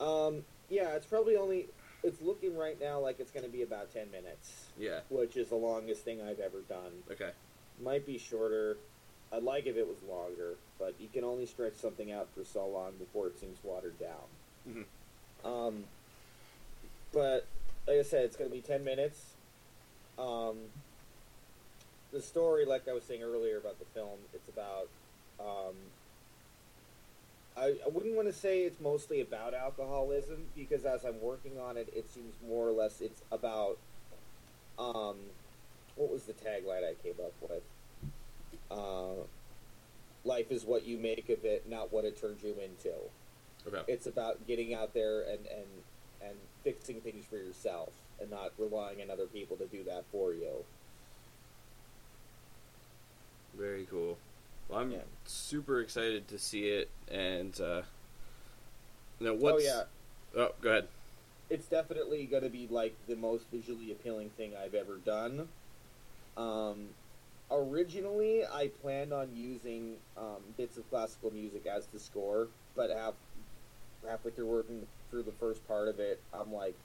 Um, 0.00 0.44
yeah, 0.68 0.94
it's 0.94 1.06
probably 1.06 1.36
only. 1.36 1.66
It's 2.04 2.22
looking 2.22 2.56
right 2.56 2.80
now 2.80 3.00
like 3.00 3.18
it's 3.18 3.32
going 3.32 3.44
to 3.44 3.50
be 3.50 3.62
about 3.62 3.92
ten 3.92 4.10
minutes, 4.10 4.66
Yeah. 4.78 5.00
which 5.08 5.36
is 5.36 5.48
the 5.48 5.56
longest 5.56 6.02
thing 6.04 6.22
I've 6.22 6.38
ever 6.38 6.60
done. 6.68 7.02
Okay. 7.10 7.30
Might 7.82 8.06
be 8.06 8.18
shorter. 8.18 8.76
I'd 9.32 9.42
like 9.42 9.66
if 9.66 9.76
it 9.76 9.86
was 9.86 9.98
longer, 10.08 10.54
but 10.78 10.94
you 11.00 11.08
can 11.12 11.24
only 11.24 11.44
stretch 11.44 11.74
something 11.74 12.10
out 12.12 12.28
for 12.34 12.44
so 12.44 12.66
long 12.66 12.92
before 12.98 13.26
it 13.26 13.38
seems 13.38 13.58
watered 13.64 13.98
down. 13.98 14.24
Mhm. 14.68 14.84
Um, 15.44 15.84
but 17.12 17.46
like 17.86 17.98
I 17.98 18.02
said, 18.02 18.24
it's 18.24 18.36
going 18.36 18.48
to 18.50 18.54
be 18.56 18.62
ten 18.62 18.84
minutes. 18.84 19.32
Um, 20.18 20.56
the 22.12 22.22
story, 22.22 22.64
like 22.64 22.86
I 22.88 22.92
was 22.92 23.02
saying 23.04 23.22
earlier 23.22 23.58
about 23.58 23.78
the 23.80 23.84
film, 23.86 24.18
it's 24.32 24.48
about. 24.48 24.88
Um, 25.40 25.74
I, 27.58 27.74
I 27.84 27.88
wouldn't 27.88 28.14
want 28.14 28.28
to 28.28 28.34
say 28.34 28.60
it's 28.60 28.80
mostly 28.80 29.20
about 29.20 29.52
alcoholism 29.54 30.46
because 30.54 30.84
as 30.84 31.04
I'm 31.04 31.20
working 31.20 31.58
on 31.58 31.76
it, 31.76 31.92
it 31.94 32.10
seems 32.12 32.34
more 32.46 32.68
or 32.68 32.72
less 32.72 33.00
it's 33.00 33.22
about. 33.32 33.78
Um, 34.78 35.16
what 35.96 36.12
was 36.12 36.22
the 36.22 36.32
tagline 36.32 36.88
I 36.88 36.94
came 37.02 37.14
up 37.20 37.32
with? 37.40 37.62
Uh, 38.70 39.24
life 40.24 40.52
is 40.52 40.64
what 40.64 40.86
you 40.86 40.96
make 40.96 41.28
of 41.28 41.44
it, 41.44 41.68
not 41.68 41.92
what 41.92 42.04
it 42.04 42.20
turns 42.20 42.44
you 42.44 42.54
into. 42.62 42.92
Okay. 43.66 43.92
It's 43.92 44.06
about 44.06 44.46
getting 44.46 44.72
out 44.74 44.94
there 44.94 45.22
and, 45.22 45.40
and 45.46 45.66
and 46.22 46.36
fixing 46.64 47.00
things 47.00 47.24
for 47.24 47.36
yourself 47.36 47.92
and 48.20 48.30
not 48.30 48.52
relying 48.58 49.00
on 49.02 49.10
other 49.10 49.26
people 49.26 49.56
to 49.56 49.66
do 49.66 49.84
that 49.84 50.04
for 50.10 50.32
you. 50.32 50.64
Very 53.56 53.86
cool. 53.90 54.16
Well, 54.68 54.80
I'm 54.80 54.90
Yeah. 54.90 54.98
super 55.24 55.80
excited 55.80 56.28
to 56.28 56.38
see 56.38 56.68
it, 56.68 56.90
and 57.10 57.58
uh, 57.60 57.82
now 59.20 59.34
what's 59.34 59.64
Oh 59.64 59.66
yeah, 59.66 59.82
oh 60.36 60.54
go 60.60 60.70
ahead. 60.70 60.88
it's 61.48 61.66
definitely 61.66 62.26
going 62.26 62.42
to 62.42 62.50
be 62.50 62.66
like 62.66 62.94
the 63.06 63.16
most 63.16 63.44
visually 63.50 63.90
appealing 63.92 64.30
thing 64.30 64.54
I've 64.56 64.74
ever 64.74 64.96
done. 64.98 65.48
Um, 66.36 66.88
originally, 67.50 68.44
I 68.44 68.68
planned 68.82 69.12
on 69.12 69.34
using 69.34 69.96
um, 70.16 70.42
bits 70.56 70.76
of 70.76 70.88
classical 70.90 71.30
music 71.30 71.66
as 71.66 71.86
the 71.86 71.98
score, 71.98 72.48
but 72.76 72.90
half 72.90 73.14
halfway 74.06 74.30
through 74.30 74.46
working 74.46 74.86
through 75.10 75.22
the 75.22 75.32
first 75.32 75.66
part 75.66 75.88
of 75.88 75.98
it, 75.98 76.20
I'm 76.32 76.52
like, 76.52 76.76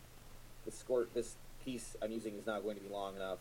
the 0.66 0.72
score, 0.72 1.06
this 1.14 1.36
piece 1.64 1.96
I'm 2.02 2.12
using 2.12 2.36
is 2.38 2.46
not 2.46 2.64
going 2.64 2.76
to 2.78 2.82
be 2.82 2.90
long 2.90 3.16
enough, 3.16 3.40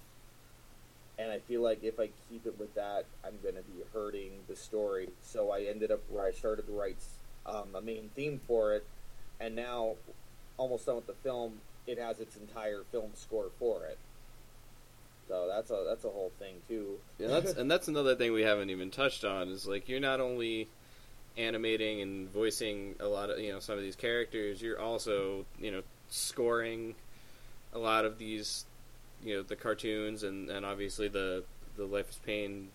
and 1.22 1.30
I 1.30 1.38
feel 1.38 1.62
like 1.62 1.84
if 1.84 2.00
I 2.00 2.08
keep 2.28 2.46
it 2.46 2.58
with 2.58 2.74
that, 2.74 3.04
I'm 3.24 3.38
going 3.42 3.54
to 3.54 3.62
be 3.62 3.82
hurting 3.92 4.32
the 4.48 4.56
story. 4.56 5.08
So 5.22 5.52
I 5.52 5.62
ended 5.62 5.90
up 5.92 6.00
where 6.10 6.26
I 6.26 6.32
started 6.32 6.66
to 6.66 6.72
write 6.72 6.96
um, 7.46 7.68
a 7.74 7.80
main 7.80 8.10
theme 8.16 8.40
for 8.46 8.74
it, 8.74 8.84
and 9.40 9.54
now 9.54 9.94
almost 10.56 10.86
done 10.86 10.96
with 10.96 11.06
the 11.06 11.14
film, 11.14 11.60
it 11.86 11.98
has 11.98 12.18
its 12.20 12.36
entire 12.36 12.82
film 12.90 13.10
score 13.14 13.50
for 13.58 13.84
it. 13.86 13.98
So 15.28 15.46
that's 15.48 15.70
a 15.70 15.84
that's 15.88 16.04
a 16.04 16.08
whole 16.08 16.32
thing 16.38 16.56
too. 16.68 16.98
Yeah, 17.18 17.28
that's 17.28 17.52
and 17.52 17.70
that's 17.70 17.88
another 17.88 18.16
thing 18.16 18.32
we 18.32 18.42
haven't 18.42 18.70
even 18.70 18.90
touched 18.90 19.24
on 19.24 19.48
is 19.48 19.66
like 19.66 19.88
you're 19.88 20.00
not 20.00 20.20
only 20.20 20.68
animating 21.38 22.02
and 22.02 22.28
voicing 22.30 22.96
a 23.00 23.06
lot 23.06 23.30
of 23.30 23.38
you 23.38 23.52
know 23.52 23.60
some 23.60 23.76
of 23.76 23.82
these 23.82 23.96
characters, 23.96 24.60
you're 24.60 24.80
also 24.80 25.46
you 25.60 25.70
know 25.70 25.82
scoring 26.10 26.94
a 27.72 27.78
lot 27.78 28.04
of 28.04 28.18
these 28.18 28.66
you 29.22 29.36
know 29.36 29.42
the 29.42 29.56
cartoons 29.56 30.22
and 30.22 30.50
and 30.50 30.64
obviously 30.64 31.08
the 31.08 31.44
the 31.76 31.84
Life 31.84 32.10
is 32.10 32.16
Pain 32.16 32.68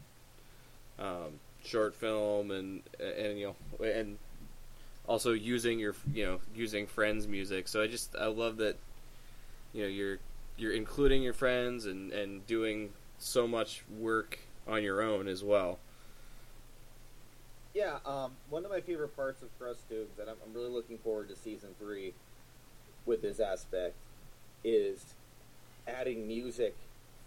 um, 1.00 1.40
short 1.64 1.94
film 1.94 2.52
and 2.52 2.82
and 3.00 3.40
you 3.40 3.54
know 3.80 3.86
and 3.86 4.18
also 5.08 5.32
using 5.32 5.80
your 5.80 5.96
you 6.14 6.26
know 6.26 6.40
using 6.56 6.88
friends 6.88 7.28
music. 7.28 7.68
So 7.68 7.82
I 7.82 7.88
just 7.88 8.16
I 8.16 8.28
love 8.28 8.58
that 8.58 8.78
you 9.74 9.84
know 9.84 9.90
you're 9.90 10.18
you're 10.58 10.74
including 10.74 11.22
your 11.22 11.34
friends 11.34 11.86
and 11.86 12.12
and 12.12 12.46
doing 12.48 12.92
so 13.20 13.48
much 13.48 13.84
work 14.00 14.40
on 14.68 14.84
your 14.84 15.02
own 15.02 15.28
as 15.28 15.44
well. 15.44 15.80
Yeah, 17.74 18.00
um, 18.08 18.32
one 18.50 18.66
of 18.66 18.72
my 18.72 18.82
favorite 18.82 19.16
parts 19.16 19.44
of 19.44 19.50
Crust 19.60 19.84
and 19.92 20.08
I'm, 20.20 20.36
I'm 20.44 20.54
really 20.54 20.70
looking 20.70 20.98
forward 20.98 21.30
to 21.30 21.36
season 21.36 21.70
three 21.80 22.14
with 23.06 23.22
this 23.22 23.40
aspect, 23.40 23.96
is 24.64 25.14
adding 25.88 26.28
music 26.28 26.76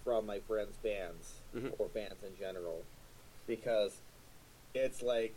from 0.05 0.27
my 0.27 0.39
friends' 0.41 0.77
bands 0.82 1.41
Mhm. 1.55 1.74
or 1.78 1.89
bands 1.89 2.23
in 2.23 2.37
general, 2.37 2.82
because 3.47 4.01
it's 4.74 5.03
like 5.03 5.35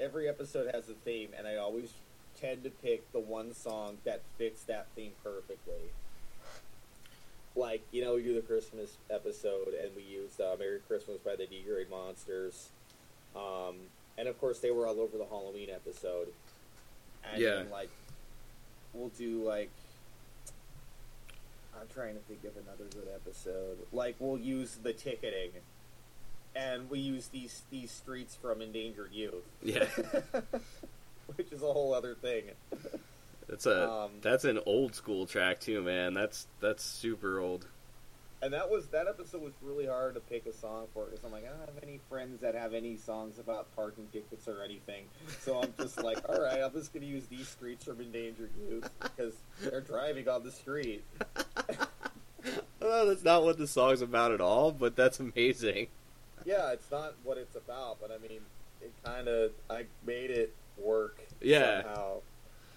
every 0.00 0.28
episode 0.28 0.74
has 0.74 0.88
a 0.88 0.94
theme, 0.94 1.32
and 1.36 1.46
I 1.46 1.56
always 1.56 1.92
tend 2.36 2.64
to 2.64 2.70
pick 2.70 3.10
the 3.12 3.20
one 3.20 3.54
song 3.54 3.98
that 4.04 4.20
fits 4.36 4.64
that 4.64 4.86
theme 4.94 5.12
perfectly. 5.22 5.90
Like 7.56 7.82
you 7.92 8.02
know, 8.02 8.14
we 8.16 8.22
do 8.24 8.34
the 8.34 8.42
Christmas 8.42 8.98
episode, 9.10 9.74
and 9.74 9.94
we 9.94 10.02
used 10.02 10.40
uh, 10.40 10.56
"Merry 10.58 10.80
Christmas" 10.80 11.18
by 11.18 11.36
the 11.36 11.46
D 11.46 11.62
Grade 11.62 11.88
Monsters. 11.88 12.70
Um, 13.36 13.76
and 14.18 14.26
of 14.28 14.38
course, 14.40 14.58
they 14.60 14.70
were 14.72 14.86
all 14.86 15.00
over 15.00 15.16
the 15.18 15.26
Halloween 15.26 15.70
episode. 15.70 16.32
And 17.22 17.40
Yeah. 17.40 17.54
then, 17.56 17.70
like, 17.70 17.90
we'll 18.92 19.08
do 19.10 19.42
like. 19.44 19.70
I'm 21.80 21.88
trying 21.92 22.14
to 22.14 22.20
think 22.20 22.44
of 22.44 22.56
another 22.56 22.84
good 22.92 23.08
episode. 23.14 23.78
Like, 23.92 24.16
we'll 24.18 24.38
use 24.38 24.78
the 24.82 24.92
ticketing, 24.92 25.50
and 26.54 26.88
we 26.88 27.00
use 27.00 27.28
these 27.28 27.62
these 27.70 27.90
streets 27.90 28.36
from 28.36 28.60
Endangered 28.62 29.12
Youth. 29.12 29.44
Yeah. 29.62 29.86
which 31.36 31.52
is 31.52 31.62
a 31.62 31.72
whole 31.72 31.94
other 31.94 32.14
thing. 32.14 32.44
That's 33.48 33.66
a 33.66 33.90
Um, 33.90 34.10
that's 34.22 34.44
an 34.44 34.60
old 34.66 34.94
school 34.94 35.26
track 35.26 35.60
too, 35.60 35.82
man. 35.82 36.14
That's 36.14 36.46
that's 36.60 36.82
super 36.84 37.38
old. 37.38 37.66
And 38.44 38.52
that 38.52 38.68
was 38.70 38.88
that 38.88 39.06
episode 39.08 39.40
was 39.40 39.54
really 39.62 39.86
hard 39.86 40.12
to 40.16 40.20
pick 40.20 40.44
a 40.44 40.52
song 40.52 40.84
for 40.92 41.06
because 41.06 41.24
I'm 41.24 41.32
like 41.32 41.44
I 41.46 41.48
don't 41.48 41.60
have 41.60 41.82
any 41.82 41.98
friends 42.10 42.42
that 42.42 42.54
have 42.54 42.74
any 42.74 42.98
songs 42.98 43.38
about 43.38 43.74
parking 43.74 44.06
tickets 44.12 44.46
or 44.46 44.62
anything. 44.62 45.04
So 45.40 45.62
I'm 45.62 45.72
just 45.80 46.02
like, 46.02 46.18
all 46.28 46.38
right, 46.42 46.60
I'm 46.62 46.72
just 46.72 46.92
gonna 46.92 47.06
use 47.06 47.24
these 47.26 47.48
streets 47.48 47.86
from 47.86 48.02
Endangered 48.02 48.50
Youth 48.68 48.90
because 49.00 49.32
they're 49.62 49.80
driving 49.80 50.28
on 50.28 50.44
the 50.44 50.52
street. 50.52 51.02
Oh, 52.86 53.08
that's 53.08 53.24
not 53.24 53.42
what 53.44 53.56
the 53.56 53.66
song's 53.66 54.02
about 54.02 54.30
at 54.30 54.42
all, 54.42 54.70
but 54.70 54.94
that's 54.94 55.18
amazing. 55.18 55.86
Yeah, 56.44 56.72
it's 56.72 56.90
not 56.90 57.14
what 57.24 57.38
it's 57.38 57.56
about, 57.56 57.96
but 57.98 58.10
I 58.10 58.18
mean, 58.18 58.40
it 58.82 58.92
kind 59.02 59.26
of 59.26 59.52
I 59.70 59.86
made 60.06 60.30
it 60.30 60.54
work 60.76 61.18
Yeah. 61.40 61.82
somehow. 61.82 62.16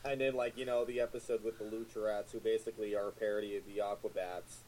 And 0.07 0.21
then, 0.21 0.35
like 0.35 0.57
you 0.57 0.65
know, 0.65 0.85
the 0.85 1.01
episode 1.01 1.43
with 1.43 1.57
the 1.59 1.65
Lucha 1.65 2.05
Rats, 2.05 2.31
who 2.31 2.39
basically 2.39 2.95
are 2.95 3.09
a 3.09 3.11
parody 3.11 3.57
of 3.57 3.63
the 3.65 3.81
Aquabats. 3.81 4.59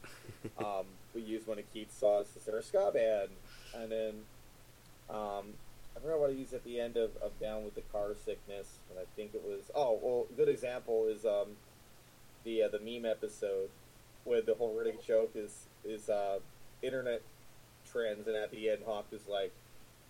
um, 0.64 0.86
we 1.14 1.22
used 1.22 1.46
one 1.46 1.58
of 1.58 1.72
Keith's 1.72 1.96
songs 1.96 2.28
as 2.36 2.44
their 2.44 2.60
ska 2.60 2.90
band, 2.92 3.30
and 3.74 3.90
then 3.90 4.14
um, 5.08 5.54
I 5.96 6.00
forgot 6.00 6.20
what 6.20 6.30
I 6.30 6.34
used 6.34 6.52
at 6.52 6.64
the 6.64 6.78
end 6.78 6.96
of, 6.96 7.16
of 7.22 7.38
Down 7.40 7.64
with 7.64 7.74
the 7.74 7.80
Car 7.92 8.14
Sickness, 8.14 8.78
and 8.90 8.98
I 8.98 9.04
think 9.16 9.34
it 9.34 9.42
was 9.42 9.70
oh 9.74 9.98
well, 10.02 10.26
a 10.30 10.32
good 10.34 10.48
example 10.48 11.06
is 11.06 11.24
um, 11.24 11.56
the 12.44 12.64
uh, 12.64 12.68
the 12.68 12.78
meme 12.78 13.10
episode 13.10 13.70
where 14.24 14.42
the 14.42 14.54
whole 14.54 14.76
running 14.76 14.98
joke 15.06 15.32
is 15.34 15.66
is 15.84 16.08
uh, 16.08 16.38
internet 16.82 17.22
trends, 17.90 18.26
and 18.26 18.36
at 18.36 18.50
the 18.50 18.70
end, 18.70 18.82
Hawk 18.86 19.06
is 19.12 19.26
like, 19.26 19.52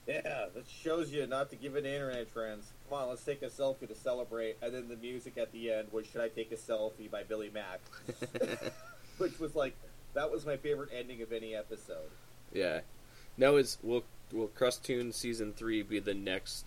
"Yeah, 0.07 0.47
that 0.55 0.65
shows 0.69 1.13
you 1.13 1.27
not 1.27 1.51
to 1.51 1.57
give 1.57 1.77
it 1.77 1.87
internet 1.87 2.33
trends. 2.33 2.73
Come 2.91 2.99
on, 2.99 3.09
let's 3.09 3.23
take 3.23 3.43
a 3.43 3.47
selfie 3.47 3.87
to 3.87 3.95
celebrate." 3.95 4.57
And 4.61 4.75
then 4.75 4.89
the 4.89 4.97
music 4.97 5.39
at 5.39 5.53
the 5.53 5.73
end 5.73 5.89
was 5.93 6.07
"Should 6.07 6.21
I 6.21 6.29
Take 6.29 6.51
a 6.51 6.57
Selfie" 6.57 7.11
by 7.11 7.23
Billy 7.23 7.51
Mack, 7.51 7.81
which 9.19 9.39
was 9.39 9.55
like 9.55 9.75
that 10.15 10.31
was 10.31 10.45
my 10.45 10.57
favorite 10.57 10.91
ending 10.93 11.23
of 11.23 11.33
any 11.33 11.55
episode. 11.55 12.11
Yeah. 12.53 12.81
Now 13.37 13.57
is 13.57 13.79
will 13.83 14.03
will 14.33 14.49
Crustoon 14.49 15.13
season 15.15 15.53
three 15.53 15.83
be 15.83 16.01
the 16.01 16.15
next 16.15 16.67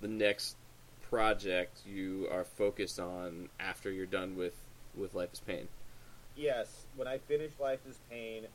the 0.00 0.08
next 0.08 0.56
project 1.02 1.80
you 1.86 2.26
are 2.30 2.44
focused 2.44 2.98
on 2.98 3.50
after 3.58 3.90
you're 3.90 4.06
done 4.06 4.36
with 4.36 4.54
with 4.96 5.14
Life 5.14 5.34
is 5.34 5.40
Pain? 5.40 5.68
Yes, 6.36 6.86
when 6.96 7.06
I 7.06 7.18
finish 7.18 7.50
Life 7.60 7.80
is 7.86 7.98
Pain, 8.08 8.46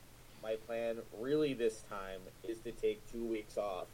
my 0.42 0.56
plan 0.66 0.96
really 1.20 1.54
this 1.54 1.84
time 1.88 2.20
is 2.42 2.58
to 2.58 2.72
take 2.72 3.00
two 3.12 3.24
weeks 3.24 3.56
off 3.56 3.86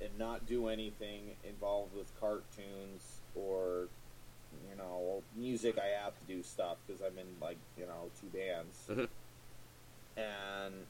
and 0.00 0.16
not 0.18 0.46
do 0.46 0.68
anything 0.68 1.36
involved 1.44 1.94
with 1.94 2.10
cartoons 2.20 3.20
or 3.34 3.88
you 4.70 4.76
know 4.76 5.22
music. 5.34 5.78
I 5.78 6.02
have 6.02 6.18
to 6.18 6.24
do 6.26 6.42
stuff 6.42 6.76
because 6.86 7.00
I'm 7.02 7.18
in 7.18 7.26
like 7.40 7.58
you 7.78 7.86
know 7.86 8.10
two 8.20 8.28
bands, 8.28 8.84
Mhm. 8.88 9.08
and 10.16 10.86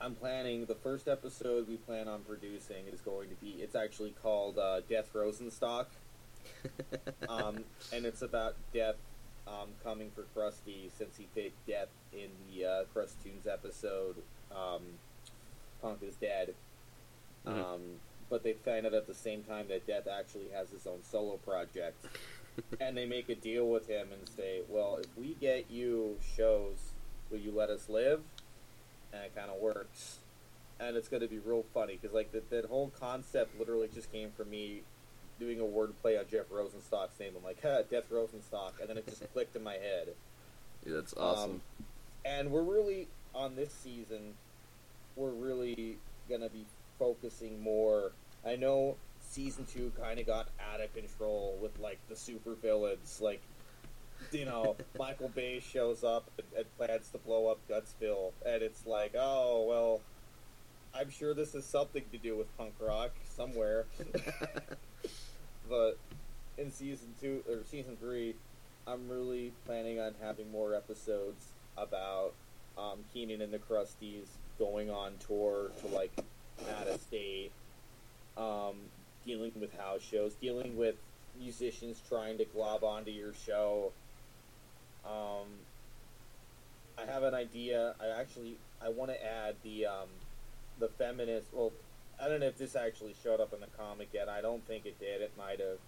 I'm 0.00 0.14
planning 0.14 0.64
the 0.64 0.74
first 0.74 1.08
episode 1.08 1.68
we 1.68 1.76
plan 1.76 2.08
on 2.08 2.20
producing 2.22 2.86
is 2.90 3.00
going 3.00 3.28
to 3.28 3.34
be. 3.36 3.62
It's 3.62 3.74
actually 3.74 4.14
called 4.22 4.58
uh, 4.58 4.80
Death 4.88 5.10
Rosenstock 5.12 5.86
um, 7.28 7.64
and 7.92 8.04
it's 8.06 8.22
about 8.22 8.54
Death 8.72 8.96
um, 9.46 9.68
coming 9.82 10.10
for 10.14 10.24
Krusty 10.34 10.90
since 10.96 11.16
he 11.16 11.26
faked 11.34 11.66
Death 11.66 11.88
in 12.12 12.30
the 12.50 12.64
uh, 12.66 12.84
Tunes 13.22 13.46
episode. 13.46 14.16
Um, 14.50 14.82
Punk 15.82 16.02
is 16.02 16.14
dead. 16.16 16.54
Mhm. 17.46 17.64
Um, 17.64 18.00
but 18.28 18.42
they 18.42 18.52
find 18.52 18.86
out 18.86 18.94
at 18.94 19.06
the 19.06 19.14
same 19.14 19.42
time 19.42 19.68
that 19.68 19.86
Death 19.86 20.06
actually 20.06 20.48
has 20.50 20.70
his 20.70 20.86
own 20.86 21.02
solo 21.02 21.36
project, 21.38 22.06
and 22.80 22.96
they 22.96 23.06
make 23.06 23.28
a 23.28 23.34
deal 23.34 23.68
with 23.68 23.88
him 23.88 24.12
and 24.12 24.28
say, 24.28 24.62
"Well, 24.68 24.96
if 24.96 25.16
we 25.16 25.34
get 25.34 25.70
you 25.70 26.18
shows, 26.36 26.92
will 27.30 27.38
you 27.38 27.50
let 27.52 27.70
us 27.70 27.88
live?" 27.88 28.22
And 29.12 29.24
it 29.24 29.34
kind 29.34 29.50
of 29.50 29.60
works, 29.60 30.18
and 30.78 30.96
it's 30.96 31.08
going 31.08 31.22
to 31.22 31.28
be 31.28 31.38
real 31.38 31.64
funny 31.74 31.98
because 32.00 32.14
like 32.14 32.30
that 32.32 32.50
that 32.50 32.66
whole 32.66 32.90
concept 32.90 33.58
literally 33.58 33.88
just 33.92 34.12
came 34.12 34.30
from 34.30 34.50
me 34.50 34.82
doing 35.40 35.58
a 35.58 35.64
wordplay 35.64 36.18
on 36.18 36.26
Jeff 36.30 36.48
Rosenstock's 36.50 37.18
name. 37.18 37.32
I'm 37.36 37.42
like, 37.42 37.60
huh, 37.62 37.82
Death 37.90 38.10
Rosenstock, 38.10 38.78
and 38.80 38.88
then 38.88 38.98
it 38.98 39.06
just 39.06 39.24
clicked 39.32 39.56
in 39.56 39.64
my 39.64 39.74
head. 39.74 40.14
Yeah, 40.84 40.94
that's 40.94 41.14
awesome. 41.14 41.50
Um, 41.50 41.60
and 42.24 42.50
we're 42.52 42.62
really 42.62 43.08
on 43.34 43.56
this 43.56 43.72
season. 43.72 44.34
We're 45.16 45.30
really 45.30 45.98
gonna 46.28 46.48
be 46.48 46.64
focusing 47.00 47.60
more. 47.60 48.12
I 48.46 48.54
know 48.54 48.96
season 49.20 49.64
two 49.64 49.90
kind 50.00 50.20
of 50.20 50.26
got 50.26 50.48
out 50.72 50.80
of 50.80 50.94
control 50.94 51.58
with 51.60 51.76
like 51.80 51.98
the 52.08 52.14
super 52.14 52.54
villains, 52.54 53.20
like 53.20 53.42
you 54.30 54.44
know 54.44 54.76
Michael 54.98 55.30
Bay 55.30 55.60
shows 55.60 56.04
up 56.04 56.30
and, 56.38 56.46
and 56.56 56.76
plans 56.76 57.08
to 57.08 57.18
blow 57.18 57.48
up 57.48 57.58
Gutsville, 57.68 58.32
and 58.46 58.62
it's 58.62 58.86
like, 58.86 59.14
oh 59.18 59.64
well, 59.68 60.00
I'm 60.94 61.10
sure 61.10 61.34
this 61.34 61.54
has 61.54 61.64
something 61.64 62.04
to 62.12 62.18
do 62.18 62.36
with 62.36 62.56
punk 62.56 62.74
rock 62.78 63.10
somewhere. 63.34 63.86
but 65.68 65.98
in 66.58 66.70
season 66.70 67.14
two 67.20 67.42
or 67.48 67.60
season 67.70 67.96
three, 67.96 68.34
I'm 68.86 69.08
really 69.08 69.52
planning 69.66 69.98
on 70.00 70.14
having 70.20 70.50
more 70.50 70.74
episodes 70.74 71.46
about 71.76 72.34
um, 72.76 72.98
Keenan 73.12 73.40
and 73.40 73.52
the 73.52 73.58
Krusties 73.58 74.26
going 74.58 74.90
on 74.90 75.14
tour 75.26 75.70
to 75.80 75.86
like 75.88 76.12
out 76.78 76.88
of 76.88 77.00
state, 77.00 77.50
um, 78.36 78.76
dealing 79.24 79.52
with 79.60 79.76
house 79.78 80.02
shows, 80.02 80.34
dealing 80.34 80.76
with 80.76 80.96
musicians 81.38 82.00
trying 82.08 82.38
to 82.38 82.44
glob 82.44 82.84
onto 82.84 83.10
your 83.10 83.32
show. 83.46 83.92
Um, 85.04 85.46
I 86.98 87.10
have 87.10 87.22
an 87.22 87.34
idea. 87.34 87.94
I 88.00 88.20
actually 88.20 88.56
I 88.82 88.88
want 88.88 89.10
to 89.10 89.24
add 89.24 89.56
the 89.62 89.86
um, 89.86 90.08
the 90.78 90.88
feminist. 90.88 91.46
Well, 91.52 91.72
I 92.22 92.28
don't 92.28 92.40
know 92.40 92.46
if 92.46 92.58
this 92.58 92.76
actually 92.76 93.14
showed 93.22 93.40
up 93.40 93.52
in 93.52 93.60
the 93.60 93.66
comic 93.78 94.08
yet. 94.12 94.28
I 94.28 94.40
don't 94.40 94.66
think 94.66 94.86
it 94.86 94.98
did. 94.98 95.22
It 95.22 95.32
might 95.38 95.60
have. 95.60 95.78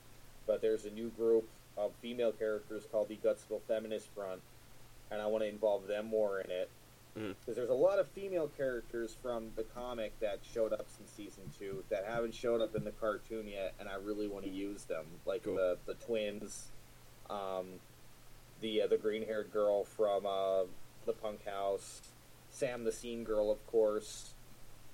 But 0.46 0.60
there's 0.60 0.84
a 0.84 0.90
new 0.90 1.08
group 1.10 1.48
of 1.76 1.92
female 2.00 2.32
characters 2.32 2.84
called 2.90 3.08
the 3.08 3.16
Gutsville 3.16 3.60
Feminist 3.68 4.08
Front, 4.14 4.40
and 5.10 5.20
I 5.20 5.26
want 5.26 5.44
to 5.44 5.48
involve 5.48 5.86
them 5.86 6.06
more 6.06 6.40
in 6.40 6.50
it. 6.50 6.68
Because 7.14 7.56
there's 7.56 7.68
a 7.70 7.74
lot 7.74 7.98
of 7.98 8.08
female 8.08 8.48
characters 8.56 9.14
from 9.22 9.50
the 9.54 9.64
comic 9.64 10.18
that 10.20 10.38
showed 10.54 10.72
up 10.72 10.86
since 10.96 11.10
season 11.10 11.44
two 11.58 11.84
that 11.90 12.06
haven't 12.06 12.34
showed 12.34 12.62
up 12.62 12.74
in 12.74 12.84
the 12.84 12.90
cartoon 12.92 13.46
yet, 13.46 13.74
and 13.78 13.88
I 13.88 13.96
really 13.96 14.26
want 14.28 14.44
to 14.46 14.50
use 14.50 14.84
them, 14.84 15.04
like 15.26 15.42
Cool. 15.44 15.56
the 15.56 15.76
the 15.84 15.94
twins, 15.94 16.68
um, 17.28 17.66
the 18.62 18.82
uh, 18.82 18.86
the 18.86 18.96
green 18.96 19.26
haired 19.26 19.52
girl 19.52 19.84
from 19.84 20.24
uh, 20.24 20.62
the 21.04 21.12
Punk 21.12 21.44
House, 21.44 22.00
Sam 22.50 22.84
the 22.84 22.92
Scene 22.92 23.24
Girl, 23.24 23.50
of 23.50 23.64
course, 23.66 24.30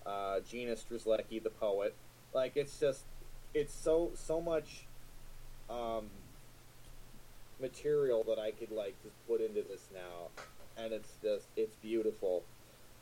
uh, 0.05 0.41
Gina 0.41 0.73
Strzelecki, 0.73 1.41
the 1.41 1.51
poet. 1.51 1.95
Like 2.35 2.57
it's 2.57 2.81
just, 2.81 3.05
it's 3.55 3.73
so 3.73 4.11
so 4.15 4.41
much 4.41 4.87
um, 5.71 6.07
material 7.61 8.25
that 8.25 8.39
I 8.41 8.51
could 8.51 8.73
like 8.73 8.97
just 9.05 9.15
put 9.29 9.41
into 9.41 9.63
this 9.63 9.89
now, 9.95 10.31
and 10.79 10.93
it's 10.93 11.13
just 11.23 11.47
it's 11.57 11.75
beautiful. 11.77 12.43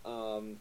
Um, 0.05 0.57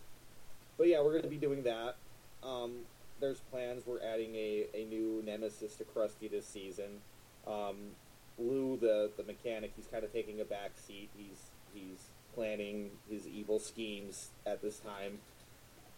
but 0.77 0.87
yeah, 0.87 1.01
we're 1.01 1.11
going 1.11 1.23
to 1.23 1.29
be 1.29 1.37
doing 1.37 1.63
that. 1.63 1.95
Um, 2.43 2.79
there's 3.19 3.39
plans. 3.51 3.83
We're 3.85 4.01
adding 4.01 4.35
a, 4.35 4.65
a 4.73 4.85
new 4.85 5.23
nemesis 5.25 5.75
to 5.75 5.83
Krusty 5.83 6.29
this 6.29 6.45
season. 6.45 7.01
Um, 7.47 7.91
Lou, 8.37 8.77
the 8.77 9.11
the 9.17 9.23
mechanic, 9.23 9.71
he's 9.75 9.87
kind 9.87 10.03
of 10.03 10.11
taking 10.11 10.41
a 10.41 10.45
back 10.45 10.71
seat. 10.75 11.09
He's 11.17 11.49
he's 11.73 12.09
planning 12.33 12.91
his 13.09 13.27
evil 13.27 13.59
schemes 13.59 14.29
at 14.45 14.61
this 14.61 14.79
time. 14.79 15.19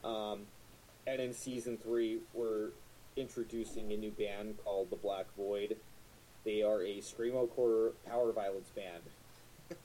Um, 0.04 0.42
and 1.08 1.20
in 1.20 1.34
season 1.34 1.78
three, 1.78 2.20
we're 2.34 2.70
introducing 3.16 3.92
a 3.92 3.98
new 3.98 4.12
band 4.12 4.56
called 4.64 4.92
the 4.92 4.96
Black 4.96 5.26
Void. 5.36 5.78
They 6.46 6.62
are 6.62 6.82
a 6.82 7.00
screamo 7.00 7.50
core 7.56 7.94
power 8.08 8.32
violence 8.32 8.70
band, 8.70 9.04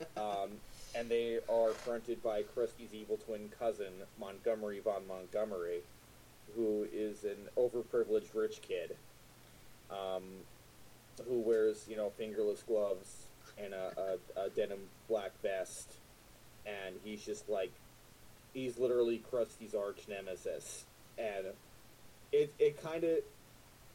um, 0.16 0.50
and 0.94 1.08
they 1.08 1.38
are 1.48 1.70
fronted 1.70 2.22
by 2.22 2.42
Krusty's 2.42 2.92
evil 2.92 3.16
twin 3.16 3.50
cousin 3.58 3.92
Montgomery 4.18 4.80
von 4.80 5.06
Montgomery, 5.06 5.80
who 6.54 6.86
is 6.92 7.24
an 7.24 7.48
overprivileged 7.56 8.34
rich 8.34 8.60
kid, 8.62 8.96
um, 9.90 10.22
who 11.28 11.40
wears 11.40 11.86
you 11.88 11.96
know 11.96 12.10
fingerless 12.10 12.62
gloves 12.62 13.26
and 13.62 13.74
a, 13.74 14.18
a, 14.36 14.40
a 14.42 14.50
denim 14.50 14.80
black 15.08 15.32
vest, 15.42 15.94
and 16.66 16.96
he's 17.04 17.24
just 17.24 17.48
like 17.48 17.72
he's 18.52 18.78
literally 18.78 19.22
Krusty's 19.30 19.74
arch 19.74 20.02
nemesis, 20.08 20.84
and 21.18 21.46
it 22.32 22.52
it 22.58 22.82
kind 22.82 23.04
of 23.04 23.18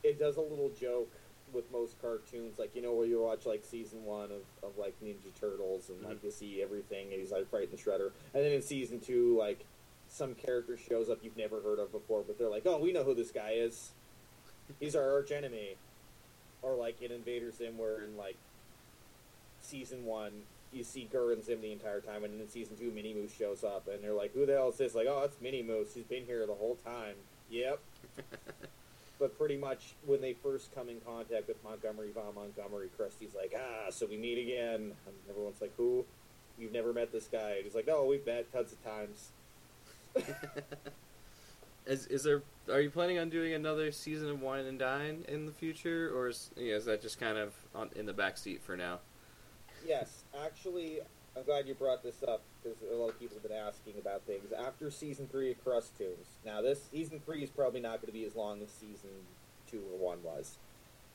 it 0.04 0.20
does 0.20 0.38
a 0.38 0.42
little 0.42 0.72
joke 0.80 1.12
with 1.54 1.72
most 1.72 2.02
cartoons, 2.02 2.60
like 2.60 2.76
you 2.76 2.82
know 2.82 2.94
where 2.94 3.06
you 3.06 3.22
watch 3.22 3.46
like 3.46 3.64
season 3.64 4.04
one 4.04 4.30
of, 4.32 4.42
of 4.64 4.78
like 4.78 4.96
Ninja 5.04 5.34
Turtles 5.40 5.90
and 5.90 6.02
like 6.04 6.18
mm-hmm. 6.18 6.26
you 6.26 6.32
see 6.32 6.62
everything, 6.62 7.12
and 7.12 7.20
he's 7.20 7.32
like 7.32 7.50
fighting 7.50 7.70
the 7.72 7.78
Shredder, 7.78 8.12
and 8.34 8.44
then 8.44 8.52
in 8.52 8.62
season 8.62 9.00
two, 9.00 9.38
like 9.38 9.66
some 10.10 10.36
character 10.36 10.78
shows 10.78 11.10
up 11.10 11.20
you've 11.22 11.38
never 11.38 11.62
heard 11.62 11.80
of 11.80 11.92
before, 11.92 12.24
but 12.26 12.38
they're 12.38 12.50
like, 12.50 12.66
oh, 12.66 12.80
we 12.80 12.92
know 12.92 13.04
who 13.04 13.14
this 13.14 13.32
guy 13.32 13.52
is. 13.52 13.92
He's 14.80 14.96
our 14.96 15.12
arch 15.12 15.32
enemy. 15.32 15.76
Or 16.62 16.76
like 16.76 17.02
in 17.02 17.12
Invader 17.12 17.52
Zim, 17.52 17.78
where 17.78 18.02
in 18.02 18.18
like 18.18 18.36
season 19.62 20.06
one, 20.06 20.32
you 20.74 20.84
see 20.84 21.08
GIR 21.12 21.34
and 21.34 21.44
Zim 21.44 21.62
the 21.62 21.72
entire 21.72 22.02
time, 22.02 22.24
and 22.24 22.34
then 22.34 22.42
in 22.42 22.50
season 22.50 22.76
two, 22.76 22.92
Mini 22.92 23.14
Moose 23.14 23.34
shows 23.34 23.64
up, 23.64 23.88
and 23.88 24.04
they're 24.04 24.14
like, 24.14 24.34
"Who 24.34 24.46
the 24.46 24.54
hell 24.54 24.70
is 24.70 24.78
this?" 24.78 24.96
Like, 24.96 25.08
"Oh, 25.08 25.22
it's 25.24 25.40
Mini 25.40 25.64
Moose, 25.64 25.94
He's 25.94 26.04
been 26.04 26.26
here 26.26 26.46
the 26.46 26.56
whole 26.56 26.78
time." 26.84 27.16
Yep. 27.50 27.80
but 29.20 29.38
pretty 29.38 29.58
much 29.58 29.96
when 30.06 30.22
they 30.22 30.34
first 30.34 30.74
come 30.74 30.90
in 30.90 31.00
contact 31.02 31.48
with 31.48 31.64
Montgomery 31.64 32.12
von 32.14 32.36
Montgomery, 32.36 32.90
Krusty's 32.98 33.36
like, 33.36 33.54
"Ah, 33.58 33.90
so 33.90 34.06
we 34.06 34.18
meet 34.18 34.38
again." 34.38 34.96
And 35.06 35.16
everyone's 35.30 35.62
like, 35.62 35.74
"Who? 35.78 36.06
You've 36.58 36.74
never 36.74 36.94
met 36.94 37.12
this 37.12 37.28
guy?" 37.28 37.56
And 37.56 37.64
he's 37.64 37.76
like, 37.76 37.88
"No, 37.88 38.06
we've 38.06 38.26
met 38.26 38.52
tons 38.52 38.74
of 38.74 38.84
times." 38.84 39.32
Is 41.88 42.06
is 42.08 42.24
there? 42.24 42.42
Are 42.70 42.82
you 42.82 42.90
planning 42.90 43.18
on 43.18 43.30
doing 43.30 43.54
another 43.54 43.94
season 43.94 44.30
of 44.30 44.42
Wine 44.42 44.66
and 44.66 44.78
Dine 44.78 45.24
in 45.30 45.46
the 45.46 45.54
future, 45.54 46.12
or 46.14 46.28
is, 46.28 46.52
you 46.58 46.72
know, 46.72 46.76
is 46.76 46.86
that 46.86 47.02
just 47.02 47.18
kind 47.18 47.38
of 47.38 47.54
on, 47.74 47.90
in 47.96 48.06
the 48.06 48.14
back 48.14 48.38
seat 48.38 48.62
for 48.62 48.76
now? 48.76 49.00
Yes, 49.88 50.26
actually, 50.44 51.00
I'm 51.38 51.44
glad 51.44 51.68
you 51.68 51.76
brought 51.76 52.02
this 52.02 52.24
up 52.28 52.42
because 52.64 52.80
a 52.82 52.96
lot 52.96 53.10
of 53.10 53.20
people 53.20 53.36
have 53.36 53.44
been 53.48 53.58
asking 53.58 53.94
about 54.00 54.24
things. 54.24 54.52
After 54.52 54.90
season 54.90 55.28
three 55.28 55.52
of 55.52 55.64
Crustoons, 55.64 56.26
now 56.44 56.62
this 56.62 56.80
season 56.92 57.20
three 57.24 57.44
is 57.44 57.50
probably 57.52 57.80
not 57.80 58.02
going 58.02 58.08
to 58.08 58.12
be 58.12 58.26
as 58.26 58.36
long 58.36 58.62
as 58.64 58.70
season 58.72 59.12
two 59.70 59.84
or 59.92 59.98
one 60.00 60.24
was, 60.24 60.58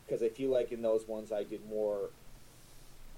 because 0.06 0.22
I 0.22 0.28
feel 0.28 0.50
like 0.50 0.70
in 0.70 0.80
those 0.82 1.08
ones 1.08 1.32
I 1.32 1.42
did 1.42 1.68
more 1.68 2.10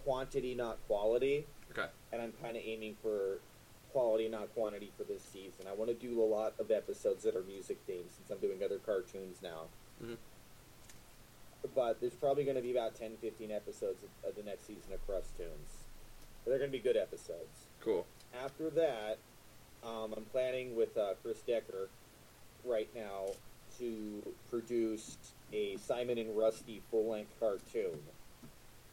quantity, 0.04 0.54
not 0.54 0.78
quality, 0.86 1.46
Okay. 1.72 1.88
and 2.12 2.22
I'm 2.22 2.32
kind 2.42 2.56
of 2.56 2.62
aiming 2.64 2.96
for 3.02 3.38
quality, 3.92 4.28
not 4.28 4.54
quantity 4.54 4.90
for 4.96 5.04
this 5.04 5.22
season. 5.22 5.66
I 5.68 5.72
want 5.74 5.90
to 5.90 5.94
do 5.94 6.22
a 6.22 6.24
lot 6.24 6.54
of 6.58 6.70
episodes 6.70 7.22
that 7.24 7.36
are 7.36 7.42
music 7.42 7.86
themed 7.86 8.10
since 8.16 8.30
I'm 8.30 8.38
doing 8.38 8.62
other 8.64 8.78
cartoons 8.78 9.42
now. 9.42 9.68
Mhm. 10.02 10.16
But 11.74 12.00
there's 12.00 12.14
probably 12.14 12.44
going 12.44 12.56
to 12.56 12.62
be 12.62 12.70
about 12.70 12.94
10, 12.94 13.16
15 13.18 13.50
episodes 13.50 14.02
of, 14.02 14.30
of 14.30 14.36
the 14.36 14.42
next 14.42 14.66
season 14.66 14.92
of 14.92 15.04
Crustoons. 15.06 15.83
They're 16.44 16.58
going 16.58 16.70
to 16.70 16.76
be 16.76 16.82
good 16.82 16.96
episodes. 16.96 17.66
Cool. 17.80 18.06
After 18.44 18.70
that, 18.70 19.18
um, 19.84 20.14
I'm 20.16 20.24
planning 20.32 20.76
with 20.76 20.96
uh, 20.96 21.14
Chris 21.22 21.40
Decker 21.40 21.88
right 22.64 22.88
now 22.94 23.26
to 23.78 24.22
produce 24.50 25.16
a 25.52 25.76
Simon 25.76 26.18
and 26.18 26.36
Rusty 26.36 26.82
full 26.90 27.10
length 27.10 27.32
cartoon. 27.40 27.98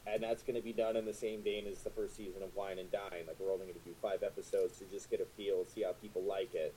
And 0.06 0.22
that's 0.22 0.42
going 0.42 0.56
to 0.56 0.62
be 0.62 0.72
done 0.72 0.96
in 0.96 1.04
the 1.04 1.14
same 1.14 1.42
vein 1.42 1.66
as 1.70 1.78
the 1.82 1.90
first 1.90 2.16
season 2.16 2.42
of 2.42 2.54
Wine 2.56 2.78
and 2.78 2.90
Dine. 2.90 3.24
Like, 3.26 3.36
we're 3.38 3.52
only 3.52 3.66
going 3.66 3.78
to 3.78 3.84
do 3.84 3.94
five 4.02 4.22
episodes 4.22 4.78
to 4.78 4.84
just 4.86 5.10
get 5.10 5.20
a 5.20 5.24
feel, 5.36 5.64
see 5.64 5.82
how 5.82 5.92
people 5.92 6.22
like 6.22 6.54
it. 6.54 6.74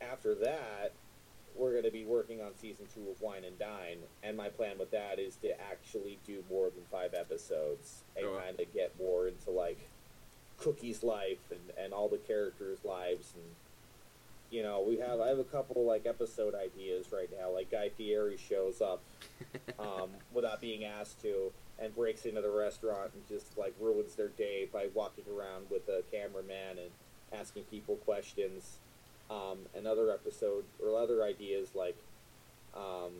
After 0.00 0.34
that, 0.36 0.92
we're 1.56 1.72
going 1.72 1.84
to 1.84 1.90
be 1.90 2.04
working 2.04 2.40
on 2.40 2.54
season 2.56 2.86
two 2.94 3.08
of 3.10 3.20
Wine 3.20 3.44
and 3.44 3.58
Dine. 3.58 3.98
And 4.22 4.36
my 4.36 4.48
plan 4.48 4.78
with 4.78 4.90
that 4.92 5.18
is 5.18 5.36
to 5.36 5.60
actually 5.60 6.18
do 6.26 6.42
more 6.50 6.70
than 6.70 6.84
five 6.90 7.14
episodes 7.14 8.02
and 8.16 8.26
Oh. 8.26 8.38
kind 8.38 8.58
of 8.60 8.72
get 8.72 8.98
more 8.98 9.28
into, 9.28 9.50
like, 9.50 9.78
Cookie's 10.58 11.02
life 11.02 11.50
and, 11.50 11.60
and 11.76 11.92
all 11.92 12.08
the 12.08 12.18
characters' 12.18 12.84
lives 12.84 13.32
and 13.34 13.44
you 14.52 14.62
know 14.62 14.80
we 14.86 14.98
have 14.98 15.18
I 15.18 15.28
have 15.28 15.38
a 15.40 15.44
couple 15.44 15.84
like 15.84 16.06
episode 16.06 16.54
ideas 16.54 17.06
right 17.10 17.28
now 17.36 17.50
like 17.50 17.70
Guy 17.70 17.88
Fieri 17.88 18.36
shows 18.36 18.80
up 18.80 19.02
um, 19.78 20.10
without 20.32 20.60
being 20.60 20.84
asked 20.84 21.20
to 21.22 21.50
and 21.80 21.92
breaks 21.96 22.26
into 22.26 22.42
the 22.42 22.50
restaurant 22.50 23.10
and 23.14 23.26
just 23.26 23.56
like 23.58 23.74
ruins 23.80 24.14
their 24.14 24.28
day 24.28 24.68
by 24.72 24.88
walking 24.94 25.24
around 25.36 25.66
with 25.70 25.88
a 25.88 26.02
cameraman 26.12 26.78
and 26.78 26.90
asking 27.32 27.64
people 27.64 27.96
questions 27.96 28.76
um, 29.32 29.58
another 29.74 30.10
episode 30.10 30.64
or 30.82 31.00
other 31.00 31.22
ideas 31.22 31.68
like 31.74 31.96
um, 32.74 33.12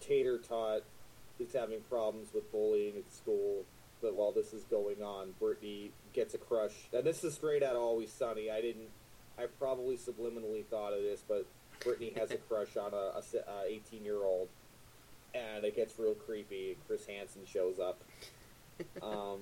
Tater 0.00 0.38
Tot 0.38 0.82
is 1.38 1.52
having 1.52 1.80
problems 1.88 2.28
with 2.34 2.50
bullying 2.52 2.96
at 2.96 3.12
school 3.12 3.64
but 4.00 4.14
while 4.14 4.32
this 4.32 4.52
is 4.52 4.64
going 4.64 5.02
on, 5.02 5.34
Brittany 5.38 5.90
gets 6.12 6.34
a 6.34 6.38
crush. 6.38 6.72
And 6.92 7.04
this 7.04 7.22
is 7.22 7.34
straight 7.34 7.62
out 7.62 7.76
of 7.76 7.82
Always 7.82 8.10
Sunny. 8.10 8.50
I 8.50 8.60
didn't. 8.60 8.88
I 9.38 9.46
probably 9.58 9.96
subliminally 9.96 10.64
thought 10.64 10.92
of 10.92 11.02
this, 11.02 11.22
but 11.26 11.46
Brittany 11.80 12.12
has 12.16 12.30
a 12.30 12.36
crush 12.36 12.76
on 12.76 12.92
a, 12.92 13.18
a 13.18 13.22
se- 13.22 13.44
uh, 13.46 13.64
18 13.66 14.04
year 14.04 14.22
old, 14.22 14.48
and 15.34 15.64
it 15.64 15.76
gets 15.76 15.98
real 15.98 16.14
creepy. 16.14 16.76
Chris 16.86 17.06
Hansen 17.06 17.42
shows 17.46 17.78
up. 17.78 18.00
Um, 19.02 19.40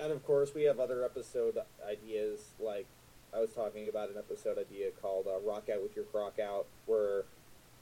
and 0.00 0.10
of 0.10 0.24
course, 0.24 0.54
we 0.54 0.62
have 0.62 0.80
other 0.80 1.04
episode 1.04 1.58
ideas. 1.86 2.40
Like 2.58 2.86
I 3.36 3.40
was 3.40 3.52
talking 3.52 3.88
about 3.88 4.08
an 4.08 4.16
episode 4.16 4.58
idea 4.58 4.90
called 5.02 5.26
uh, 5.26 5.38
"Rock 5.46 5.68
Out 5.72 5.82
with 5.82 5.94
Your 5.94 6.06
Crock 6.06 6.38
Out," 6.38 6.66
where 6.86 7.24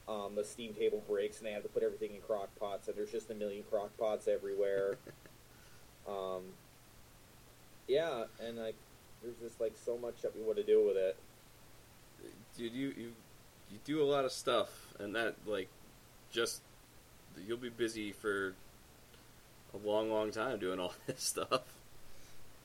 um, 0.07 0.35
the 0.35 0.43
steam 0.43 0.73
table 0.73 1.01
breaks 1.07 1.37
and 1.37 1.47
they 1.47 1.51
have 1.51 1.63
to 1.63 1.69
put 1.69 1.81
everything 1.81 2.13
in 2.13 2.21
crock 2.21 2.49
pots, 2.59 2.87
and 2.87 2.97
there's 2.97 3.11
just 3.11 3.29
a 3.31 3.33
million 3.33 3.63
crock 3.69 3.95
pots 3.97 4.27
everywhere. 4.27 4.97
Um, 6.07 6.43
yeah, 7.87 8.25
and 8.39 8.57
like, 8.57 8.75
there's 9.23 9.37
just 9.37 9.59
like 9.59 9.73
so 9.75 9.97
much 9.97 10.21
that 10.21 10.35
we 10.35 10.43
want 10.43 10.57
to 10.57 10.63
do 10.63 10.85
with 10.85 10.95
it. 10.95 11.17
Dude, 12.55 12.73
you 12.73 12.93
you 12.95 13.13
you 13.71 13.79
do 13.83 14.03
a 14.03 14.05
lot 14.05 14.23
of 14.23 14.31
stuff, 14.31 14.93
and 14.99 15.15
that 15.15 15.33
like 15.47 15.67
just 16.31 16.61
you'll 17.47 17.57
be 17.57 17.69
busy 17.69 18.11
for 18.11 18.53
a 19.73 19.87
long, 19.87 20.11
long 20.11 20.29
time 20.29 20.59
doing 20.59 20.79
all 20.79 20.93
this 21.07 21.23
stuff. 21.23 21.63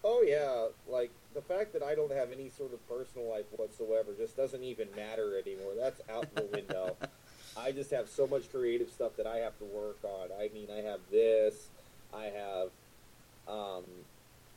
Oh 0.04 0.22
yeah, 0.22 0.66
like 0.86 1.10
the 1.34 1.40
fact 1.42 1.72
that 1.72 1.82
I 1.82 1.94
don't 1.94 2.12
have 2.12 2.32
any 2.32 2.48
sort 2.48 2.72
of 2.72 2.88
personal 2.88 3.28
life 3.28 3.44
whatsoever 3.56 4.12
just 4.16 4.36
doesn't 4.36 4.62
even 4.64 4.88
matter 4.96 5.38
anymore. 5.38 5.72
That's 5.78 6.00
out 6.10 6.34
the 6.34 6.44
window. 6.44 6.96
I 7.56 7.72
just 7.72 7.90
have 7.90 8.08
so 8.08 8.26
much 8.26 8.50
creative 8.50 8.90
stuff 8.90 9.16
that 9.16 9.26
I 9.26 9.38
have 9.38 9.58
to 9.58 9.64
work 9.64 9.98
on. 10.02 10.28
I 10.38 10.50
mean, 10.52 10.68
I 10.72 10.82
have 10.82 11.00
this. 11.10 11.68
I 12.14 12.24
have 12.26 12.68
um, 13.48 13.84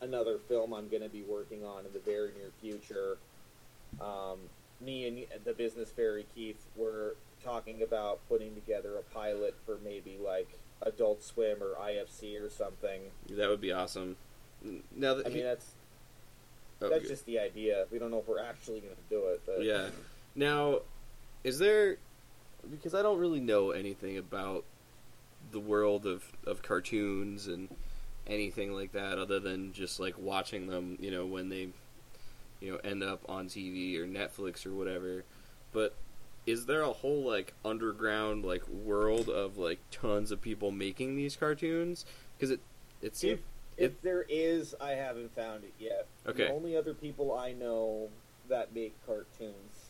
another 0.01 0.37
film 0.37 0.73
I'm 0.73 0.89
going 0.89 1.03
to 1.03 1.09
be 1.09 1.23
working 1.23 1.63
on 1.63 1.85
in 1.85 1.93
the 1.93 1.99
very 1.99 2.31
near 2.37 2.51
future. 2.61 3.17
Um, 4.01 4.39
me 4.81 5.07
and 5.07 5.45
the 5.45 5.53
business 5.53 5.89
fairy 5.89 6.25
Keith 6.35 6.61
were 6.75 7.15
talking 7.43 7.81
about 7.81 8.19
putting 8.29 8.53
together 8.55 8.95
a 8.97 9.13
pilot 9.13 9.55
for 9.65 9.77
maybe 9.83 10.17
like 10.23 10.47
Adult 10.81 11.23
Swim 11.23 11.57
or 11.61 11.75
IFC 11.81 12.41
or 12.41 12.49
something. 12.49 13.01
That 13.29 13.49
would 13.49 13.61
be 13.61 13.71
awesome. 13.71 14.15
Now 14.95 15.15
that 15.15 15.27
I 15.27 15.29
mean, 15.29 15.43
that's 15.43 15.73
Oh, 16.83 16.89
that's 16.89 17.03
good. 17.03 17.09
just 17.09 17.25
the 17.25 17.39
idea. 17.39 17.85
We 17.91 17.99
don't 17.99 18.11
know 18.11 18.19
if 18.19 18.27
we're 18.27 18.43
actually 18.43 18.81
going 18.81 18.95
to 18.95 19.09
do 19.09 19.27
it. 19.27 19.41
But 19.45 19.63
yeah. 19.63 19.89
Now, 20.35 20.79
is 21.43 21.59
there 21.59 21.97
because 22.69 22.93
I 22.93 23.01
don't 23.01 23.19
really 23.19 23.39
know 23.39 23.71
anything 23.71 24.17
about 24.17 24.65
the 25.51 25.59
world 25.59 26.05
of 26.05 26.23
of 26.45 26.61
cartoons 26.61 27.47
and 27.47 27.69
anything 28.27 28.73
like 28.73 28.93
that 28.93 29.17
other 29.17 29.39
than 29.39 29.73
just 29.73 29.99
like 29.99 30.17
watching 30.17 30.67
them, 30.67 30.97
you 30.99 31.11
know, 31.11 31.25
when 31.25 31.49
they 31.49 31.69
you 32.59 32.71
know 32.71 32.77
end 32.83 33.03
up 33.03 33.21
on 33.27 33.47
TV 33.47 33.97
or 33.97 34.05
Netflix 34.05 34.65
or 34.65 34.73
whatever. 34.73 35.23
But 35.71 35.95
is 36.45 36.65
there 36.65 36.81
a 36.81 36.91
whole 36.91 37.23
like 37.23 37.53
underground 37.63 38.45
like 38.45 38.67
world 38.67 39.29
of 39.29 39.57
like 39.57 39.79
tons 39.91 40.31
of 40.31 40.41
people 40.41 40.71
making 40.71 41.15
these 41.15 41.35
cartoons? 41.35 42.05
Because 42.37 42.51
it 42.51 42.59
it 43.01 43.15
seems 43.15 43.39
If, 43.77 44.01
there 44.01 44.25
is, 44.29 44.75
I 44.79 44.91
haven't 44.91 45.35
found 45.35 45.63
it 45.63 45.73
yet. 45.79 46.07
Okay. 46.27 46.45
The 46.47 46.53
only 46.53 46.75
other 46.75 46.93
people 46.93 47.35
I 47.37 47.53
know 47.53 48.09
that 48.49 48.73
make 48.73 48.93
cartoons, 49.05 49.89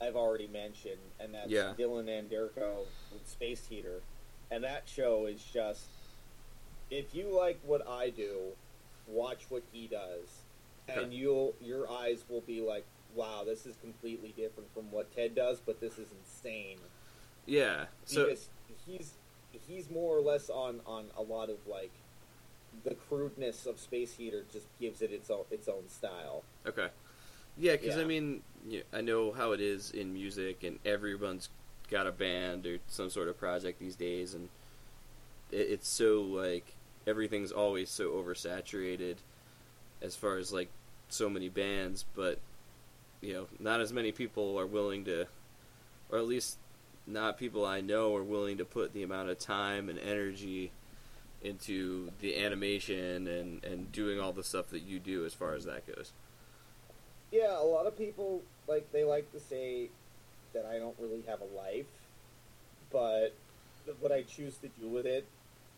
I've 0.00 0.16
already 0.16 0.48
mentioned, 0.48 1.00
and 1.18 1.34
that's 1.34 1.50
Yeah. 1.50 1.74
Dylan 1.78 2.06
Anderko 2.08 2.84
with 3.12 3.26
Space 3.28 3.66
Heater, 3.68 4.02
and 4.50 4.62
that 4.64 4.82
show 4.86 5.26
is 5.26 5.42
just 5.42 5.86
if 6.90 7.14
you 7.14 7.28
like 7.36 7.58
what 7.64 7.86
I 7.88 8.10
do, 8.10 8.52
watch 9.08 9.46
what 9.48 9.62
he 9.72 9.86
does, 9.86 10.42
and 10.88 11.12
you'll 11.12 11.54
your 11.60 11.90
eyes 11.90 12.24
will 12.28 12.42
be 12.42 12.60
like, 12.60 12.84
"Wow, 13.14 13.42
this 13.44 13.66
is 13.66 13.76
completely 13.76 14.32
different 14.36 14.72
from 14.72 14.90
what 14.92 15.14
Tedd 15.16 15.34
does, 15.34 15.60
but 15.60 15.80
this 15.80 15.98
is 15.98 16.08
insane." 16.12 16.78
Yeah. 17.46 17.86
So 18.04 18.24
because 18.24 18.48
he's 18.86 19.14
he's 19.66 19.90
more 19.90 20.16
or 20.16 20.20
less 20.20 20.50
on 20.50 20.80
on 20.86 21.06
a 21.16 21.22
lot 21.22 21.50
of 21.50 21.66
like 21.66 21.92
the 22.84 22.94
crudeness 22.94 23.66
of 23.66 23.78
Space 23.78 24.14
Heater 24.14 24.44
just 24.52 24.66
gives 24.80 25.02
it 25.02 25.12
its 25.12 25.30
own 25.30 25.44
its 25.50 25.68
own 25.68 25.88
style. 25.88 26.44
okay. 26.66 26.88
Yeah, 27.58 27.72
because 27.76 27.96
I 27.96 28.00
Yeah. 28.00 28.06
mean, 28.06 28.42
yeah, 28.68 28.82
I 28.92 29.00
know 29.00 29.32
how 29.32 29.52
it 29.52 29.60
is 29.60 29.90
in 29.90 30.12
music, 30.12 30.62
and 30.62 30.78
everyone's 30.84 31.48
got 31.90 32.06
a 32.06 32.12
band 32.12 32.66
or 32.66 32.78
some 32.88 33.08
sort 33.10 33.28
of 33.28 33.38
project 33.38 33.78
these 33.78 33.96
days, 33.96 34.34
and 34.34 34.48
it, 35.50 35.68
it's 35.70 35.88
so 35.88 36.22
like 36.22 36.74
everything's 37.06 37.52
always 37.52 37.88
so 37.90 38.10
oversaturated 38.10 39.16
as 40.02 40.16
far 40.16 40.36
as 40.36 40.52
like 40.52 40.68
so 41.08 41.30
many 41.30 41.48
bands, 41.48 42.04
but 42.14 42.38
you 43.20 43.32
know, 43.32 43.46
not 43.58 43.80
as 43.80 43.92
many 43.92 44.12
people 44.12 44.58
are 44.58 44.66
willing 44.66 45.04
to, 45.04 45.26
or 46.10 46.18
at 46.18 46.26
least 46.26 46.58
not 47.06 47.38
people 47.38 47.64
I 47.64 47.80
know 47.80 48.14
are 48.16 48.22
willing 48.22 48.58
to 48.58 48.64
put 48.64 48.92
the 48.92 49.02
amount 49.02 49.30
of 49.30 49.38
time 49.38 49.88
and 49.88 49.98
energy 49.98 50.72
into 51.42 52.10
the 52.20 52.36
animation 52.42 53.26
and 53.28 53.64
and 53.64 53.92
doing 53.92 54.20
all 54.20 54.32
the 54.32 54.44
stuff 54.44 54.68
that 54.68 54.82
you 54.82 54.98
do 54.98 55.24
as 55.24 55.34
far 55.34 55.54
as 55.54 55.64
that 55.64 55.86
goes. 55.86 56.12
Yeah, 57.30 57.58
a 57.58 57.64
lot 57.64 57.86
of 57.86 57.96
people 57.98 58.42
like 58.68 58.90
they 58.92 59.04
like 59.04 59.30
to 59.32 59.40
say 59.40 59.90
that 60.52 60.64
I 60.64 60.78
don't 60.78 60.96
really 60.98 61.22
have 61.26 61.40
a 61.40 61.56
life, 61.56 61.86
but 62.90 63.34
what 64.00 64.12
I 64.12 64.22
choose 64.22 64.56
to 64.58 64.68
do 64.80 64.88
with 64.88 65.06
it, 65.06 65.26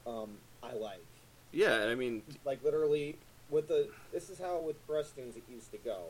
um, 0.06 0.30
I 0.62 0.72
like. 0.74 1.04
Yeah, 1.52 1.74
and 1.82 1.90
I 1.90 1.94
mean, 1.94 2.22
Like 2.44 2.62
literally, 2.62 3.16
with 3.50 3.68
the 3.68 3.88
this 4.12 4.30
is 4.30 4.38
how 4.38 4.58
with 4.58 4.84
Preston's 4.86 5.36
it 5.36 5.42
used 5.50 5.70
to 5.72 5.78
go. 5.78 6.00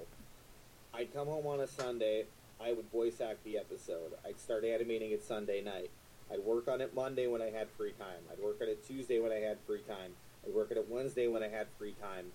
I'd 0.95 1.12
come 1.15 1.27
home 1.29 1.47
on 1.47 1.61
a 1.61 1.66
Sunday. 1.66 2.25
I 2.61 2.73
would 2.73 2.91
voice 2.91 3.20
act 3.20 3.45
the 3.45 3.57
episode. 3.57 4.12
I'd 4.27 4.41
start 4.41 4.65
animating 4.65 5.12
it 5.12 5.23
Sunday 5.23 5.62
night. 5.62 5.91
I'd 6.31 6.41
work 6.41 6.69
on 6.69 6.81
it 6.81 6.95
Monday 6.95 7.27
when 7.27 7.41
I 7.41 7.51
had 7.51 7.69
free 7.71 7.93
time. 7.93 8.23
I'd 8.31 8.39
work 8.39 8.59
on 8.61 8.69
it 8.69 8.87
Tuesday 8.87 9.19
when 9.19 9.33
I 9.33 9.37
had 9.37 9.59
free 9.67 9.81
time. 9.81 10.13
I'd 10.47 10.55
work 10.55 10.71
on 10.71 10.77
it 10.77 10.87
Wednesday 10.89 11.27
when 11.27 11.43
I 11.43 11.49
had 11.49 11.67
free 11.79 11.95
time. 12.01 12.27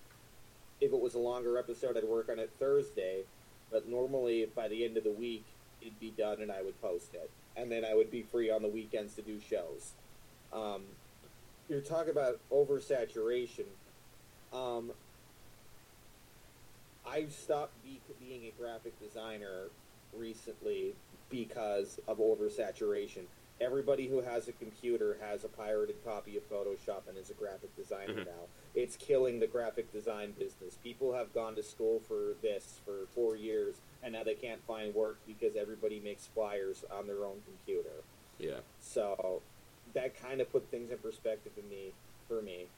If 0.80 0.92
it 0.92 1.00
was 1.00 1.14
a 1.14 1.18
longer 1.18 1.58
episode, 1.58 1.96
I'd 1.96 2.04
work 2.04 2.28
on 2.28 2.38
it 2.38 2.50
Thursday. 2.58 3.22
But 3.70 3.88
normally, 3.88 4.46
by 4.54 4.68
the 4.68 4.84
end 4.84 4.96
of 4.96 5.04
the 5.04 5.12
week, 5.12 5.44
it'd 5.80 5.98
be 6.00 6.12
done 6.16 6.40
and 6.42 6.50
I 6.50 6.62
would 6.62 6.80
post 6.82 7.14
it. 7.14 7.30
And 7.56 7.70
then 7.70 7.84
I 7.84 7.94
would 7.94 8.10
be 8.10 8.22
free 8.22 8.50
on 8.50 8.62
the 8.62 8.68
weekends 8.68 9.14
to 9.14 9.22
do 9.22 9.38
shows. 9.40 9.92
Um, 10.52 10.82
you're 11.68 11.80
talking 11.80 12.10
about 12.10 12.40
oversaturation. 12.52 13.66
Um, 14.52 14.92
I 17.06 17.26
stopped 17.26 17.72
be- 17.84 18.00
being 18.20 18.46
a 18.46 18.52
graphic 18.60 18.98
designer 19.00 19.68
recently 20.16 20.94
because 21.30 22.00
of 22.08 22.18
oversaturation. 22.18 23.24
Everybody 23.68 24.08
who 24.08 24.20
has 24.20 24.46
a 24.48 24.52
computer 24.52 25.16
has 25.22 25.42
a 25.42 25.48
pirated 25.48 26.04
copy 26.04 26.36
of 26.36 26.48
Photoshop 26.50 27.08
and 27.08 27.16
is 27.16 27.30
a 27.30 27.34
graphic 27.34 27.74
designer 27.74 28.12
Mhm. 28.22 28.26
now. 28.26 28.48
It's 28.74 28.94
killing 28.96 29.40
the 29.40 29.46
graphic 29.46 29.90
design 29.90 30.32
business. 30.32 30.76
People 30.82 31.14
have 31.14 31.32
gone 31.32 31.54
to 31.54 31.62
school 31.62 32.00
for 32.00 32.34
this 32.42 32.80
for 32.84 33.06
four 33.14 33.36
years, 33.36 33.80
and 34.02 34.12
now 34.12 34.22
they 34.22 34.34
can't 34.34 34.62
find 34.64 34.94
work 34.94 35.16
because 35.26 35.56
everybody 35.56 35.98
makes 35.98 36.26
flyers 36.26 36.84
on 36.90 37.06
their 37.06 37.24
own 37.24 37.42
computer. 37.46 38.02
yeah, 38.38 38.60
So 38.80 39.40
that 39.94 40.14
kind 40.16 40.40
of 40.40 40.50
put 40.50 40.68
things 40.70 40.90
in 40.90 40.98
perspective 40.98 41.52
in 41.56 41.68
me 41.68 41.94
for 42.28 42.42
me 42.42 42.68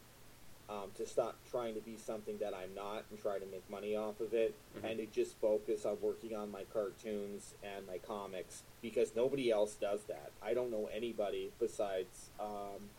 um, 0.68 0.90
to 0.96 1.06
stop 1.06 1.36
trying 1.50 1.74
to 1.74 1.80
be 1.80 1.96
something 1.96 2.38
that 2.38 2.52
I'm 2.54 2.74
not 2.74 3.04
and 3.10 3.20
try 3.20 3.38
to 3.38 3.46
make 3.46 3.68
money 3.70 3.94
off 3.94 4.20
of 4.20 4.34
it, 4.34 4.54
Mhm. 4.76 4.84
and 4.90 4.98
to 4.98 5.06
just 5.06 5.36
focus 5.36 5.84
on 5.86 6.00
working 6.00 6.34
on 6.34 6.50
my 6.50 6.64
cartoons 6.64 7.54
and 7.62 7.86
my 7.86 7.98
comics 7.98 8.62
because 8.82 9.14
nobody 9.14 9.50
else 9.50 9.74
does 9.76 10.04
that. 10.04 10.32
I 10.42 10.54
don't 10.54 10.70
know 10.70 10.86
anybody 10.92 11.52
besides 11.60 12.30
um, 12.40 12.90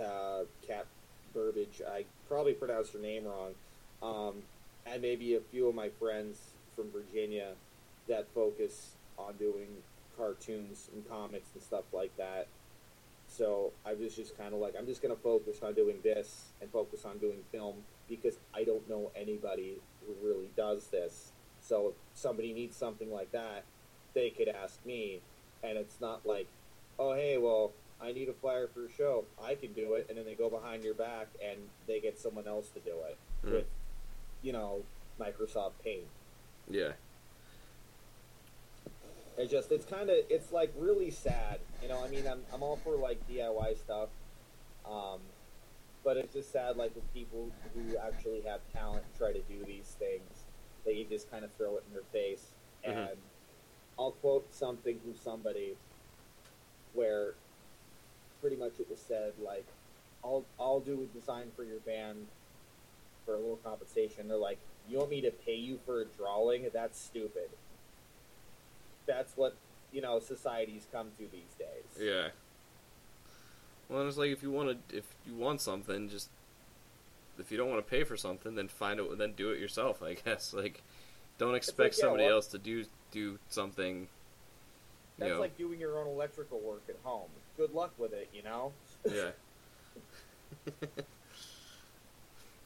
uh, 0.00 0.44
Kat 0.62 0.86
Burbage. 1.34 1.82
I 1.82 2.04
probably 2.28 2.54
pronounced 2.54 2.92
her 2.92 2.98
name 2.98 3.24
wrong, 3.26 3.54
um, 4.02 4.42
and 4.84 5.02
maybe 5.02 5.34
a 5.34 5.40
few 5.40 5.68
of 5.68 5.74
my 5.74 5.88
friends 5.88 6.38
from 6.74 6.90
Virginia 6.90 7.54
that 8.06 8.28
focus 8.28 8.92
on 9.18 9.36
doing 9.36 9.82
cartoons 10.16 10.88
and 10.94 11.06
comics 11.08 11.48
and 11.54 11.62
stuff 11.62 11.84
like 11.92 12.14
that. 12.16 12.46
So 13.36 13.72
I 13.84 13.92
was 13.92 14.14
just 14.16 14.36
kind 14.38 14.54
of 14.54 14.60
like, 14.60 14.74
I'm 14.78 14.86
just 14.86 15.02
going 15.02 15.14
to 15.14 15.20
focus 15.20 15.58
on 15.62 15.74
doing 15.74 15.98
this 16.02 16.46
and 16.62 16.70
focus 16.70 17.04
on 17.04 17.18
doing 17.18 17.38
film 17.52 17.74
because 18.08 18.38
I 18.54 18.64
don't 18.64 18.88
know 18.88 19.10
anybody 19.14 19.76
who 20.06 20.14
really 20.26 20.48
does 20.56 20.86
this. 20.86 21.32
So 21.60 21.88
if 21.88 21.94
somebody 22.14 22.52
needs 22.54 22.76
something 22.76 23.12
like 23.12 23.32
that, 23.32 23.64
they 24.14 24.30
could 24.30 24.48
ask 24.48 24.78
me. 24.86 25.20
And 25.62 25.76
it's 25.76 26.00
not 26.00 26.24
like, 26.24 26.46
oh, 26.98 27.14
hey, 27.14 27.36
well, 27.36 27.72
I 28.00 28.12
need 28.12 28.28
a 28.28 28.32
flyer 28.32 28.68
for 28.72 28.86
a 28.86 28.90
show. 28.90 29.24
I 29.42 29.54
can 29.54 29.72
do 29.74 29.94
it. 29.94 30.06
And 30.08 30.16
then 30.16 30.24
they 30.24 30.34
go 30.34 30.48
behind 30.48 30.82
your 30.82 30.94
back 30.94 31.28
and 31.44 31.58
they 31.86 32.00
get 32.00 32.18
someone 32.18 32.46
else 32.46 32.68
to 32.70 32.80
do 32.80 32.94
it 33.08 33.18
Mhm. 33.44 33.52
with, 33.52 33.66
you 34.42 34.52
know, 34.52 34.82
Microsoft 35.20 35.72
Paint. 35.84 36.06
yeah, 36.68 36.92
It 39.38 39.50
just 39.50 39.70
it's 39.70 39.84
kind 39.84 40.08
of 40.08 40.16
it's 40.30 40.50
like 40.50 40.72
really 40.78 41.10
sad, 41.10 41.60
you 41.82 41.88
know. 41.88 42.02
I 42.02 42.08
mean, 42.08 42.26
I'm 42.26 42.42
I'm 42.52 42.62
all 42.62 42.76
for 42.76 42.96
like 42.96 43.18
DIY 43.28 43.76
stuff, 43.78 44.08
um, 44.90 45.20
but 46.02 46.16
it's 46.16 46.32
just 46.32 46.52
sad 46.52 46.76
like 46.76 46.94
with 46.94 47.12
people 47.12 47.50
who 47.74 47.96
actually 47.98 48.40
have 48.42 48.60
talent 48.72 49.04
try 49.18 49.32
to 49.32 49.40
do 49.40 49.62
these 49.66 49.94
things, 49.98 50.44
that 50.84 50.94
you 50.94 51.04
just 51.04 51.30
kind 51.30 51.44
of 51.44 51.52
throw 51.52 51.76
it 51.76 51.84
in 51.86 51.92
their 51.92 52.04
face. 52.12 52.52
Mhm. 52.84 53.10
And 53.10 53.18
I'll 53.98 54.12
quote 54.12 54.54
something 54.54 54.98
from 55.00 55.16
somebody 55.16 55.76
where 56.94 57.34
pretty 58.40 58.56
much 58.56 58.80
it 58.80 58.88
was 58.88 59.00
said 59.00 59.34
like, 59.38 59.66
"I'll 60.24 60.46
I'll 60.58 60.80
do 60.80 61.02
a 61.02 61.06
design 61.06 61.50
for 61.54 61.64
your 61.64 61.80
band 61.80 62.26
for 63.26 63.34
a 63.34 63.38
little 63.38 63.58
compensation." 63.58 64.28
They're 64.28 64.38
like, 64.38 64.58
"You 64.88 64.96
want 64.96 65.10
me 65.10 65.20
to 65.20 65.30
pay 65.30 65.56
you 65.56 65.78
for 65.84 66.00
a 66.00 66.04
drawing? 66.06 66.70
That's 66.72 66.98
stupid." 66.98 67.50
That's 69.06 69.36
what 69.36 69.56
you 69.92 70.00
know 70.00 70.18
society's 70.18 70.86
come 70.92 71.08
to 71.18 71.24
these 71.30 71.54
days. 71.58 72.00
yeah. 72.00 72.28
Well, 73.88 74.06
it's 74.08 74.16
like 74.16 74.30
if 74.30 74.42
you 74.42 74.50
want 74.50 74.88
to, 74.88 74.96
if 74.96 75.04
you 75.26 75.36
want 75.36 75.60
something, 75.60 76.08
just 76.08 76.28
if 77.38 77.50
you 77.50 77.56
don't 77.56 77.70
want 77.70 77.84
to 77.84 77.90
pay 77.90 78.04
for 78.04 78.16
something, 78.16 78.54
then 78.54 78.68
find 78.68 78.98
it, 78.98 79.18
then 79.18 79.32
do 79.32 79.50
it 79.50 79.60
yourself. 79.60 80.02
I 80.02 80.14
guess 80.24 80.52
like 80.52 80.82
don't 81.38 81.54
expect 81.54 81.78
like, 81.78 81.98
yeah, 81.98 82.02
somebody 82.02 82.24
else 82.24 82.46
to 82.48 82.58
do 82.58 82.84
do 83.12 83.38
something. 83.48 84.00
You 84.00 84.08
That's 85.18 85.32
know, 85.32 85.40
like 85.40 85.56
doing 85.56 85.80
your 85.80 85.98
own 85.98 86.08
electrical 86.08 86.60
work 86.60 86.82
at 86.88 86.96
home. 87.02 87.28
Good 87.56 87.72
luck 87.72 87.92
with 87.96 88.12
it, 88.12 88.28
you 88.34 88.42
know. 88.42 88.72
yeah. 89.10 89.30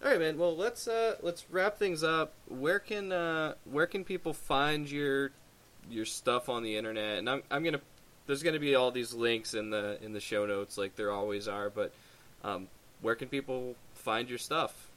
All 0.03 0.11
right, 0.11 0.19
man. 0.19 0.39
Well, 0.39 0.57
let's 0.57 0.89
uh, 0.89 1.17
let's 1.23 1.45
wrap 1.51 1.79
things 1.79 2.03
up. 2.03 2.33
Where 2.49 2.79
can 2.79 3.13
uh, 3.13 3.55
where 3.71 3.87
can 3.87 4.05
people 4.05 4.33
find 4.33 4.91
your 4.91 5.31
your 5.89 6.05
stuff 6.05 6.49
on 6.49 6.63
the 6.63 6.77
internet? 6.77 7.19
And 7.19 7.29
I'm 7.31 7.43
I'm 7.51 7.63
gonna 7.65 7.81
there's 8.27 8.43
gonna 8.43 8.59
be 8.59 8.75
all 8.75 8.91
these 8.91 9.13
links 9.15 9.55
in 9.55 9.71
the 9.71 9.99
in 10.03 10.13
the 10.13 10.21
show 10.21 10.47
notes, 10.47 10.77
like 10.79 10.97
there 10.97 11.11
always 11.13 11.49
are. 11.49 11.71
But 11.71 11.93
um, 12.45 12.69
where 13.01 13.15
can 13.15 13.29
people 13.29 13.75
find 13.95 14.29
your 14.29 14.39
stuff? 14.39 14.89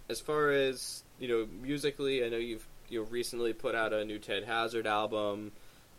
as 0.09 0.19
far 0.21 0.51
as 0.51 1.03
you 1.19 1.27
know, 1.27 1.47
musically, 1.61 2.23
I 2.25 2.29
know 2.29 2.37
you've 2.37 2.65
you 2.89 3.01
know, 3.01 3.07
recently 3.09 3.53
put 3.53 3.75
out 3.75 3.93
a 3.93 4.05
new 4.05 4.19
Tedd 4.19 4.45
Hazard 4.45 4.87
album, 4.87 5.51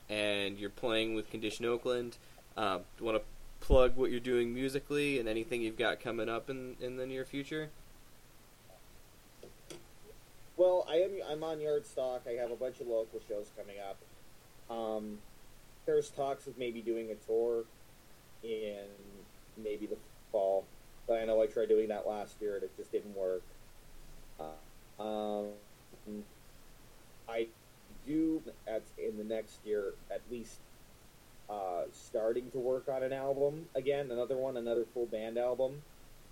and 0.08 0.58
you're 0.58 0.70
playing 0.70 1.14
with 1.14 1.30
Condition 1.30 1.64
Oakland. 1.64 2.16
Um, 2.56 2.82
want 3.00 3.18
to 3.18 3.22
plug 3.60 3.96
what 3.96 4.10
you're 4.10 4.20
doing 4.20 4.54
musically 4.54 5.18
and 5.18 5.28
anything 5.28 5.62
you've 5.62 5.78
got 5.78 6.00
coming 6.00 6.28
up 6.28 6.48
in 6.48 6.76
in 6.80 6.96
the 6.96 7.06
near 7.06 7.24
future? 7.24 7.70
Well, 10.56 10.86
I 10.88 10.96
am. 10.96 11.10
I'm 11.28 11.44
on 11.44 11.58
Yardstock. 11.58 12.20
I 12.26 12.40
have 12.40 12.50
a 12.50 12.56
bunch 12.56 12.80
of 12.80 12.86
local 12.86 13.20
shows 13.28 13.50
coming 13.56 13.76
up. 13.78 13.98
Um, 14.74 15.18
there's 15.84 16.08
talks 16.10 16.46
of 16.46 16.58
maybe 16.58 16.80
doing 16.80 17.10
a 17.10 17.14
tour 17.26 17.64
in 18.42 18.84
maybe 19.62 19.86
the 19.86 19.96
fall. 20.32 20.64
But 21.06 21.20
I 21.20 21.24
know 21.24 21.40
I 21.40 21.46
tried 21.46 21.68
doing 21.68 21.88
that 21.88 22.06
last 22.06 22.34
year 22.40 22.56
and 22.56 22.64
it 22.64 22.76
just 22.76 22.90
didn't 22.90 23.16
work. 23.16 23.42
Uh, 24.40 25.02
um, 25.02 25.46
I 27.28 27.48
do 28.06 28.42
at 28.66 28.82
in 28.98 29.16
the 29.18 29.24
next 29.24 29.58
year 29.64 29.94
at 30.10 30.22
least 30.30 30.58
uh, 31.50 31.82
starting 31.92 32.50
to 32.50 32.58
work 32.58 32.88
on 32.88 33.02
an 33.02 33.12
album 33.12 33.66
again, 33.74 34.10
another 34.10 34.36
one, 34.36 34.56
another 34.56 34.84
full 34.92 35.06
band 35.06 35.38
album 35.38 35.82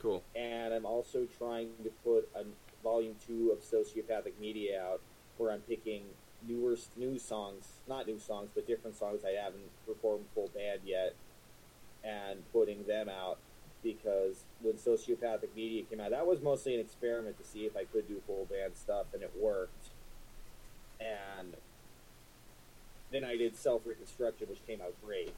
Cool. 0.00 0.22
and 0.34 0.74
I'm 0.74 0.86
also 0.86 1.26
trying 1.38 1.68
to 1.82 1.90
put 2.04 2.28
a 2.34 2.44
volume 2.82 3.16
two 3.26 3.50
of 3.50 3.60
Sociopathic 3.60 4.38
Media 4.40 4.82
out, 4.82 5.00
where 5.38 5.50
I'm 5.50 5.60
picking 5.60 6.02
newer 6.46 6.76
new 6.96 7.18
songs, 7.18 7.68
not 7.88 8.06
new 8.06 8.18
songs, 8.18 8.50
but 8.54 8.66
different 8.66 8.96
songs 8.96 9.22
I 9.24 9.30
haven't 9.30 9.70
performed 9.86 10.26
full 10.34 10.50
band 10.54 10.80
yet, 10.84 11.14
and 12.04 12.42
putting 12.52 12.84
them 12.86 13.08
out 13.08 13.38
because 13.82 14.44
when 14.62 14.74
Sociopathic 14.74 15.54
Media 15.54 15.82
came 15.84 16.00
out, 16.00 16.10
that 16.10 16.26
was 16.26 16.40
mostly 16.42 16.74
an 16.74 16.80
experiment 16.80 17.38
to 17.38 17.44
see 17.44 17.60
if 17.66 17.76
I 17.76 17.84
could 17.84 18.08
do 18.08 18.20
full 18.26 18.46
band 18.46 18.76
stuff, 18.76 19.06
and 19.12 19.22
it 19.22 19.32
worked. 19.38 19.83
And 21.00 21.54
then 23.10 23.24
I 23.24 23.36
did 23.36 23.56
Self 23.56 23.82
Reconstruction, 23.86 24.48
which 24.48 24.64
came 24.66 24.80
out 24.80 24.94
great 25.04 25.32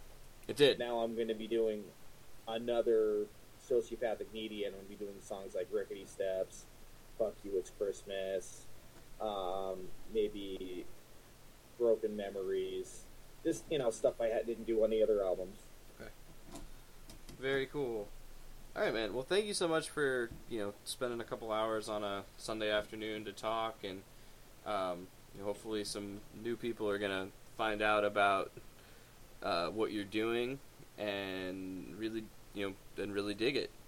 It 0.49 0.57
did. 0.57 0.79
now 0.79 1.01
I'm 1.01 1.15
going 1.15 1.29
to 1.29 1.35
be 1.35 1.47
doing 1.47 1.85
another 2.49 3.27
sociopathic 3.69 4.33
media, 4.33 4.67
and 4.67 4.75
I'm 4.77 4.87
going 4.87 4.93
to 4.93 4.99
be 4.99 5.05
doing 5.05 5.17
songs 5.23 5.55
like 5.55 5.69
Rickety 5.73 6.07
Steps, 6.07 6.65
Fuck 7.19 7.35
You, 7.45 7.53
It's 7.57 7.71
Christmas, 7.79 8.67
um, 9.21 9.77
maybe 10.15 10.85
Broken 11.79 12.17
Memories, 12.17 13.01
just 13.45 13.65
you 13.71 13.79
know 13.79 13.91
stuff 13.91 14.21
I 14.21 14.29
didn't 14.47 14.67
do 14.67 14.83
on 14.85 14.91
the 14.91 15.03
other 15.03 15.23
albums. 15.23 15.59
Okay. 16.01 16.11
Very 17.41 17.67
cool. 17.67 18.09
All 18.75 18.83
right, 18.83 18.93
man. 18.93 19.15
Well, 19.15 19.25
thank 19.25 19.47
you 19.47 19.55
so 19.55 19.67
much 19.69 19.89
for 19.89 20.31
you 20.51 20.59
know 20.59 20.75
spending 20.85 21.21
a 21.21 21.25
couple 21.25 21.51
hours 21.51 21.89
on 21.89 22.05
a 22.05 22.25
Sunday 22.37 22.71
afternoon 22.71 23.25
to 23.25 23.33
talk, 23.33 23.79
and 23.83 24.03
um, 24.67 25.07
hopefully 25.43 25.85
some 25.85 26.21
new 26.43 26.57
people 26.57 26.89
are 26.89 26.99
gonna 26.99 27.29
find 27.57 27.83
out 27.83 28.05
about 28.05 28.51
uh, 29.43 29.69
what 29.69 29.93
you're 29.93 30.05
doing 30.05 30.59
and 30.99 31.95
really 31.99 32.25
you 32.55 32.69
know 32.69 33.03
and 33.03 33.15
really 33.15 33.35
dig 33.35 33.57
it. 33.57 33.71